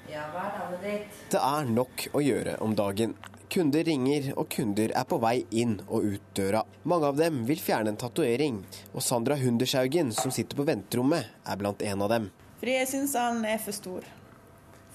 Det 0.10 1.40
er 1.40 1.68
nok 1.70 2.08
å 2.18 2.22
gjøre 2.24 2.56
om 2.66 2.74
dagen. 2.78 3.14
Kunder 3.50 3.86
ringer, 3.86 4.28
og 4.38 4.46
kunder 4.54 4.92
er 4.94 5.06
på 5.10 5.18
vei 5.22 5.40
inn 5.58 5.80
og 5.88 6.06
ut 6.06 6.26
døra. 6.38 6.62
Mange 6.90 7.10
av 7.10 7.18
dem 7.18 7.44
vil 7.48 7.62
fjerne 7.62 7.94
en 7.94 7.98
tatovering, 7.98 8.60
og 8.94 9.02
Sandra 9.06 9.38
Hundershaugen, 9.40 10.12
som 10.14 10.34
sitter 10.34 10.58
på 10.58 10.66
venterommet, 10.68 11.32
er 11.46 11.58
blant 11.62 11.82
en 11.82 12.06
av 12.06 12.14
dem. 12.14 12.28
Fordi 12.60 12.76
jeg 12.76 12.90
syns 12.92 13.16
han 13.18 13.42
er 13.50 13.62
for 13.64 13.78
stor. 13.78 14.06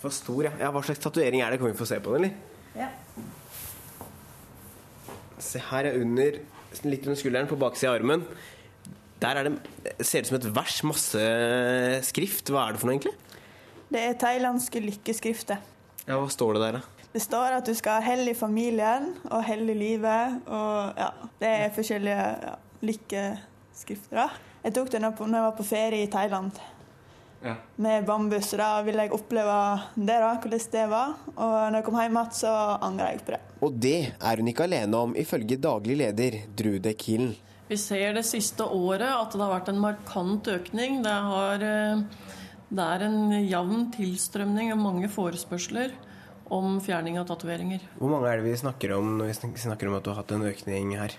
For 0.03 0.15
stor, 0.15 0.41
ja. 0.47 0.53
ja 0.61 0.71
hva 0.75 0.83
slags 0.87 1.03
tatovering 1.03 1.43
er 1.43 1.55
det? 1.55 1.61
Kan 1.63 1.73
vi 1.73 1.79
få 1.79 1.89
se 1.91 1.99
på 2.03 2.15
den, 2.15 2.29
eller? 2.29 2.35
Ja. 2.79 2.91
Se, 5.43 5.63
her 5.73 5.91
er 5.91 5.99
under, 6.03 6.39
litt 6.87 7.07
under 7.07 7.19
skulderen, 7.19 7.51
på 7.51 7.59
baksida 7.59 7.91
av 7.91 7.99
armen. 7.99 8.27
Der 9.23 9.41
er 9.41 9.49
det, 9.49 9.57
ser 10.03 10.23
det 10.23 10.29
ut 10.29 10.33
som 10.33 10.41
et 10.41 10.51
vers, 10.59 10.79
masse 10.87 11.27
skrift. 12.11 12.55
Hva 12.55 12.69
er 12.69 12.77
det 12.77 12.83
for 12.83 12.91
noe, 12.91 12.99
egentlig? 12.99 13.15
Det 13.95 14.01
er 14.03 14.17
thailandske 14.19 14.81
lykkeskrifter. 14.83 15.61
Ja, 16.03 16.17
Hva 16.19 16.27
står 16.33 16.57
det 16.57 16.63
der, 16.65 16.79
da? 16.81 17.09
Det 17.15 17.21
står 17.23 17.61
at 17.61 17.69
du 17.69 17.77
skal 17.79 18.01
ha 18.01 18.03
hell 18.03 18.27
i 18.27 18.35
familien 18.35 19.13
og 19.29 19.45
hell 19.47 19.69
i 19.71 19.77
livet. 19.79 20.41
Og 20.51 20.99
ja, 20.99 21.13
det 21.39 21.53
er 21.61 21.75
forskjellige 21.77 22.25
ja, 22.43 22.55
lykkeskrifter. 22.83 24.19
da. 24.19 24.27
Jeg 24.65 24.75
tok 24.75 24.91
det 24.91 25.03
når 25.05 25.15
jeg 25.21 25.45
var 25.45 25.55
på 25.55 25.69
ferie 25.69 26.09
i 26.09 26.11
Thailand 26.11 26.59
ja. 27.45 27.55
med 27.87 28.11
bambus. 28.11 28.51
og 28.57 28.65
Da 28.65 28.73
ville 28.83 29.07
jeg 29.07 29.15
oppleve 29.15 29.57
det, 29.95 30.19
da, 30.27 30.35
hvordan 30.43 30.69
det 30.75 30.85
var. 30.91 31.17
Og 31.37 31.55
når 31.55 31.79
jeg 31.79 31.87
kom 31.87 32.03
hjem 32.03 32.19
igjen, 32.19 32.37
så 32.43 32.59
angra 32.91 33.11
jeg 33.13 33.23
på 33.23 33.37
det. 33.37 33.43
Og 33.63 33.81
det 33.87 33.99
er 34.19 34.43
hun 34.43 34.51
ikke 34.51 34.67
alene 34.67 35.07
om, 35.07 35.15
ifølge 35.15 35.63
daglig 35.71 36.01
leder 36.03 36.43
Drude 36.51 36.99
Kilen. 36.99 37.37
Vi 37.71 37.79
ser 37.79 38.19
det 38.19 38.27
siste 38.27 38.67
året 38.67 39.07
at 39.07 39.31
det 39.31 39.41
har 39.41 39.55
vært 39.55 39.71
en 39.71 39.85
markant 39.87 40.51
økning. 40.59 41.05
Det 41.07 41.21
har 41.31 41.69
det 42.75 42.85
er 42.97 43.05
en 43.07 43.35
jevn 43.47 43.87
tilstrømning 43.95 44.73
av 44.75 44.81
mange 44.81 45.11
forespørsler 45.13 45.95
om 46.55 46.81
fjerning 46.85 47.19
av 47.21 47.29
tatoveringer. 47.29 47.85
Hvor 48.01 48.11
mange 48.13 48.31
er 48.31 48.41
det 48.41 48.49
vi 48.49 48.57
snakker 48.61 48.97
om 48.97 49.15
når 49.21 49.31
vi 49.31 49.63
snakker 49.65 49.91
om 49.91 49.97
at 49.99 50.05
du 50.05 50.11
har 50.13 50.21
hatt 50.21 50.35
en 50.35 50.47
økning 50.51 50.95
her? 50.99 51.15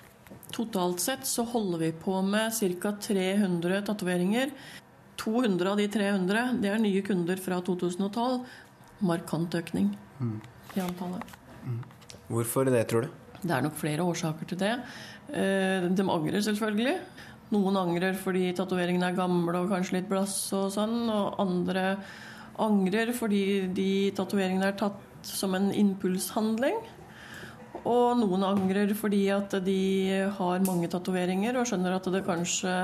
Totalt 0.56 1.02
sett 1.04 1.26
så 1.28 1.46
holder 1.48 1.82
vi 1.82 1.92
på 2.00 2.20
med 2.26 2.54
ca. 2.54 2.92
300 3.08 3.82
tatoveringer. 3.88 4.52
200 5.22 5.72
av 5.72 5.80
de 5.80 5.88
300 5.92 6.46
det 6.62 6.72
er 6.72 6.82
nye 6.84 7.04
kunder 7.06 7.40
fra 7.42 7.62
2012. 7.64 8.40
Markant 9.06 9.56
økning 9.58 9.92
mm. 10.20 10.38
i 10.76 10.84
antallet. 10.84 11.36
Mm. 11.66 11.82
Hvorfor 12.32 12.68
det, 12.68 12.86
tror 12.92 13.08
du? 13.08 13.14
Det 13.42 13.54
er 13.54 13.64
nok 13.66 13.76
flere 13.78 14.06
årsaker 14.06 14.50
til 14.50 14.60
det. 14.60 14.74
Eh, 15.30 15.88
de 15.92 16.06
angrer 16.10 16.44
selvfølgelig. 16.46 17.00
Noen 17.56 17.80
angrer 17.80 18.18
fordi 18.20 18.50
tatoveringene 18.58 19.12
er 19.12 19.18
gamle 19.18 19.64
og 19.64 19.72
kanskje 19.72 20.00
litt 20.00 20.10
blass 20.12 20.36
og 20.56 20.74
sånn. 20.76 21.06
Og 21.08 21.40
andre 21.42 21.96
angrer 22.62 23.14
fordi 23.16 23.46
de 23.76 23.90
tatoveringene 24.18 24.72
er 24.72 24.78
tatt 24.80 25.02
som 25.26 25.56
en 25.58 25.72
impulshandling. 25.74 26.78
Og 27.86 28.18
noen 28.18 28.44
angrer 28.48 28.94
fordi 28.98 29.26
at 29.34 29.54
de 29.66 29.80
har 30.38 30.64
mange 30.66 30.90
tatoveringer 30.92 31.58
og 31.60 31.68
skjønner 31.70 31.98
at 31.98 32.08
det 32.14 32.24
kanskje 32.26 32.76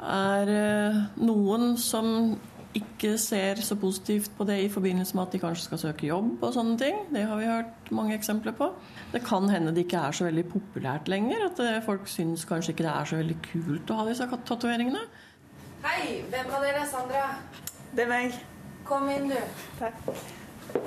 er 0.00 0.52
eh, 0.52 1.00
noen 1.20 1.74
som 1.80 2.36
ikke 2.74 3.14
ser 3.20 3.60
så 3.64 3.76
positivt 3.78 4.32
på 4.36 4.44
det 4.48 4.56
i 4.64 4.70
forbindelse 4.72 5.16
med 5.16 5.26
at 5.26 5.34
de 5.36 5.40
kanskje 5.40 5.64
skal 5.64 5.80
søke 5.80 6.08
jobb 6.08 6.42
og 6.44 6.54
sånne 6.56 6.76
ting. 6.80 6.98
Det 7.12 7.22
har 7.28 7.38
vi 7.40 7.48
hørt 7.48 7.90
mange 7.94 8.16
eksempler 8.16 8.56
på. 8.56 8.70
Det 9.12 9.22
kan 9.24 9.48
hende 9.52 9.74
det 9.74 9.86
ikke 9.86 10.02
er 10.08 10.16
så 10.16 10.26
veldig 10.26 10.44
populært 10.50 11.08
lenger. 11.08 11.46
At 11.50 11.62
eh, 11.64 11.78
folk 11.84 12.08
syns 12.10 12.44
kanskje 12.48 12.74
ikke 12.74 12.86
det 12.88 12.92
er 12.92 13.10
så 13.10 13.20
veldig 13.20 13.38
kult 13.46 13.92
å 13.92 14.00
ha 14.00 14.08
disse 14.08 14.28
tatoveringene. 14.50 15.04
Hei, 15.86 16.24
hvem 16.32 16.50
av 16.50 16.66
dere 16.66 16.82
er 16.82 16.90
Sandra? 16.90 17.28
Det 17.94 18.04
er 18.04 18.10
meg. 18.10 18.40
Kom 18.86 19.08
inn, 19.10 19.30
du. 19.30 19.62
Takk. 19.78 20.10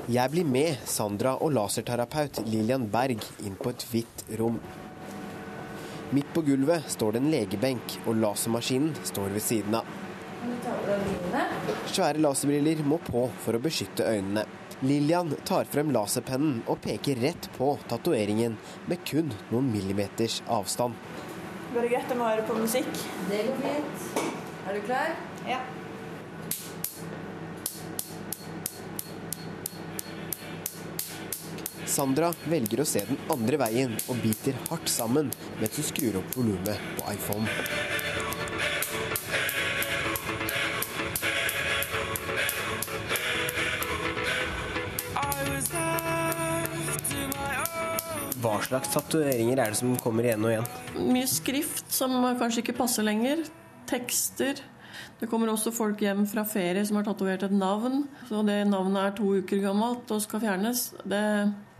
Jeg 0.09 0.31
blir 0.33 0.45
med 0.45 0.83
Sandra 0.89 1.37
og 1.39 1.53
laserterapeut 1.55 2.41
Lillian 2.47 2.85
Berg 2.91 3.23
inn 3.47 3.57
på 3.59 3.71
et 3.73 3.85
hvitt 3.91 4.23
rom. 4.39 4.59
Midt 6.11 6.29
på 6.33 6.41
gulvet 6.41 6.87
står 6.89 7.15
det 7.15 7.21
en 7.21 7.31
legebenk, 7.31 7.99
og 8.09 8.17
lasermaskinen 8.17 8.95
står 9.05 9.29
ved 9.35 9.45
siden 9.45 9.77
av. 9.77 10.08
Svære 11.89 12.21
laserbriller 12.21 12.81
må 12.87 12.99
på 13.03 13.27
for 13.43 13.57
å 13.57 13.61
beskytte 13.63 14.07
øynene. 14.07 14.45
Lillian 14.79 15.33
tar 15.43 15.67
frem 15.67 15.89
laserpennen 15.91 16.61
og 16.71 16.79
peker 16.85 17.19
rett 17.19 17.49
på 17.57 17.73
tatoveringen 17.91 18.55
med 18.87 19.01
kun 19.07 19.33
noen 19.49 19.67
millimeters 19.73 20.39
avstand. 20.47 20.95
Går 21.73 21.83
det 21.85 21.89
greit 21.91 22.13
om 22.15 22.23
å 22.23 22.29
høre 22.31 22.45
på 22.47 22.55
musikk? 22.61 22.87
Det 23.27 23.43
går 23.49 23.59
fint. 23.65 24.07
Er 24.69 24.79
du 24.79 24.81
klar? 24.87 25.11
Ja. 25.49 25.59
Sandra 31.89 32.31
velger 32.47 32.83
å 32.83 32.87
se 32.87 33.01
den 33.09 33.19
andre 33.33 33.59
veien 33.59 33.95
og 34.07 34.21
biter 34.23 34.55
hardt 34.69 34.89
sammen 34.93 35.31
mens 35.59 35.75
hun 35.75 35.89
skrur 35.89 36.21
opp 36.21 36.35
volumet 36.37 36.89
på 36.95 37.11
iPhone. 37.11 38.18
Hva 48.39 48.55
slags 48.63 48.91
tatoveringer 48.93 49.59
er 49.59 49.73
det 49.73 49.79
som 49.81 49.95
kommer 49.99 50.23
igjen 50.23 50.45
og 50.47 50.53
igjen? 50.53 50.67
Mye 51.11 51.27
skrift 51.27 51.89
som 51.91 52.13
kanskje 52.39 52.61
ikke 52.63 52.77
passer 52.77 53.03
lenger. 53.03 53.41
Tekster. 53.89 54.61
Det 55.19 55.27
kommer 55.27 55.51
også 55.51 55.73
folk 55.75 55.99
hjem 55.99 56.21
fra 56.29 56.45
ferie 56.47 56.85
som 56.87 56.95
har 56.95 57.07
tatovert 57.07 57.43
et 57.43 57.55
navn. 57.55 58.05
Så 58.29 58.39
det 58.47 58.61
navnet 58.69 59.01
er 59.01 59.17
to 59.17 59.33
uker 59.41 59.59
gammelt 59.65 60.13
og 60.15 60.21
skal 60.23 60.39
fjernes. 60.45 60.85
Det, 61.03 61.19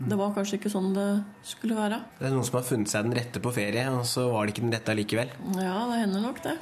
det, 0.02 0.18
var 0.20 0.34
kanskje 0.36 0.58
ikke 0.58 0.72
sånn 0.72 0.92
det 0.96 1.08
skulle 1.48 1.78
være. 1.78 2.02
Det 2.18 2.28
er 2.28 2.36
noen 2.36 2.44
som 2.44 2.60
har 2.60 2.68
funnet 2.68 2.92
seg 2.92 3.08
den 3.08 3.16
rette 3.16 3.40
på 3.40 3.54
ferie, 3.56 3.86
og 3.94 4.04
så 4.08 4.26
var 4.28 4.44
det 4.44 4.52
ikke 4.52 4.66
den 4.66 4.76
rette 4.76 4.98
likevel? 5.00 5.32
Ja, 5.56 5.78
det 5.88 6.02
hender 6.02 6.28
nok 6.28 6.44
det. 6.44 6.58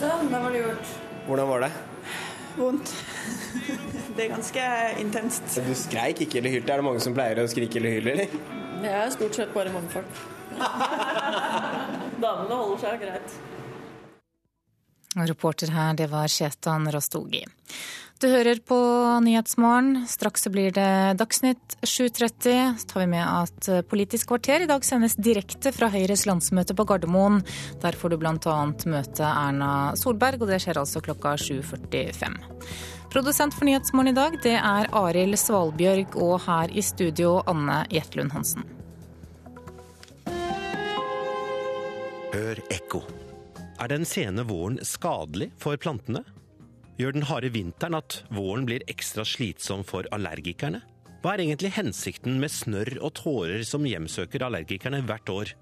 Sånn, 0.00 0.32
da 0.32 0.40
var 0.40 0.56
det 0.56 0.64
gjort. 0.64 0.98
Hvordan 1.28 1.52
var 1.52 1.68
det? 1.68 1.74
Vondt. 2.60 2.92
Det 4.16 4.26
er 4.26 4.32
ganske 4.34 4.64
intenst. 5.00 5.54
Du 5.64 5.74
skreik 5.78 6.20
ikke 6.26 6.40
eller 6.42 6.58
hylte? 6.58 6.72
Er 6.72 6.82
det 6.82 6.84
mange 6.84 7.00
som 7.00 7.14
pleier 7.16 7.40
å 7.40 7.46
skrike 7.48 7.80
eller 7.80 7.96
hyle, 7.96 8.16
eller? 8.16 8.34
Det 8.82 8.90
er 8.96 9.14
stort 9.14 9.38
sett 9.38 9.54
bare 9.54 9.72
mannfolk. 9.72 10.20
Damene 12.24 12.58
holder 12.58 12.82
seg 12.82 13.00
greit. 13.06 13.38
Reporter 15.16 15.72
her, 15.74 15.94
det 15.98 16.06
var 16.10 16.28
Shetan 16.28 16.86
Rastogi. 16.92 17.42
Du 18.20 18.28
hører 18.28 18.58
på 18.60 18.76
Nyhetsmorgen. 19.24 20.04
Straks 20.08 20.42
så 20.44 20.50
blir 20.52 20.74
det 20.76 21.16
Dagsnytt 21.18 21.76
7.30. 21.80 22.76
Så 22.78 22.86
tar 22.86 23.00
vi 23.00 23.06
med 23.14 23.24
at 23.24 23.68
Politisk 23.88 24.28
kvarter 24.28 24.60
i 24.60 24.68
dag 24.68 24.84
sendes 24.84 25.16
direkte 25.16 25.72
fra 25.72 25.88
Høyres 25.88 26.26
landsmøte 26.28 26.76
på 26.76 26.84
Gardermoen. 26.84 27.40
Der 27.80 27.96
får 27.96 28.12
du 28.12 28.18
bl.a. 28.20 28.56
møte 28.92 29.24
Erna 29.24 29.70
Solberg, 29.96 30.44
og 30.44 30.52
det 30.52 30.60
skjer 30.60 30.82
altså 30.82 31.00
klokka 31.00 31.32
7.45. 31.40 32.36
Produsent 33.10 33.56
for 33.56 33.66
Nyhetsmorgen 33.66 34.12
i 34.12 34.18
dag, 34.20 34.36
det 34.44 34.58
er 34.58 34.92
Arild 35.00 35.38
Svalbjørg, 35.40 36.12
og 36.20 36.36
her 36.44 36.70
i 36.76 36.84
studio 36.84 37.38
Anne 37.50 37.80
Jetlund 37.90 38.36
Hansen. 38.36 38.68
Hør 42.30 42.62
ekko. 42.68 43.02
Er 43.80 43.88
den 43.88 44.02
sene 44.04 44.42
våren 44.44 44.76
skadelig 44.84 45.46
for 45.60 45.78
plantene? 45.80 46.20
Gjør 47.00 47.14
den 47.16 47.24
harde 47.24 47.48
vinteren 47.54 47.96
at 47.96 48.18
våren 48.28 48.66
blir 48.68 48.84
ekstra 48.92 49.24
slitsom 49.24 49.86
for 49.88 50.04
allergikerne? 50.12 50.82
Hva 51.24 51.32
er 51.32 51.46
egentlig 51.46 51.72
hensikten 51.78 52.36
med 52.42 52.52
snørr 52.52 52.98
og 53.00 53.14
tårer 53.16 53.64
som 53.64 53.88
hjemsøker 53.88 54.44
allergikerne 54.44 55.00
hvert 55.08 55.32
år? 55.32 55.54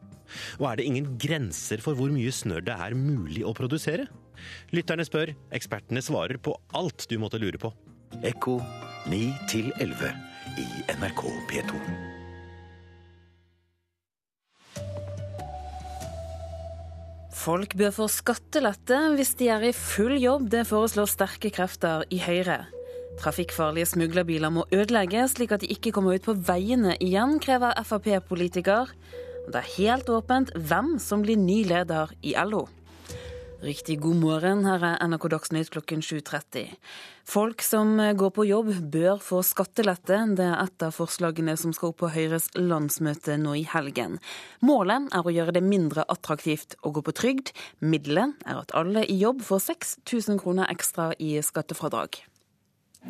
Og 0.59 0.67
er 0.67 0.81
det 0.81 0.89
ingen 0.91 1.13
grenser 1.23 1.79
for 1.83 1.95
hvor 1.99 2.11
mye 2.11 2.35
snørr 2.35 2.67
det 2.67 2.75
er 2.75 2.99
mulig 2.99 3.47
å 3.47 3.55
produsere? 3.55 4.11
Lytterne 4.75 5.07
spør, 5.07 5.37
ekspertene 5.55 6.03
svarer 6.03 6.43
på 6.43 6.59
alt 6.75 7.07
du 7.07 7.21
måtte 7.23 7.39
lure 7.39 7.63
på. 7.63 7.71
Ekko 8.27 8.59
9 9.15 9.23
11 9.79 10.15
i 10.59 10.71
NRK 10.99 11.29
P2. 11.53 12.18
Folk 17.39 17.77
bør 17.79 17.93
få 17.95 18.07
skattelette 18.11 18.97
hvis 19.15 19.37
de 19.39 19.47
er 19.55 19.69
i 19.69 19.77
full 19.77 20.17
jobb, 20.19 20.49
det 20.51 20.65
foreslår 20.67 21.07
sterke 21.11 21.53
krefter 21.55 22.03
i 22.11 22.19
Høyre. 22.25 22.65
Trafikkfarlige 23.19 23.87
smuglerbiler 23.93 24.51
må 24.55 24.65
ødelegges 24.75 25.37
slik 25.37 25.55
at 25.55 25.63
de 25.63 25.71
ikke 25.71 25.93
kommer 25.95 26.19
ut 26.19 26.27
på 26.27 26.35
veiene 26.35 26.97
igjen, 27.03 27.37
krever 27.43 27.79
Frp-politiker. 27.87 28.91
Det 29.49 29.63
er 29.63 29.71
helt 29.77 30.11
åpent 30.11 30.51
hvem 30.55 30.97
som 31.03 31.23
blir 31.23 31.39
ny 31.39 31.63
leder 31.71 32.11
i 32.27 32.35
LO. 32.43 32.67
Riktig 33.59 33.97
god 33.99 34.21
morgen, 34.23 34.61
her 34.69 34.85
er 34.87 35.01
NRK 35.03 35.25
Dagsnytt 35.33 35.73
klokken 35.75 35.99
7.30. 35.99 36.77
Folk 37.27 37.65
som 37.67 37.97
går 37.99 38.31
på 38.37 38.45
jobb 38.47 38.71
bør 38.95 39.19
få 39.19 39.41
skattelette. 39.43 40.21
Det 40.39 40.47
er 40.47 40.63
et 40.63 40.85
av 40.87 40.95
forslagene 40.95 41.57
som 41.59 41.75
skal 41.75 41.91
opp 41.91 41.99
på 42.05 42.13
Høyres 42.15 42.47
landsmøte 42.55 43.35
nå 43.43 43.57
i 43.59 43.65
helgen. 43.67 44.21
Målet 44.63 45.11
er 45.11 45.27
å 45.27 45.35
gjøre 45.35 45.57
det 45.59 45.65
mindre 45.67 46.07
attraktivt 46.07 46.79
å 46.87 46.95
gå 46.95 47.03
på 47.03 47.17
trygd. 47.19 47.51
Middelet 47.83 48.39
er 48.47 48.63
at 48.63 48.77
alle 48.79 49.03
i 49.11 49.19
jobb 49.19 49.43
får 49.43 49.67
6000 49.73 50.39
kroner 50.39 50.71
ekstra 50.71 51.11
i 51.19 51.35
skattefradrag. 51.43 52.23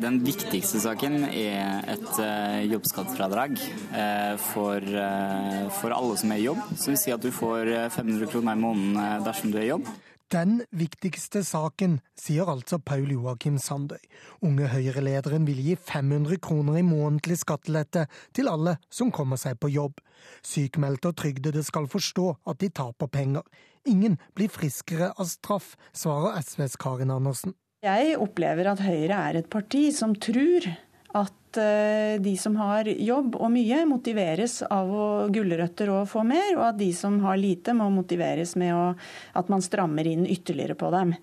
Den 0.01 0.19
viktigste 0.25 0.81
saken 0.81 1.29
er 1.29 1.85
et 1.93 2.09
uh, 2.17 2.59
jobbskattefradrag 2.73 3.57
uh, 3.93 4.35
for, 4.49 4.81
uh, 4.81 5.65
for, 5.77 5.93
alle 5.93 6.17
som 6.17 6.33
er 6.33 6.41
i 6.41 6.49
jobb. 6.49 6.61
Så 6.73 6.89
vil 6.95 7.01
si 7.05 7.13
at 7.13 7.21
du 7.21 7.29
får 7.33 7.69
500 7.93 8.29
kroner 8.33 8.57
i 8.57 8.65
måneden 8.65 9.25
dersom 9.29 9.53
du 9.53 9.61
er 9.61 9.67
i 9.69 9.73
jobb. 9.75 9.89
Den 10.29 10.59
viktigste 10.69 11.41
saken, 11.41 11.95
sier 12.13 12.45
altså 12.51 12.77
Paul 12.77 13.09
Joakim 13.09 13.55
Sandøy. 13.57 13.97
Unge 14.45 14.67
Høyre-lederen 14.69 15.47
vil 15.47 15.57
gi 15.65 15.73
500 15.73 16.37
kroner 16.45 16.77
i 16.77 16.83
månedlig 16.85 17.39
skattelette 17.41 18.03
til 18.37 18.51
alle 18.51 18.75
som 18.93 19.09
kommer 19.09 19.41
seg 19.41 19.57
på 19.57 19.71
jobb. 19.73 19.97
Sykmeldte 20.45 21.09
og 21.09 21.17
trygdede 21.17 21.63
skal 21.65 21.89
forstå 21.89 22.27
at 22.45 22.61
de 22.61 22.69
taper 22.69 23.09
penger. 23.09 23.41
Ingen 23.89 24.19
blir 24.37 24.53
friskere 24.53 25.09
av 25.15 25.31
straff, 25.31 25.73
svarer 25.97 26.37
SVs 26.43 26.77
Karin 26.77 27.15
Andersen. 27.15 27.57
Jeg 27.81 28.19
opplever 28.21 28.69
at 28.69 28.85
Høyre 28.85 29.23
er 29.31 29.41
et 29.41 29.49
parti 29.49 29.87
som 29.95 30.13
tror 30.13 30.69
at 31.17 31.57
eh, 31.57 32.21
de 32.21 32.35
som 32.37 32.55
har 32.59 32.85
jobb 32.85 33.37
og 33.39 33.49
mye, 33.53 33.81
motiveres 33.89 34.59
av 34.69 34.91
å 34.93 35.07
gulrøtter 35.33 35.89
og 35.93 36.07
få 36.11 36.23
mer, 36.27 36.53
og 36.57 36.65
at 36.67 36.79
de 36.81 36.91
som 36.93 37.17
har 37.25 37.39
lite, 37.41 37.73
må 37.73 37.89
motiveres 37.93 38.55
med 38.59 38.75
å, 38.77 38.85
at 39.33 39.49
man 39.49 39.65
strammer 39.65 40.07
inn 40.09 40.27
ytterligere 40.29 40.77
på 40.79 40.91
dem. 40.93 41.15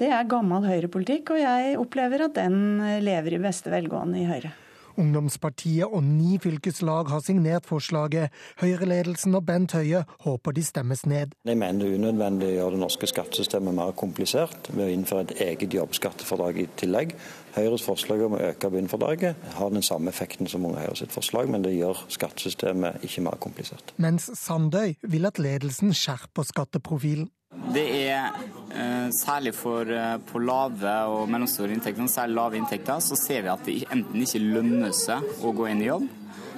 Det 0.00 0.10
er 0.10 0.28
gammel 0.30 0.64
høyrepolitikk, 0.66 1.34
og 1.36 1.44
jeg 1.44 1.78
opplever 1.80 2.28
at 2.28 2.36
den 2.40 2.80
lever 3.04 3.36
i 3.36 3.42
beste 3.44 3.72
velgående 3.74 4.24
i 4.24 4.28
Høyre. 4.30 4.54
Ungdomspartiet 5.00 5.90
og 5.90 6.04
ni 6.06 6.36
fylkeslag 6.42 7.08
har 7.10 7.22
signert 7.24 7.66
forslaget. 7.66 8.34
Høyreledelsen 8.60 9.34
og 9.34 9.46
Bent 9.48 9.74
Høie 9.74 10.04
håper 10.22 10.54
de 10.54 10.62
stemmes 10.66 11.02
ned. 11.10 11.34
Jeg 11.42 11.58
mener 11.58 11.82
det 11.82 11.90
er 11.90 11.98
unødvendig 11.98 12.50
å 12.52 12.54
gjøre 12.58 12.76
det 12.76 12.82
norske 12.84 13.08
skattesystemet 13.10 13.74
mer 13.74 13.94
komplisert 13.98 14.70
ved 14.70 14.86
å 14.86 14.92
innføre 14.94 15.26
et 15.26 15.42
eget 15.48 15.74
jobbskattefordrag 15.80 16.62
i 16.62 16.68
tillegg. 16.78 17.16
Høyres 17.54 17.84
forslag 17.86 18.24
om 18.26 18.34
å 18.34 18.42
øke 18.48 18.70
bunnfradraget 18.72 19.44
har 19.54 19.70
den 19.70 19.84
samme 19.86 20.10
effekten 20.10 20.48
som 20.50 20.64
Unge 20.66 20.82
Høyre 20.82 20.98
sitt 20.98 21.14
forslag, 21.14 21.50
men 21.52 21.62
det 21.62 21.76
gjør 21.76 22.00
skattesystemet 22.10 23.04
ikke 23.06 23.22
mer 23.26 23.38
komplisert. 23.42 23.94
Mens 24.02 24.26
Sandøy 24.40 24.96
vil 25.06 25.28
at 25.28 25.38
ledelsen 25.42 25.94
skjerper 25.94 26.48
skatteprofilen. 26.48 27.30
Det 27.74 27.84
er 28.10 28.32
eh, 28.74 29.06
særlig 29.14 29.52
for 29.54 29.86
eh, 29.86 30.16
på 30.26 30.40
lave 30.42 30.94
og 31.14 31.28
mellomstore 31.30 31.70
inntekter, 31.76 32.08
særlig 32.10 32.34
lave 32.40 32.58
inntekter, 32.58 32.98
så 32.98 33.18
ser 33.18 33.44
vi 33.46 33.52
at 33.52 33.62
det 33.68 33.76
enten 33.94 34.24
ikke 34.24 34.42
lønner 34.42 34.94
seg 34.96 35.44
å 35.44 35.52
gå 35.54 35.68
inn 35.70 35.84
i 35.84 35.86
jobb, 35.86 36.08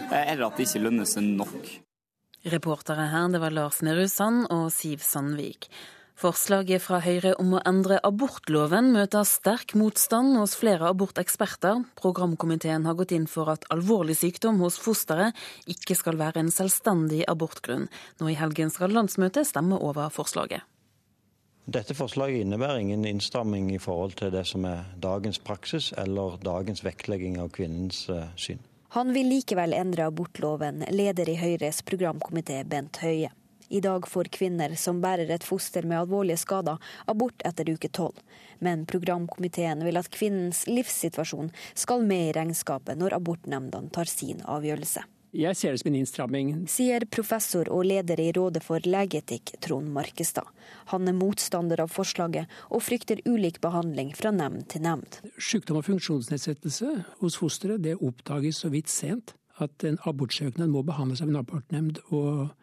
eh, 0.09 0.23
eller 0.33 0.47
at 0.49 0.57
det 0.57 0.71
ikke 0.71 0.87
lønner 0.87 1.09
seg 1.09 1.29
nok. 1.37 1.75
Reportere 2.47 3.11
her, 3.13 3.29
det 3.29 3.43
var 3.43 3.53
Lars 3.53 3.83
Nehru 3.85 4.07
Sand 4.09 4.47
og 4.55 4.71
Siv 4.73 5.05
Sandvik. 5.05 5.69
Forslaget 6.17 6.81
fra 6.81 7.03
Høyre 7.05 7.35
om 7.37 7.51
å 7.59 7.61
endre 7.69 7.99
abortloven 8.09 8.87
møter 8.95 9.27
sterk 9.29 9.75
motstand 9.77 10.39
hos 10.41 10.55
flere 10.57 10.89
aborteksperter. 10.89 11.83
Programkomiteen 12.01 12.89
har 12.89 12.97
gått 12.97 13.13
inn 13.13 13.27
for 13.29 13.53
at 13.53 13.67
alvorlig 13.75 14.17
sykdom 14.17 14.63
hos 14.65 14.79
fosteret 14.81 15.37
ikke 15.69 15.99
skal 15.99 16.17
være 16.17 16.41
en 16.41 16.49
selvstendig 16.55 17.21
abortgrunn. 17.29 17.91
Nå 18.17 18.33
i 18.33 18.39
helgen 18.41 18.73
skal 18.73 18.97
landsmøtet 18.97 19.45
stemme 19.51 19.77
over 19.77 20.09
forslaget. 20.09 20.65
Dette 21.69 21.93
forslaget 21.99 22.47
innebærer 22.47 22.81
ingen 22.81 23.05
innstramming 23.05 23.69
i 23.75 23.83
forhold 23.83 24.17
til 24.17 24.33
det 24.33 24.47
som 24.49 24.65
er 24.65 24.87
dagens 24.97 25.37
praksis 25.37 25.93
eller 26.01 26.41
dagens 26.41 26.81
vektlegging 26.87 27.37
av 27.43 27.53
kvinnens 27.53 28.07
eh, 28.09 28.31
syn. 28.41 28.65
Han 28.97 29.13
vil 29.13 29.29
likevel 29.29 29.77
endre 29.77 30.09
abortloven, 30.09 30.87
leder 30.97 31.29
i 31.29 31.37
Høyres 31.37 31.85
programkomité 31.85 32.63
Bent 32.65 33.05
Høie. 33.05 33.35
I 33.69 33.81
dag 33.81 34.07
får 34.09 34.31
kvinner 34.37 34.75
som 34.79 35.01
bærer 35.03 35.31
et 35.35 35.45
foster 35.45 35.87
med 35.87 35.99
alvorlige 36.05 36.39
skader, 36.45 36.79
abort 37.07 37.43
etter 37.45 37.73
uke 37.73 37.91
tolv. 37.91 38.21
Men 38.63 38.87
programkomiteen 38.87 39.83
vil 39.85 39.99
at 39.99 40.11
kvinnens 40.15 40.65
livssituasjon 40.71 41.51
skal 41.75 42.07
med 42.07 42.31
i 42.31 42.33
regnskapet 42.39 42.99
når 42.99 43.19
abortnemndene 43.19 43.93
tar 43.93 44.11
sin 44.11 44.43
avgjørelse. 44.47 45.05
Jeg 45.37 45.57
ser 45.59 45.75
det 45.75 45.83
som 45.83 45.91
en 45.91 45.97
innstramming. 45.99 46.51
Sier 46.71 47.05
professor 47.13 47.69
og 47.69 47.85
leder 47.85 48.21
i 48.23 48.31
Rådet 48.33 48.63
for 48.65 48.81
legeetikk, 48.81 49.57
Trond 49.61 49.91
Markestad. 49.93 50.47
Han 50.95 51.11
er 51.11 51.17
motstander 51.19 51.83
av 51.83 51.91
forslaget, 51.93 52.47
og 52.71 52.85
frykter 52.87 53.21
ulik 53.29 53.61
behandling 53.61 54.15
fra 54.17 54.33
nemnd 54.33 54.65
til 54.73 54.87
nemnd. 54.87 55.19
Sykdom 55.37 55.83
og 55.83 55.89
funksjonsnedsettelse 55.91 56.93
hos 57.21 57.37
fosteret 57.43 57.85
det 57.85 57.99
oppdages 57.99 58.63
så 58.65 58.73
vidt 58.73 58.89
sent 58.93 59.35
at 59.61 59.85
en 59.89 59.99
abortsøknad 60.09 60.73
må 60.73 60.85
behandles 60.87 61.21
av 61.25 61.33
en 61.33 61.43
abortnemnd. 61.43 62.01
og 62.09 62.55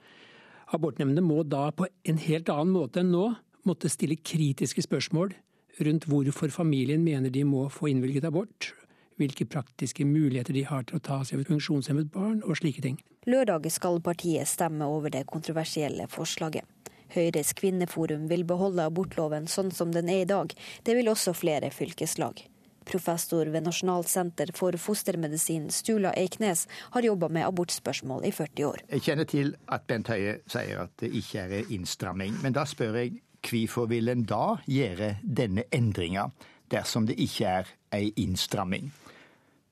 Abortnemndene 0.74 1.22
må 1.26 1.44
da 1.46 1.68
på 1.76 1.88
en 2.10 2.22
helt 2.24 2.50
annen 2.50 2.74
måte 2.74 3.04
enn 3.04 3.12
nå 3.14 3.28
måtte 3.68 3.92
stille 3.92 4.18
kritiske 4.20 4.84
spørsmål 4.84 5.36
rundt 5.84 6.08
hvorfor 6.10 6.52
familien 6.54 7.04
mener 7.06 7.34
de 7.34 7.44
må 7.48 7.66
få 7.74 7.90
innvilget 7.90 8.28
abort, 8.30 8.74
hvilke 9.18 9.46
praktiske 9.50 10.06
muligheter 10.06 10.54
de 10.54 10.66
har 10.68 10.86
til 10.86 11.00
å 11.00 11.04
ta 11.04 11.22
seg 11.26 11.40
av 11.40 11.44
et 11.44 11.52
funksjonshemmet 11.54 12.12
barn, 12.14 12.42
og 12.46 12.60
slike 12.60 12.84
ting. 12.86 13.00
Lørdag 13.30 13.70
skal 13.74 14.02
partiet 14.04 14.50
stemme 14.50 14.86
over 14.90 15.14
det 15.14 15.26
kontroversielle 15.30 16.10
forslaget. 16.12 16.66
Høyres 17.14 17.54
kvinneforum 17.58 18.26
vil 18.30 18.46
beholde 18.50 18.86
abortloven 18.90 19.46
sånn 19.50 19.70
som 19.74 19.94
den 19.94 20.10
er 20.10 20.24
i 20.24 20.30
dag. 20.30 20.54
Det 20.84 20.98
vil 20.98 21.12
også 21.12 21.36
flere 21.38 21.70
fylkeslag. 21.74 22.42
Professor 22.88 23.50
ved 23.52 23.66
Nasjonalt 23.66 24.10
senter 24.12 24.52
for 24.56 24.78
fostermedisin, 24.80 25.70
Stula 25.74 26.14
Eiknes, 26.18 26.66
har 26.94 27.06
jobba 27.06 27.30
med 27.34 27.48
abortspørsmål 27.48 28.26
i 28.28 28.32
40 28.32 28.66
år. 28.68 28.82
Jeg 28.92 29.06
kjenner 29.08 29.30
til 29.30 29.54
at 29.72 29.86
Bent 29.88 30.12
Høie 30.12 30.40
sier 30.48 30.84
at 30.86 30.96
det 31.02 31.12
ikke 31.16 31.46
er 31.48 31.72
innstramming. 31.74 32.36
Men 32.44 32.56
da 32.56 32.66
spør 32.70 33.00
jeg 33.02 33.22
hvorfor 33.44 33.90
vil 33.92 34.12
en 34.12 34.26
da 34.28 34.58
gjøre 34.70 35.18
denne 35.24 35.68
endringa 35.74 36.30
dersom 36.72 37.08
det 37.08 37.18
ikke 37.20 37.56
er 37.60 37.72
ei 37.94 38.12
innstramming? 38.24 38.92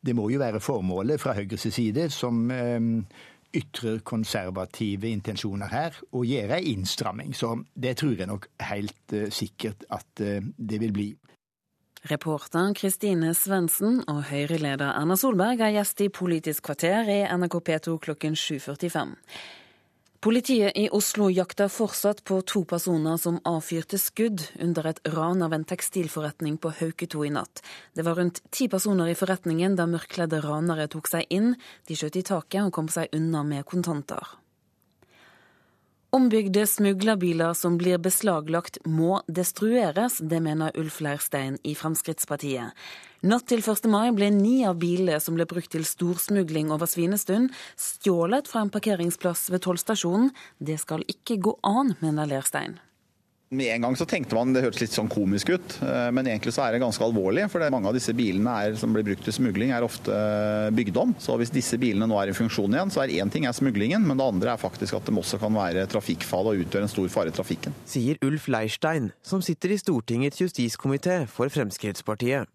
Det 0.02 0.16
må 0.18 0.30
jo 0.34 0.40
være 0.42 0.60
formålet 0.60 1.22
fra 1.22 1.36
Høyres 1.38 1.68
side, 1.70 2.10
som 2.10 2.50
eh, 2.52 2.80
ytrer 3.54 4.00
konservative 4.08 5.10
intensjoner 5.12 5.72
her, 5.72 5.98
å 6.16 6.24
gjøre 6.26 6.60
ei 6.60 6.72
innstramming. 6.74 7.34
Så 7.36 7.54
det 7.74 7.98
tror 8.02 8.16
jeg 8.18 8.30
nok 8.30 8.48
helt 8.70 9.16
uh, 9.16 9.28
sikkert 9.34 9.86
at 9.92 10.24
uh, 10.24 10.40
det 10.58 10.80
vil 10.82 10.96
bli. 10.96 11.10
Reporter 12.10 12.72
Kristine 12.74 13.36
Svendsen 13.38 14.00
og 14.10 14.24
Høyre-leder 14.32 14.96
Erna 14.96 15.14
Solberg 15.20 15.60
er 15.62 15.76
gjest 15.76 16.02
i 16.02 16.08
Politisk 16.10 16.66
kvarter 16.66 17.06
i 17.06 17.20
NRK 17.30 17.60
P2 17.68 17.94
klokken 18.02 18.34
7.45. 18.34 19.12
Politiet 20.22 20.74
i 20.82 20.88
Oslo 20.98 21.30
jakter 21.30 21.70
fortsatt 21.70 22.24
på 22.26 22.40
to 22.50 22.64
personer 22.66 23.22
som 23.22 23.38
avfyrte 23.46 24.02
skudd 24.02 24.42
under 24.58 24.90
et 24.90 25.04
ran 25.14 25.46
av 25.46 25.54
en 25.54 25.66
tekstilforretning 25.66 26.58
på 26.62 26.74
Hauketo 26.82 27.22
i 27.26 27.34
natt. 27.34 27.62
Det 27.94 28.06
var 28.06 28.18
rundt 28.18 28.42
ti 28.50 28.66
personer 28.70 29.14
i 29.14 29.18
forretningen 29.18 29.78
da 29.78 29.86
mørkkledde 29.90 30.42
ranere 30.42 30.90
tok 30.90 31.10
seg 31.10 31.30
inn. 31.30 31.54
De 31.86 31.98
skjøt 31.98 32.18
i 32.18 32.26
taket 32.34 32.64
og 32.66 32.74
kom 32.74 32.90
seg 32.90 33.14
unna 33.14 33.46
med 33.46 33.66
kontanter. 33.70 34.41
Ombygde 36.14 36.68
smuglerbiler 36.68 37.54
som 37.54 37.78
blir 37.80 37.96
beslaglagt 38.04 38.82
må 38.84 39.22
destrueres, 39.32 40.18
det 40.20 40.42
mener 40.44 40.76
Ulf 40.76 40.98
Leirstein 41.00 41.56
i 41.64 41.72
Fremskrittspartiet. 41.72 42.76
Natt 43.24 43.48
til 43.48 43.64
1. 43.64 43.88
mai 43.88 44.12
ble 44.12 44.28
ni 44.36 44.58
av 44.68 44.76
bilene 44.82 45.22
som 45.24 45.40
ble 45.40 45.48
brukt 45.48 45.72
til 45.72 45.88
storsmugling 45.88 46.68
over 46.76 46.92
Svinestund, 46.92 47.56
stjålet 47.80 48.52
fra 48.52 48.66
en 48.66 48.74
parkeringsplass 48.76 49.48
ved 49.56 49.64
tollstasjonen. 49.64 50.34
Det 50.60 50.82
skal 50.84 51.08
ikke 51.08 51.40
gå 51.48 51.56
an, 51.64 51.96
mener 52.04 52.28
Leirstein. 52.28 52.82
Med 53.52 53.68
en 53.74 53.84
gang 53.84 53.96
så 54.00 54.06
tenkte 54.08 54.32
man 54.38 54.54
det 54.56 54.62
hørtes 54.64 54.80
litt 54.80 54.94
sånn 54.96 55.10
komisk 55.12 55.50
ut, 55.52 55.74
eh, 55.84 56.08
men 56.16 56.24
egentlig 56.24 56.54
så 56.56 56.64
er 56.64 56.72
det 56.72 56.80
ganske 56.80 57.04
alvorlig. 57.04 57.50
For 57.52 57.66
mange 57.74 57.90
av 57.90 57.98
disse 57.98 58.14
bilene 58.16 58.48
er, 58.64 58.78
som 58.80 58.94
blir 58.96 59.04
brukt 59.04 59.26
til 59.28 59.36
smugling, 59.36 59.74
er 59.76 59.84
ofte 59.84 60.20
bygd 60.72 61.00
om. 61.02 61.12
Så 61.20 61.36
hvis 61.36 61.52
disse 61.52 61.76
bilene 61.82 62.08
nå 62.08 62.16
er 62.22 62.32
i 62.32 62.36
funksjon 62.38 62.72
igjen, 62.72 62.94
så 62.96 63.02
er 63.04 63.12
én 63.20 63.34
ting 63.34 63.44
er 63.50 63.58
smuglingen, 63.58 64.06
men 64.08 64.16
det 64.22 64.28
andre 64.32 64.54
er 64.54 64.62
faktisk 64.62 64.96
at 64.96 65.10
de 65.10 65.18
også 65.20 65.36
kan 65.42 65.52
være 65.52 65.84
trafikkfarlige 65.92 66.62
og 66.62 66.64
utgjøre 66.64 66.88
en 66.88 66.94
stor 66.94 67.12
fare 67.12 67.34
i 67.34 67.36
trafikken. 67.36 67.76
Sier 67.92 68.24
Ulf 68.24 68.48
Leirstein, 68.48 69.12
som 69.20 69.44
sitter 69.44 69.76
i 69.76 69.80
Stortingets 69.84 70.40
justiskomité 70.40 71.20
for 71.28 71.52
Fremskrittspartiet. 71.52 72.48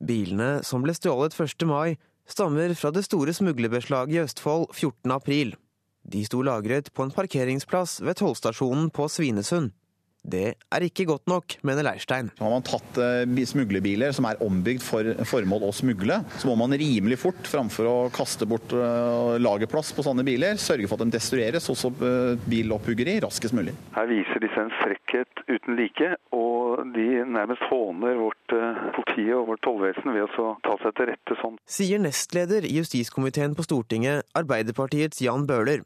Bilene 0.00 0.62
som 0.64 0.80
ble 0.80 0.96
stjålet 0.96 1.36
1. 1.36 1.68
mai, 1.68 1.98
stammer 2.24 2.72
fra 2.80 2.88
det 2.96 3.04
store 3.04 3.36
smuglerbeslaget 3.36 4.16
i 4.16 4.24
Østfold 4.24 4.70
14. 4.72 5.12
april. 5.12 5.52
De 6.08 6.24
sto 6.24 6.40
lagret 6.40 6.88
på 6.96 7.04
en 7.04 7.12
parkeringsplass 7.12 8.00
ved 8.00 8.16
tollstasjonen 8.24 8.88
på 8.96 9.12
Svinesund. 9.12 9.76
Det 10.22 10.54
er 10.54 10.84
ikke 10.86 11.06
godt 11.08 11.26
nok, 11.26 11.56
mener 11.66 11.82
Leirstein. 11.82 12.28
Har 12.38 12.52
man 12.52 12.62
tatt 12.62 12.98
uh, 13.02 13.42
smuglerbiler 13.52 14.14
som 14.14 14.28
er 14.28 14.38
ombygd 14.44 14.84
for 14.86 15.08
formål 15.26 15.66
å 15.66 15.72
smugle, 15.74 16.20
så 16.38 16.46
må 16.46 16.54
man 16.60 16.76
rimelig 16.78 17.18
fort, 17.24 17.42
framfor 17.50 17.88
å 17.90 17.96
kaste 18.14 18.46
bort 18.46 18.70
uh, 18.76 19.34
lagerplass 19.42 19.90
på 19.96 20.04
sånne 20.06 20.24
biler, 20.26 20.60
sørge 20.62 20.86
for 20.86 21.00
at 21.00 21.10
de 21.10 21.16
destrueres, 21.18 21.66
også 21.72 21.90
uh, 21.98 22.38
bilopphuggeri, 22.46 23.18
raskest 23.24 23.56
mulig. 23.58 23.74
Her 23.96 24.06
viser 24.10 24.46
disse 24.46 24.62
en 24.62 24.72
frekkhet 24.78 25.42
uten 25.50 25.76
like, 25.80 26.14
og 26.38 26.86
de 26.94 27.08
nærmest 27.26 27.66
håner 27.66 28.20
vårt 28.22 28.54
politi 28.94 29.26
og 29.34 29.48
vårt 29.50 29.62
tollvesen 29.66 30.14
ved 30.14 30.38
å 30.38 30.52
ta 30.62 30.78
seg 30.84 30.94
til 30.98 31.10
rette 31.10 31.38
sånn. 31.42 31.58
Sier 31.66 32.02
nestleder 32.02 32.68
i 32.68 32.76
justiskomiteen 32.78 33.58
på 33.58 33.66
Stortinget, 33.66 34.28
Arbeiderpartiets 34.38 35.20
Jan 35.24 35.48
Bøhler. 35.50 35.82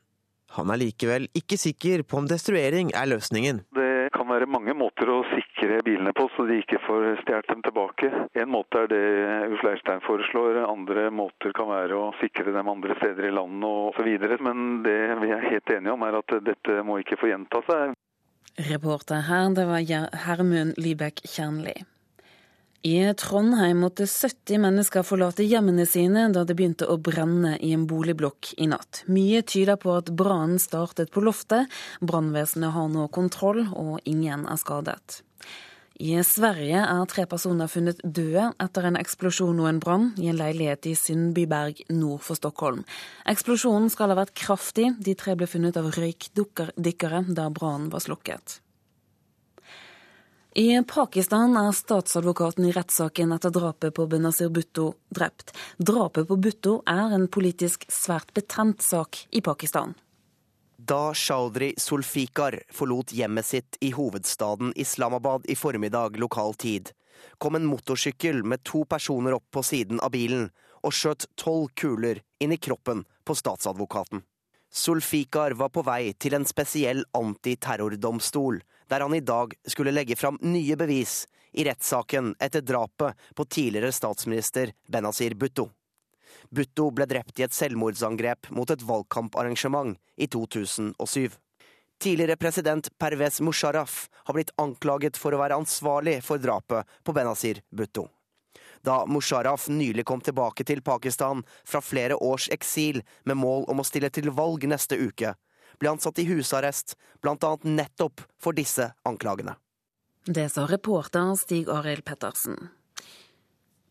Han 0.55 0.70
er 0.72 0.80
likevel 0.80 1.26
ikke 1.37 1.59
sikker 1.61 2.05
på 2.07 2.20
om 2.20 2.28
destruering 2.30 2.93
er 2.97 3.11
løsningen. 3.11 3.64
Det 3.74 3.95
kan 4.17 4.29
være 4.29 4.49
mange 4.51 4.75
måter 4.77 5.11
å 5.12 5.23
sikre 5.31 5.83
bilene 5.87 6.12
på, 6.17 6.27
så 6.35 6.47
de 6.49 6.59
ikke 6.62 6.81
får 6.87 7.07
stjålet 7.23 7.51
dem 7.53 7.64
tilbake. 7.67 8.11
En 8.41 8.53
måte 8.53 8.85
er 8.85 8.91
det 8.93 9.03
Ulf 9.51 9.64
Leirstein 9.67 10.03
foreslår, 10.07 10.62
andre 10.67 11.09
måter 11.14 11.55
kan 11.57 11.71
være 11.71 11.99
å 11.99 12.12
sikre 12.21 12.55
dem 12.55 12.71
andre 12.73 12.97
steder 13.01 13.29
i 13.29 13.35
landet 13.35 13.69
osv. 13.93 14.09
Men 14.47 14.81
det 14.87 14.99
vi 15.23 15.33
er 15.35 15.51
helt 15.51 15.75
enige 15.77 15.97
om, 15.97 16.07
er 16.07 16.21
at 16.21 16.39
dette 16.49 16.81
må 16.87 17.01
ikke 17.03 17.21
få 17.21 17.33
gjenta 17.33 17.62
seg. 17.69 17.97
Reporter 18.71 19.27
her, 19.29 19.51
det 19.53 19.67
var 19.69 19.85
Hermund 20.27 20.81
Libekk 20.81 21.21
Kjernli. 21.29 21.77
I 22.83 23.14
Trondheim 23.18 23.81
måtte 23.81 24.07
70 24.07 24.61
mennesker 24.62 25.05
forlate 25.07 25.45
hjemmene 25.47 25.87
sine 25.89 26.27
da 26.35 26.45
det 26.45 26.57
begynte 26.59 26.89
å 26.91 26.99
brenne 27.01 27.57
i 27.59 27.72
en 27.74 27.87
boligblokk 27.89 28.53
i 28.61 28.68
natt. 28.70 29.03
Mye 29.09 29.41
tyder 29.43 29.81
på 29.81 29.95
at 29.97 30.12
brannen 30.12 30.61
startet 30.62 31.11
på 31.14 31.24
loftet. 31.24 31.72
Brannvesenet 32.01 32.74
har 32.77 32.91
nå 32.93 33.09
kontroll, 33.09 33.64
og 33.72 33.99
ingen 34.05 34.45
er 34.47 34.61
skadet. 34.61 35.22
I 35.97 36.18
Sverige 36.29 36.83
er 36.85 37.07
tre 37.09 37.24
personer 37.24 37.70
funnet 37.72 38.03
døde 38.05 38.51
etter 38.61 38.85
en 38.85 38.99
eksplosjon 39.01 39.62
og 39.62 39.70
en 39.70 39.81
brann 39.81 40.11
i 40.20 40.29
en 40.29 40.37
leilighet 40.37 40.91
i 40.91 40.93
Sundbyberg 40.99 41.81
nord 41.89 42.20
for 42.27 42.37
Stockholm. 42.37 42.83
Eksplosjonen 43.24 43.89
skal 43.93 44.12
ha 44.12 44.18
vært 44.20 44.37
kraftig. 44.37 44.93
De 45.01 45.16
tre 45.16 45.39
ble 45.41 45.49
funnet 45.49 45.81
av 45.81 45.89
røykdykkere 45.97 47.24
da 47.33 47.49
brannen 47.49 47.89
var 47.95 48.05
slukket. 48.05 48.61
I 50.57 50.82
Pakistan 50.88 51.52
er 51.61 51.74
statsadvokaten 51.76 52.64
i 52.64 52.70
rettssaken 52.72 53.34
etter 53.34 53.52
drapet 53.52 53.92
på 53.92 54.07
Benazir 54.09 54.48
Bhutto 54.48 54.86
drept. 55.12 55.50
Drapet 55.76 56.30
på 56.30 56.36
Bhutto 56.40 56.78
er 56.88 57.12
en 57.12 57.26
politisk 57.28 57.82
svært 57.92 58.30
betent 58.32 58.80
sak 58.80 59.18
i 59.36 59.42
Pakistan. 59.44 59.92
Da 60.80 61.12
Chaudhry 61.12 61.74
Sulfikar 61.76 62.57
forlot 62.72 63.12
hjemmet 63.12 63.44
sitt 63.44 63.76
i 63.84 63.90
hovedstaden 63.92 64.70
Islamabad 64.80 65.44
i 65.44 65.59
formiddag 65.61 66.16
lokal 66.16 66.57
tid, 66.57 66.88
kom 67.36 67.59
en 67.61 67.68
motorsykkel 67.68 68.40
med 68.40 68.64
to 68.64 68.86
personer 68.88 69.36
opp 69.36 69.50
på 69.52 69.61
siden 69.61 70.00
av 70.00 70.14
bilen 70.16 70.46
og 70.80 70.96
skjøt 70.96 71.28
tolv 71.36 71.68
kuler 71.76 72.22
inn 72.40 72.57
i 72.57 72.61
kroppen 72.68 73.04
på 73.28 73.36
statsadvokaten. 73.36 74.24
Sulfikar 74.72 75.52
var 75.61 75.68
på 75.76 75.84
vei 75.84 76.14
til 76.16 76.40
en 76.40 76.48
spesiell 76.48 77.04
antiterrordomstol 77.12 78.62
der 78.89 79.05
han 79.05 79.14
i 79.14 79.24
dag 79.24 79.55
skulle 79.66 79.95
legge 79.95 80.16
fram 80.16 80.39
nye 80.43 80.76
bevis 80.76 81.24
i 81.57 81.64
rettssaken 81.64 82.34
etter 82.41 82.61
drapet 82.61 83.16
på 83.34 83.45
tidligere 83.45 83.93
statsminister 83.93 84.72
Benazir 84.89 85.34
Bhutto. 85.34 85.70
Bhutto 86.51 86.91
ble 86.95 87.07
drept 87.09 87.41
i 87.41 87.47
et 87.47 87.55
selvmordsangrep 87.57 88.51
mot 88.55 88.70
et 88.70 88.82
valgkamparrangement 88.82 89.97
i 90.16 90.28
2007. 90.28 91.30
Tidligere 91.99 92.37
president 92.37 92.91
Pervez 92.99 93.41
Musharraf 93.41 94.09
har 94.24 94.37
blitt 94.37 94.53
anklaget 94.61 95.16
for 95.16 95.32
å 95.32 95.41
være 95.41 95.57
ansvarlig 95.57 96.18
for 96.24 96.43
drapet 96.43 96.84
på 97.03 97.14
Benazir 97.16 97.62
Bhutto. 97.72 98.11
Da 98.84 99.01
Musharraf 99.09 99.68
nylig 99.72 100.05
kom 100.07 100.20
tilbake 100.20 100.64
til 100.64 100.82
Pakistan 100.84 101.41
fra 101.64 101.80
flere 101.80 102.20
års 102.22 102.51
eksil 102.53 103.01
med 103.24 103.41
mål 103.41 103.64
om 103.72 103.80
å 103.80 103.87
stille 103.87 104.12
til 104.12 104.28
valg 104.30 104.68
neste 104.68 104.99
uke, 105.01 105.32
ble 105.81 105.95
han 105.95 106.03
satt 106.03 106.18
i 106.18 106.27
husarrest, 106.29 106.97
annet 107.27 107.64
nettopp 107.64 108.22
for 108.39 108.57
disse 108.57 108.93
anklagene. 109.05 109.57
Det 110.27 110.49
sa 110.51 110.66
reporter 110.66 111.35
Stig 111.39 111.68
Arild 111.70 112.05
Pettersen. 112.05 112.68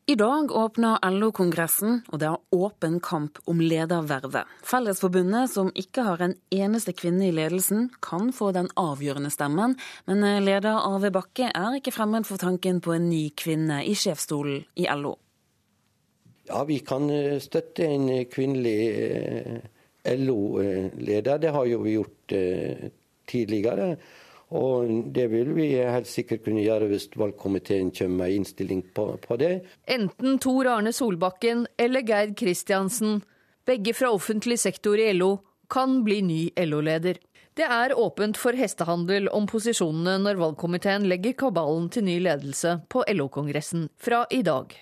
I 0.08 0.16
dag 0.16 0.52
åpner 0.52 1.00
LO-kongressen, 1.02 2.04
og 2.14 2.20
det 2.22 2.28
er 2.30 2.42
åpen 2.54 3.00
kamp 3.02 3.40
om 3.50 3.62
ledervervet. 3.64 4.46
Fellesforbundet, 4.62 5.50
som 5.50 5.72
ikke 5.74 6.04
har 6.06 6.22
en 6.22 6.36
eneste 6.54 6.94
kvinne 6.94 7.26
i 7.26 7.34
ledelsen, 7.34 7.88
kan 8.06 8.30
få 8.30 8.52
den 8.54 8.70
avgjørende 8.78 9.32
stemmen, 9.34 9.74
men 10.06 10.22
leder 10.46 10.78
Arve 10.78 11.10
Bakke 11.16 11.50
er 11.50 11.80
ikke 11.80 11.96
fremmed 11.96 12.30
for 12.30 12.38
tanken 12.38 12.84
på 12.86 12.94
en 12.94 13.10
ny 13.10 13.32
kvinne 13.34 13.80
i 13.82 13.96
sjefsstolen 13.98 14.62
i 14.78 14.86
LO. 14.94 15.16
Ja, 16.46 16.62
vi 16.70 16.78
kan 16.86 17.10
eh, 17.10 17.40
støtte 17.42 17.88
en 17.90 18.06
kvinnelig 18.30 18.80
eh, 18.94 19.58
LO-leder. 20.06 21.42
Det 21.42 21.52
har 21.56 21.66
jo 21.66 21.82
vi 21.84 21.98
gjort 21.98 22.36
eh, 22.38 22.92
tidligere. 23.30 23.96
Og 24.56 24.90
det 25.14 25.26
vil 25.32 25.54
vi 25.58 25.72
helt 25.82 26.10
sikkert 26.10 26.44
kunne 26.46 26.64
gjøre 26.64 26.90
hvis 26.92 27.08
valgkomiteen 27.18 27.90
kommer 27.96 28.26
med 28.26 28.36
innstilling 28.36 28.84
på, 28.94 29.08
på, 29.18 29.38
det. 29.42 29.66
Enten 29.90 30.38
Tor 30.40 30.70
Arne 30.70 30.94
Solbakken 30.94 31.66
eller 31.82 32.06
Geir 32.06 32.36
Kristiansen, 32.38 33.24
begge 33.66 33.96
fra 33.98 34.14
offentlig 34.14 34.60
sektor 34.62 35.02
i 35.02 35.10
LO, 35.14 35.40
kan 35.70 36.04
bli 36.06 36.22
ny 36.22 36.42
LO-leder. 36.68 37.18
Det 37.56 37.66
er 37.72 37.96
åpent 37.98 38.38
for 38.38 38.54
hestehandel 38.54 39.30
om 39.34 39.48
posisjonene 39.48 40.20
når 40.22 40.42
valgkomiteen 40.42 41.08
legger 41.10 41.38
kabalen 41.40 41.88
til 41.90 42.06
ny 42.06 42.20
ledelse 42.22 42.82
på 42.92 43.06
LO-kongressen 43.16 43.88
fra 43.98 44.26
i 44.30 44.44
dag. 44.46 44.76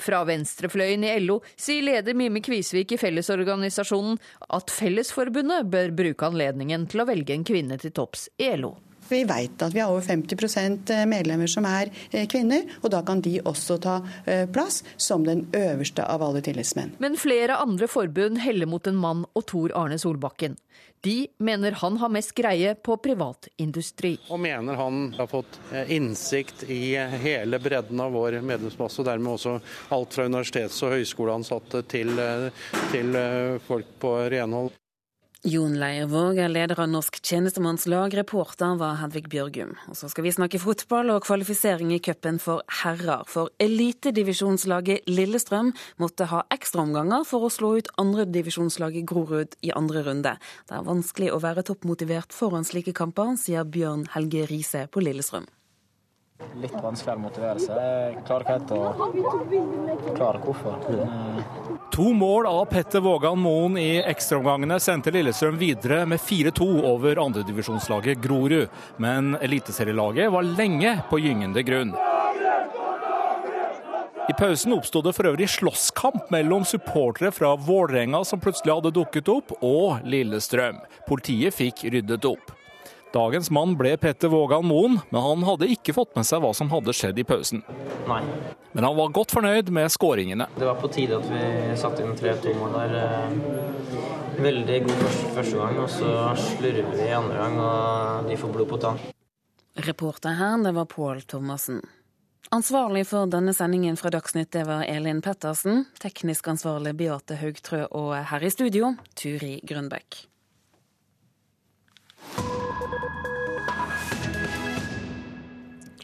Fra 0.00 0.24
venstrefløyen 0.26 1.04
i 1.06 1.12
LO 1.22 1.38
sier 1.54 1.84
leder 1.86 2.16
Mime 2.18 2.42
Kvisvik 2.42 2.96
i 2.96 2.98
Fellesorganisasjonen 2.98 4.18
at 4.56 4.72
Fellesforbundet 4.74 5.70
bør 5.70 5.94
bruke 5.94 6.26
anledningen 6.30 6.88
til 6.90 7.04
å 7.04 7.08
velge 7.10 7.36
en 7.36 7.46
kvinne 7.46 7.78
til 7.78 7.94
topps 7.94 8.26
i 8.42 8.50
LO. 8.58 8.74
Vi 9.08 9.24
vet 9.24 9.62
at 9.62 9.74
vi 9.74 9.80
har 9.80 9.92
over 9.92 10.02
50% 10.02 10.92
medlemmer 11.08 11.50
som 11.50 11.66
er 11.68 11.90
eh, 12.10 12.26
kvinner, 12.30 12.64
og 12.82 12.92
da 12.94 13.02
kan 13.06 13.20
de 13.24 13.36
også 13.44 13.78
ta 13.82 13.98
eh, 14.24 14.44
plass 14.50 14.82
som 14.96 15.26
den 15.26 15.46
øverste 15.56 16.04
av 16.08 16.24
alle 16.24 16.42
tillitsmenn. 16.44 16.96
Men 17.02 17.18
flere 17.20 17.58
andre 17.60 17.88
forbund 17.90 18.40
heller 18.44 18.70
mot 18.70 18.86
en 18.86 19.00
mann 19.00 19.24
og 19.32 19.46
Tor 19.50 19.74
Arne 19.76 19.98
Solbakken. 20.00 20.56
De 21.04 21.26
mener 21.36 21.76
han 21.82 21.98
har 22.00 22.08
mest 22.08 22.32
greie 22.32 22.70
på 22.80 22.96
privatindustri. 23.04 24.14
Og 24.32 24.40
mener 24.40 24.78
han 24.80 25.10
har 25.18 25.28
fått 25.28 25.58
eh, 25.72 25.90
innsikt 25.96 26.64
i 26.72 26.96
hele 26.96 27.60
bredden 27.60 28.00
av 28.00 28.16
vår 28.16 28.38
medlemsmasse, 28.40 29.02
og 29.02 29.10
dermed 29.10 29.34
også 29.36 29.58
alt 29.92 30.16
fra 30.16 30.24
universitets- 30.30 30.80
og 30.86 30.96
høyskoleansatte 30.96 31.84
til, 31.92 32.16
til 32.94 33.20
folk 33.68 33.92
på 34.00 34.16
renhold. 34.32 34.72
Jon 35.44 35.74
Leirvåg 35.76 36.38
er 36.40 36.48
leder 36.48 36.78
av 36.80 36.86
Norsk 36.88 37.18
tjenestemannslag, 37.20 38.14
reporter 38.16 38.78
var 38.80 38.94
Hedvig 39.02 39.26
Bjørgum. 39.28 39.74
Og 39.92 39.98
så 39.98 40.08
skal 40.08 40.24
vi 40.24 40.30
snakke 40.32 40.56
fotball 40.62 41.10
og 41.12 41.26
kvalifisering 41.26 41.90
i 41.92 41.98
cupen 42.00 42.38
for 42.40 42.62
herrer. 42.80 43.26
For 43.28 43.52
elitedivisjonslaget 43.60 45.04
Lillestrøm 45.04 45.74
måtte 46.00 46.30
ha 46.30 46.46
ekstraomganger 46.56 47.26
for 47.28 47.44
å 47.44 47.50
slå 47.52 47.74
ut 47.76 47.90
andredivisjonslaget 48.00 49.04
Grorud 49.10 49.58
i 49.60 49.74
andre 49.76 50.06
runde. 50.08 50.32
Det 50.64 50.78
er 50.78 50.88
vanskelig 50.88 51.28
å 51.34 51.42
være 51.44 51.66
toppmotivert 51.68 52.32
foran 52.32 52.64
slike 52.64 52.96
kamper, 52.96 53.36
sier 53.36 53.68
Bjørn 53.68 54.08
Helge 54.16 54.46
Riise 54.48 54.86
på 54.88 55.04
Lillestrøm. 55.04 55.44
Litt 56.62 56.74
vanskeligere 56.82 57.18
å 57.18 57.24
motivere 57.24 57.62
seg. 57.62 57.78
Jeg 57.78 58.24
klarer 58.28 58.44
ikke 58.44 58.56
helt 58.58 58.72
å 58.74 60.14
klare 60.14 60.42
hvorfor. 60.44 60.72
To 61.94 62.08
mål 62.16 62.48
av 62.50 62.64
Petter 62.70 63.02
Vågan 63.04 63.38
Moen 63.38 63.78
i 63.78 64.00
ekstraomgangene 64.02 64.80
sendte 64.82 65.12
Lillestrøm 65.14 65.58
videre 65.60 66.02
med 66.10 66.22
4-2 66.22 66.68
over 66.88 67.20
andredivisjonslaget 67.22 68.22
Grorud. 68.24 68.72
Men 69.02 69.36
eliteserielaget 69.40 70.32
var 70.34 70.48
lenge 70.54 70.96
på 71.10 71.22
gyngende 71.22 71.62
grunn. 71.66 71.94
I 74.24 74.32
pausen 74.32 74.72
oppsto 74.72 75.02
det 75.04 75.12
for 75.12 75.28
øvrig 75.28 75.50
slåsskamp 75.52 76.30
mellom 76.32 76.64
supportere 76.64 77.28
fra 77.34 77.50
Vålerenga 77.60 78.22
som 78.24 78.40
plutselig 78.40 78.72
hadde 78.72 78.94
dukket 78.96 79.28
opp, 79.28 79.52
og 79.60 80.00
Lillestrøm. 80.08 80.78
Politiet 81.04 81.52
fikk 81.52 81.84
ryddet 81.92 82.24
opp. 82.30 82.54
Dagens 83.14 83.50
mann 83.54 83.76
ble 83.78 83.92
Petter 83.96 84.28
Vågan 84.28 84.66
Moen, 84.66 84.96
men 85.10 85.22
han 85.22 85.44
hadde 85.46 85.68
ikke 85.70 85.94
fått 85.94 86.16
med 86.16 86.26
seg 86.26 86.40
hva 86.42 86.50
som 86.56 86.72
hadde 86.72 86.94
skjedd 86.96 87.20
i 87.22 87.24
pausen. 87.28 87.62
Nei. 88.10 88.20
Men 88.74 88.88
han 88.88 88.96
var 88.98 89.12
godt 89.14 89.30
fornøyd 89.36 89.70
med 89.74 89.92
skåringene. 89.94 90.48
Det 90.58 90.66
var 90.66 90.80
på 90.82 90.90
tide 90.90 91.20
at 91.20 91.28
vi 91.30 91.76
satte 91.78 92.02
inn 92.02 92.16
3-2-mål 92.18 92.74
der. 92.74 92.96
Eh, 93.04 94.42
veldig 94.42 94.80
god 94.88 94.96
første, 95.04 95.30
første 95.36 95.60
gang, 95.60 95.78
og 95.84 95.92
så 95.94 96.16
slurver 96.42 96.90
vi 96.90 97.06
i 97.06 97.14
andre 97.14 97.38
gang, 97.38 97.60
og 97.62 98.26
de 98.32 98.40
får 98.40 98.54
blod 98.56 98.72
på 98.74 98.80
tann. 98.82 98.98
Reporter 99.86 100.34
her, 100.40 100.58
det 100.66 100.74
var 100.74 100.90
Pål 100.90 101.22
Thomassen. 101.30 101.84
Ansvarlig 102.54 103.06
for 103.08 103.30
denne 103.30 103.54
sendingen 103.54 103.96
fra 103.98 104.10
Dagsnytt 104.14 104.52
det 104.54 104.66
var 104.66 104.84
Elin 104.90 105.22
Pettersen. 105.22 105.86
Teknisk 106.02 106.50
ansvarlig 106.50 106.96
Beate 106.98 107.38
Haugtrø 107.38 107.86
og 107.94 108.14
her 108.30 108.46
i 108.46 108.50
studio 108.50 108.96
Turi 109.18 109.60
Grønbekk. 109.66 110.24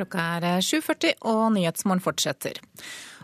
Klokka 0.00 0.22
er 0.40 0.62
7.40 0.64 1.18
og 1.28 1.50
Nyhetsmorgen 1.52 2.00
fortsetter. 2.00 2.56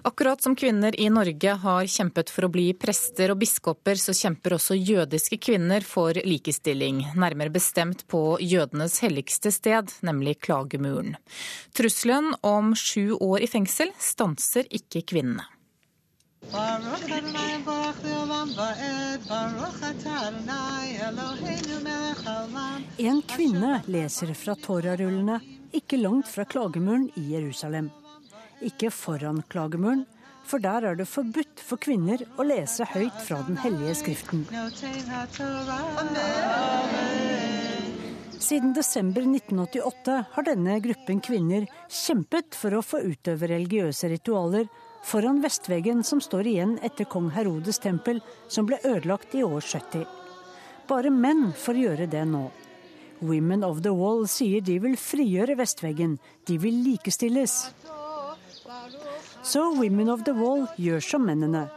Akkurat 0.05 0.43
som 0.45 0.53
kvinner 0.55 0.93
i 1.01 1.07
Norge 1.09 1.55
har 1.63 1.89
kjempet 1.89 2.29
for 2.29 2.45
å 2.45 2.51
bli 2.53 2.67
prester 2.77 3.33
og 3.33 3.41
biskoper, 3.41 3.97
så 3.97 4.13
kjemper 4.13 4.59
også 4.59 4.77
jødiske 4.77 5.41
kvinner 5.41 5.81
for 5.81 6.21
likestilling, 6.21 7.01
nærmere 7.17 7.55
bestemt 7.57 8.05
på 8.13 8.37
jødenes 8.45 9.01
helligste 9.01 9.55
sted, 9.57 9.89
nemlig 10.05 10.37
klagemuren. 10.45 11.17
Trusselen 11.73 12.35
om 12.45 12.75
sju 12.77 13.17
år 13.17 13.49
i 13.49 13.51
fengsel 13.57 13.97
stanser 13.97 14.69
ikke 14.69 15.07
kvinnene. 15.15 15.49
En 22.99 23.23
kvinne 23.23 23.73
leser 23.87 24.35
fra 24.35 24.55
Torarullene 24.55 25.41
ikke 25.75 25.99
langt 25.99 26.29
fra 26.31 26.45
klagemuren 26.45 27.09
i 27.19 27.25
Jerusalem. 27.33 27.91
Ikke 28.63 28.93
foran 28.95 29.43
klagemuren, 29.51 30.07
for 30.47 30.63
der 30.63 30.87
er 30.87 30.95
det 30.97 31.09
forbudt 31.11 31.61
for 31.67 31.83
kvinner 31.83 32.23
å 32.39 32.47
lese 32.47 32.87
høyt 32.95 33.19
fra 33.27 33.43
den 33.49 33.59
hellige 33.61 33.99
skriften. 34.05 34.47
Siden 38.47 38.75
desember 38.77 39.27
1988 39.27 40.19
har 40.37 40.47
denne 40.47 40.79
gruppen 40.85 41.19
kvinner 41.25 41.67
kjempet 41.91 42.55
for 42.55 42.79
å 42.79 42.85
få 42.87 43.03
utøve 43.03 43.51
religiøse 43.51 44.13
ritualer 44.13 44.71
foran 45.07 45.41
vestveggen 45.43 46.03
som 46.05 46.21
står 46.21 46.49
igjen 46.51 46.77
etter 46.83 47.07
kong 47.07 47.31
Herodes 47.35 47.79
tempel, 47.79 48.19
som 48.49 48.67
ble 48.67 48.81
ødelagt 48.83 49.35
i 49.39 49.45
år 49.47 49.63
70. 49.63 50.07
Bare 50.91 51.11
menn 51.15 51.53
får 51.55 51.79
gjøre 51.83 52.09
det 52.11 52.25
nå. 52.27 52.49
Women 53.21 53.65
of 53.65 53.81
the 53.83 53.95
Wall 53.97 54.27
sier 54.29 54.61
de 54.61 54.77
vil 54.83 54.97
frigjøre 55.01 55.57
vestveggen, 55.57 56.19
de 56.47 56.59
vil 56.61 56.83
likestilles. 56.85 57.55
Så 59.47 59.63
Women 59.79 60.11
of 60.13 60.27
the 60.27 60.35
Wall 60.37 60.67
gjør 60.77 61.01
som 61.01 61.25
mennene. 61.27 61.69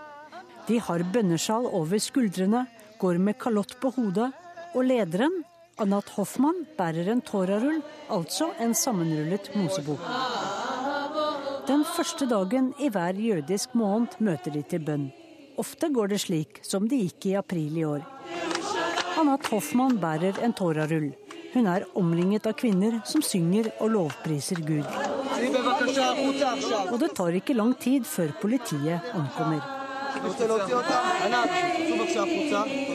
De 0.67 0.81
har 0.81 1.05
bønnesjal 1.13 1.69
over 1.69 2.01
skuldrene, 2.01 2.65
går 2.99 3.21
med 3.21 3.37
kalott 3.39 3.77
på 3.81 3.93
hodet, 3.95 4.31
og 4.75 4.83
lederen, 4.85 5.43
Anat 5.79 6.09
Hoffmann, 6.17 6.65
bærer 6.77 7.07
en 7.13 7.21
torarull, 7.23 7.79
altså 8.11 8.49
en 8.59 8.75
sammenrullet 8.75 9.53
mosebok. 9.55 10.03
Den 11.69 11.83
første 11.85 12.25
dagen 12.25 12.71
i 12.81 12.87
hver 12.89 13.13
jødisk 13.13 13.75
måned 13.77 14.15
møter 14.25 14.55
de 14.55 14.63
til 14.65 14.81
bønn. 14.81 15.03
Ofte 15.61 15.91
går 15.93 16.07
det 16.09 16.17
slik 16.23 16.57
som 16.65 16.87
det 16.89 16.97
gikk 17.03 17.27
i 17.29 17.33
april 17.37 17.75
i 17.77 17.83
år. 17.85 18.05
Anat 19.21 19.45
Hoffmann 19.51 19.99
bærer 20.01 20.39
en 20.41 20.55
tårarull. 20.57 21.11
Hun 21.53 21.67
er 21.69 21.85
omringet 21.99 22.47
av 22.49 22.55
kvinner 22.57 22.97
som 23.05 23.21
synger 23.21 23.69
og 23.77 23.91
lovpriser 23.93 24.63
Gud. 24.65 24.87
Og 26.89 26.97
det 27.03 27.11
tar 27.19 27.37
ikke 27.37 27.57
lang 27.59 27.75
tid 27.77 28.07
før 28.09 28.33
politiet 28.41 29.13
ankommer. 29.13 29.61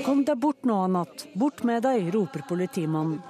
Kom 0.02 0.24
deg 0.26 0.40
bort 0.42 0.66
nå, 0.66 0.80
Anat. 0.88 1.28
Bort 1.38 1.62
med 1.62 1.86
deg, 1.86 2.10
roper 2.16 2.42
politimannen. 2.48 3.22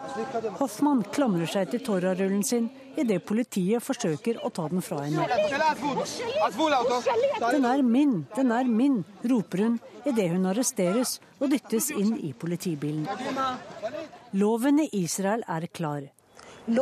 Hoffmann 0.56 1.04
klamrer 1.12 1.52
seg 1.52 1.68
til 1.74 1.84
tårarullen 1.84 2.40
sin 2.46 2.70
idet 3.00 3.24
politiet 3.26 3.82
forsøker 3.82 4.40
å 4.44 4.50
ta 4.54 4.68
den 4.70 4.82
fra 4.84 5.02
henne. 5.04 5.26
Den 7.50 7.64
er 7.68 7.82
min, 7.82 8.26
den 8.36 8.52
er 8.54 8.64
min, 8.68 9.04
roper 9.30 9.64
hun 9.66 9.78
idet 10.04 10.28
hun 10.32 10.46
arresteres 10.50 11.18
og 11.40 11.50
dyttes 11.54 11.90
inn 11.94 12.16
i 12.18 12.32
politibilen. 12.32 13.06
Loven 14.34 14.82
i 14.84 14.88
Israel 15.04 15.44
er 15.48 15.66
klar. 15.72 16.10
Det 16.66 16.80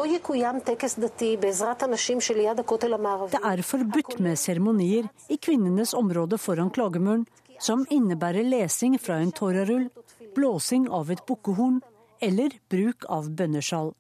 er 3.51 3.63
forbudt 3.67 4.19
med 4.23 4.39
seremonier 4.39 5.09
i 5.29 5.39
kvinnenes 5.43 5.95
område 5.99 6.39
foran 6.39 6.71
klagemuren, 6.71 7.27
som 7.59 7.87
innebærer 7.91 8.47
lesing 8.47 8.95
fra 8.99 9.19
en 9.23 9.33
torarull, 9.35 9.89
blåsing 10.37 10.87
av 10.91 11.11
et 11.11 11.27
bukkehorn 11.27 11.81
eller 12.23 12.55
bruk 12.71 13.05
av 13.11 13.31
bønnesjal. 13.35 13.93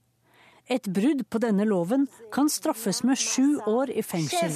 Et 0.66 0.86
brudd 0.86 1.24
på 1.30 1.40
denne 1.42 1.64
loven 1.66 2.06
kan 2.32 2.50
straffes 2.50 3.02
med 3.02 3.18
sju 3.18 3.58
år 3.66 3.90
i 3.90 4.02
fengsel. 4.02 4.52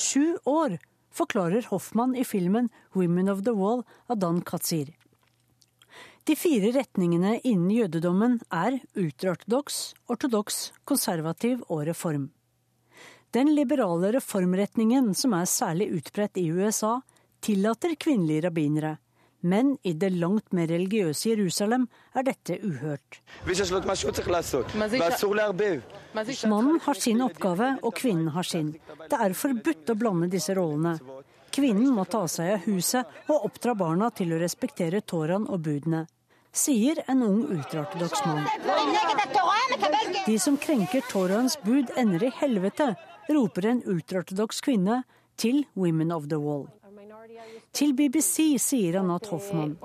Sju 0.00 0.36
år, 0.44 0.78
forklarer 1.12 1.66
Hoffmann 1.70 2.16
i 2.16 2.24
filmen 2.24 2.68
'Women 2.92 3.28
of 3.28 3.44
the 3.44 3.54
Wall' 3.54 3.84
av 4.08 4.18
Dan 4.18 4.42
Katzir. 4.42 4.94
De 6.24 6.36
fire 6.36 6.72
retningene 6.72 7.40
innen 7.44 7.70
jødedommen 7.70 8.38
er 8.50 8.78
ultraortodoks, 8.96 9.94
ortodoks, 10.08 10.72
konservativ 10.88 11.60
og 11.68 11.86
reform. 11.86 12.30
Den 13.30 13.50
liberale 13.54 14.12
reformretningen, 14.14 15.14
som 15.14 15.34
er 15.34 15.44
særlig 15.50 15.90
utbredt 15.98 16.38
i 16.40 16.46
USA, 16.48 17.00
tillater 17.44 17.96
kvinnelige 18.00 18.46
rabbinere. 18.46 18.96
Men 19.44 19.74
i 19.84 19.92
det 19.92 20.08
langt 20.16 20.54
mer 20.56 20.70
religiøse 20.72 21.34
Jerusalem 21.34 21.84
er 22.16 22.24
dette 22.24 22.56
uhørt. 22.64 23.20
Mannen 26.48 26.80
har 26.86 27.00
sin 27.06 27.20
oppgave, 27.26 27.68
og 27.82 27.94
kvinnen 28.00 28.32
har 28.32 28.48
sin. 28.48 28.72
Det 29.04 29.20
er 29.20 29.36
forbudt 29.36 29.92
å 29.92 29.98
blande 30.00 30.30
disse 30.32 30.56
rollene. 30.56 30.96
Kvinnen 31.54 31.92
må 31.94 32.08
ta 32.08 32.24
seg 32.26 32.56
av 32.56 32.64
huset 32.66 33.30
og 33.30 33.44
oppdra 33.50 33.76
barna 33.78 34.10
til 34.10 34.32
å 34.34 34.40
respektere 34.40 35.04
Toran 35.04 35.44
og 35.46 35.60
budene 35.68 36.06
sier 36.54 37.02
en 37.10 37.22
ung 37.22 37.42
ultraortodoks 37.50 38.24
mann. 38.26 38.46
De 40.26 40.38
som 40.38 40.56
krenker 40.56 41.02
Toraens 41.10 41.58
bud, 41.64 41.90
ender 41.98 42.28
i 42.28 42.32
helvete, 42.38 42.94
roper 43.28 43.66
en 43.72 43.82
ultraortodoks 43.90 44.62
kvinne 44.64 45.02
til 45.36 45.64
Women 45.76 46.12
of 46.12 46.28
the 46.28 46.38
Wall. 46.38 46.66
Til 47.72 47.94
BBC 47.96 48.54
sier 48.58 49.00
Anat 49.00 49.26
Hoffmann. 49.26 49.76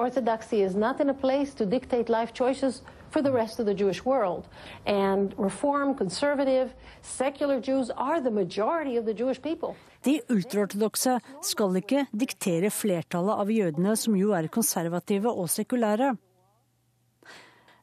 For 3.12 3.22
the 3.22 3.34
rest 3.34 3.60
of 3.60 3.66
the 3.66 3.74
Jewish 3.74 4.06
world. 4.06 4.44
And 4.86 5.34
reform, 5.40 5.96
conservative, 5.98 6.76
secular 7.02 7.60
Jews 7.60 7.90
are 7.98 8.22
the 8.22 8.30
majority 8.30 9.00
of 9.00 9.06
the 9.06 9.16
Jewish 9.18 9.42
people. 9.42 9.74
De 10.06 10.22
ultraortodokse 10.30 11.16
skal 11.42 11.80
ikke 11.82 12.06
diktere 12.14 12.70
flertallet 12.70 13.42
av 13.42 13.50
jødene, 13.50 13.96
som 13.98 14.14
jo 14.16 14.36
er 14.38 14.48
konservative 14.48 15.32
og 15.32 15.50
sekulære. 15.50 16.12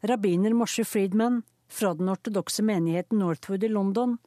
Rabbiner 0.06 0.54
Moshe 0.54 0.84
Friedman 0.84 1.42
fra 1.68 1.94
den 1.98 2.08
ortodokse 2.08 2.62
menigheten 2.62 3.18
Northwood 3.18 3.66
i 3.66 3.72
London 3.72 4.18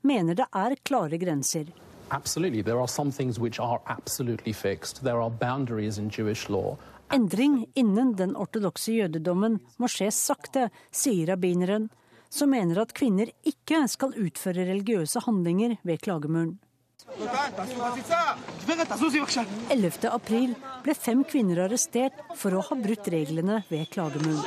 mener 0.00 0.34
det 0.34 0.48
er 0.54 0.78
klare 0.80 1.20
grenser. 1.20 1.68
Absolutely. 2.10 2.62
There 2.62 2.80
are 2.80 2.88
some 2.88 3.12
things 3.12 3.38
which 3.38 3.60
are 3.60 3.80
absolutely 3.86 4.52
fixed. 4.52 5.02
There 5.04 5.20
are 5.20 5.30
boundaries 5.30 5.98
in 5.98 6.10
Jewish 6.10 6.48
law. 6.48 6.76
Endring 7.10 7.66
innen 7.74 8.16
den 8.16 8.36
ortodokse 8.36 8.92
jødedommen 8.92 9.58
må 9.80 9.88
skje 9.88 10.10
sakte, 10.12 10.68
sier 10.92 11.30
rabbineren, 11.32 11.88
som 12.28 12.50
mener 12.52 12.82
at 12.82 12.92
kvinner 12.96 13.30
ikke 13.48 13.86
skal 13.88 14.12
utføre 14.20 14.66
religiøse 14.68 15.24
handlinger 15.24 15.78
ved 15.88 16.02
klagemuren. 16.04 16.58
11. 19.70 20.10
april 20.12 20.54
ble 20.84 20.94
fem 20.94 21.24
kvinner 21.24 21.64
arrestert 21.64 22.12
for 22.36 22.52
å 22.52 22.60
ha 22.68 22.76
brutt 22.76 23.08
reglene 23.14 23.62
ved 23.70 23.88
klagemuren. 23.94 24.44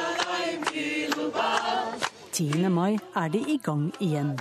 10. 2.31 2.69
mai 2.69 2.99
er 3.17 3.33
de 3.33 3.41
i 3.55 3.57
gang 3.65 3.89
igjen. 3.99 4.35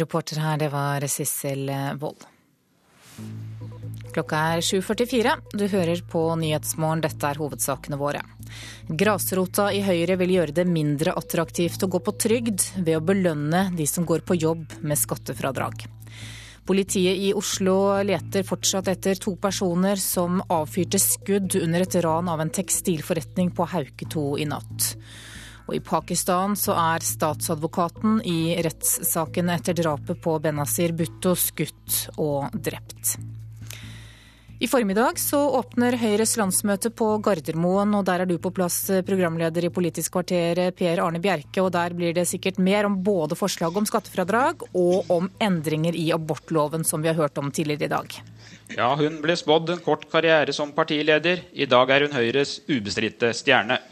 Reporter 0.00 0.40
her, 0.42 0.58
det 0.58 0.70
var 0.72 1.06
Sissel 1.10 1.70
Wold. 2.00 2.24
Klokka 4.14 4.38
er 4.54 4.62
7.44. 4.62 5.32
Du 5.58 5.64
hører 5.66 6.02
på 6.10 6.20
Nyhetsmorgen. 6.38 7.02
Dette 7.02 7.30
er 7.30 7.40
hovedsakene 7.42 7.98
våre. 7.98 8.22
Grasrota 8.86 9.70
i 9.74 9.82
Høyre 9.82 10.14
vil 10.20 10.36
gjøre 10.36 10.54
det 10.54 10.66
mindre 10.70 11.16
attraktivt 11.18 11.82
å 11.82 11.90
gå 11.90 11.98
på 12.04 12.14
trygd 12.22 12.68
ved 12.76 12.98
å 12.98 13.02
belønne 13.02 13.66
de 13.74 13.86
som 13.90 14.06
går 14.06 14.22
på 14.26 14.38
jobb 14.38 14.78
med 14.86 15.00
skattefradrag. 15.00 15.86
Politiet 16.64 17.18
i 17.26 17.32
Oslo 17.36 17.76
leter 18.06 18.46
fortsatt 18.46 18.88
etter 18.88 19.18
to 19.20 19.34
personer 19.36 20.00
som 20.00 20.38
avfyrte 20.46 21.00
skudd 21.02 21.58
under 21.60 21.84
et 21.84 21.98
ran 22.06 22.30
av 22.30 22.40
en 22.40 22.54
tekstilforretning 22.54 23.50
på 23.56 23.66
Hauketo 23.74 24.30
i 24.40 24.46
natt. 24.48 24.94
Og 25.64 25.76
I 25.76 25.80
Pakistan 25.84 26.56
så 26.58 26.74
er 26.76 27.04
statsadvokaten 27.04 28.20
i 28.28 28.56
rettssaken 28.64 29.52
etter 29.54 29.78
drapet 29.78 30.20
på 30.24 30.36
Benazir 30.44 30.92
Bhutto 30.96 31.32
skutt 31.38 32.04
og 32.20 32.52
drept. 32.52 33.16
I 34.64 34.68
formiddag 34.70 35.18
så 35.18 35.38
åpner 35.58 35.96
Høyres 35.98 36.36
landsmøte 36.38 36.88
på 36.94 37.08
Gardermoen, 37.20 37.90
og 37.98 38.04
der 38.06 38.22
er 38.22 38.28
du 38.30 38.36
på 38.40 38.52
plass, 38.54 38.78
programleder 39.04 39.66
i 39.66 39.70
Politisk 39.74 40.14
kvarter, 40.14 40.60
Per 40.78 41.02
Arne 41.02 41.20
Bjerke. 41.20 41.60
Og 41.60 41.72
der 41.74 41.92
blir 41.96 42.14
det 42.16 42.24
sikkert 42.30 42.60
mer 42.62 42.86
om 42.88 43.00
både 43.04 43.36
forslag 43.36 43.76
om 43.76 43.84
skattefradrag 43.88 44.62
og 44.70 45.10
om 45.12 45.28
endringer 45.42 45.98
i 45.98 46.06
abortloven, 46.16 46.86
som 46.86 47.02
vi 47.02 47.10
har 47.10 47.18
hørt 47.18 47.36
om 47.42 47.50
tidligere 47.50 47.90
i 47.90 47.94
dag. 47.96 48.18
Ja, 48.78 48.92
hun 48.96 49.20
ble 49.24 49.36
spådd 49.36 49.74
en 49.74 49.84
kort 49.84 50.06
karriere 50.12 50.54
som 50.56 50.72
partileder. 50.72 51.44
I 51.52 51.68
dag 51.68 51.90
er 51.90 52.06
hun 52.06 52.16
Høyres 52.16 52.60
ubestridte 52.70 53.34
stjerne. 53.36 53.82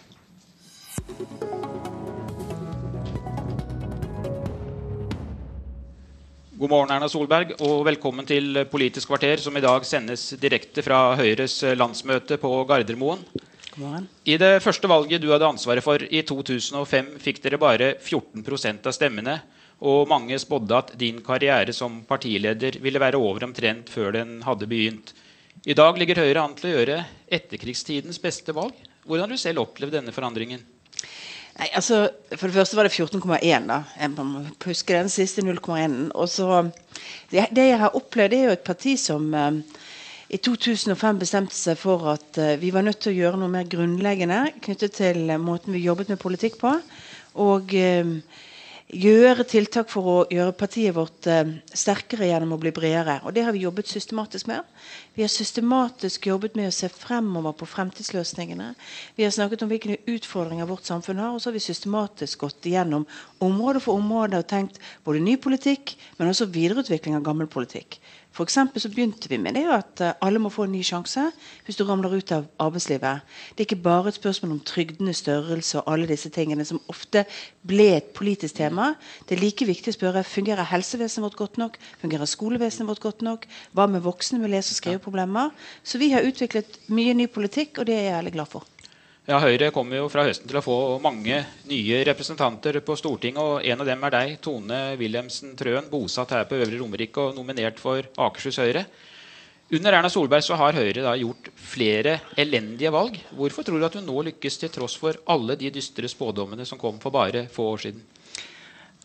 God 6.62 6.70
morgen, 6.70 6.92
Erna 6.94 7.08
Solberg, 7.10 7.56
og 7.66 7.80
velkommen 7.88 8.22
til 8.22 8.60
Politisk 8.70 9.08
kvarter, 9.10 9.40
som 9.42 9.56
i 9.58 9.62
dag 9.64 9.82
sendes 9.82 10.28
direkte 10.38 10.84
fra 10.86 11.16
Høyres 11.18 11.56
landsmøte 11.74 12.36
på 12.38 12.50
Gardermoen. 12.70 13.24
I 14.30 14.36
det 14.38 14.60
første 14.62 14.86
valget 14.86 15.24
du 15.24 15.32
hadde 15.32 15.48
ansvaret 15.48 15.82
for, 15.82 15.98
i 15.98 16.20
2005, 16.22 17.08
fikk 17.24 17.40
dere 17.42 17.58
bare 17.58 17.88
14% 17.96 18.86
av 18.86 18.94
stemmene. 18.94 19.34
Og 19.82 20.06
mange 20.06 20.38
spådde 20.38 20.78
at 20.78 20.92
din 21.00 21.18
karriere 21.26 21.74
som 21.74 22.04
partileder 22.06 22.78
ville 22.84 23.02
være 23.02 23.18
over 23.18 23.48
omtrent 23.48 23.90
før 23.90 24.14
den 24.20 24.36
hadde 24.46 24.70
begynt. 24.70 25.10
I 25.66 25.74
dag 25.74 25.98
ligger 25.98 26.22
Høyre 26.22 26.46
an 26.46 26.54
til 26.54 26.70
å 26.70 26.76
gjøre 26.76 27.00
etterkrigstidens 27.40 28.22
beste 28.22 28.54
valg. 28.54 28.78
Hvordan 29.02 29.26
har 29.26 29.34
du 29.34 29.42
selv 29.48 29.66
opplevd 29.66 29.98
denne 29.98 30.14
forandringen? 30.14 30.62
Nei, 31.62 31.68
altså, 31.78 32.08
For 32.34 32.48
det 32.50 32.56
første 32.56 32.76
var 32.76 32.88
det 32.88 32.94
14,1. 32.96 33.66
da. 33.70 33.76
Jeg 34.00 34.10
må 34.18 34.40
huske 34.64 34.96
den 34.96 35.08
siste 35.12 35.44
0,1. 35.46 36.08
Og 36.18 36.26
så, 36.28 36.48
det, 37.30 37.44
det, 37.54 37.66
jeg 37.68 37.78
har 37.78 37.94
opplevd, 37.94 38.32
er 38.34 38.48
jo 38.48 38.54
et 38.56 38.64
parti 38.66 38.96
som 38.98 39.28
eh, 39.38 39.60
i 40.34 40.40
2005 40.42 41.20
bestemte 41.20 41.54
seg 41.54 41.78
for 41.78 42.08
at 42.16 42.40
eh, 42.42 42.56
vi 42.58 42.72
var 42.74 42.82
nødt 42.82 42.98
til 43.04 43.12
å 43.12 43.18
gjøre 43.20 43.38
noe 43.44 43.52
mer 43.54 43.68
grunnleggende 43.70 44.40
knyttet 44.64 44.96
til 44.98 45.22
eh, 45.30 45.38
måten 45.38 45.76
vi 45.76 45.84
jobbet 45.86 46.10
med 46.10 46.18
politikk 46.24 46.58
på. 46.64 46.74
Og 47.46 47.76
eh, 47.78 48.10
gjøre 48.92 49.46
tiltak 49.48 49.88
for 49.88 50.08
å 50.08 50.16
gjøre 50.30 50.52
partiet 50.56 50.92
vårt 50.94 51.26
eh, 51.30 51.54
sterkere 51.72 52.28
gjennom 52.28 52.54
å 52.54 52.58
bli 52.60 52.72
bredere. 52.76 53.18
Og 53.24 53.32
det 53.32 53.44
har 53.46 53.54
vi 53.56 53.64
jobbet 53.64 53.88
systematisk 53.88 54.50
med. 54.50 54.68
Vi 55.16 55.24
har 55.24 55.32
systematisk 55.32 56.28
jobbet 56.28 56.58
med 56.58 56.68
å 56.68 56.74
se 56.76 56.90
fremover 56.92 57.56
på 57.56 57.68
fremtidsløsningene. 57.72 58.72
Vi 59.16 59.24
har 59.24 59.32
snakket 59.32 59.64
om 59.64 59.72
hvilke 59.72 59.98
utfordringer 60.12 60.68
vårt 60.68 60.88
samfunn 60.88 61.22
har, 61.24 61.32
og 61.32 61.40
så 61.40 61.50
har 61.50 61.56
vi 61.56 61.64
systematisk 61.64 62.44
gått 62.44 62.68
gjennom 62.68 63.06
område 63.42 63.80
for 63.80 63.96
område 63.96 64.42
og 64.42 64.50
tenkt 64.52 64.80
både 65.06 65.24
ny 65.24 65.38
politikk, 65.40 65.96
men 66.18 66.32
også 66.32 66.50
videreutvikling 66.52 67.16
av 67.16 67.24
gammel 67.26 67.48
politikk. 67.52 67.96
For 68.32 68.48
så 68.48 68.88
begynte 68.88 69.28
vi 69.28 69.36
med 69.36 69.54
det 69.58 69.66
at 69.68 70.00
eh, 70.00 70.14
alle 70.24 70.40
må 70.40 70.48
få 70.52 70.64
en 70.64 70.72
ny 70.72 70.80
sjanse 70.86 71.26
hvis 71.66 71.76
du 71.76 71.84
ramler 71.84 72.14
ut 72.16 72.32
av 72.32 72.46
arbeidslivet. 72.64 73.20
Det 73.52 73.60
er 73.60 73.68
ikke 73.68 73.84
bare 73.84 74.08
et 74.08 74.16
spørsmål 74.16 74.54
om 74.56 74.62
trygdenes 74.64 75.20
størrelse 75.20 75.82
og 75.82 75.92
alle 75.92 76.08
disse 76.08 76.32
tingene 76.32 76.64
som 76.64 76.80
ofte 76.88 77.26
ble 77.68 77.90
et 77.98 78.12
politisk 78.16 78.56
tema. 78.56 78.94
Det 79.28 79.36
er 79.36 79.44
like 79.44 79.68
viktig 79.68 79.92
å 79.92 79.98
spørre 79.98 80.24
fungerer 80.24 80.70
helsevesenet 80.72 81.28
vårt 81.28 81.40
godt 81.44 81.60
nok, 81.60 81.76
fungerer 82.00 82.30
skolevesenet 82.30 82.88
vårt 82.88 83.04
godt 83.04 83.26
nok, 83.26 83.48
hva 83.76 83.86
med 83.86 84.04
voksne 84.06 84.40
med 84.40 84.54
lese- 84.56 84.72
og 84.72 84.80
skriveproblemer. 84.80 85.52
Så 85.84 86.00
vi 86.00 86.14
har 86.16 86.24
utviklet 86.24 86.80
mye 86.88 87.12
ny 87.14 87.28
politikk, 87.28 87.78
og 87.78 87.90
det 87.90 88.00
er 88.00 88.08
jeg 88.08 88.20
veldig 88.22 88.38
glad 88.40 88.56
for. 88.56 88.71
Ja, 89.22 89.36
Høyre 89.38 89.68
kommer 89.70 90.00
jo 90.00 90.08
fra 90.10 90.24
høsten 90.26 90.48
til 90.50 90.56
å 90.58 90.64
få 90.64 90.76
mange 90.98 91.36
nye 91.70 91.98
representanter 92.08 92.80
på 92.82 92.96
Stortinget. 92.98 93.38
og 93.38 93.62
En 93.62 93.84
av 93.84 93.86
dem 93.86 94.00
er 94.02 94.10
deg, 94.10 94.32
Tone 94.42 94.78
Wilhelmsen 94.98 95.52
Trøen, 95.54 95.86
bosatt 95.92 96.34
her 96.34 96.48
på 96.50 96.58
Øvre 96.58 96.80
Romerike 96.80 97.28
og 97.28 97.36
nominert 97.36 97.78
for 97.78 98.02
Akershus 98.18 98.58
Høyre. 98.58 98.82
Under 99.70 99.94
Erna 99.94 100.10
Solberg 100.10 100.42
så 100.42 100.58
har 100.58 100.74
Høyre 100.74 101.04
da 101.06 101.14
gjort 101.20 101.52
flere 101.54 102.16
elendige 102.34 102.90
valg. 102.90 103.14
Hvorfor 103.38 103.62
tror 103.62 103.78
du 103.78 103.86
at 103.86 104.00
hun 104.00 104.10
nå 104.10 104.24
lykkes, 104.26 104.58
til 104.58 104.74
tross 104.74 104.98
for 104.98 105.22
alle 105.30 105.54
de 105.60 105.70
dystre 105.70 106.10
spådommene 106.10 106.66
som 106.66 106.82
kom 106.82 106.98
for 106.98 107.14
bare 107.14 107.46
få 107.54 107.68
år 107.76 107.86
siden? 107.86 108.02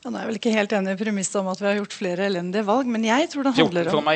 Nå 0.08 0.16
er 0.16 0.24
jeg 0.24 0.30
vel 0.30 0.38
ikke 0.40 0.52
helt 0.56 0.74
enig 0.78 0.94
i 0.96 1.00
premisset 1.02 1.36
om 1.42 1.50
at 1.52 1.60
vi 1.60 1.68
har 1.68 1.78
gjort 1.82 1.96
flere 1.98 2.28
elendige 2.30 2.64
valg. 2.68 2.88
Men 2.88 3.04
jeg 3.04 3.28
tror 3.34 3.44
det 3.44 3.56
handler 3.58 3.90
om, 3.92 4.10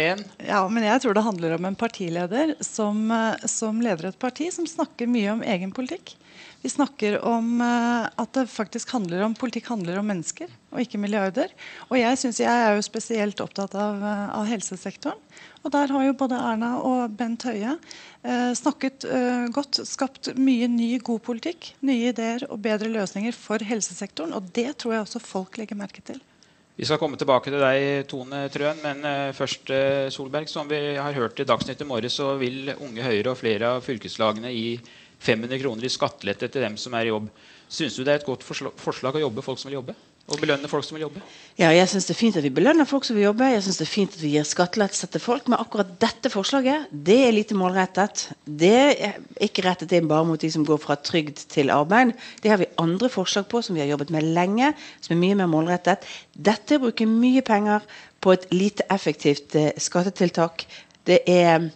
ja, 0.47 0.61
men 0.71 0.85
jeg 0.87 1.03
tror 1.03 1.17
det 1.17 1.23
handler 1.25 1.55
om 1.57 1.67
en 1.67 1.75
partileder 1.75 2.53
som, 2.63 3.01
eh, 3.11 3.47
som 3.51 3.81
leder 3.83 4.11
et 4.11 4.19
parti 4.21 4.47
som 4.55 4.67
snakker 4.69 5.11
mye 5.11 5.33
om 5.33 5.43
egen 5.43 5.73
politikk. 5.75 6.15
Vi 6.61 6.69
snakker 6.69 7.17
om 7.25 7.61
uh, 7.61 8.05
at 8.05 8.33
det 8.37 8.45
faktisk 8.53 8.91
handler 8.93 9.23
om 9.25 9.33
politikk 9.33 9.71
handler 9.71 9.97
om 9.97 10.05
mennesker 10.05 10.49
og 10.69 10.83
ikke 10.83 10.99
milliarder. 11.01 11.49
Og 11.89 11.97
jeg, 11.97 12.19
synes, 12.21 12.39
jeg 12.43 12.65
er 12.65 12.77
jo 12.77 12.83
spesielt 12.85 13.41
opptatt 13.41 13.73
av, 13.73 13.97
uh, 13.97 14.27
av 14.37 14.45
helsesektoren. 14.49 15.17
Og 15.65 15.73
der 15.73 15.93
har 15.93 16.05
jo 16.05 16.17
både 16.17 16.37
Erna 16.37 16.75
og 16.85 17.15
Bent 17.17 17.43
Høie 17.45 17.75
eh, 18.25 18.51
snakket 18.57 19.05
godt, 19.53 19.77
skapt 19.85 20.31
mye 20.33 20.65
ny, 20.65 20.95
god 21.05 21.21
politikk. 21.21 21.67
Nye 21.85 22.09
ideer 22.09 22.47
og 22.47 22.63
bedre 22.65 22.89
løsninger 22.89 23.35
for 23.37 23.61
helsesektoren. 23.61 24.33
Og 24.33 24.49
det 24.55 24.71
tror 24.81 24.95
jeg 24.95 25.05
også 25.05 25.21
folk 25.21 25.59
legger 25.61 25.77
merke 25.77 26.01
til. 26.01 26.17
Vi 26.79 26.87
skal 26.89 26.97
komme 26.97 27.19
tilbake 27.21 27.53
til 27.53 27.61
deg, 27.61 28.07
Tone 28.09 28.41
Trøen, 28.49 28.81
men 28.81 29.05
først 29.37 29.69
Solberg. 30.17 30.49
Som 30.49 30.65
vi 30.71 30.81
har 30.97 31.13
hørt 31.13 31.37
i 31.37 31.45
Dagsnytt 31.45 31.85
i 31.85 31.89
morges, 31.91 32.17
så 32.17 32.33
vil 32.41 32.73
Unge 32.79 33.05
Høyre 33.05 33.35
og 33.35 33.37
flere 33.43 33.75
av 33.75 33.85
fylkeslagene 33.85 34.49
i 34.49 34.65
500 35.21 35.61
kroner 35.61 35.85
i 35.85 35.91
skattelette 35.93 36.49
til 36.49 36.63
dem 36.65 36.77
som 36.81 36.95
er 36.97 37.07
i 37.07 37.13
jobb. 37.13 37.27
Syns 37.71 37.95
du 37.95 38.03
det 38.03 38.15
er 38.15 38.21
et 38.21 38.27
godt 38.27 38.43
forslag 38.43 39.15
å 39.15 39.27
jobbe 39.27 39.43
folk 39.45 39.61
som 39.61 39.69
vil 39.69 39.79
jobbe? 39.79 39.95
Og 40.31 40.39
belønne 40.39 40.69
folk 40.69 40.85
som 40.85 40.95
vil 40.95 41.03
jobbe? 41.07 41.21
Ja, 41.59 41.71
jeg 41.73 41.89
syns 41.89 42.05
det 42.07 42.13
er 42.13 42.19
fint 42.19 42.35
at 42.39 42.45
vi 42.45 42.51
belønner 42.53 42.87
folk 42.87 43.03
som 43.07 43.17
vil 43.17 43.25
jobbe. 43.25 43.47
Jeg 43.51 43.63
synes 43.65 43.79
det 43.81 43.85
er 43.87 43.91
fint 43.91 44.13
at 44.15 44.21
vi 44.21 44.33
gir 44.35 44.45
skattelettelser 44.47 45.09
til 45.11 45.23
folk. 45.23 45.49
Men 45.49 45.59
akkurat 45.59 45.95
dette 45.99 46.31
forslaget 46.31 46.91
det 46.91 47.17
er 47.25 47.33
lite 47.35 47.57
målrettet. 47.57 48.27
Det 48.45 48.77
er 48.93 49.17
ikke 49.43 49.65
rettet 49.65 49.95
inn 49.97 50.07
bare 50.11 50.27
mot 50.29 50.41
de 50.41 50.51
som 50.53 50.63
går 50.67 50.79
fra 50.83 50.95
trygd 50.99 51.41
til 51.51 51.73
arbeid. 51.73 52.13
Det 52.43 52.53
har 52.53 52.61
vi 52.61 52.69
andre 52.81 53.09
forslag 53.11 53.49
på 53.51 53.63
som 53.65 53.75
vi 53.75 53.83
har 53.83 53.91
jobbet 53.91 54.13
med 54.13 54.29
lenge, 54.37 54.71
som 55.01 55.17
er 55.17 55.21
mye 55.23 55.41
mer 55.41 55.51
målrettet. 55.51 56.07
Dette 56.31 56.77
er 56.77 56.79
å 56.79 56.85
bruke 56.85 57.09
mye 57.09 57.43
penger 57.47 57.83
på 58.21 58.35
et 58.35 58.47
lite 58.53 58.87
effektivt 58.93 59.57
eh, 59.57 59.73
skattetiltak. 59.81 60.67
Det 61.09 61.23
er 61.27 61.71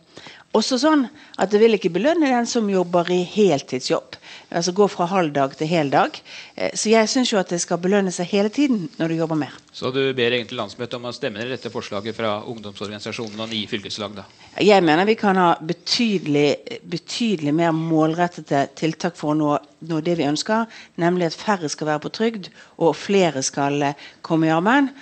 også 0.55 0.79
sånn 0.81 1.05
at 1.41 1.51
det 1.51 1.59
vil 1.61 1.77
ikke 1.77 1.93
belønne 1.93 2.31
den 2.31 2.47
som 2.49 2.69
jobber 2.71 3.09
i 3.13 3.21
heltidsjobb. 3.27 4.17
Altså 4.55 4.71
gå 4.75 4.87
fra 4.91 5.07
halvdag 5.09 5.55
til 5.59 5.67
heldag. 5.67 6.19
Eh, 6.55 6.71
så 6.77 6.91
jeg 6.91 7.09
syns 7.11 7.31
jo 7.33 7.39
at 7.41 7.51
det 7.51 7.59
skal 7.63 7.81
belønne 7.81 8.13
seg 8.13 8.29
hele 8.31 8.51
tiden 8.53 8.85
når 8.99 9.11
du 9.11 9.17
jobber 9.19 9.39
mer. 9.39 9.55
Så 9.75 9.91
du 9.91 10.01
ber 10.15 10.31
egentlig 10.31 10.59
landsmøtet 10.59 10.97
om 10.97 11.09
å 11.09 11.13
stemme 11.15 11.41
ned 11.41 11.51
dette 11.51 11.71
forslaget 11.73 12.15
fra 12.15 12.37
ungdomsorganisasjonen 12.47 13.41
og 13.43 13.51
ni 13.51 13.65
fylkeslag, 13.67 14.15
da? 14.15 14.25
Jeg 14.63 14.85
mener 14.85 15.07
vi 15.09 15.17
kan 15.19 15.39
ha 15.41 15.49
betydelig, 15.59 16.79
betydelig 16.87 17.55
mer 17.55 17.73
målrettede 17.75 18.67
tiltak 18.79 19.17
for 19.19 19.33
å 19.33 19.39
nå, 19.39 19.51
nå, 19.89 20.01
det 20.05 20.15
vi 20.21 20.29
ønsker, 20.29 20.69
nemlig 21.01 21.31
at 21.31 21.39
færre 21.41 21.71
skal 21.71 21.91
være 21.91 22.05
på 22.05 22.13
trygd 22.15 22.51
og 22.77 22.95
flere 22.95 23.43
skal 23.43 23.91
eh, 23.91 24.05
komme 24.23 24.47
i 24.47 24.55
arbeid. 24.55 24.93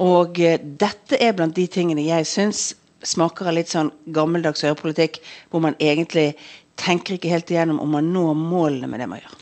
Og 0.00 0.40
eh, 0.40 0.60
dette 0.62 1.20
er 1.20 1.36
blant 1.36 1.56
de 1.58 1.66
tingene 1.68 2.06
jeg 2.06 2.30
syns 2.30 2.70
smaker 3.02 3.50
av 3.50 3.56
litt 3.56 3.72
sånn 3.72 3.92
gammeldags 4.14 4.64
høyrepolitikk, 4.66 5.20
hvor 5.50 5.64
man 5.64 5.78
egentlig 5.82 6.32
tenker 6.80 7.16
ikke 7.16 7.32
helt 7.32 7.50
igjennom 7.52 7.80
om 7.82 7.96
man 7.96 8.12
når 8.14 8.34
målene 8.38 8.90
med 8.90 9.02
det 9.02 9.08
man 9.10 9.22
gjør. 9.22 9.38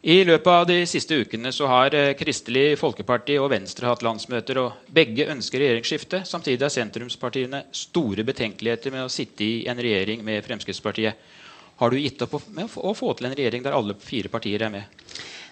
I 0.00 0.22
løpet 0.24 0.48
av 0.48 0.62
de 0.64 0.78
siste 0.88 1.18
ukene 1.20 1.50
så 1.52 1.66
har 1.68 1.92
eh, 1.92 2.14
Kristelig 2.16 2.78
Folkeparti 2.80 3.34
og 3.36 3.50
Venstre 3.52 3.90
hatt 3.90 4.00
landsmøter, 4.04 4.56
og 4.62 4.86
begge 4.88 5.26
ønsker 5.28 5.60
regjeringsskifte. 5.60 6.22
Samtidig 6.24 6.64
har 6.64 6.72
sentrumspartiene 6.72 7.66
store 7.76 8.24
betenkeligheter 8.24 8.94
med 8.94 9.04
å 9.04 9.12
sitte 9.12 9.44
i 9.44 9.66
en 9.68 9.82
regjering 9.82 10.24
med 10.24 10.40
Fremskrittspartiet. 10.46 11.36
Har 11.80 11.92
du 11.92 12.00
gitt 12.00 12.22
opp 12.24 12.38
med 12.48 12.72
å 12.80 12.94
få 12.96 13.12
til 13.16 13.28
en 13.28 13.36
regjering 13.36 13.66
der 13.66 13.76
alle 13.76 13.98
fire 14.00 14.32
partier 14.32 14.64
er 14.64 14.72
med? 14.72 14.88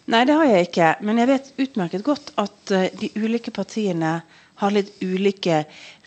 Nei, 0.08 0.24
det 0.24 0.38
har 0.40 0.48
jeg 0.48 0.70
ikke. 0.70 0.88
Men 1.04 1.20
jeg 1.20 1.28
vet 1.28 1.52
utmerket 1.66 2.04
godt 2.06 2.32
at 2.40 2.72
uh, 2.72 2.88
de 3.00 3.12
ulike 3.20 3.52
partiene 3.52 4.18
har 4.58 4.74
litt 4.74 4.92
ulike 5.04 5.62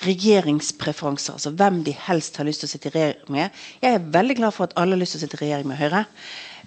regjeringspreferanser. 0.06 1.38
Altså 1.38 1.54
hvem 1.56 1.82
de 1.88 1.96
helst 2.08 2.40
har 2.40 2.48
lyst 2.48 2.64
til 2.64 2.70
å 2.70 2.74
sitte 2.74 2.92
i 2.92 2.96
regjering 2.96 3.36
med. 3.38 3.60
Jeg 3.84 3.98
er 3.98 4.08
veldig 4.16 4.40
glad 4.42 4.56
for 4.56 4.68
at 4.68 4.78
alle 4.80 4.98
har 4.98 5.04
lyst 5.04 5.16
til 5.16 5.22
å 5.22 5.26
sitte 5.26 5.40
i 5.40 5.46
regjering 5.46 5.70
med 5.72 5.80
Høyre. 5.80 6.06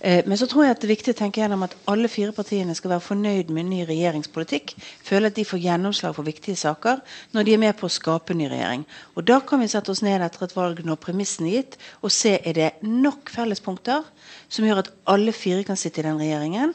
Eh, 0.00 0.24
men 0.26 0.38
så 0.38 0.46
tror 0.50 0.64
jeg 0.64 0.74
at 0.74 0.82
det 0.82 0.88
er 0.88 0.94
viktig 0.94 1.12
å 1.14 1.18
tenke 1.18 1.40
gjennom 1.40 1.62
at 1.66 1.76
alle 1.90 2.10
fire 2.12 2.34
partiene 2.34 2.74
skal 2.76 2.94
være 2.94 3.04
fornøyd 3.06 3.52
med 3.54 3.70
ny 3.70 3.84
regjeringspolitikk. 3.88 4.74
Føle 5.06 5.30
at 5.30 5.38
de 5.38 5.46
får 5.48 5.62
gjennomslag 5.64 6.16
for 6.16 6.26
viktige 6.26 6.58
saker 6.60 7.00
når 7.36 7.46
de 7.46 7.54
er 7.54 7.62
med 7.62 7.78
på 7.78 7.88
å 7.88 7.94
skape 7.94 8.36
ny 8.36 8.48
regjering. 8.52 8.84
Og 9.14 9.24
Da 9.28 9.40
kan 9.40 9.62
vi 9.62 9.70
sette 9.70 9.92
oss 9.94 10.02
ned 10.04 10.24
etter 10.24 10.44
et 10.44 10.56
valg 10.56 10.82
når 10.84 11.00
premissene 11.00 11.48
er 11.48 11.60
gitt, 11.60 11.78
og 12.02 12.12
se 12.12 12.36
er 12.36 12.58
det 12.58 12.70
nok 12.82 13.32
fellespunkter 13.32 14.04
som 14.48 14.66
gjør 14.66 14.84
at 14.84 14.92
alle 15.10 15.32
fire 15.32 15.64
kan 15.64 15.78
sitte 15.78 16.02
i 16.02 16.08
den 16.08 16.20
regjeringen. 16.20 16.74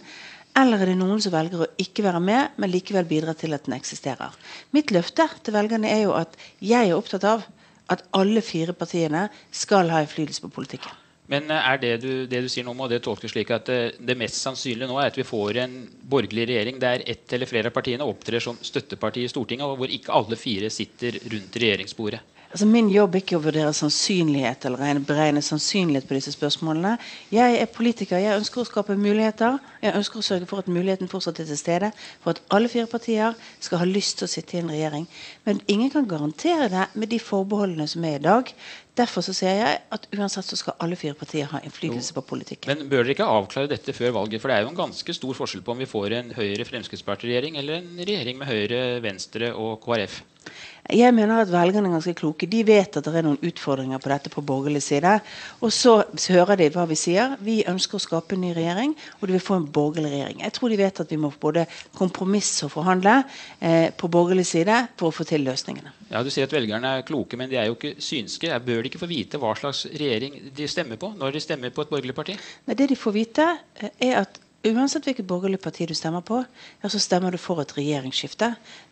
Eller 0.58 0.82
er 0.82 0.92
det 0.92 0.98
noen 1.00 1.22
som 1.22 1.34
velger 1.34 1.64
å 1.64 1.70
ikke 1.80 2.04
være 2.04 2.22
med, 2.24 2.56
men 2.58 2.72
likevel 2.72 3.08
bidra 3.08 3.36
til 3.38 3.54
at 3.56 3.68
den 3.68 3.78
eksisterer. 3.78 4.34
Mitt 4.76 4.92
løfte 4.96 5.28
til 5.44 5.56
velgerne 5.56 5.92
er 5.92 6.04
jo 6.08 6.16
at 6.18 6.34
jeg 6.60 6.90
er 6.90 6.98
opptatt 6.98 7.28
av 7.30 7.46
at 7.90 8.04
alle 8.18 8.42
fire 8.46 8.74
partiene 8.78 9.28
skal 9.52 9.90
ha 9.94 10.02
innflytelse 10.04 10.44
på 10.46 10.52
politikken. 10.60 10.98
Men 11.30 11.52
eh, 11.54 11.70
er 11.72 11.82
det 11.82 11.94
du, 12.02 12.12
det 12.30 12.42
du 12.46 12.50
sier 12.50 12.66
nå, 12.66 12.74
må 12.78 12.88
det 12.90 13.04
tolkes 13.06 13.34
slik 13.34 13.52
at 13.54 13.70
det, 13.70 13.80
eh, 13.92 14.02
det, 14.10 14.18
mest 14.18 14.40
sannsynlige 14.42 14.90
nå 14.90 14.98
er 14.98 15.12
at 15.12 15.20
vi 15.20 15.28
får 15.28 15.62
en 15.64 15.76
borgerlig 16.10 16.48
regjering 16.50 16.82
der 16.82 17.06
ett 17.06 17.38
eller 17.38 17.50
flere 17.50 17.70
av 17.70 17.76
partiene 17.76 18.08
opptrer 18.08 18.42
som 18.44 18.58
støtteparti 18.58 19.26
i 19.26 19.32
Stortinget, 19.32 19.70
og 19.70 19.82
hvor 19.82 19.94
ikke 19.94 20.16
alle 20.16 20.40
fire 20.40 20.72
sitter 20.74 21.22
rundt 21.30 21.62
regjeringsbordet? 21.62 22.24
Altså 22.50 22.66
Min 22.66 22.88
jobb 22.90 23.14
er 23.14 23.22
ikke 23.22 23.38
å 23.38 23.44
vurdere 23.44 23.70
sannsynlighet 23.78 24.64
eller 24.66 25.00
beregne 25.06 25.42
sannsynlighet 25.46 26.08
på 26.10 26.16
disse 26.18 26.32
spørsmålene. 26.34 26.96
Jeg 27.30 27.60
er 27.62 27.70
politiker. 27.70 28.18
Jeg 28.18 28.40
ønsker 28.40 28.64
å 28.64 28.66
skape 28.66 28.96
muligheter. 28.98 29.60
Jeg 29.84 29.94
ønsker 30.00 30.18
å 30.18 30.26
sørge 30.26 30.48
for 30.50 30.64
at 30.64 30.72
muligheten 30.72 31.12
fortsatt 31.12 31.44
er 31.44 31.46
til 31.52 31.60
stede. 31.60 31.92
For 32.24 32.34
at 32.34 32.42
alle 32.50 32.72
fire 32.74 32.90
partier 32.90 33.38
skal 33.62 33.84
ha 33.84 33.86
lyst 33.86 34.18
til 34.18 34.26
å 34.26 34.32
sitte 34.34 34.58
i 34.58 34.64
en 34.64 34.74
regjering. 34.74 35.06
Men 35.46 35.62
ingen 35.70 35.94
kan 35.94 36.10
garantere 36.10 36.72
det 36.74 36.88
med 36.96 37.14
de 37.14 37.20
forbeholdene 37.22 37.86
som 37.92 38.10
er 38.10 38.18
i 38.18 38.24
dag. 38.26 38.50
Derfor 38.98 39.24
så 39.24 39.36
sier 39.38 39.62
jeg 39.62 39.78
at 39.94 40.10
uansett 40.18 40.50
så 40.50 40.58
skal 40.58 40.80
alle 40.82 40.98
fire 40.98 41.14
partier 41.16 41.48
ha 41.54 41.62
innflytelse 41.62 42.18
på 42.18 42.26
politikken. 42.34 42.74
Men 42.74 42.90
bør 42.90 43.06
dere 43.06 43.14
ikke 43.14 43.30
avklare 43.30 43.70
dette 43.70 43.94
før 43.94 44.18
valget? 44.18 44.42
For 44.42 44.50
det 44.50 44.58
er 44.58 44.66
jo 44.66 44.74
en 44.74 44.82
ganske 44.82 45.16
stor 45.20 45.38
forskjell 45.38 45.62
på 45.62 45.78
om 45.78 45.86
vi 45.86 45.92
får 45.94 46.18
en 46.18 46.34
Høyre-Fremskrittsparti-regjering 46.40 47.62
eller 47.62 47.84
en 47.84 48.02
regjering 48.02 48.42
med 48.42 48.50
Høyre, 48.50 48.82
Venstre 49.06 49.54
og 49.54 49.78
KrF. 49.86 50.24
Jeg 50.90 51.14
mener 51.14 51.44
at 51.44 51.52
velgerne 51.54 51.86
er 51.86 51.94
ganske 51.94 52.16
kloke. 52.18 52.48
De 52.50 52.64
vet 52.66 52.96
at 52.98 53.06
det 53.06 53.20
er 53.20 53.26
noen 53.28 53.44
utfordringer 53.46 54.02
på 54.02 54.10
dette 54.10 54.32
på 54.34 54.42
borgerlig 54.42 54.82
side. 54.82 55.12
Og 55.62 55.70
så 55.74 56.00
hører 56.34 56.58
de 56.58 56.70
hva 56.74 56.88
vi 56.90 56.98
sier. 56.98 57.36
Vi 57.46 57.60
ønsker 57.70 58.00
å 58.00 58.02
skape 58.02 58.34
en 58.34 58.42
ny 58.42 58.56
regjering, 58.58 58.96
og 59.20 59.28
de 59.30 59.36
vil 59.36 59.44
få 59.46 59.60
en 59.60 59.68
borgerlig 59.70 60.10
regjering. 60.16 60.42
Jeg 60.48 60.56
tror 60.58 60.74
de 60.74 60.80
vet 60.82 61.04
at 61.04 61.14
vi 61.14 61.22
må 61.22 61.30
både 61.46 61.68
kompromisse 62.00 62.66
og 62.66 62.74
forhandle 62.74 63.20
eh, 63.62 63.94
på 63.94 64.10
borgerlig 64.10 64.48
side 64.50 64.82
for 64.98 65.12
å 65.12 65.18
få 65.20 65.28
til 65.30 65.46
løsningene. 65.46 65.94
Ja, 66.10 66.24
Du 66.26 66.34
sier 66.34 66.50
at 66.50 66.58
velgerne 66.58 66.98
er 66.98 67.06
kloke, 67.06 67.38
men 67.38 67.54
de 67.54 67.62
er 67.62 67.70
jo 67.70 67.78
ikke 67.78 68.00
synske. 68.02 68.50
Bør 68.66 68.82
de 68.82 68.90
ikke 68.90 69.04
få 69.06 69.14
vite 69.14 69.38
hva 69.38 69.54
slags 69.62 69.86
regjering 69.94 70.42
de 70.58 70.70
stemmer 70.74 70.98
på 70.98 71.14
når 71.20 71.38
de 71.38 71.46
stemmer 71.46 71.76
på 71.76 71.86
et 71.86 71.94
borgerlig 71.94 72.18
parti? 72.18 72.40
Nei, 72.66 72.76
Det 72.80 72.90
de 72.90 72.98
får 72.98 73.20
vite, 73.22 73.52
eh, 73.78 73.94
er 74.10 74.24
at 74.26 74.42
Uansett 74.60 75.06
hvilket 75.08 75.24
borgerlig 75.24 75.62
parti 75.64 75.86
du 75.88 75.94
stemmer 75.96 76.20
på, 76.26 76.42
ja, 76.82 76.90
så 76.92 77.00
stemmer 77.00 77.32
du 77.32 77.38
for 77.40 77.62
et 77.64 77.72
regjeringsskifte. 77.78 78.50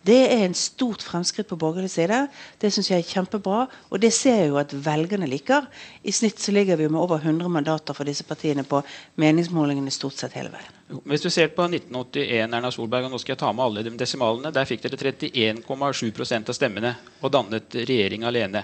Det 0.08 0.20
er 0.32 0.46
en 0.46 0.54
stort 0.56 1.04
fremskritt 1.04 1.50
på 1.50 1.58
borgerlig 1.60 1.90
side. 1.92 2.22
Det 2.62 2.72
syns 2.72 2.88
jeg 2.94 3.04
er 3.04 3.10
kjempebra. 3.10 3.66
Og 3.92 4.00
det 4.00 4.14
ser 4.16 4.40
jeg 4.40 4.54
jo 4.54 4.62
at 4.62 4.72
velgerne 4.72 5.28
liker. 5.28 5.68
I 6.08 6.14
snitt 6.16 6.40
så 6.40 6.56
ligger 6.56 6.80
vi 6.80 6.88
med 6.88 7.02
over 7.02 7.20
100 7.20 7.52
mandater 7.52 7.98
for 7.98 8.08
disse 8.08 8.24
partiene 8.24 8.64
på 8.64 8.80
meningsmålingene 9.20 9.92
stort 9.92 10.16
sett 10.16 10.40
hele 10.40 10.54
veien. 10.56 10.72
Hvis 11.04 11.28
du 11.28 11.30
ser 11.30 11.52
på 11.52 11.68
1981, 11.68 12.48
Erna 12.48 12.72
Solberg, 12.72 13.10
og 13.10 13.18
nå 13.18 13.20
skal 13.20 13.36
jeg 13.36 13.44
ta 13.44 13.52
med 13.52 13.66
alle 13.66 13.84
de 13.84 13.96
desimalene, 14.00 14.56
der 14.56 14.72
fikk 14.72 14.88
dere 14.88 15.02
31,7% 15.20 16.48
av 16.48 16.56
stemmene 16.56 16.96
og 17.20 17.36
dannet 17.36 17.76
regjering 17.84 18.24
alene. 18.24 18.64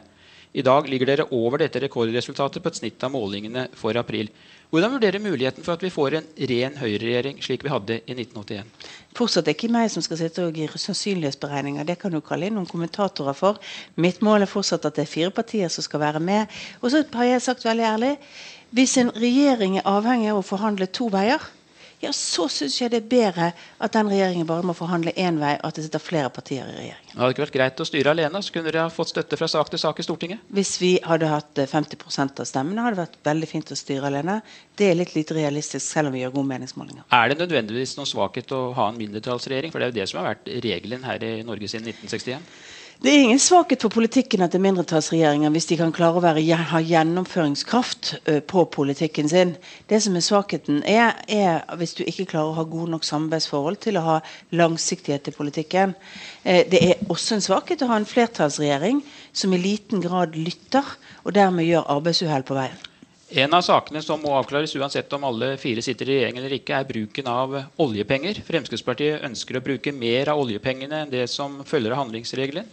I 0.53 0.63
dag 0.63 0.87
ligger 0.87 1.09
dere 1.09 1.27
over 1.35 1.59
dette 1.59 1.81
rekordresultatet 1.81 2.63
på 2.63 2.71
et 2.71 2.79
snitt 2.79 3.03
av 3.03 3.11
målingene 3.11 3.67
for 3.75 3.97
april. 3.99 4.29
Hvordan 4.73 4.91
vurderer 4.91 5.21
muligheten 5.21 5.61
for 5.61 5.77
at 5.77 5.83
vi 5.85 5.89
får 5.93 6.15
en 6.17 6.29
ren 6.49 6.77
høyreregjering 6.79 7.37
slik 7.45 7.61
vi 7.61 7.69
hadde 7.69 7.99
i 8.09 8.15
1981? 8.15 8.71
Fortsatt 9.13 9.51
ikke 9.51 9.67
meg 9.69 9.91
som 9.93 10.01
skal 10.01 10.17
sitte 10.17 10.47
og 10.47 10.57
gi 10.57 10.65
sannsynlighetsberegninger. 10.65 11.85
Det 11.85 11.99
kan 12.01 12.09
du 12.09 12.17
kalle 12.25 12.49
inn 12.49 12.57
noen 12.57 12.65
kommentatorer 12.65 13.37
for. 13.37 13.59
Mitt 14.01 14.23
mål 14.25 14.47
er 14.47 14.49
fortsatt 14.49 14.87
at 14.89 14.97
det 14.97 15.03
er 15.05 15.11
fire 15.11 15.29
partier 15.29 15.69
som 15.69 15.85
skal 15.85 16.01
være 16.01 16.23
med. 16.25 16.49
Og 16.81 16.89
så 16.89 17.03
har 17.13 17.29
jeg 17.29 17.45
sagt 17.45 17.67
veldig 17.69 17.85
ærlig 17.85 18.11
hvis 18.73 18.97
en 18.97 19.13
regjering 19.13 19.77
er 19.77 19.85
avhengig 19.85 20.31
av 20.31 20.41
å 20.41 20.47
forhandle 20.47 20.89
to 20.89 21.05
veier, 21.13 21.45
ja, 22.03 22.11
så 22.15 22.49
syns 22.51 22.75
jeg 22.81 22.91
det 22.91 22.99
er 22.99 23.07
bedre 23.09 23.49
at 23.83 23.93
den 23.95 24.09
regjeringen 24.11 24.47
bare 24.47 24.65
må 24.67 24.75
forhandle 24.75 25.13
én 25.15 25.39
vei, 25.39 25.53
og 25.61 25.69
at 25.69 25.79
det 25.79 25.85
sitter 25.85 26.03
flere 26.03 26.31
partier 26.33 26.67
i 26.67 26.75
regjeringen. 26.75 27.13
Det 27.13 27.21
hadde 27.21 27.35
ikke 27.35 27.43
vært 27.45 27.55
greit 27.55 27.83
å 27.83 27.87
styre 27.87 28.13
alene, 28.13 28.41
så 28.43 28.53
kunne 28.55 28.67
dere 28.67 28.83
ha 28.87 28.91
fått 28.91 29.13
støtte 29.13 29.39
fra 29.39 29.47
sak 29.51 29.71
til 29.71 29.81
sak 29.81 30.01
i 30.01 30.05
Stortinget? 30.05 30.43
Hvis 30.53 30.73
vi 30.81 30.91
hadde 31.05 31.31
hatt 31.31 31.63
50 31.71 31.95
eh, 31.95 32.27
av 32.27 32.49
stemmene, 32.49 32.83
hadde 32.83 32.97
det 32.97 33.05
vært 33.05 33.19
veldig 33.29 33.49
fint 33.53 33.71
å 33.71 33.79
styre 33.79 34.09
alene. 34.11 34.39
Det 34.75 34.89
er 34.89 34.99
litt 34.99 35.15
lite 35.15 35.37
realistisk, 35.37 35.85
selv 35.85 36.11
om 36.11 36.17
vi 36.17 36.23
gjør 36.25 36.35
gode 36.39 36.51
meningsmålinger. 36.51 37.07
Er 37.13 37.31
det 37.31 37.39
nødvendigvis 37.39 37.95
noen 37.99 38.09
svakhet 38.09 38.51
å 38.57 38.63
ha 38.77 38.89
en 38.91 38.99
mindretallsregjering? 38.99 39.71
For 39.71 39.79
det 39.79 39.89
er 39.89 39.93
jo 39.93 39.99
det 40.01 40.09
som 40.11 40.21
har 40.21 40.33
vært 40.33 40.53
regelen 40.65 41.07
her 41.07 41.23
i 41.23 41.35
Norge 41.47 41.71
siden 41.71 41.91
1961? 41.93 42.49
Det 43.01 43.09
er 43.11 43.23
ingen 43.25 43.39
svakhet 43.41 43.81
for 43.83 43.91
politikken 43.91 44.43
at 44.45 44.53
det 44.53 44.59
er 44.59 44.63
mindretallsregjeringer 44.63 45.51
hvis 45.51 45.65
de 45.67 45.77
kan 45.79 45.91
klare 45.95 46.19
å 46.19 46.23
være, 46.23 46.43
ha 46.69 46.79
gjennomføringskraft 46.79 48.13
på 48.47 48.63
politikken 48.71 49.27
sin. 49.31 49.55
Det 49.89 49.99
som 50.03 50.15
er 50.15 50.23
svakheten, 50.23 50.79
er, 50.87 51.17
er, 51.27 51.65
hvis 51.79 51.97
du 51.97 52.03
ikke 52.05 52.29
klarer 52.31 52.53
å 52.53 52.57
ha 52.61 52.65
gode 52.69 52.93
nok 52.93 53.07
samarbeidsforhold 53.07 53.81
til 53.83 53.99
å 53.99 54.05
ha 54.05 54.15
langsiktighet 54.55 55.27
i 55.27 55.35
politikken. 55.35 55.95
Det 56.43 56.79
er 56.79 57.03
også 57.11 57.35
en 57.37 57.43
svakhet 57.43 57.83
å 57.83 57.89
ha 57.91 57.97
en 57.99 58.07
flertallsregjering 58.07 59.01
som 59.35 59.51
i 59.55 59.59
liten 59.59 60.03
grad 60.03 60.37
lytter, 60.39 60.95
og 61.25 61.35
dermed 61.35 61.67
gjør 61.67 61.89
arbeidsuhell 61.97 62.45
på 62.47 62.55
veien. 62.59 62.79
En 63.33 63.55
av 63.57 63.63
sakene 63.65 63.97
som 64.05 64.21
må 64.21 64.35
avklares 64.37 64.75
uansett 64.77 65.11
om 65.17 65.23
alle 65.25 65.55
fire 65.57 65.81
sitter 65.81 66.05
i 66.05 66.15
regjering 66.19 66.37
eller 66.37 66.53
ikke, 66.59 66.77
er 66.77 66.87
bruken 66.87 67.27
av 67.31 67.55
oljepenger. 67.81 68.43
Fremskrittspartiet 68.45 69.25
ønsker 69.25 69.57
å 69.57 69.63
bruke 69.65 69.91
mer 69.95 70.29
av 70.29 70.39
oljepengene 70.43 71.01
enn 71.01 71.11
det 71.11 71.25
som 71.33 71.63
følger 71.65 71.95
av 71.95 72.03
handlingsregelen. 72.03 72.69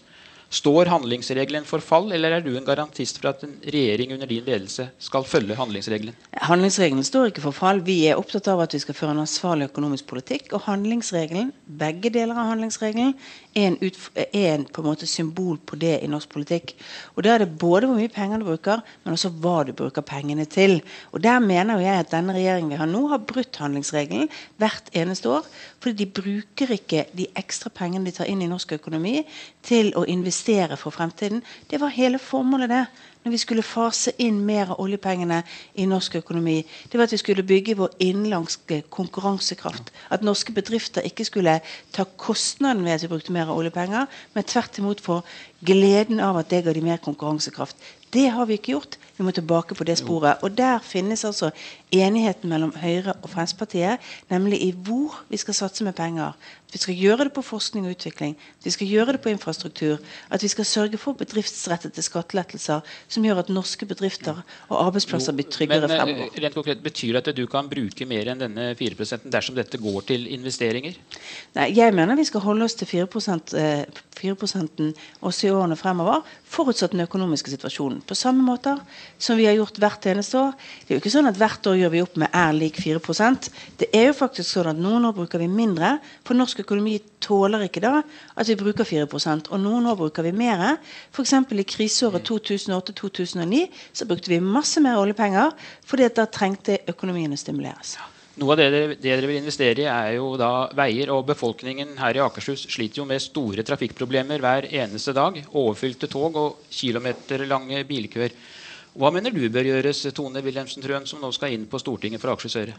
Står 0.50 0.88
handlingsregelen 0.90 1.62
for 1.62 1.78
fall, 1.78 2.08
eller 2.10 2.34
er 2.34 2.42
du 2.42 2.48
en 2.58 2.64
garantist 2.66 3.20
for 3.20 3.30
at 3.30 3.44
en 3.46 3.52
regjering 3.62 4.16
under 4.16 4.26
din 4.26 4.42
ledelse 4.42 4.88
skal 4.98 5.22
følge 5.22 5.54
handlingsregelen? 5.54 6.16
Handlingsregelen 6.42 7.06
står 7.06 7.30
ikke 7.30 7.44
for 7.44 7.54
fall. 7.54 7.78
Vi 7.86 8.00
er 8.10 8.18
opptatt 8.18 8.48
av 8.50 8.64
at 8.64 8.74
vi 8.74 8.80
skal 8.82 8.96
føre 8.98 9.14
en 9.14 9.22
ansvarlig 9.22 9.68
økonomisk 9.70 10.08
politikk. 10.10 10.48
Og 10.58 10.64
handlingsregelen, 10.66 11.52
begge 11.78 12.10
deler 12.10 12.34
av 12.34 12.50
handlingsregelen 12.50 13.14
er 13.54 13.66
en, 13.66 13.76
er 14.14 14.54
en 14.54 14.64
på 14.64 14.82
en 14.82 14.86
måte 14.86 15.08
symbol 15.10 15.58
på 15.66 15.78
det 15.80 15.96
i 16.04 16.08
norsk 16.10 16.30
politikk. 16.30 16.74
Og 17.16 17.24
Da 17.24 17.34
er 17.34 17.44
det 17.44 17.58
både 17.58 17.88
hvor 17.88 17.98
mye 17.98 18.12
penger 18.12 18.38
du 18.38 18.46
bruker, 18.46 18.82
men 19.04 19.14
også 19.14 19.32
hva 19.42 19.64
du 19.66 19.72
bruker 19.76 20.02
pengene 20.06 20.46
til. 20.46 20.80
Og 21.12 21.22
Der 21.22 21.38
mener 21.40 21.80
jeg 21.80 21.98
at 21.98 22.12
denne 22.12 22.34
regjeringen 22.36 22.70
vi 22.70 22.80
har 22.80 22.86
nå, 22.86 23.06
har 23.08 23.18
brutt 23.18 23.56
handlingsregelen 23.56 24.28
hvert 24.58 24.90
eneste 24.94 25.28
år. 25.28 25.46
Fordi 25.80 26.04
de 26.04 26.06
bruker 26.06 26.74
ikke 26.76 27.06
de 27.16 27.26
ekstra 27.36 27.70
pengene 27.70 28.06
de 28.06 28.16
tar 28.16 28.30
inn 28.30 28.42
i 28.42 28.50
norsk 28.50 28.72
økonomi, 28.78 29.24
til 29.62 29.92
å 29.96 30.06
investere 30.08 30.76
for 30.76 30.94
fremtiden. 30.94 31.42
Det 31.70 31.80
var 31.80 31.92
hele 31.94 32.18
formålet, 32.18 32.70
det. 32.70 32.84
Når 33.24 33.30
vi 33.34 33.38
skulle 33.42 33.62
fase 33.62 34.14
inn 34.18 34.38
mer 34.48 34.70
av 34.72 34.78
oljepengene 34.80 35.42
i 35.76 35.84
norsk 35.88 36.14
økonomi. 36.22 36.62
Det 36.88 36.96
var 36.96 37.04
at 37.04 37.12
vi 37.12 37.20
skulle 37.20 37.44
bygge 37.44 37.76
vår 37.76 37.92
innenlandske 38.00 38.78
konkurransekraft. 38.88 39.92
At 40.08 40.24
norske 40.24 40.54
bedrifter 40.56 41.04
ikke 41.04 41.26
skulle 41.28 41.58
ta 41.92 42.06
kostnaden 42.16 42.84
ved 42.84 42.96
at 42.96 43.04
vi 43.04 43.10
brukte 43.12 43.34
mer 43.36 43.52
av 43.52 43.60
oljepenger, 43.60 44.08
men 44.32 44.48
tvert 44.48 44.80
imot 44.80 45.04
få 45.04 45.20
gleden 45.60 46.20
av 46.24 46.40
at 46.40 46.48
det 46.48 46.64
ga 46.64 46.72
de 46.72 46.84
mer 46.84 47.02
konkurransekraft. 47.04 47.76
Det 48.10 48.30
har 48.32 48.48
vi 48.48 48.56
ikke 48.56 48.72
gjort. 48.72 48.96
Vi 49.18 49.24
må 49.24 49.30
tilbake 49.36 49.76
på 49.76 49.84
det 49.84 49.98
sporet. 50.00 50.40
Og 50.42 50.56
der 50.56 50.80
finnes 50.82 51.24
altså 51.24 51.52
enigheten 51.92 52.50
mellom 52.50 52.72
Høyre 52.78 53.14
og 53.22 53.30
Fremskrittspartiet, 53.30 53.98
nemlig 54.30 54.60
i 54.62 54.70
hvor 54.72 55.16
vi 55.28 55.38
skal 55.40 55.56
satse 55.56 55.84
med 55.84 55.96
penger. 55.98 56.36
At 56.70 56.74
vi 56.74 56.78
skal 56.78 56.94
gjøre 56.94 57.24
det 57.26 57.32
på 57.34 57.42
forskning 57.42 57.86
og 57.88 57.96
utvikling, 57.96 58.36
at 58.60 58.64
vi 58.64 58.70
skal 58.70 58.86
gjøre 58.86 59.16
det 59.16 59.20
på 59.24 59.32
infrastruktur. 59.32 59.96
At 60.30 60.42
vi 60.42 60.48
skal 60.48 60.64
sørge 60.64 60.98
for 61.02 61.18
bedriftsrettede 61.18 62.02
skattelettelser 62.02 62.84
som 63.08 63.26
gjør 63.26 63.42
at 63.42 63.50
norske 63.50 63.88
bedrifter 63.90 64.38
og 64.68 64.76
arbeidsplasser 64.86 65.34
blir 65.34 65.50
tryggere 65.50 65.88
men, 65.88 65.90
eh, 65.90 66.04
fremover. 66.04 66.42
Rent 66.44 66.54
konkret, 66.54 66.82
Betyr 66.82 67.18
det 67.18 67.28
at 67.28 67.36
du 67.36 67.46
kan 67.46 67.68
bruke 67.68 68.06
mer 68.06 68.30
enn 68.30 68.38
denne 68.38 68.74
4% 68.78 69.26
dersom 69.30 69.56
dette 69.56 69.78
går 69.78 70.06
til 70.06 70.26
investeringer? 70.30 70.94
Nei, 71.56 71.74
Jeg 71.74 71.94
mener 71.94 72.14
vi 72.16 72.24
skal 72.24 72.40
holde 72.40 72.64
oss 72.64 72.74
til 72.74 72.86
4%, 72.86 73.54
4 74.20 74.36
også 75.22 75.46
i 75.46 75.50
årene 75.50 75.76
fremover, 75.76 76.22
forutsatt 76.44 76.92
den 76.92 77.00
økonomiske 77.00 77.50
situasjonen. 77.50 78.02
På 78.06 78.14
samme 78.14 78.44
måte 78.44 78.78
som 79.18 79.36
vi 79.36 79.46
har 79.46 79.54
gjort 79.54 79.78
hvert 79.80 80.06
eneste 80.06 80.38
år. 80.38 80.52
Det 80.86 80.94
er 80.94 80.98
jo 80.98 81.02
ikke 81.02 81.14
sånn 81.16 81.30
at 81.30 81.38
hvert 81.40 81.66
år 81.66 81.79
gjør 81.80 81.92
vi 81.94 82.02
opp 82.04 82.18
med 82.20 82.36
er 82.36 82.52
lik 82.56 82.78
4% 82.80 83.48
Det 83.80 83.88
er 83.96 84.10
jo 84.10 84.16
faktisk 84.18 84.48
sånn 84.52 84.70
at 84.72 84.80
noen 84.80 85.08
år 85.08 85.16
bruker 85.16 85.42
vi 85.42 85.48
mindre, 85.50 85.96
for 86.26 86.38
norsk 86.38 86.62
økonomi 86.64 86.98
tåler 87.22 87.66
ikke 87.66 87.82
da 87.84 87.96
at 88.00 88.48
vi 88.48 88.58
bruker 88.60 88.86
4 88.86 89.08
og 89.08 89.58
noen 89.60 89.88
år 89.90 89.98
bruker 89.98 90.24
vi 90.26 90.32
mer. 90.36 90.78
F.eks. 91.12 91.34
i 91.34 91.66
kriseåret 91.66 92.24
2008-2009 92.28 93.66
så 93.92 94.06
brukte 94.06 94.32
vi 94.32 94.40
masse 94.40 94.80
mer 94.80 95.00
oljepenger 95.00 95.52
fordi 95.86 96.08
da 96.14 96.28
trengte 96.30 96.80
økonomien 96.90 97.32
å 97.32 97.40
stimuleres. 97.40 97.98
Noe 98.40 98.54
av 98.54 98.60
det 98.60 98.68
dere, 98.72 98.94
det 98.94 99.02
dere, 99.04 99.28
vil 99.28 99.40
investere 99.40 99.82
i, 99.82 99.88
er 99.90 100.14
jo 100.16 100.30
da 100.40 100.70
veier. 100.76 101.10
Og 101.12 101.26
befolkningen 101.28 101.96
her 102.00 102.16
i 102.16 102.22
Akershus 102.24 102.62
sliter 102.72 103.02
jo 103.02 103.08
med 103.08 103.20
store 103.20 103.64
trafikkproblemer 103.66 104.40
hver 104.40 104.68
eneste 104.70 105.12
dag. 105.16 105.36
Overfylte 105.50 106.08
tog 106.08 106.38
og 106.40 106.70
kilometerlange 106.72 107.82
bilkøer. 107.88 108.36
Hva 108.98 109.12
mener 109.14 109.30
du 109.30 109.44
bør 109.52 109.68
gjøres, 109.68 110.02
Tone 110.16 110.40
Wilhelmsen 110.42 110.82
Trøen, 110.82 111.04
som 111.06 111.20
nå 111.22 111.28
skal 111.34 111.54
inn 111.54 111.66
på 111.70 111.78
Stortinget 111.78 112.22
for 112.22 112.32
Akershus 112.32 112.56
Høyre? 112.58 112.74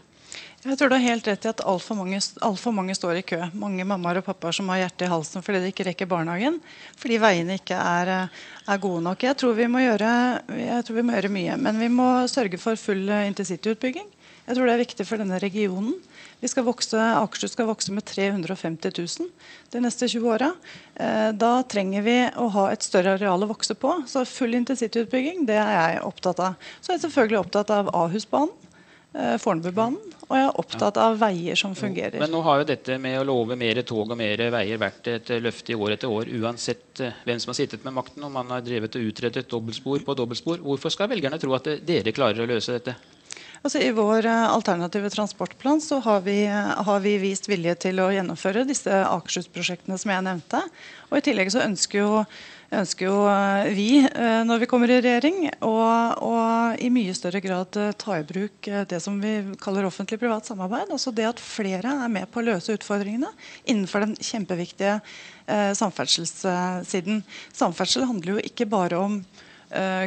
Jeg 0.62 0.76
tror 0.78 0.92
du 0.92 0.94
har 0.94 1.02
helt 1.02 1.26
rett 1.26 1.46
i 1.46 1.50
at 1.50 1.62
altfor 1.66 1.96
mange, 1.98 2.18
alt 2.20 2.60
for 2.60 2.76
mange 2.76 2.94
står 2.94 3.18
i 3.18 3.24
kø. 3.26 3.38
Mange 3.58 3.86
mammaer 3.88 4.20
og 4.20 4.26
pappaer 4.28 4.54
som 4.54 4.68
har 4.70 4.82
hjertet 4.84 5.06
i 5.06 5.10
halsen 5.10 5.44
fordi 5.44 5.62
de 5.64 5.70
ikke 5.72 5.86
rekker 5.88 6.10
barnehagen. 6.10 6.60
Fordi 7.00 7.18
veiene 7.22 7.56
ikke 7.58 7.78
er, 7.80 8.12
er 8.28 8.82
gode 8.84 9.02
nok. 9.08 9.24
Jeg 9.24 9.40
tror, 9.40 9.56
gjøre, 9.56 10.12
jeg 10.60 10.86
tror, 10.86 10.98
vi 11.00 11.06
må 11.08 11.16
gjøre, 11.16 11.32
mye. 11.32 11.56
Men 11.64 11.80
vi 11.80 11.88
må 11.92 12.08
sørge 12.30 12.60
for 12.60 12.78
full 12.78 13.08
intercityutbygging. 13.08 14.06
Jeg 14.46 14.58
tror 14.58 14.68
det 14.68 14.76
er 14.76 14.84
viktig 14.84 15.08
for 15.08 15.22
denne 15.22 15.40
regionen. 15.42 15.96
Skal 16.50 16.66
vokse, 16.66 16.98
Akershus 16.98 17.52
skal 17.54 17.68
vokse 17.68 17.92
med 17.94 18.04
350 18.08 18.90
000 18.98 19.28
de 19.70 19.82
neste 19.84 20.08
20 20.10 20.32
åra. 20.34 20.50
Eh, 20.94 21.30
da 21.38 21.52
trenger 21.62 22.02
vi 22.02 22.16
å 22.34 22.48
ha 22.56 22.66
et 22.72 22.82
større 22.82 23.14
areal 23.14 23.46
å 23.46 23.50
vokse 23.52 23.76
på. 23.78 23.94
Så 24.10 24.24
full 24.26 24.58
intercityutbygging 24.58 25.46
det 25.46 25.60
er 25.60 25.72
jeg 25.76 26.02
opptatt 26.08 26.42
av. 26.42 26.58
Så 26.80 26.90
er 26.90 26.98
jeg 26.98 27.06
selvfølgelig 27.06 27.42
opptatt 27.44 27.70
av 27.74 27.92
Ahusbanen. 27.94 28.52
Eh, 29.12 29.36
Fornebubanen, 29.36 30.00
og 30.24 30.30
jeg 30.38 30.44
er 30.46 30.58
opptatt 30.62 30.96
av 30.96 31.18
veier 31.20 31.58
som 31.58 31.74
fungerer. 31.76 32.16
Men 32.22 32.32
nå 32.32 32.40
har 32.46 32.62
jo 32.62 32.68
dette 32.70 32.96
med 32.96 33.18
å 33.20 33.26
love 33.28 33.58
mer 33.60 33.82
tog 33.84 34.08
og 34.08 34.16
mer 34.16 34.40
veier 34.54 34.80
vært 34.80 35.10
et 35.12 35.32
løfte 35.44 35.74
i 35.74 35.76
år 35.76 35.98
etter 35.98 36.08
år, 36.08 36.30
uansett 36.40 37.02
eh, 37.04 37.18
hvem 37.28 37.42
som 37.42 37.52
har 37.52 37.58
sittet 37.60 37.84
med 37.84 37.92
makten, 37.98 38.24
om 38.24 38.32
man 38.32 38.54
har 38.56 38.64
drevet 38.64 38.96
og 38.96 39.10
utredet 39.12 39.44
dobbeltspor 39.52 40.06
på 40.06 40.16
dobbeltspor. 40.16 40.64
Hvorfor 40.64 40.94
skal 40.94 41.12
velgerne 41.12 41.38
tro 41.42 41.52
at 41.58 41.68
dere 41.84 42.16
klarer 42.16 42.40
å 42.40 42.48
løse 42.48 42.78
dette? 42.78 42.96
Altså, 43.62 43.78
I 43.78 43.92
vår 43.94 44.26
uh, 44.26 44.48
alternative 44.50 45.10
transportplan 45.14 45.80
så 45.80 46.00
har 46.02 46.24
vi, 46.26 46.40
uh, 46.50 46.82
har 46.82 47.02
vi, 47.04 47.14
vist 47.22 47.46
vilje 47.46 47.76
til 47.84 48.00
å 48.02 48.08
gjennomføre 48.10 48.64
disse 48.66 48.90
Akershus-prosjektene 48.90 49.98
som 50.02 50.10
jeg 50.10 50.24
nevnte. 50.26 50.64
Og 51.12 51.20
I 51.20 51.22
tillegg 51.28 51.52
så 51.54 51.62
ønsker 51.62 52.00
jo, 52.00 52.24
ønsker 52.74 53.06
jo 53.06 53.20
uh, 53.22 53.68
vi, 53.70 54.02
når 54.48 54.64
vi 54.64 54.68
kommer 54.70 54.90
i 54.90 54.98
regjering, 55.04 55.46
å 55.62 55.76
i 56.82 56.90
mye 56.90 57.14
større 57.14 57.42
grad 57.44 57.78
ta 58.00 58.18
i 58.18 58.26
bruk 58.26 58.66
det 58.90 58.98
som 59.04 59.20
vi 59.22 59.36
kaller 59.62 59.86
offentlig-privat 59.86 60.50
samarbeid. 60.50 60.90
Altså 60.90 61.14
det 61.14 61.28
at 61.28 61.42
flere 61.42 61.94
er 62.02 62.10
med 62.10 62.26
på 62.32 62.42
å 62.42 62.46
løse 62.48 62.74
utfordringene 62.74 63.30
innenfor 63.62 64.08
den 64.08 64.18
kjempeviktige 64.18 64.98
samferdselssiden. 65.78 67.22
Samferdsel 67.54 68.08
handler 68.08 68.34
jo 68.34 68.46
ikke 68.50 68.66
bare 68.72 68.98
om 68.98 69.20
Eh, 69.22 69.48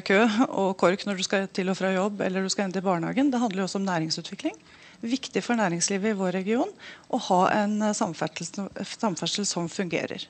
kø 0.05 0.19
og 0.47 0.75
kork 0.77 1.05
når 1.07 1.17
du 1.17 1.23
skal 1.25 1.47
til 1.49 1.71
og 1.71 1.77
fra 1.79 1.89
jobb 1.95 2.21
eller 2.21 2.45
du 2.45 2.51
skal 2.53 2.67
inn 2.67 2.75
til 2.75 2.85
barnehagen. 2.85 3.31
Det 3.33 3.41
handler 3.41 3.63
jo 3.63 3.67
også 3.69 3.81
om 3.81 3.87
næringsutvikling. 3.87 4.57
Viktig 5.05 5.43
for 5.43 5.59
næringslivet 5.59 6.13
i 6.13 6.17
vår 6.17 6.37
region 6.39 6.71
å 7.13 7.19
ha 7.29 7.41
en 7.59 7.77
eh, 7.83 7.95
samferdsel, 7.97 8.69
samferdsel 8.95 9.47
som 9.49 9.69
fungerer. 9.69 10.25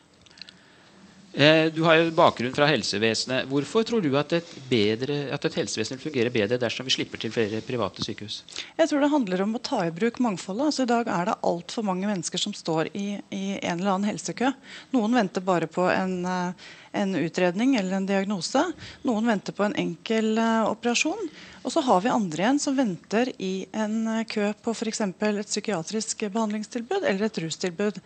Eh, 1.36 1.66
du 1.76 1.82
har 1.84 1.98
jo 2.00 2.12
bakgrunn 2.16 2.54
fra 2.56 2.68
helsevesenet. 2.70 3.50
Hvorfor 3.52 3.84
tror 3.84 4.04
du 4.04 4.14
at 4.16 4.32
et, 4.38 4.52
bedre, 4.70 5.18
at 5.36 5.48
et 5.48 5.58
helsevesen 5.60 6.00
fungerer 6.00 6.32
bedre 6.32 6.60
dersom 6.60 6.88
vi 6.88 6.94
slipper 6.96 7.20
til 7.20 7.34
flere 7.36 7.60
private 7.66 8.06
sykehus? 8.08 8.38
Jeg 8.78 8.88
tror 8.88 9.04
det 9.04 9.12
handler 9.12 9.44
om 9.44 9.58
å 9.58 9.64
ta 9.64 9.82
i 9.84 9.92
bruk 9.96 10.22
mangfoldet. 10.24 10.70
Altså, 10.72 10.86
I 10.86 10.92
dag 10.94 11.12
er 11.12 11.28
det 11.28 11.36
altfor 11.52 11.84
mange 11.88 12.08
mennesker 12.08 12.40
som 12.40 12.56
står 12.56 12.94
i, 12.94 13.20
i, 13.36 13.44
en 13.60 13.82
eller 13.82 13.98
annen 13.98 14.10
helsekø. 14.14 14.54
Noen 14.96 15.20
venter 15.20 15.44
bare 15.44 15.68
på 15.68 15.90
en, 15.92 16.22
eh, 16.24 16.72
en, 16.96 17.16
utredning 17.20 17.76
eller 17.80 17.98
en 17.98 18.08
diagnose. 18.10 18.64
Noen 19.08 19.28
venter 19.28 19.56
på 19.56 19.68
en 19.68 19.76
enkel 19.80 20.38
uh, 20.40 20.70
operasjon. 20.72 21.28
Og 21.64 21.74
så 21.74 21.84
har 21.86 22.02
vi 22.06 22.14
andre 22.14 22.46
igjen 22.46 22.62
som 22.62 22.78
venter 22.78 23.32
i 23.38 23.68
en 23.74 24.24
kø 24.30 24.52
på 24.64 24.74
f.eks. 24.76 25.02
et 25.02 25.52
psykiatrisk 25.52 26.28
behandlingstilbud 26.30 27.04
eller 27.04 27.28
et 27.28 27.44
rustilbud. 27.46 28.02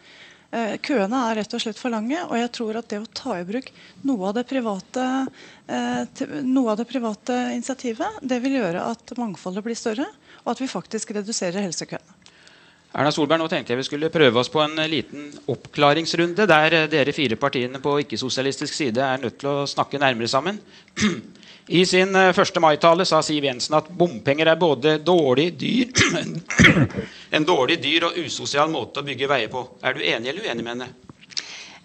Eh, 0.49 0.75
køene 0.81 1.17
er 1.29 1.37
rett 1.37 1.51
og 1.53 1.61
slett 1.61 1.77
for 1.77 1.93
lange, 1.93 2.17
og 2.25 2.33
jeg 2.39 2.49
tror 2.57 2.79
at 2.79 2.87
det 2.89 3.01
å 3.03 3.09
ta 3.13 3.35
i 3.37 3.45
bruk 3.45 3.67
noe 4.07 4.31
av 4.31 4.37
det 4.39 4.47
private, 4.49 5.03
eh, 5.69 6.23
noe 6.41 6.71
av 6.71 6.79
det 6.79 6.87
private 6.89 7.35
initiativet, 7.53 8.17
det 8.21 8.39
vil 8.41 8.57
gjøre 8.57 8.87
at 8.95 9.13
mangfoldet 9.19 9.65
blir 9.65 9.77
større, 9.77 10.07
og 10.41 10.55
at 10.55 10.63
vi 10.63 10.71
faktisk 10.71 11.13
reduserer 11.19 11.61
helsekøene. 11.61 12.18
Erna 12.89 13.11
Solberg, 13.13 13.37
nå 13.37 13.47
tenkte 13.51 13.75
jeg 13.75 13.83
vi 13.83 13.85
skulle 13.85 14.09
prøve 14.09 14.41
oss 14.41 14.49
på 14.49 14.63
en 14.63 14.79
liten 14.89 15.27
oppklaringsrunde 15.53 16.47
der 16.49 16.87
dere 16.89 17.13
fire 17.13 17.37
partiene 17.37 17.77
på 17.83 17.99
ikke-sosialistisk 18.01 18.73
side 18.73 19.03
er 19.05 19.21
nødt 19.21 19.37
til 19.43 19.51
å 19.51 19.67
snakke 19.69 20.01
nærmere 20.01 20.31
sammen. 20.31 20.57
I 21.69 21.83
sin 21.85 22.15
1. 22.17 22.39
Eh, 22.41 22.61
mai-tale 22.63 23.05
sa 23.05 23.19
Siv 23.21 23.45
Jensen 23.45 23.77
at 23.77 23.91
bompenger 23.93 24.49
er 24.49 24.57
både 24.57 24.95
dårlig, 25.05 25.51
dyr, 25.61 25.93
en 27.37 27.45
dårlig, 27.45 27.77
dyr 27.83 28.07
og 28.07 28.17
usosial 28.25 28.73
måte 28.73 29.03
å 29.03 29.05
bygge 29.05 29.29
veier 29.29 29.53
på. 29.53 29.61
Er 29.85 29.93
du 29.93 30.01
enig 30.01 30.33
eller 30.33 30.49
uenig 30.49 30.65
med 30.65 30.73
henne? 30.73 30.89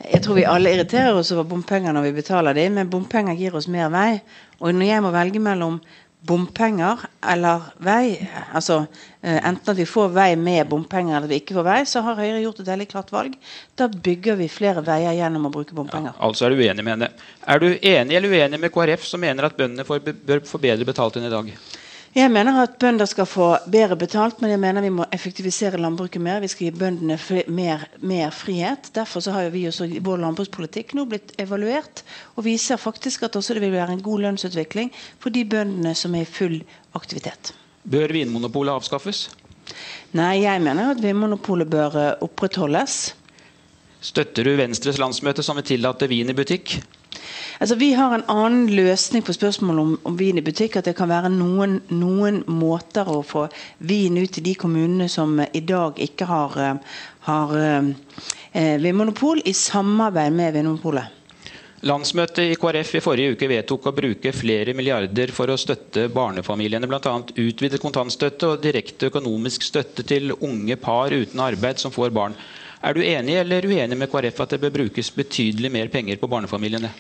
Jeg 0.05 0.25
tror 0.25 0.39
vi 0.41 0.47
alle 0.49 0.73
irriterer 0.73 1.17
oss 1.17 1.35
over 1.37 1.45
bompenger 1.53 1.93
når 1.93 2.09
vi 2.09 2.15
betaler 2.17 2.57
dem, 2.57 2.81
men 2.81 2.89
bompenger 2.93 3.37
gir 3.37 3.55
oss 3.61 3.69
mer 3.69 3.93
vei. 3.93 4.23
Og 4.65 4.73
når 4.73 4.89
jeg 4.89 5.05
må 5.05 5.13
velge 5.13 5.41
mellom 5.45 5.77
bompenger 6.25 7.05
eller 7.33 7.67
vei, 7.85 8.17
altså 8.57 8.79
eh, 9.21 9.37
enten 9.37 9.73
at 9.73 9.77
vi 9.77 9.87
får 9.89 10.09
vei 10.15 10.31
med 10.41 10.69
bompenger 10.71 11.19
eller 11.19 11.29
vi 11.29 11.41
ikke 11.43 11.57
får 11.59 11.67
vei, 11.67 11.79
så 11.89 12.01
har 12.07 12.17
Høyre 12.19 12.41
gjort 12.41 12.63
et 12.63 12.71
veldig 12.71 12.89
klart 12.91 13.13
valg. 13.13 13.37
Da 13.77 13.89
bygger 13.93 14.39
vi 14.41 14.49
flere 14.53 14.85
veier 14.85 15.17
gjennom 15.19 15.51
å 15.51 15.53
bruke 15.53 15.77
bompenger. 15.77 16.15
Ja, 16.15 16.21
altså 16.29 16.47
er 16.49 16.55
du 16.55 16.63
uenig 16.63 16.85
med 16.85 16.97
henne. 16.97 17.11
Er 17.45 17.61
du 17.61 17.69
enig 17.75 18.17
eller 18.17 18.33
uenig 18.33 18.61
med 18.63 18.73
KrF 18.73 19.05
som 19.09 19.21
mener 19.25 19.49
at 19.49 19.59
bøndene 19.59 19.85
bør 19.85 20.45
få 20.49 20.61
bedre 20.63 20.89
betalt 20.89 21.21
enn 21.21 21.29
i 21.29 21.35
dag? 21.35 21.53
Jeg 22.15 22.31
mener 22.31 22.61
at 22.62 22.77
bønder 22.78 23.09
skal 23.11 23.27
få 23.27 23.47
bedre 23.66 23.97
betalt, 23.99 24.39
men 24.39 24.53
jeg 24.53 24.61
mener 24.62 24.85
vi 24.85 24.91
må 24.95 25.03
effektivisere 25.12 25.81
landbruket 25.82 26.23
mer. 26.23 26.39
Vi 26.45 26.51
skal 26.53 26.69
gi 26.69 26.78
bøndene 26.78 27.16
mer, 27.51 27.82
mer, 28.07 28.31
frihet. 28.31 28.93
Derfor 28.95 29.35
har 29.35 29.49
vi 29.51 29.65
også 29.66 29.89
vår 29.99 30.23
landbrukspolitikk 30.23 30.95
nå 30.95 31.09
blitt 31.11 31.35
evaluert 31.43 32.05
og 32.36 32.47
viser 32.47 32.78
faktisk 32.78 33.27
at 33.27 33.35
også 33.35 33.59
det 33.59 33.65
vil 33.66 33.74
være 33.74 33.97
en 33.97 34.07
god 34.07 34.28
lønnsutvikling 34.28 34.95
for 35.19 35.35
de 35.35 35.43
bøndene 35.43 35.97
som 35.99 36.15
er 36.15 36.23
i 36.23 36.31
full 36.31 36.61
aktivitet. 36.95 37.51
Bør 37.82 38.15
Vinmonopolet 38.15 38.78
avskaffes? 38.78 39.27
Nei, 40.15 40.45
jeg 40.47 40.62
mener 40.62 40.95
at 40.95 41.03
Vinmonopolet 41.03 41.66
bør 41.66 41.99
eh, 41.99 42.12
opprettholdes. 42.23 43.16
Støtter 44.05 44.47
du 44.47 44.55
Venstres 44.55 45.03
landsmøte 45.03 45.43
som 45.43 45.59
vil 45.59 45.66
tillate 45.66 46.07
vin 46.07 46.31
i 46.31 46.36
butikk? 46.36 46.78
Altså, 47.59 47.79
vi 47.81 47.93
har 47.95 48.15
en 48.15 48.27
annen 48.31 48.69
løsning 48.75 49.25
på 49.25 49.35
spørsmålet 49.37 49.83
om, 49.83 49.97
om, 50.03 50.17
vin 50.19 50.39
i 50.39 50.45
butikk. 50.45 50.79
At 50.81 50.91
det 50.91 50.97
kan 50.99 51.11
være 51.11 51.33
noen, 51.33 51.81
noen, 51.95 52.43
måter 52.51 53.09
å 53.11 53.23
få 53.27 53.47
vin 53.79 54.19
ut 54.21 54.33
til 54.35 54.47
de 54.47 54.55
kommunene 54.59 55.09
som 55.13 55.39
i 55.45 55.65
dag 55.65 56.01
ikke 56.03 56.29
har, 56.31 56.57
eh, 56.61 56.97
har 57.29 57.59
eh, 57.61 58.79
vinmonopol, 58.83 59.43
i 59.45 59.55
samarbeid 59.57 60.33
med 60.35 60.57
Vinmonopolet. 60.59 61.21
Landsmøtet 61.85 62.49
i 62.49 62.57
KrF 62.57 62.95
i 62.97 63.01
forrige 63.05 63.35
uke 63.35 63.49
vedtok 63.51 63.91
å 63.91 63.93
bruke 63.93 64.31
flere 64.33 64.73
milliarder 64.73 65.29
for 65.37 65.53
å 65.53 65.57
støtte 65.61 66.07
barnefamiliene. 66.09 66.89
Bl.a. 66.89 67.19
utvidet 67.45 67.83
kontantstøtte 67.83 68.55
og 68.55 68.63
direkte 68.65 69.11
økonomisk 69.11 69.67
støtte 69.67 70.07
til 70.09 70.33
unge 70.33 70.79
par 70.81 71.13
uten 71.13 71.43
arbeid 71.45 71.83
som 71.83 71.93
får 71.93 72.15
barn. 72.17 72.39
Er 72.85 72.93
du 72.93 73.01
enig 73.01 73.39
eller 73.40 73.65
uenig 73.65 73.97
med 73.97 74.11
KrF 74.12 74.43
at 74.44 74.51
det 74.52 74.59
bør 74.61 74.73
brukes 74.74 75.09
betydelig 75.16 75.70
mer 75.73 75.89
penger 75.89 76.19
på 76.20 76.28
barnefamiliene? 76.28 76.90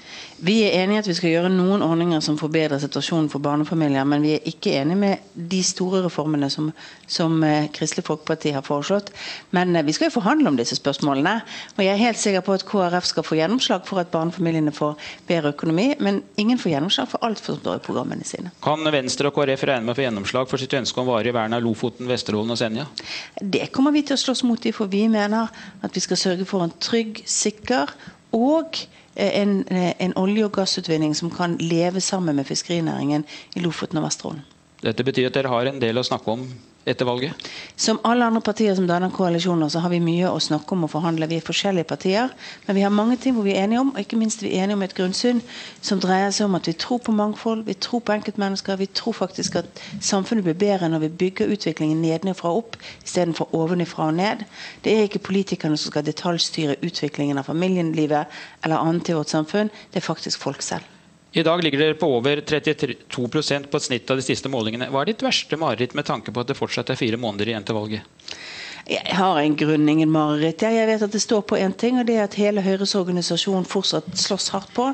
Vi 0.44 0.54
er 0.64 0.78
enig 0.80 0.96
i 0.96 1.00
at 1.02 1.08
vi 1.10 1.16
skal 1.18 1.32
gjøre 1.34 1.50
noen 1.52 1.82
ordninger 1.84 2.22
som 2.24 2.38
forbedrer 2.40 2.80
situasjonen 2.80 3.28
for 3.28 3.44
barnefamilier, 3.44 4.06
men 4.08 4.24
vi 4.24 4.32
er 4.38 4.48
ikke 4.48 4.72
enig 4.78 4.96
med 4.96 5.26
de 5.36 5.60
store 5.64 6.00
reformene 6.06 6.48
som, 6.52 6.70
som 7.04 7.36
eh, 7.44 7.68
Kristelig 7.74 8.06
Folkeparti 8.06 8.54
har 8.56 8.64
foreslått. 8.64 9.12
Men 9.52 9.76
eh, 9.76 9.84
vi 9.84 9.92
skal 9.92 10.08
jo 10.08 10.14
forhandle 10.16 10.48
om 10.48 10.56
disse 10.56 10.78
spørsmålene. 10.78 11.34
Og 11.76 11.84
jeg 11.84 11.92
er 11.92 12.00
helt 12.00 12.22
sikker 12.22 12.46
på 12.48 12.56
at 12.56 12.64
KrF 12.70 13.10
skal 13.10 13.28
få 13.28 13.38
gjennomslag 13.42 13.84
for 13.84 14.00
at 14.00 14.12
barnefamiliene 14.14 14.72
får 14.72 14.96
bedre 15.28 15.52
økonomi, 15.52 15.90
men 16.00 16.22
ingen 16.40 16.60
får 16.60 16.78
gjennomslag 16.78 17.12
for 17.12 17.28
alt 17.28 17.44
som 17.44 17.60
står 17.60 17.82
i 17.82 17.84
programmene 17.84 18.24
sine. 18.24 18.54
Kan 18.64 18.88
Venstre 18.88 19.28
og 19.28 19.36
KrF 19.36 19.68
regne 19.68 19.84
med 19.84 19.92
å 19.92 20.00
få 20.00 20.06
gjennomslag 20.08 20.48
for 20.48 20.64
sitt 20.64 20.80
ønske 20.80 21.04
om 21.04 21.12
varig 21.12 21.36
vern 21.36 21.60
av 21.60 21.64
Lofoten, 21.64 22.08
Vesterålen 22.08 22.56
og 22.56 22.62
Senja? 22.62 22.88
Det 23.36 23.68
kommer 23.76 23.92
vi 23.92 24.06
til 24.08 24.16
å 24.16 24.24
slåss 24.24 24.46
mot 24.48 24.64
dem, 24.64 24.72
for 24.72 24.88
vi 24.88 25.04
mener 25.12 25.52
at 25.82 25.94
vi 25.94 26.00
skal 26.00 26.16
sørge 26.16 26.44
for 26.44 26.64
en 26.64 26.74
trygg, 26.80 27.22
sikker 27.26 27.90
og 28.32 28.76
eh, 29.16 29.40
en, 29.42 29.64
eh, 29.70 29.92
en 30.00 30.14
olje- 30.16 30.44
og 30.44 30.52
gassutvinning 30.52 31.16
som 31.16 31.30
kan 31.30 31.56
leve 31.60 32.00
sammen 32.00 32.36
med 32.36 32.44
fiskerinæringen 32.44 33.24
i 33.56 33.60
Lofoten 33.60 33.98
og 33.98 34.06
Vesterålen. 34.08 34.44
Dette 34.82 35.04
betyr 35.04 35.30
at 35.30 35.34
dere 35.34 35.52
har 35.52 35.70
en 35.70 35.80
del 35.80 35.98
å 35.98 36.04
snakke 36.04 36.30
om 36.30 36.48
etter 36.86 37.06
valget? 37.08 37.48
Som 37.76 38.00
alle 38.04 38.26
andre 38.26 38.40
partier 38.44 38.74
som 38.74 38.86
danner 38.86 39.10
koalisjoner, 39.10 39.68
så 39.68 39.80
har 39.84 39.92
vi 39.92 40.00
mye 40.04 40.30
å 40.30 40.40
snakke 40.42 40.76
om 40.76 40.86
og 40.86 40.92
forhandle. 40.92 41.28
Vi 41.30 41.38
er 41.40 41.46
forskjellige 41.46 41.88
partier, 41.88 42.32
men 42.66 42.76
vi 42.76 42.84
har 42.84 42.92
mange 42.94 43.16
ting 43.20 43.34
hvor 43.36 43.46
vi 43.46 43.54
er 43.54 43.64
enige 43.64 43.80
om, 43.80 43.92
og 43.94 44.00
ikke 44.00 44.18
minst 44.20 44.42
er 44.42 44.48
vi 44.48 44.54
enige 44.58 44.78
om 44.78 44.84
et 44.86 44.94
grunnsyn 44.96 45.42
som 45.80 46.00
dreier 46.02 46.32
seg 46.34 46.48
om 46.48 46.58
at 46.58 46.68
vi 46.68 46.76
tror 46.84 47.02
på 47.04 47.14
mangfold, 47.16 47.64
vi 47.68 47.74
tror 47.74 48.04
på 48.04 48.16
enkeltmennesker, 48.16 48.80
vi 48.80 48.90
tror 48.92 49.16
faktisk 49.20 49.60
at 49.62 49.84
samfunnet 50.00 50.46
blir 50.46 50.58
bedre 50.60 50.90
når 50.92 51.06
vi 51.06 51.12
bygger 51.24 51.52
utviklingen 51.54 52.02
nedenfra 52.04 52.52
og 52.52 52.64
opp 52.64 52.80
istedenfor 53.04 53.54
ovenfra 53.56 54.10
og 54.10 54.18
ned. 54.20 54.44
Det 54.84 54.94
er 54.94 55.08
ikke 55.08 55.24
politikerne 55.24 55.78
som 55.80 55.92
skal 55.92 56.06
detaljstyre 56.06 56.80
utviklingen 56.84 57.40
av 57.40 57.48
familielivet 57.48 58.40
eller 58.64 58.80
annet 58.80 59.08
i 59.08 59.16
vårt 59.16 59.32
samfunn, 59.32 59.72
det 59.92 60.02
er 60.02 60.12
faktisk 60.12 60.42
folk 60.44 60.62
selv. 60.62 60.93
I 61.34 61.42
dag 61.42 61.62
ligger 61.62 61.80
dere 61.82 61.94
på 61.98 62.06
over 62.14 62.38
32% 62.46 63.64
på 63.70 63.76
et 63.76 63.82
snitt 63.82 64.10
av 64.10 64.20
de 64.20 64.22
siste 64.22 64.50
målingene. 64.50 64.86
Hva 64.94 65.00
er 65.02 65.08
ditt 65.10 65.22
verste 65.26 65.58
mareritt 65.58 65.96
med 65.98 66.06
tanke 66.06 66.30
på 66.30 66.44
at 66.44 66.52
det 66.52 66.54
fortsatt 66.54 66.92
er 66.94 66.98
fire 67.00 67.18
måneder 67.18 67.50
igjen 67.50 67.66
til 67.66 67.74
valget? 67.74 68.36
Jeg 68.84 69.16
har 69.16 69.38
en 69.40 69.56
grunn, 69.56 69.88
ingen 69.88 70.12
mareritt. 70.12 70.62
Jeg 70.62 70.86
vet 70.86 71.02
at 71.02 71.10
det 71.16 71.22
står 71.24 71.42
på 71.48 71.58
én 71.58 71.72
ting, 71.74 71.98
og 71.98 72.06
det 72.06 72.18
er 72.20 72.28
at 72.28 72.36
hele 72.38 72.62
Høyres 72.62 72.92
organisasjon 72.94 73.66
fortsatt 73.66 74.06
slåss 74.20 74.50
hardt 74.54 74.70
på. 74.76 74.90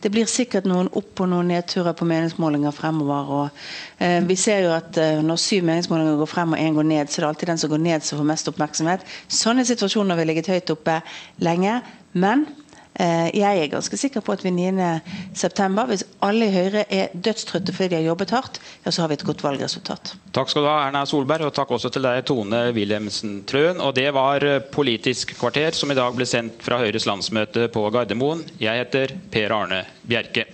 Det 0.00 0.12
blir 0.14 0.30
sikkert 0.30 0.68
noen 0.70 0.88
opp- 0.96 1.20
og 1.20 1.28
noen 1.28 1.52
nedturer 1.52 1.92
på 1.98 2.08
meningsmålinger 2.08 2.72
fremover. 2.72 3.34
Og, 3.42 3.64
eh, 3.98 4.20
vi 4.24 4.38
ser 4.38 4.62
jo 4.64 4.72
at 4.72 4.96
eh, 4.96 5.20
når 5.20 5.42
syv 5.42 5.66
meningsmålinger 5.68 6.22
går 6.22 6.30
frem 6.30 6.54
og 6.54 6.62
én 6.62 6.78
går 6.78 6.88
ned, 6.88 7.10
så 7.10 7.18
er 7.18 7.26
det 7.26 7.30
alltid 7.34 7.52
den 7.52 7.62
som 7.66 7.74
går 7.74 7.84
ned 7.84 8.06
som 8.06 8.22
får 8.22 8.30
mest 8.32 8.48
oppmerksomhet. 8.54 9.04
Sånne 9.28 9.66
situasjoner 9.68 10.14
har 10.14 10.22
vi 10.22 10.30
ligget 10.30 10.54
høyt 10.54 10.76
oppe 10.78 11.02
lenge. 11.42 11.82
Men 12.14 12.46
jeg 12.92 13.58
er 13.58 13.70
ganske 13.72 13.96
sikker 13.96 14.20
på 14.20 14.34
at 14.34 14.42
ved 14.44 14.52
9.9, 14.52 15.84
hvis 15.88 16.04
alle 16.22 16.48
i 16.48 16.52
Høyre 16.52 16.84
er 16.92 17.14
dødstrøtte 17.14 17.72
fordi 17.72 17.88
de 17.88 17.98
har 18.00 18.04
jobbet 18.10 18.34
hardt, 18.36 18.60
ja, 18.84 18.90
så 18.90 19.02
har 19.02 19.08
vi 19.08 19.16
et 19.16 19.24
godt 19.24 19.44
valgresultat. 19.44 20.14
Takk 20.36 20.52
skal 20.52 20.66
du 20.66 20.68
ha, 20.68 20.76
Erna 20.86 21.04
Solberg, 21.08 21.46
og 21.48 21.54
takk 21.56 21.72
også 21.72 21.92
til 21.92 22.04
deg, 22.04 22.20
Tone 22.28 22.64
Wilhelmsen 22.76 23.42
Trøen. 23.48 23.80
Og 23.80 23.94
det 23.96 24.08
var 24.16 24.44
eh, 24.44 24.60
Politisk 24.72 25.34
kvarter, 25.40 25.72
som 25.76 25.92
i 25.92 25.98
dag 25.98 26.12
ble 26.16 26.28
sendt 26.28 26.60
fra 26.64 26.80
Høyres 26.82 27.08
landsmøte 27.08 27.68
på 27.72 27.86
Gardermoen. 27.94 28.44
Jeg 28.62 28.84
heter 28.84 29.16
Per 29.32 29.56
Arne 29.56 29.84
Bjerke. 30.04 30.46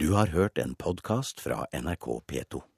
Du 0.00 0.14
har 0.16 0.32
hørt 0.32 0.58
en 0.58 0.74
podkast 0.80 1.42
fra 1.44 1.66
NRK 1.76 2.06
P2. 2.24 2.69